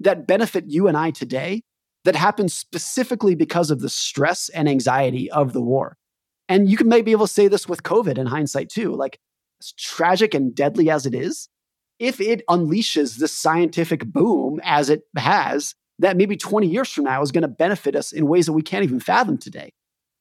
that 0.00 0.26
benefit 0.26 0.64
you 0.68 0.88
and 0.88 0.96
I 0.96 1.10
today 1.10 1.62
that 2.04 2.14
happen 2.14 2.48
specifically 2.48 3.34
because 3.34 3.70
of 3.70 3.80
the 3.80 3.88
stress 3.88 4.48
and 4.50 4.68
anxiety 4.68 5.30
of 5.30 5.52
the 5.52 5.62
war. 5.62 5.96
And 6.48 6.68
you 6.68 6.76
can 6.76 6.88
maybe 6.88 7.02
be 7.02 7.12
able 7.12 7.26
to 7.26 7.32
say 7.32 7.48
this 7.48 7.68
with 7.68 7.82
COVID 7.82 8.18
in 8.18 8.26
hindsight 8.26 8.68
too. 8.68 8.94
Like, 8.94 9.18
as 9.60 9.72
tragic 9.72 10.34
and 10.34 10.54
deadly 10.54 10.90
as 10.90 11.06
it 11.06 11.14
is, 11.14 11.48
if 11.98 12.20
it 12.20 12.46
unleashes 12.48 13.16
this 13.16 13.32
scientific 13.32 14.04
boom 14.04 14.60
as 14.62 14.90
it 14.90 15.02
has, 15.16 15.74
that 15.98 16.16
maybe 16.16 16.36
20 16.36 16.66
years 16.66 16.92
from 16.92 17.04
now 17.04 17.22
is 17.22 17.32
going 17.32 17.42
to 17.42 17.48
benefit 17.48 17.96
us 17.96 18.12
in 18.12 18.26
ways 18.26 18.46
that 18.46 18.52
we 18.52 18.62
can't 18.62 18.84
even 18.84 19.00
fathom 19.00 19.38
today. 19.38 19.72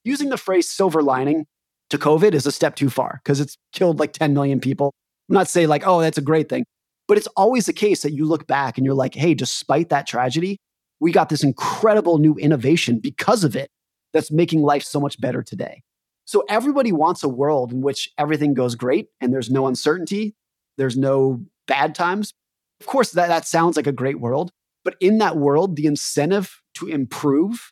Using 0.05 0.29
the 0.29 0.37
phrase 0.37 0.69
silver 0.69 1.01
lining 1.01 1.47
to 1.89 1.97
COVID 1.97 2.33
is 2.33 2.45
a 2.45 2.51
step 2.51 2.75
too 2.75 2.91
far 2.91 3.19
because 3.23 3.39
it's 3.39 3.57
killed 3.73 3.99
like 3.99 4.13
10 4.13 4.33
million 4.35 4.59
people. 4.59 4.93
I'm 5.27 5.33
not 5.33 5.49
saying 5.49 5.67
like, 5.67 5.85
oh, 5.85 5.99
that's 5.99 6.19
a 6.19 6.21
great 6.21 6.47
thing, 6.47 6.63
but 7.07 7.17
it's 7.17 7.27
always 7.35 7.65
the 7.65 7.73
case 7.73 8.03
that 8.03 8.13
you 8.13 8.25
look 8.25 8.45
back 8.45 8.77
and 8.77 8.85
you're 8.85 8.93
like, 8.93 9.15
hey, 9.15 9.33
despite 9.33 9.89
that 9.89 10.07
tragedy, 10.07 10.57
we 10.99 11.11
got 11.11 11.29
this 11.29 11.43
incredible 11.43 12.19
new 12.19 12.35
innovation 12.35 12.99
because 12.99 13.43
of 13.43 13.55
it 13.55 13.69
that's 14.13 14.31
making 14.31 14.61
life 14.61 14.83
so 14.83 14.99
much 14.99 15.19
better 15.19 15.41
today. 15.41 15.81
So 16.25 16.43
everybody 16.49 16.91
wants 16.91 17.23
a 17.23 17.29
world 17.29 17.71
in 17.71 17.81
which 17.81 18.09
everything 18.17 18.53
goes 18.53 18.75
great 18.75 19.07
and 19.19 19.33
there's 19.33 19.49
no 19.49 19.65
uncertainty, 19.65 20.35
there's 20.77 20.97
no 20.97 21.43
bad 21.67 21.95
times. 21.95 22.33
Of 22.79 22.85
course, 22.85 23.11
that, 23.11 23.27
that 23.27 23.47
sounds 23.47 23.75
like 23.75 23.87
a 23.87 23.91
great 23.91 24.19
world, 24.19 24.51
but 24.83 24.95
in 24.99 25.17
that 25.17 25.37
world, 25.37 25.75
the 25.75 25.87
incentive 25.87 26.61
to 26.75 26.87
improve 26.87 27.71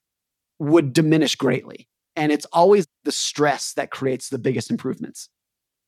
would 0.60 0.94
diminish 0.94 1.36
greatly. 1.36 1.88
And 2.16 2.32
it's 2.32 2.46
always 2.54 2.86
the 3.04 3.12
stress 3.12 3.74
that 3.74 3.92
creates 3.92 4.30
the 4.30 4.38
biggest 4.38 4.70
improvements. 4.70 5.30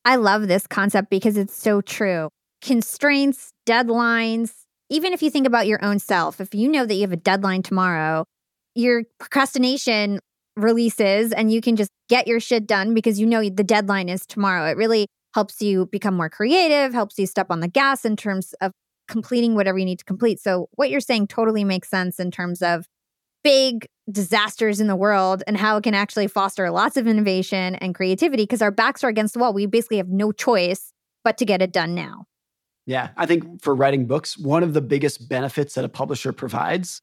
I 0.06 0.16
love 0.18 0.48
this 0.48 0.68
concept 0.68 1.10
because 1.10 1.38
it's 1.38 1.56
so 1.56 1.82
true. 1.82 2.30
Constraints, 2.62 3.52
deadlines, 3.68 4.52
even 4.90 5.14
if 5.14 5.24
you 5.24 5.30
think 5.30 5.48
about 5.48 5.68
your 5.68 5.84
own 5.84 6.00
self, 6.00 6.40
if 6.40 6.54
you 6.54 6.70
know 6.70 6.86
that 6.86 6.94
you 6.94 7.02
have 7.02 7.12
a 7.12 7.18
deadline 7.18 7.64
tomorrow, 7.64 8.26
your 8.76 9.04
procrastination 9.20 10.20
releases 10.56 11.32
and 11.32 11.52
you 11.52 11.60
can 11.60 11.76
just 11.76 11.90
get 12.08 12.28
your 12.28 12.40
shit 12.40 12.68
done 12.68 12.94
because 12.94 13.20
you 13.20 13.26
know 13.26 13.50
the 13.50 13.64
deadline 13.64 14.10
is 14.10 14.26
tomorrow. 14.26 14.70
It 14.70 14.78
really 14.78 15.08
helps 15.34 15.62
you 15.62 15.88
become 15.88 16.16
more 16.16 16.30
creative, 16.30 16.94
helps 16.94 17.18
you 17.18 17.26
step 17.26 17.48
on 17.50 17.60
the 17.60 17.68
gas 17.68 18.06
in 18.06 18.16
terms 18.16 18.54
of 18.62 18.72
completing 19.08 19.56
whatever 19.56 19.78
you 19.78 19.86
need 19.86 20.00
to 20.00 20.06
complete. 20.06 20.40
So, 20.40 20.70
what 20.74 20.90
you're 20.90 21.02
saying 21.02 21.28
totally 21.28 21.64
makes 21.64 21.90
sense 21.90 22.20
in 22.20 22.32
terms 22.32 22.62
of 22.62 22.86
big 23.46 23.88
disasters 24.12 24.82
in 24.82 24.88
the 24.88 24.96
world 24.96 25.44
and 25.46 25.56
how 25.56 25.78
it 25.78 25.84
can 25.84 25.94
actually 25.94 26.26
foster 26.26 26.72
lots 26.72 26.98
of 26.98 27.06
innovation 27.06 27.76
and 27.76 27.94
creativity 27.94 28.42
because 28.42 28.60
our 28.60 28.72
backs 28.72 29.04
are 29.04 29.08
against 29.08 29.36
the 29.36 29.40
wall. 29.40 29.54
We 29.54 29.68
basically 29.68 29.98
have 29.98 30.10
no 30.10 30.32
choice 30.32 30.92
but 31.24 31.38
to 31.38 31.46
get 31.46 31.62
it 31.62 31.72
done 31.72 31.94
now. 31.94 32.26
Yeah, 32.88 33.10
I 33.16 33.28
think 33.28 33.62
for 33.62 33.76
writing 33.76 34.08
books, 34.08 34.36
one 34.36 34.64
of 34.64 34.74
the 34.74 34.82
biggest 34.82 35.30
benefits 35.30 35.76
that 35.76 35.86
a 35.86 35.90
publisher 35.90 36.34
provides 36.34 37.02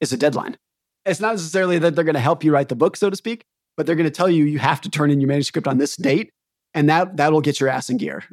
is 0.00 0.14
a 0.14 0.16
deadline. 0.16 0.56
It's 1.04 1.20
not 1.20 1.32
necessarily 1.32 1.78
that 1.80 1.94
they're 1.94 2.04
going 2.04 2.14
to 2.14 2.20
help 2.20 2.42
you 2.42 2.54
write 2.54 2.70
the 2.70 2.74
book, 2.74 2.96
so 2.96 3.10
to 3.10 3.16
speak, 3.16 3.44
but 3.76 3.84
they're 3.84 3.96
going 3.96 4.08
to 4.08 4.10
tell 4.10 4.30
you 4.30 4.44
you 4.44 4.60
have 4.60 4.80
to 4.82 4.90
turn 4.90 5.10
in 5.10 5.20
your 5.20 5.28
manuscript 5.28 5.68
on 5.68 5.76
this 5.76 5.96
date 5.96 6.30
and 6.72 6.88
that 6.88 7.18
that'll 7.18 7.42
get 7.42 7.60
your 7.60 7.68
ass 7.68 7.90
in 7.90 7.98
gear. 7.98 8.24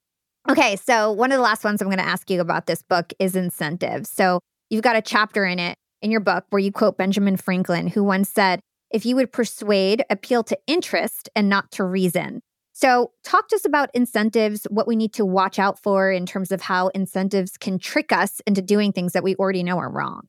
okay, 0.50 0.74
so 0.74 1.12
one 1.12 1.30
of 1.30 1.38
the 1.38 1.42
last 1.42 1.62
ones 1.62 1.80
I'm 1.80 1.88
going 1.88 1.98
to 1.98 2.04
ask 2.04 2.28
you 2.28 2.40
about 2.40 2.66
this 2.66 2.82
book 2.82 3.12
is 3.20 3.36
incentives. 3.36 4.10
So 4.10 4.40
you've 4.68 4.82
got 4.82 4.96
a 4.96 5.02
chapter 5.02 5.44
in 5.44 5.60
it 5.60 5.76
in 6.04 6.10
your 6.10 6.20
book 6.20 6.44
where 6.50 6.60
you 6.60 6.70
quote 6.70 6.98
Benjamin 6.98 7.36
Franklin, 7.36 7.88
who 7.88 8.04
once 8.04 8.30
said, 8.30 8.60
"If 8.90 9.04
you 9.04 9.16
would 9.16 9.32
persuade, 9.32 10.04
appeal 10.10 10.44
to 10.44 10.58
interest 10.66 11.30
and 11.34 11.48
not 11.48 11.72
to 11.72 11.84
reason." 11.84 12.42
So, 12.74 13.12
talk 13.22 13.48
to 13.48 13.56
us 13.56 13.64
about 13.64 13.88
incentives, 13.94 14.66
what 14.68 14.86
we 14.86 14.96
need 14.96 15.12
to 15.14 15.24
watch 15.24 15.58
out 15.58 15.78
for 15.78 16.10
in 16.10 16.26
terms 16.26 16.52
of 16.52 16.60
how 16.60 16.88
incentives 16.88 17.56
can 17.56 17.78
trick 17.78 18.12
us 18.12 18.40
into 18.46 18.60
doing 18.60 18.92
things 18.92 19.12
that 19.12 19.22
we 19.22 19.36
already 19.36 19.62
know 19.62 19.78
are 19.78 19.90
wrong. 19.90 20.28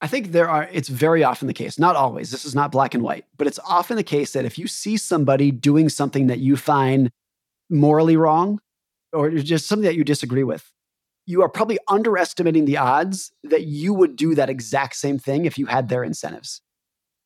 I 0.00 0.06
think 0.06 0.32
there 0.32 0.48
are, 0.48 0.68
it's 0.72 0.88
very 0.88 1.24
often 1.24 1.48
the 1.48 1.54
case, 1.54 1.78
not 1.78 1.96
always, 1.96 2.30
this 2.30 2.44
is 2.44 2.54
not 2.54 2.70
black 2.70 2.94
and 2.94 3.02
white, 3.02 3.24
but 3.36 3.46
it's 3.46 3.58
often 3.66 3.96
the 3.96 4.04
case 4.04 4.32
that 4.34 4.44
if 4.44 4.58
you 4.58 4.68
see 4.68 4.96
somebody 4.96 5.50
doing 5.50 5.88
something 5.88 6.26
that 6.28 6.38
you 6.38 6.56
find 6.56 7.10
morally 7.70 8.16
wrong 8.16 8.60
or 9.12 9.30
just 9.30 9.66
something 9.66 9.84
that 9.84 9.96
you 9.96 10.04
disagree 10.04 10.44
with, 10.44 10.70
you 11.26 11.42
are 11.42 11.48
probably 11.48 11.78
underestimating 11.88 12.64
the 12.64 12.78
odds 12.78 13.32
that 13.42 13.64
you 13.64 13.92
would 13.92 14.16
do 14.16 14.34
that 14.36 14.48
exact 14.48 14.96
same 14.96 15.18
thing 15.18 15.44
if 15.44 15.58
you 15.58 15.66
had 15.66 15.88
their 15.88 16.04
incentives. 16.04 16.62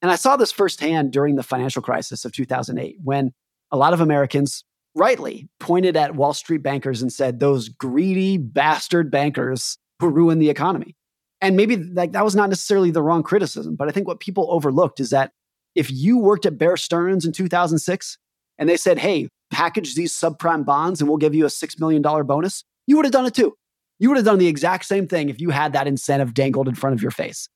And 0.02 0.10
I 0.10 0.16
saw 0.16 0.36
this 0.36 0.50
firsthand 0.50 1.12
during 1.12 1.36
the 1.36 1.42
financial 1.42 1.82
crisis 1.82 2.24
of 2.24 2.32
2008 2.32 2.96
when 3.04 3.32
a 3.70 3.76
lot 3.76 3.92
of 3.92 4.00
Americans 4.00 4.64
rightly 4.94 5.48
pointed 5.60 5.96
at 5.96 6.16
Wall 6.16 6.32
Street 6.32 6.62
bankers 6.62 7.02
and 7.02 7.12
said, 7.12 7.38
those 7.38 7.68
greedy 7.68 8.38
bastard 8.38 9.10
bankers 9.10 9.76
who 10.00 10.08
ruined 10.08 10.40
the 10.40 10.50
economy. 10.50 10.96
And 11.42 11.56
maybe 11.56 11.76
like 11.76 12.12
that 12.12 12.24
was 12.24 12.34
not 12.34 12.48
necessarily 12.48 12.90
the 12.90 13.02
wrong 13.02 13.22
criticism, 13.22 13.76
but 13.76 13.88
I 13.88 13.92
think 13.92 14.08
what 14.08 14.20
people 14.20 14.48
overlooked 14.50 15.00
is 15.00 15.10
that 15.10 15.32
if 15.74 15.90
you 15.90 16.18
worked 16.18 16.46
at 16.46 16.58
Bear 16.58 16.76
Stearns 16.76 17.24
in 17.24 17.32
2006 17.32 18.18
and 18.58 18.68
they 18.68 18.76
said, 18.76 18.98
hey, 18.98 19.28
package 19.50 19.94
these 19.94 20.12
subprime 20.12 20.64
bonds 20.64 21.00
and 21.00 21.08
we'll 21.08 21.18
give 21.18 21.34
you 21.34 21.44
a 21.44 21.48
$6 21.48 21.80
million 21.80 22.02
bonus, 22.02 22.64
you 22.86 22.96
would 22.96 23.04
have 23.04 23.12
done 23.12 23.26
it 23.26 23.34
too. 23.34 23.54
You 24.00 24.08
would 24.08 24.16
have 24.16 24.24
done 24.24 24.38
the 24.38 24.48
exact 24.48 24.86
same 24.86 25.06
thing 25.06 25.28
if 25.28 25.40
you 25.40 25.50
had 25.50 25.74
that 25.74 25.86
incentive 25.86 26.34
dangled 26.34 26.66
in 26.66 26.74
front 26.74 26.94
of 26.94 27.02
your 27.02 27.12
face. 27.12 27.48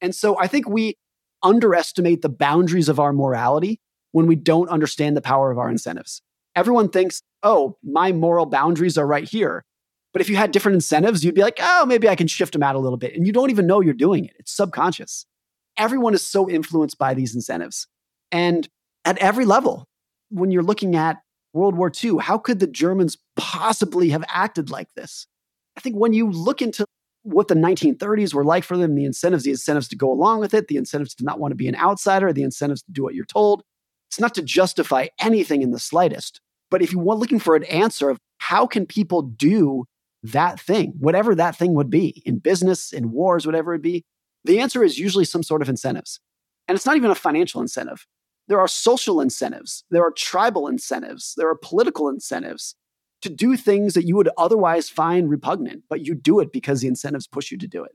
And 0.00 0.14
so 0.14 0.36
I 0.38 0.46
think 0.46 0.68
we 0.68 0.96
underestimate 1.42 2.22
the 2.22 2.28
boundaries 2.28 2.88
of 2.88 2.98
our 2.98 3.12
morality 3.12 3.80
when 4.12 4.26
we 4.26 4.34
don't 4.34 4.68
understand 4.70 5.16
the 5.16 5.20
power 5.20 5.50
of 5.50 5.58
our 5.58 5.70
incentives. 5.70 6.22
Everyone 6.56 6.88
thinks, 6.88 7.22
oh, 7.42 7.76
my 7.84 8.12
moral 8.12 8.46
boundaries 8.46 8.98
are 8.98 9.06
right 9.06 9.28
here. 9.28 9.64
But 10.12 10.22
if 10.22 10.28
you 10.28 10.36
had 10.36 10.50
different 10.50 10.74
incentives, 10.74 11.24
you'd 11.24 11.34
be 11.34 11.42
like, 11.42 11.58
oh, 11.60 11.86
maybe 11.86 12.08
I 12.08 12.16
can 12.16 12.26
shift 12.26 12.54
them 12.54 12.62
out 12.62 12.74
a 12.74 12.80
little 12.80 12.98
bit. 12.98 13.14
And 13.14 13.26
you 13.26 13.32
don't 13.32 13.50
even 13.50 13.66
know 13.66 13.80
you're 13.80 13.94
doing 13.94 14.24
it. 14.24 14.34
It's 14.38 14.56
subconscious. 14.56 15.26
Everyone 15.76 16.14
is 16.14 16.26
so 16.26 16.50
influenced 16.50 16.98
by 16.98 17.14
these 17.14 17.34
incentives. 17.34 17.86
And 18.32 18.68
at 19.04 19.18
every 19.18 19.44
level, 19.44 19.86
when 20.30 20.50
you're 20.50 20.62
looking 20.62 20.96
at 20.96 21.18
World 21.52 21.76
War 21.76 21.92
II, 22.02 22.18
how 22.20 22.38
could 22.38 22.58
the 22.58 22.66
Germans 22.66 23.18
possibly 23.36 24.10
have 24.10 24.24
acted 24.28 24.70
like 24.70 24.88
this? 24.96 25.26
I 25.80 25.82
think 25.82 25.96
when 25.96 26.12
you 26.12 26.30
look 26.30 26.60
into 26.60 26.84
what 27.22 27.48
the 27.48 27.54
1930s 27.54 28.34
were 28.34 28.44
like 28.44 28.64
for 28.64 28.76
them, 28.76 28.96
the 28.96 29.06
incentives, 29.06 29.44
the 29.44 29.50
incentives 29.50 29.88
to 29.88 29.96
go 29.96 30.12
along 30.12 30.40
with 30.40 30.52
it, 30.52 30.68
the 30.68 30.76
incentives 30.76 31.14
to 31.14 31.24
not 31.24 31.40
want 31.40 31.52
to 31.52 31.56
be 31.56 31.68
an 31.68 31.76
outsider, 31.76 32.34
the 32.34 32.42
incentives 32.42 32.82
to 32.82 32.92
do 32.92 33.02
what 33.02 33.14
you're 33.14 33.24
told, 33.24 33.62
it's 34.10 34.20
not 34.20 34.34
to 34.34 34.42
justify 34.42 35.06
anything 35.22 35.62
in 35.62 35.70
the 35.70 35.78
slightest. 35.78 36.42
But 36.70 36.82
if 36.82 36.92
you 36.92 36.98
want 36.98 37.18
looking 37.18 37.38
for 37.38 37.56
an 37.56 37.64
answer 37.64 38.10
of 38.10 38.18
how 38.36 38.66
can 38.66 38.84
people 38.84 39.22
do 39.22 39.86
that 40.22 40.60
thing, 40.60 40.92
whatever 40.98 41.34
that 41.34 41.56
thing 41.56 41.72
would 41.72 41.88
be 41.88 42.22
in 42.26 42.40
business, 42.40 42.92
in 42.92 43.10
wars, 43.10 43.46
whatever 43.46 43.72
it 43.72 43.80
be? 43.80 44.04
The 44.44 44.60
answer 44.60 44.84
is 44.84 44.98
usually 44.98 45.24
some 45.24 45.42
sort 45.42 45.62
of 45.62 45.70
incentives. 45.70 46.20
And 46.68 46.76
it's 46.76 46.84
not 46.84 46.96
even 46.96 47.10
a 47.10 47.14
financial 47.14 47.62
incentive. 47.62 48.06
There 48.48 48.60
are 48.60 48.68
social 48.68 49.22
incentives, 49.22 49.82
there 49.90 50.04
are 50.04 50.10
tribal 50.10 50.68
incentives, 50.68 51.32
there 51.38 51.48
are 51.48 51.56
political 51.56 52.10
incentives 52.10 52.74
to 53.22 53.28
do 53.28 53.56
things 53.56 53.94
that 53.94 54.06
you 54.06 54.16
would 54.16 54.28
otherwise 54.38 54.88
find 54.88 55.30
repugnant, 55.30 55.84
but 55.88 56.06
you 56.06 56.14
do 56.14 56.40
it 56.40 56.52
because 56.52 56.80
the 56.80 56.88
incentives 56.88 57.26
push 57.26 57.50
you 57.50 57.58
to 57.58 57.66
do 57.66 57.84
it. 57.84 57.92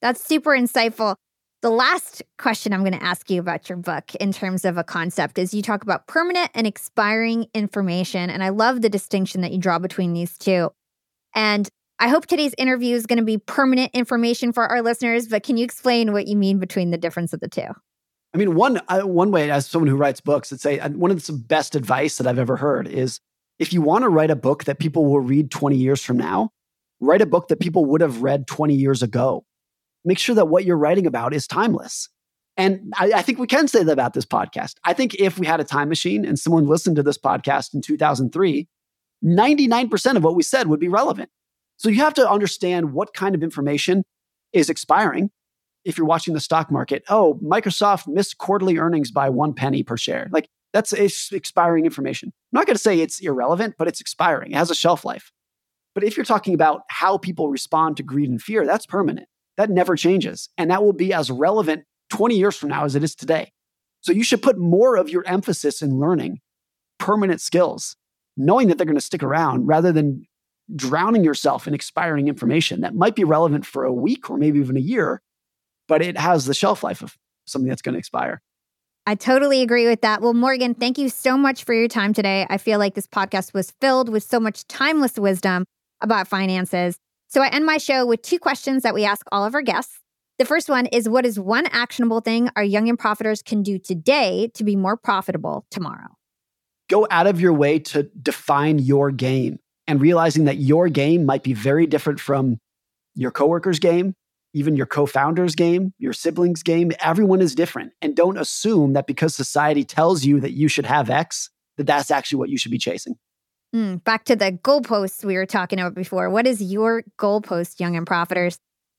That's 0.00 0.22
super 0.22 0.50
insightful. 0.50 1.16
The 1.62 1.70
last 1.70 2.22
question 2.38 2.72
I'm 2.72 2.80
going 2.80 2.98
to 2.98 3.02
ask 3.02 3.30
you 3.30 3.38
about 3.38 3.68
your 3.68 3.78
book 3.78 4.14
in 4.16 4.32
terms 4.32 4.64
of 4.64 4.76
a 4.76 4.84
concept 4.84 5.38
is 5.38 5.54
you 5.54 5.62
talk 5.62 5.84
about 5.84 6.08
permanent 6.08 6.50
and 6.54 6.66
expiring 6.66 7.46
information. 7.54 8.30
And 8.30 8.42
I 8.42 8.48
love 8.48 8.82
the 8.82 8.88
distinction 8.88 9.42
that 9.42 9.52
you 9.52 9.58
draw 9.58 9.78
between 9.78 10.12
these 10.12 10.36
two. 10.36 10.70
And 11.36 11.68
I 12.00 12.08
hope 12.08 12.26
today's 12.26 12.54
interview 12.58 12.96
is 12.96 13.06
going 13.06 13.20
to 13.20 13.24
be 13.24 13.38
permanent 13.38 13.92
information 13.94 14.52
for 14.52 14.66
our 14.66 14.82
listeners, 14.82 15.28
but 15.28 15.44
can 15.44 15.56
you 15.56 15.64
explain 15.64 16.12
what 16.12 16.26
you 16.26 16.36
mean 16.36 16.58
between 16.58 16.90
the 16.90 16.98
difference 16.98 17.32
of 17.32 17.38
the 17.38 17.48
two? 17.48 17.68
I 18.34 18.38
mean, 18.38 18.56
one 18.56 18.80
uh, 18.88 19.02
one 19.02 19.30
way 19.30 19.50
as 19.50 19.66
someone 19.68 19.88
who 19.88 19.96
writes 19.96 20.20
books, 20.20 20.52
I'd 20.52 20.60
say 20.60 20.80
uh, 20.80 20.88
one 20.88 21.12
of 21.12 21.24
the 21.24 21.32
best 21.32 21.76
advice 21.76 22.16
that 22.16 22.26
I've 22.26 22.40
ever 22.40 22.56
heard 22.56 22.88
is 22.88 23.20
if 23.62 23.72
you 23.72 23.80
want 23.80 24.02
to 24.02 24.08
write 24.08 24.32
a 24.32 24.34
book 24.34 24.64
that 24.64 24.80
people 24.80 25.04
will 25.04 25.20
read 25.20 25.52
20 25.52 25.76
years 25.76 26.02
from 26.02 26.16
now, 26.16 26.50
write 26.98 27.22
a 27.22 27.26
book 27.26 27.46
that 27.46 27.60
people 27.60 27.84
would 27.84 28.00
have 28.00 28.20
read 28.20 28.48
20 28.48 28.74
years 28.74 29.04
ago. 29.04 29.44
Make 30.04 30.18
sure 30.18 30.34
that 30.34 30.46
what 30.46 30.64
you're 30.64 30.76
writing 30.76 31.06
about 31.06 31.32
is 31.32 31.46
timeless. 31.46 32.08
And 32.56 32.92
I, 32.98 33.12
I, 33.14 33.22
think 33.22 33.38
we 33.38 33.46
can 33.46 33.68
say 33.68 33.84
that 33.84 33.92
about 33.92 34.14
this 34.14 34.26
podcast. 34.26 34.74
I 34.84 34.94
think 34.94 35.14
if 35.14 35.38
we 35.38 35.46
had 35.46 35.60
a 35.60 35.64
time 35.64 35.88
machine 35.88 36.24
and 36.24 36.36
someone 36.40 36.66
listened 36.66 36.96
to 36.96 37.04
this 37.04 37.16
podcast 37.16 37.72
in 37.72 37.82
2003, 37.82 38.66
99% 39.24 40.16
of 40.16 40.24
what 40.24 40.34
we 40.34 40.42
said 40.42 40.66
would 40.66 40.80
be 40.80 40.88
relevant. 40.88 41.30
So 41.76 41.88
you 41.88 42.00
have 42.00 42.14
to 42.14 42.28
understand 42.28 42.92
what 42.92 43.14
kind 43.14 43.36
of 43.36 43.44
information 43.44 44.02
is 44.52 44.68
expiring. 44.68 45.30
If 45.84 45.96
you're 45.96 46.06
watching 46.06 46.34
the 46.34 46.40
stock 46.40 46.68
market, 46.68 47.04
oh, 47.08 47.38
Microsoft 47.40 48.08
missed 48.08 48.38
quarterly 48.38 48.78
earnings 48.78 49.12
by 49.12 49.30
one 49.30 49.54
penny 49.54 49.84
per 49.84 49.96
share. 49.96 50.28
Like 50.32 50.48
that's 50.72 50.92
expiring 50.92 51.86
information. 51.86 52.32
I'm 52.52 52.58
not 52.58 52.66
going 52.66 52.74
to 52.74 52.82
say 52.82 53.00
it's 53.00 53.20
irrelevant, 53.20 53.76
but 53.78 53.88
it's 53.88 54.00
expiring. 54.00 54.52
It 54.52 54.56
has 54.56 54.70
a 54.70 54.74
shelf 54.74 55.04
life. 55.04 55.32
But 55.94 56.04
if 56.04 56.16
you're 56.16 56.24
talking 56.24 56.54
about 56.54 56.82
how 56.88 57.18
people 57.18 57.48
respond 57.48 57.96
to 57.96 58.02
greed 58.02 58.28
and 58.28 58.40
fear, 58.40 58.66
that's 58.66 58.86
permanent. 58.86 59.28
That 59.56 59.70
never 59.70 59.96
changes. 59.96 60.48
And 60.58 60.70
that 60.70 60.82
will 60.82 60.92
be 60.92 61.12
as 61.12 61.30
relevant 61.30 61.84
20 62.10 62.36
years 62.36 62.56
from 62.56 62.70
now 62.70 62.84
as 62.84 62.94
it 62.94 63.02
is 63.02 63.14
today. 63.14 63.52
So 64.00 64.12
you 64.12 64.24
should 64.24 64.42
put 64.42 64.58
more 64.58 64.96
of 64.96 65.08
your 65.08 65.24
emphasis 65.26 65.80
in 65.80 65.98
learning 65.98 66.40
permanent 66.98 67.40
skills 67.40 67.96
knowing 68.36 68.68
that 68.68 68.78
they're 68.78 68.86
going 68.86 68.96
to 68.96 69.00
stick 69.00 69.22
around 69.22 69.66
rather 69.66 69.92
than 69.92 70.24
drowning 70.74 71.24
yourself 71.24 71.66
in 71.66 71.74
expiring 71.74 72.28
information 72.28 72.80
that 72.80 72.94
might 72.94 73.14
be 73.14 73.24
relevant 73.24 73.66
for 73.66 73.84
a 73.84 73.92
week 73.92 74.30
or 74.30 74.38
maybe 74.38 74.58
even 74.58 74.76
a 74.76 74.80
year, 74.80 75.20
but 75.88 76.02
it 76.02 76.16
has 76.16 76.46
the 76.46 76.54
shelf 76.54 76.82
life 76.82 77.02
of 77.02 77.16
something 77.46 77.68
that's 77.68 77.82
going 77.82 77.92
to 77.92 77.98
expire. 77.98 78.40
I 79.06 79.14
totally 79.16 79.62
agree 79.62 79.88
with 79.88 80.02
that. 80.02 80.22
Well, 80.22 80.34
Morgan, 80.34 80.74
thank 80.74 80.96
you 80.96 81.08
so 81.08 81.36
much 81.36 81.64
for 81.64 81.74
your 81.74 81.88
time 81.88 82.12
today. 82.12 82.46
I 82.48 82.58
feel 82.58 82.78
like 82.78 82.94
this 82.94 83.06
podcast 83.06 83.52
was 83.52 83.72
filled 83.80 84.08
with 84.08 84.22
so 84.22 84.38
much 84.38 84.66
timeless 84.68 85.18
wisdom 85.18 85.64
about 86.00 86.28
finances. 86.28 86.96
So 87.28 87.42
I 87.42 87.48
end 87.48 87.66
my 87.66 87.78
show 87.78 88.06
with 88.06 88.22
two 88.22 88.38
questions 88.38 88.82
that 88.84 88.94
we 88.94 89.04
ask 89.04 89.26
all 89.32 89.44
of 89.44 89.54
our 89.54 89.62
guests. 89.62 89.98
The 90.38 90.44
first 90.44 90.68
one 90.68 90.86
is 90.86 91.08
What 91.08 91.26
is 91.26 91.38
one 91.38 91.66
actionable 91.66 92.20
thing 92.20 92.48
our 92.56 92.64
young 92.64 92.88
and 92.88 92.98
profiters 92.98 93.44
can 93.44 93.62
do 93.62 93.78
today 93.78 94.50
to 94.54 94.64
be 94.64 94.76
more 94.76 94.96
profitable 94.96 95.66
tomorrow? 95.70 96.16
go 96.92 97.06
out 97.10 97.26
of 97.26 97.40
your 97.40 97.54
way 97.54 97.78
to 97.78 98.02
define 98.20 98.78
your 98.78 99.10
game 99.10 99.58
and 99.86 99.98
realizing 99.98 100.44
that 100.44 100.58
your 100.58 100.90
game 100.90 101.24
might 101.24 101.42
be 101.42 101.54
very 101.54 101.86
different 101.86 102.20
from 102.20 102.58
your 103.14 103.30
coworker's 103.30 103.78
game, 103.78 104.14
even 104.54 104.76
your 104.76 104.86
co-founder's 104.86 105.54
game, 105.54 105.92
your 105.98 106.12
sibling's 106.12 106.62
game. 106.62 106.92
Everyone 107.00 107.40
is 107.40 107.54
different. 107.54 107.92
And 108.02 108.14
don't 108.14 108.38
assume 108.38 108.92
that 108.92 109.06
because 109.06 109.34
society 109.34 109.84
tells 109.84 110.24
you 110.24 110.40
that 110.40 110.52
you 110.52 110.68
should 110.68 110.86
have 110.86 111.10
X, 111.10 111.50
that 111.76 111.86
that's 111.86 112.10
actually 112.10 112.38
what 112.38 112.50
you 112.50 112.58
should 112.58 112.72
be 112.72 112.78
chasing. 112.78 113.16
Mm, 113.74 114.04
back 114.04 114.24
to 114.24 114.36
the 114.36 114.52
goalposts 114.52 115.24
we 115.24 115.34
were 115.34 115.46
talking 115.46 115.80
about 115.80 115.94
before. 115.94 116.28
What 116.28 116.46
is 116.46 116.62
your 116.62 117.04
goalpost, 117.18 117.80
young 117.80 117.96
and 117.96 118.06
profiters? 118.06 118.58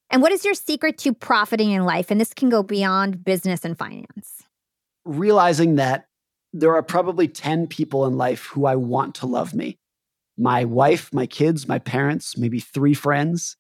And 0.10 0.22
what 0.22 0.32
is 0.32 0.44
your 0.44 0.56
secret 0.56 0.98
to 1.00 1.14
profiting 1.14 1.72
in 1.72 1.86
life? 1.86 2.10
And 2.10 2.20
this 2.20 2.34
can 2.34 2.50
go 2.50 2.64
beyond 2.64 3.24
business 3.24 3.64
and 3.64 3.78
finance. 3.78 4.44
Realizing 5.06 5.76
that 5.76 6.08
there 6.54 6.76
are 6.76 6.84
probably 6.84 7.28
10 7.28 7.68
people 7.68 8.06
in 8.06 8.18
life 8.18 8.46
who 8.46 8.66
I 8.66 8.76
want 8.76 9.16
to 9.16 9.26
love 9.26 9.54
me 9.54 9.78
my 10.38 10.66
wife, 10.66 11.14
my 11.14 11.28
kids, 11.28 11.68
my 11.68 11.80
parents, 11.80 12.38
maybe 12.38 12.60
three 12.60 12.94
friends. 12.94 13.56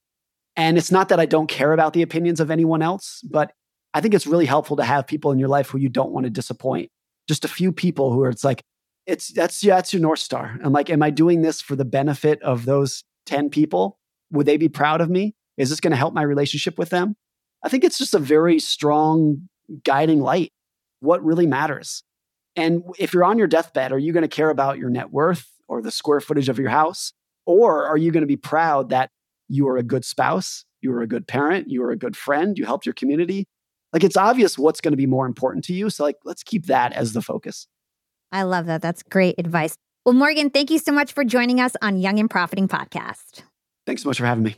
And 0.56 0.78
it's 0.78 0.92
not 0.92 1.10
that 1.10 1.20
I 1.20 1.26
don't 1.26 1.48
care 1.48 1.74
about 1.74 1.94
the 1.94 2.02
opinions 2.02 2.40
of 2.40 2.52
anyone 2.52 2.82
else, 2.82 3.22
but 3.30 3.54
I 3.94 4.02
think 4.02 4.14
it's 4.14 4.28
really 4.28 4.46
helpful 4.46 4.78
to 4.78 4.84
have 4.84 5.08
people 5.08 5.32
in 5.32 5.40
your 5.40 5.50
life 5.50 5.70
who 5.70 5.78
you 5.78 5.90
don't 5.90 6.12
want 6.12 6.26
to 6.26 6.30
disappoint. 6.30 6.92
Just 7.28 7.46
a 7.46 7.48
few 7.48 7.72
people 7.72 8.12
who 8.12 8.22
are, 8.24 8.30
it's 8.30 8.44
like, 8.44 8.64
it's 9.06 9.30
that's 9.34 9.64
yeah, 9.64 9.76
that's 9.76 9.94
your 9.94 10.02
North 10.02 10.20
Star. 10.20 10.58
I'm 10.64 10.72
like, 10.72 10.90
am 10.90 11.04
I 11.04 11.10
doing 11.10 11.42
this 11.42 11.62
for 11.62 11.76
the 11.76 11.86
benefit 11.86 12.42
of 12.42 12.66
those 12.66 13.04
10 13.26 13.50
people? 13.50 14.00
Would 14.32 14.46
they 14.46 14.58
be 14.58 14.70
proud 14.70 15.02
of 15.02 15.10
me? 15.10 15.36
Is 15.58 15.70
this 15.70 15.80
going 15.80 15.92
to 15.92 15.98
help 15.98 16.14
my 16.14 16.22
relationship 16.22 16.78
with 16.78 16.90
them? 16.90 17.16
I 17.64 17.70
think 17.70 17.84
it's 17.84 17.98
just 17.98 18.14
a 18.14 18.20
very 18.20 18.60
strong 18.60 19.48
guiding 19.84 20.22
light. 20.22 20.52
What 21.00 21.24
really 21.24 21.48
matters? 21.48 22.04
And 22.56 22.84
if 22.98 23.14
you're 23.14 23.24
on 23.24 23.38
your 23.38 23.48
deathbed, 23.48 23.92
are 23.92 24.00
you 24.00 24.14
going 24.14 24.24
to 24.24 24.28
care 24.28 24.50
about 24.50 24.78
your 24.78 24.90
net 24.90 25.12
worth 25.12 25.48
or 25.68 25.82
the 25.82 25.92
square 25.92 26.20
footage 26.20 26.50
of 26.50 26.60
your 26.60 26.70
house? 26.70 27.14
Or 27.46 27.86
are 27.86 27.98
you 27.98 28.12
going 28.12 28.22
to 28.22 28.28
be 28.28 28.38
proud 28.38 28.90
that 28.90 29.10
you 29.48 29.68
are 29.68 29.78
a 29.78 29.84
good 29.84 30.06
spouse, 30.06 30.65
you 30.82 30.91
are 30.94 31.02
a 31.02 31.07
good 31.07 31.28
parent, 31.28 31.70
you 31.70 31.84
are 31.84 31.91
a 31.91 31.98
good 31.98 32.15
friend, 32.18 32.57
you 32.57 32.65
helped 32.65 32.86
your 32.86 32.94
community? 32.94 33.45
Like 33.94 34.03
it's 34.03 34.18
obvious 34.18 34.57
what's 34.57 34.82
going 34.82 34.91
to 34.91 34.98
be 34.98 35.06
more 35.06 35.26
important 35.26 35.64
to 35.65 35.74
you. 35.74 35.90
So, 35.90 36.03
like, 36.03 36.18
let's 36.26 36.44
keep 36.44 36.65
that 36.65 36.94
as 36.94 37.14
the 37.14 37.22
focus. 37.22 37.68
I 38.32 38.44
love 38.44 38.65
that. 38.65 38.82
That's 38.82 39.03
great 39.03 39.36
advice. 39.38 39.76
Well, 40.06 40.15
Morgan, 40.15 40.49
thank 40.49 40.72
you 40.72 40.80
so 40.80 40.91
much 40.91 41.14
for 41.14 41.24
joining 41.24 41.61
us 41.61 41.74
on 41.82 41.98
Young 41.98 42.20
and 42.20 42.30
Profiting 42.30 42.68
Podcast. 42.68 43.44
Thanks 43.86 44.03
so 44.03 44.10
much 44.10 44.18
for 44.18 44.26
having 44.26 44.44
me. 44.44 44.56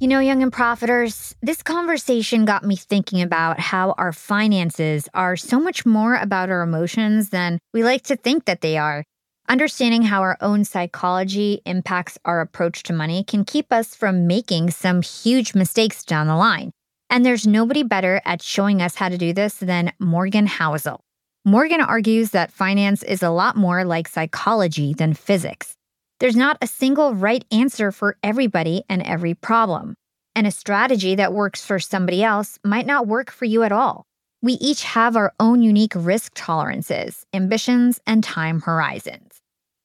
You 0.00 0.06
know, 0.06 0.20
young 0.20 0.44
and 0.44 0.52
profiters, 0.52 1.34
this 1.42 1.60
conversation 1.62 2.44
got 2.44 2.62
me 2.62 2.76
thinking 2.76 3.20
about 3.20 3.58
how 3.58 3.96
our 3.98 4.12
finances 4.12 5.08
are 5.12 5.36
so 5.36 5.58
much 5.58 5.84
more 5.84 6.14
about 6.14 6.50
our 6.50 6.62
emotions 6.62 7.30
than 7.30 7.58
we 7.74 7.82
like 7.82 8.02
to 8.02 8.14
think 8.14 8.44
that 8.44 8.60
they 8.60 8.78
are. 8.78 9.02
Understanding 9.50 10.02
how 10.02 10.20
our 10.20 10.36
own 10.42 10.62
psychology 10.66 11.62
impacts 11.64 12.18
our 12.26 12.42
approach 12.42 12.82
to 12.82 12.92
money 12.92 13.24
can 13.24 13.46
keep 13.46 13.72
us 13.72 13.94
from 13.94 14.26
making 14.26 14.70
some 14.70 15.00
huge 15.00 15.54
mistakes 15.54 16.04
down 16.04 16.26
the 16.26 16.36
line. 16.36 16.70
And 17.08 17.24
there's 17.24 17.46
nobody 17.46 17.82
better 17.82 18.20
at 18.26 18.42
showing 18.42 18.82
us 18.82 18.96
how 18.96 19.08
to 19.08 19.16
do 19.16 19.32
this 19.32 19.54
than 19.54 19.92
Morgan 19.98 20.46
Housel. 20.46 21.00
Morgan 21.46 21.80
argues 21.80 22.32
that 22.32 22.52
finance 22.52 23.02
is 23.02 23.22
a 23.22 23.30
lot 23.30 23.56
more 23.56 23.86
like 23.86 24.06
psychology 24.06 24.92
than 24.92 25.14
physics. 25.14 25.74
There's 26.20 26.36
not 26.36 26.58
a 26.60 26.66
single 26.66 27.14
right 27.14 27.42
answer 27.50 27.90
for 27.90 28.18
everybody 28.22 28.82
and 28.90 29.02
every 29.02 29.32
problem. 29.32 29.94
And 30.36 30.46
a 30.46 30.50
strategy 30.50 31.14
that 31.14 31.32
works 31.32 31.64
for 31.64 31.78
somebody 31.78 32.22
else 32.22 32.58
might 32.64 32.86
not 32.86 33.06
work 33.06 33.30
for 33.30 33.46
you 33.46 33.62
at 33.62 33.72
all. 33.72 34.04
We 34.42 34.52
each 34.54 34.84
have 34.84 35.16
our 35.16 35.32
own 35.40 35.62
unique 35.62 35.94
risk 35.96 36.32
tolerances, 36.34 37.24
ambitions, 37.32 37.98
and 38.06 38.22
time 38.22 38.60
horizons. 38.60 39.27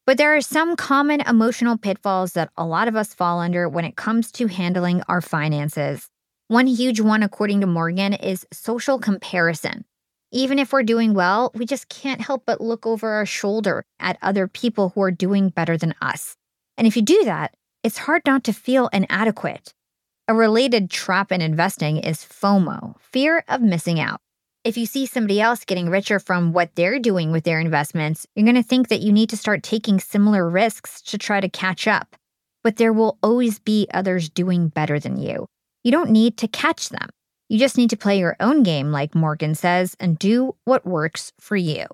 But 0.06 0.18
there 0.18 0.36
are 0.36 0.42
some 0.42 0.76
common 0.76 1.22
emotional 1.22 1.78
pitfalls 1.78 2.34
that 2.34 2.50
a 2.58 2.66
lot 2.66 2.90
of 2.90 2.96
us 2.96 3.14
fall 3.14 3.40
under 3.40 3.70
when 3.70 3.86
it 3.86 3.96
comes 3.96 4.32
to 4.34 4.48
handling 4.48 5.02
our 5.08 5.22
finances. 5.22 6.10
One 6.50 6.68
huge 6.68 7.00
one, 7.00 7.24
according 7.24 7.62
to 7.62 7.68
Morgan, 7.68 8.14
is 8.14 8.46
social 8.52 9.00
comparison. 9.00 9.86
Even 10.32 10.60
if 10.60 10.74
we're 10.74 10.84
doing 10.84 11.14
well, 11.14 11.52
we 11.56 11.66
just 11.66 11.88
can't 11.88 12.20
help 12.20 12.44
but 12.46 12.60
look 12.60 12.86
over 12.86 13.12
our 13.12 13.26
shoulder 13.26 13.86
at 14.00 14.18
other 14.22 14.48
people 14.48 14.90
who 14.90 15.02
are 15.02 15.12
doing 15.12 15.50
better 15.50 15.78
than 15.78 15.96
us. 16.02 16.36
And 16.78 16.86
if 16.86 16.98
you 16.98 17.02
do 17.02 17.24
that, 17.24 17.56
it's 17.84 18.00
hard 18.00 18.24
not 18.26 18.44
to 18.46 18.54
feel 18.54 18.90
inadequate. 18.92 19.74
A 20.28 20.34
related 20.34 20.90
trap 20.90 21.32
in 21.32 21.40
investing 21.40 21.98
is 21.98 22.26
FOMO, 22.26 23.00
fear 23.00 23.44
of 23.48 23.62
missing 23.62 24.00
out. 24.00 24.20
If 24.64 24.78
you 24.78 24.86
see 24.86 25.06
somebody 25.06 25.42
else 25.42 25.66
getting 25.66 25.90
richer 25.90 26.20
from 26.20 26.54
what 26.54 26.74
they're 26.76 26.98
doing 26.98 27.34
with 27.34 27.44
their 27.44 27.60
investments, 27.60 28.26
you're 28.34 28.46
going 28.46 28.56
to 28.56 28.64
think 28.64 28.88
that 28.88 29.02
you 29.02 29.12
need 29.12 29.30
to 29.32 29.38
start 29.38 29.62
taking 29.62 30.00
similar 30.00 30.50
risks 30.50 31.02
to 31.02 31.18
try 31.18 31.42
to 31.42 31.50
catch 31.50 31.86
up. 31.86 32.16
But 32.64 32.78
there 32.78 32.94
will 32.94 33.18
always 33.22 33.60
be 33.60 33.90
others 33.94 34.30
doing 34.30 34.70
better 34.70 35.02
than 35.02 35.18
you. 35.18 35.48
You 35.84 35.92
don't 35.92 36.12
need 36.12 36.38
to 36.38 36.48
catch 36.48 36.88
them. 36.88 37.10
You 37.50 37.60
just 37.60 37.78
need 37.78 37.90
to 37.90 37.98
play 37.98 38.18
your 38.18 38.38
own 38.40 38.64
game, 38.64 38.94
like 38.94 39.14
Morgan 39.14 39.54
says, 39.54 39.98
and 40.00 40.18
do 40.18 40.56
what 40.64 40.86
works 40.86 41.34
for 41.42 41.58
you. 41.58 41.86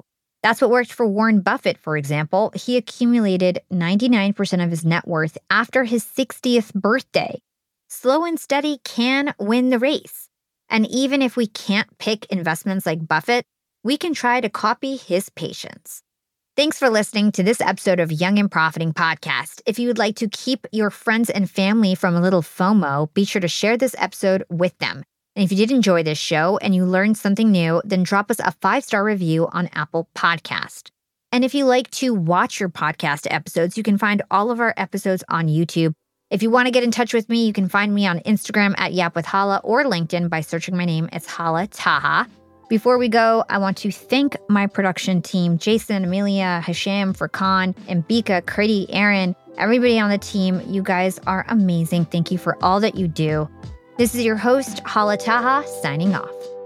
That's 0.44 0.62
what 0.62 0.70
worked 0.70 0.94
for 0.94 1.08
Warren 1.08 1.42
Buffett, 1.42 1.80
for 1.80 1.98
example. 1.98 2.52
He 2.54 2.78
accumulated 2.78 3.62
99% 3.74 4.64
of 4.64 4.70
his 4.70 4.86
net 4.86 5.08
worth 5.08 5.40
after 5.50 5.86
his 5.86 6.06
60th 6.06 6.72
birthday. 6.76 7.42
Slow 7.88 8.26
and 8.26 8.40
steady 8.40 8.80
can 8.84 9.34
win 9.40 9.72
the 9.72 9.80
race. 9.80 10.29
And 10.70 10.86
even 10.88 11.22
if 11.22 11.36
we 11.36 11.48
can't 11.48 11.98
pick 11.98 12.26
investments 12.26 12.86
like 12.86 13.08
Buffett, 13.08 13.46
we 13.84 13.98
can 13.98 14.14
try 14.14 14.42
to 14.42 14.50
copy 14.50 14.96
his 14.98 15.30
patience. 15.30 16.02
Thanks 16.56 16.78
for 16.78 16.90
listening 16.90 17.32
to 17.34 17.44
this 17.44 17.62
episode 17.62 18.00
of 18.00 18.12
Young 18.12 18.38
and 18.38 18.52
Profiting 18.52 18.92
Podcast. 18.94 19.62
If 19.66 19.80
you 19.80 19.88
would 19.88 19.98
like 19.98 20.18
to 20.18 20.28
keep 20.28 20.68
your 20.72 20.90
friends 20.90 21.30
and 21.30 21.50
family 21.50 21.96
from 21.96 22.16
a 22.16 22.22
little 22.22 22.42
FOMO, 22.42 23.14
be 23.14 23.24
sure 23.24 23.40
to 23.40 23.48
share 23.48 23.78
this 23.78 23.96
episode 23.98 24.44
with 24.50 24.78
them. 24.80 25.04
And 25.36 25.46
if 25.46 25.52
you 25.52 25.58
did 25.58 25.72
enjoy 25.72 26.04
this 26.04 26.18
show 26.18 26.58
and 26.62 26.76
you 26.76 26.84
learned 26.84 27.18
something 27.18 27.50
new, 27.50 27.82
then 27.86 28.04
drop 28.04 28.30
us 28.30 28.40
a 28.40 28.52
five 28.62 28.84
star 28.84 29.06
review 29.06 29.48
on 29.54 29.70
Apple 29.74 30.10
Podcast. 30.16 30.90
And 31.32 31.46
if 31.46 31.54
you 31.56 31.64
like 31.66 31.90
to 31.92 32.14
watch 32.14 32.60
your 32.60 32.70
podcast 32.70 33.28
episodes, 33.30 33.78
you 33.78 33.84
can 33.84 33.98
find 33.98 34.22
all 34.30 34.52
of 34.52 34.60
our 34.60 34.74
episodes 34.76 35.24
on 35.30 35.48
YouTube 35.48 35.94
if 36.30 36.44
you 36.44 36.52
want 36.52 36.68
to 36.68 36.72
get 36.72 36.84
in 36.84 36.92
touch 36.92 37.14
with 37.14 37.28
me, 37.28 37.46
you 37.46 37.54
can 37.54 37.68
find 37.68 37.94
me 37.94 38.06
on 38.06 38.20
Instagram 38.20 38.76
at 38.78 38.94
Yap 38.94 39.16
with 39.16 39.26
Hala 39.26 39.62
or 39.64 39.84
LinkedIn 39.84 40.30
by 40.30 40.42
searching 40.42 40.78
my 40.78 40.86
name. 40.86 41.10
It's 41.12 41.26
Hala 41.26 41.68
Taha. 41.68 42.30
Before 42.70 43.00
we 43.00 43.08
go, 43.08 43.44
I 43.50 43.58
want 43.58 43.78
to 43.78 43.92
thank 43.92 44.38
my 44.48 44.68
production 44.68 45.24
team 45.24 45.58
Jason, 45.58 46.04
Amelia, 46.04 46.62
Hasham, 46.64 47.18
Furkan, 47.18 47.74
Mbika, 47.88 48.44
Kriti, 48.44 48.86
Aaron, 48.90 49.36
everybody 49.58 50.00
on 50.00 50.12
the 50.12 50.20
team. 50.20 50.62
You 50.68 50.84
guys 50.84 51.20
are 51.26 51.46
amazing. 51.50 52.06
Thank 52.06 52.32
you 52.32 52.38
for 52.38 52.64
all 52.64 52.80
that 52.82 52.94
you 52.94 53.08
do. 53.08 53.50
This 53.98 54.14
is 54.14 54.24
your 54.24 54.38
host, 54.38 54.80
Hala 54.86 55.18
Taha, 55.18 55.68
signing 55.82 56.14
off. 56.14 56.59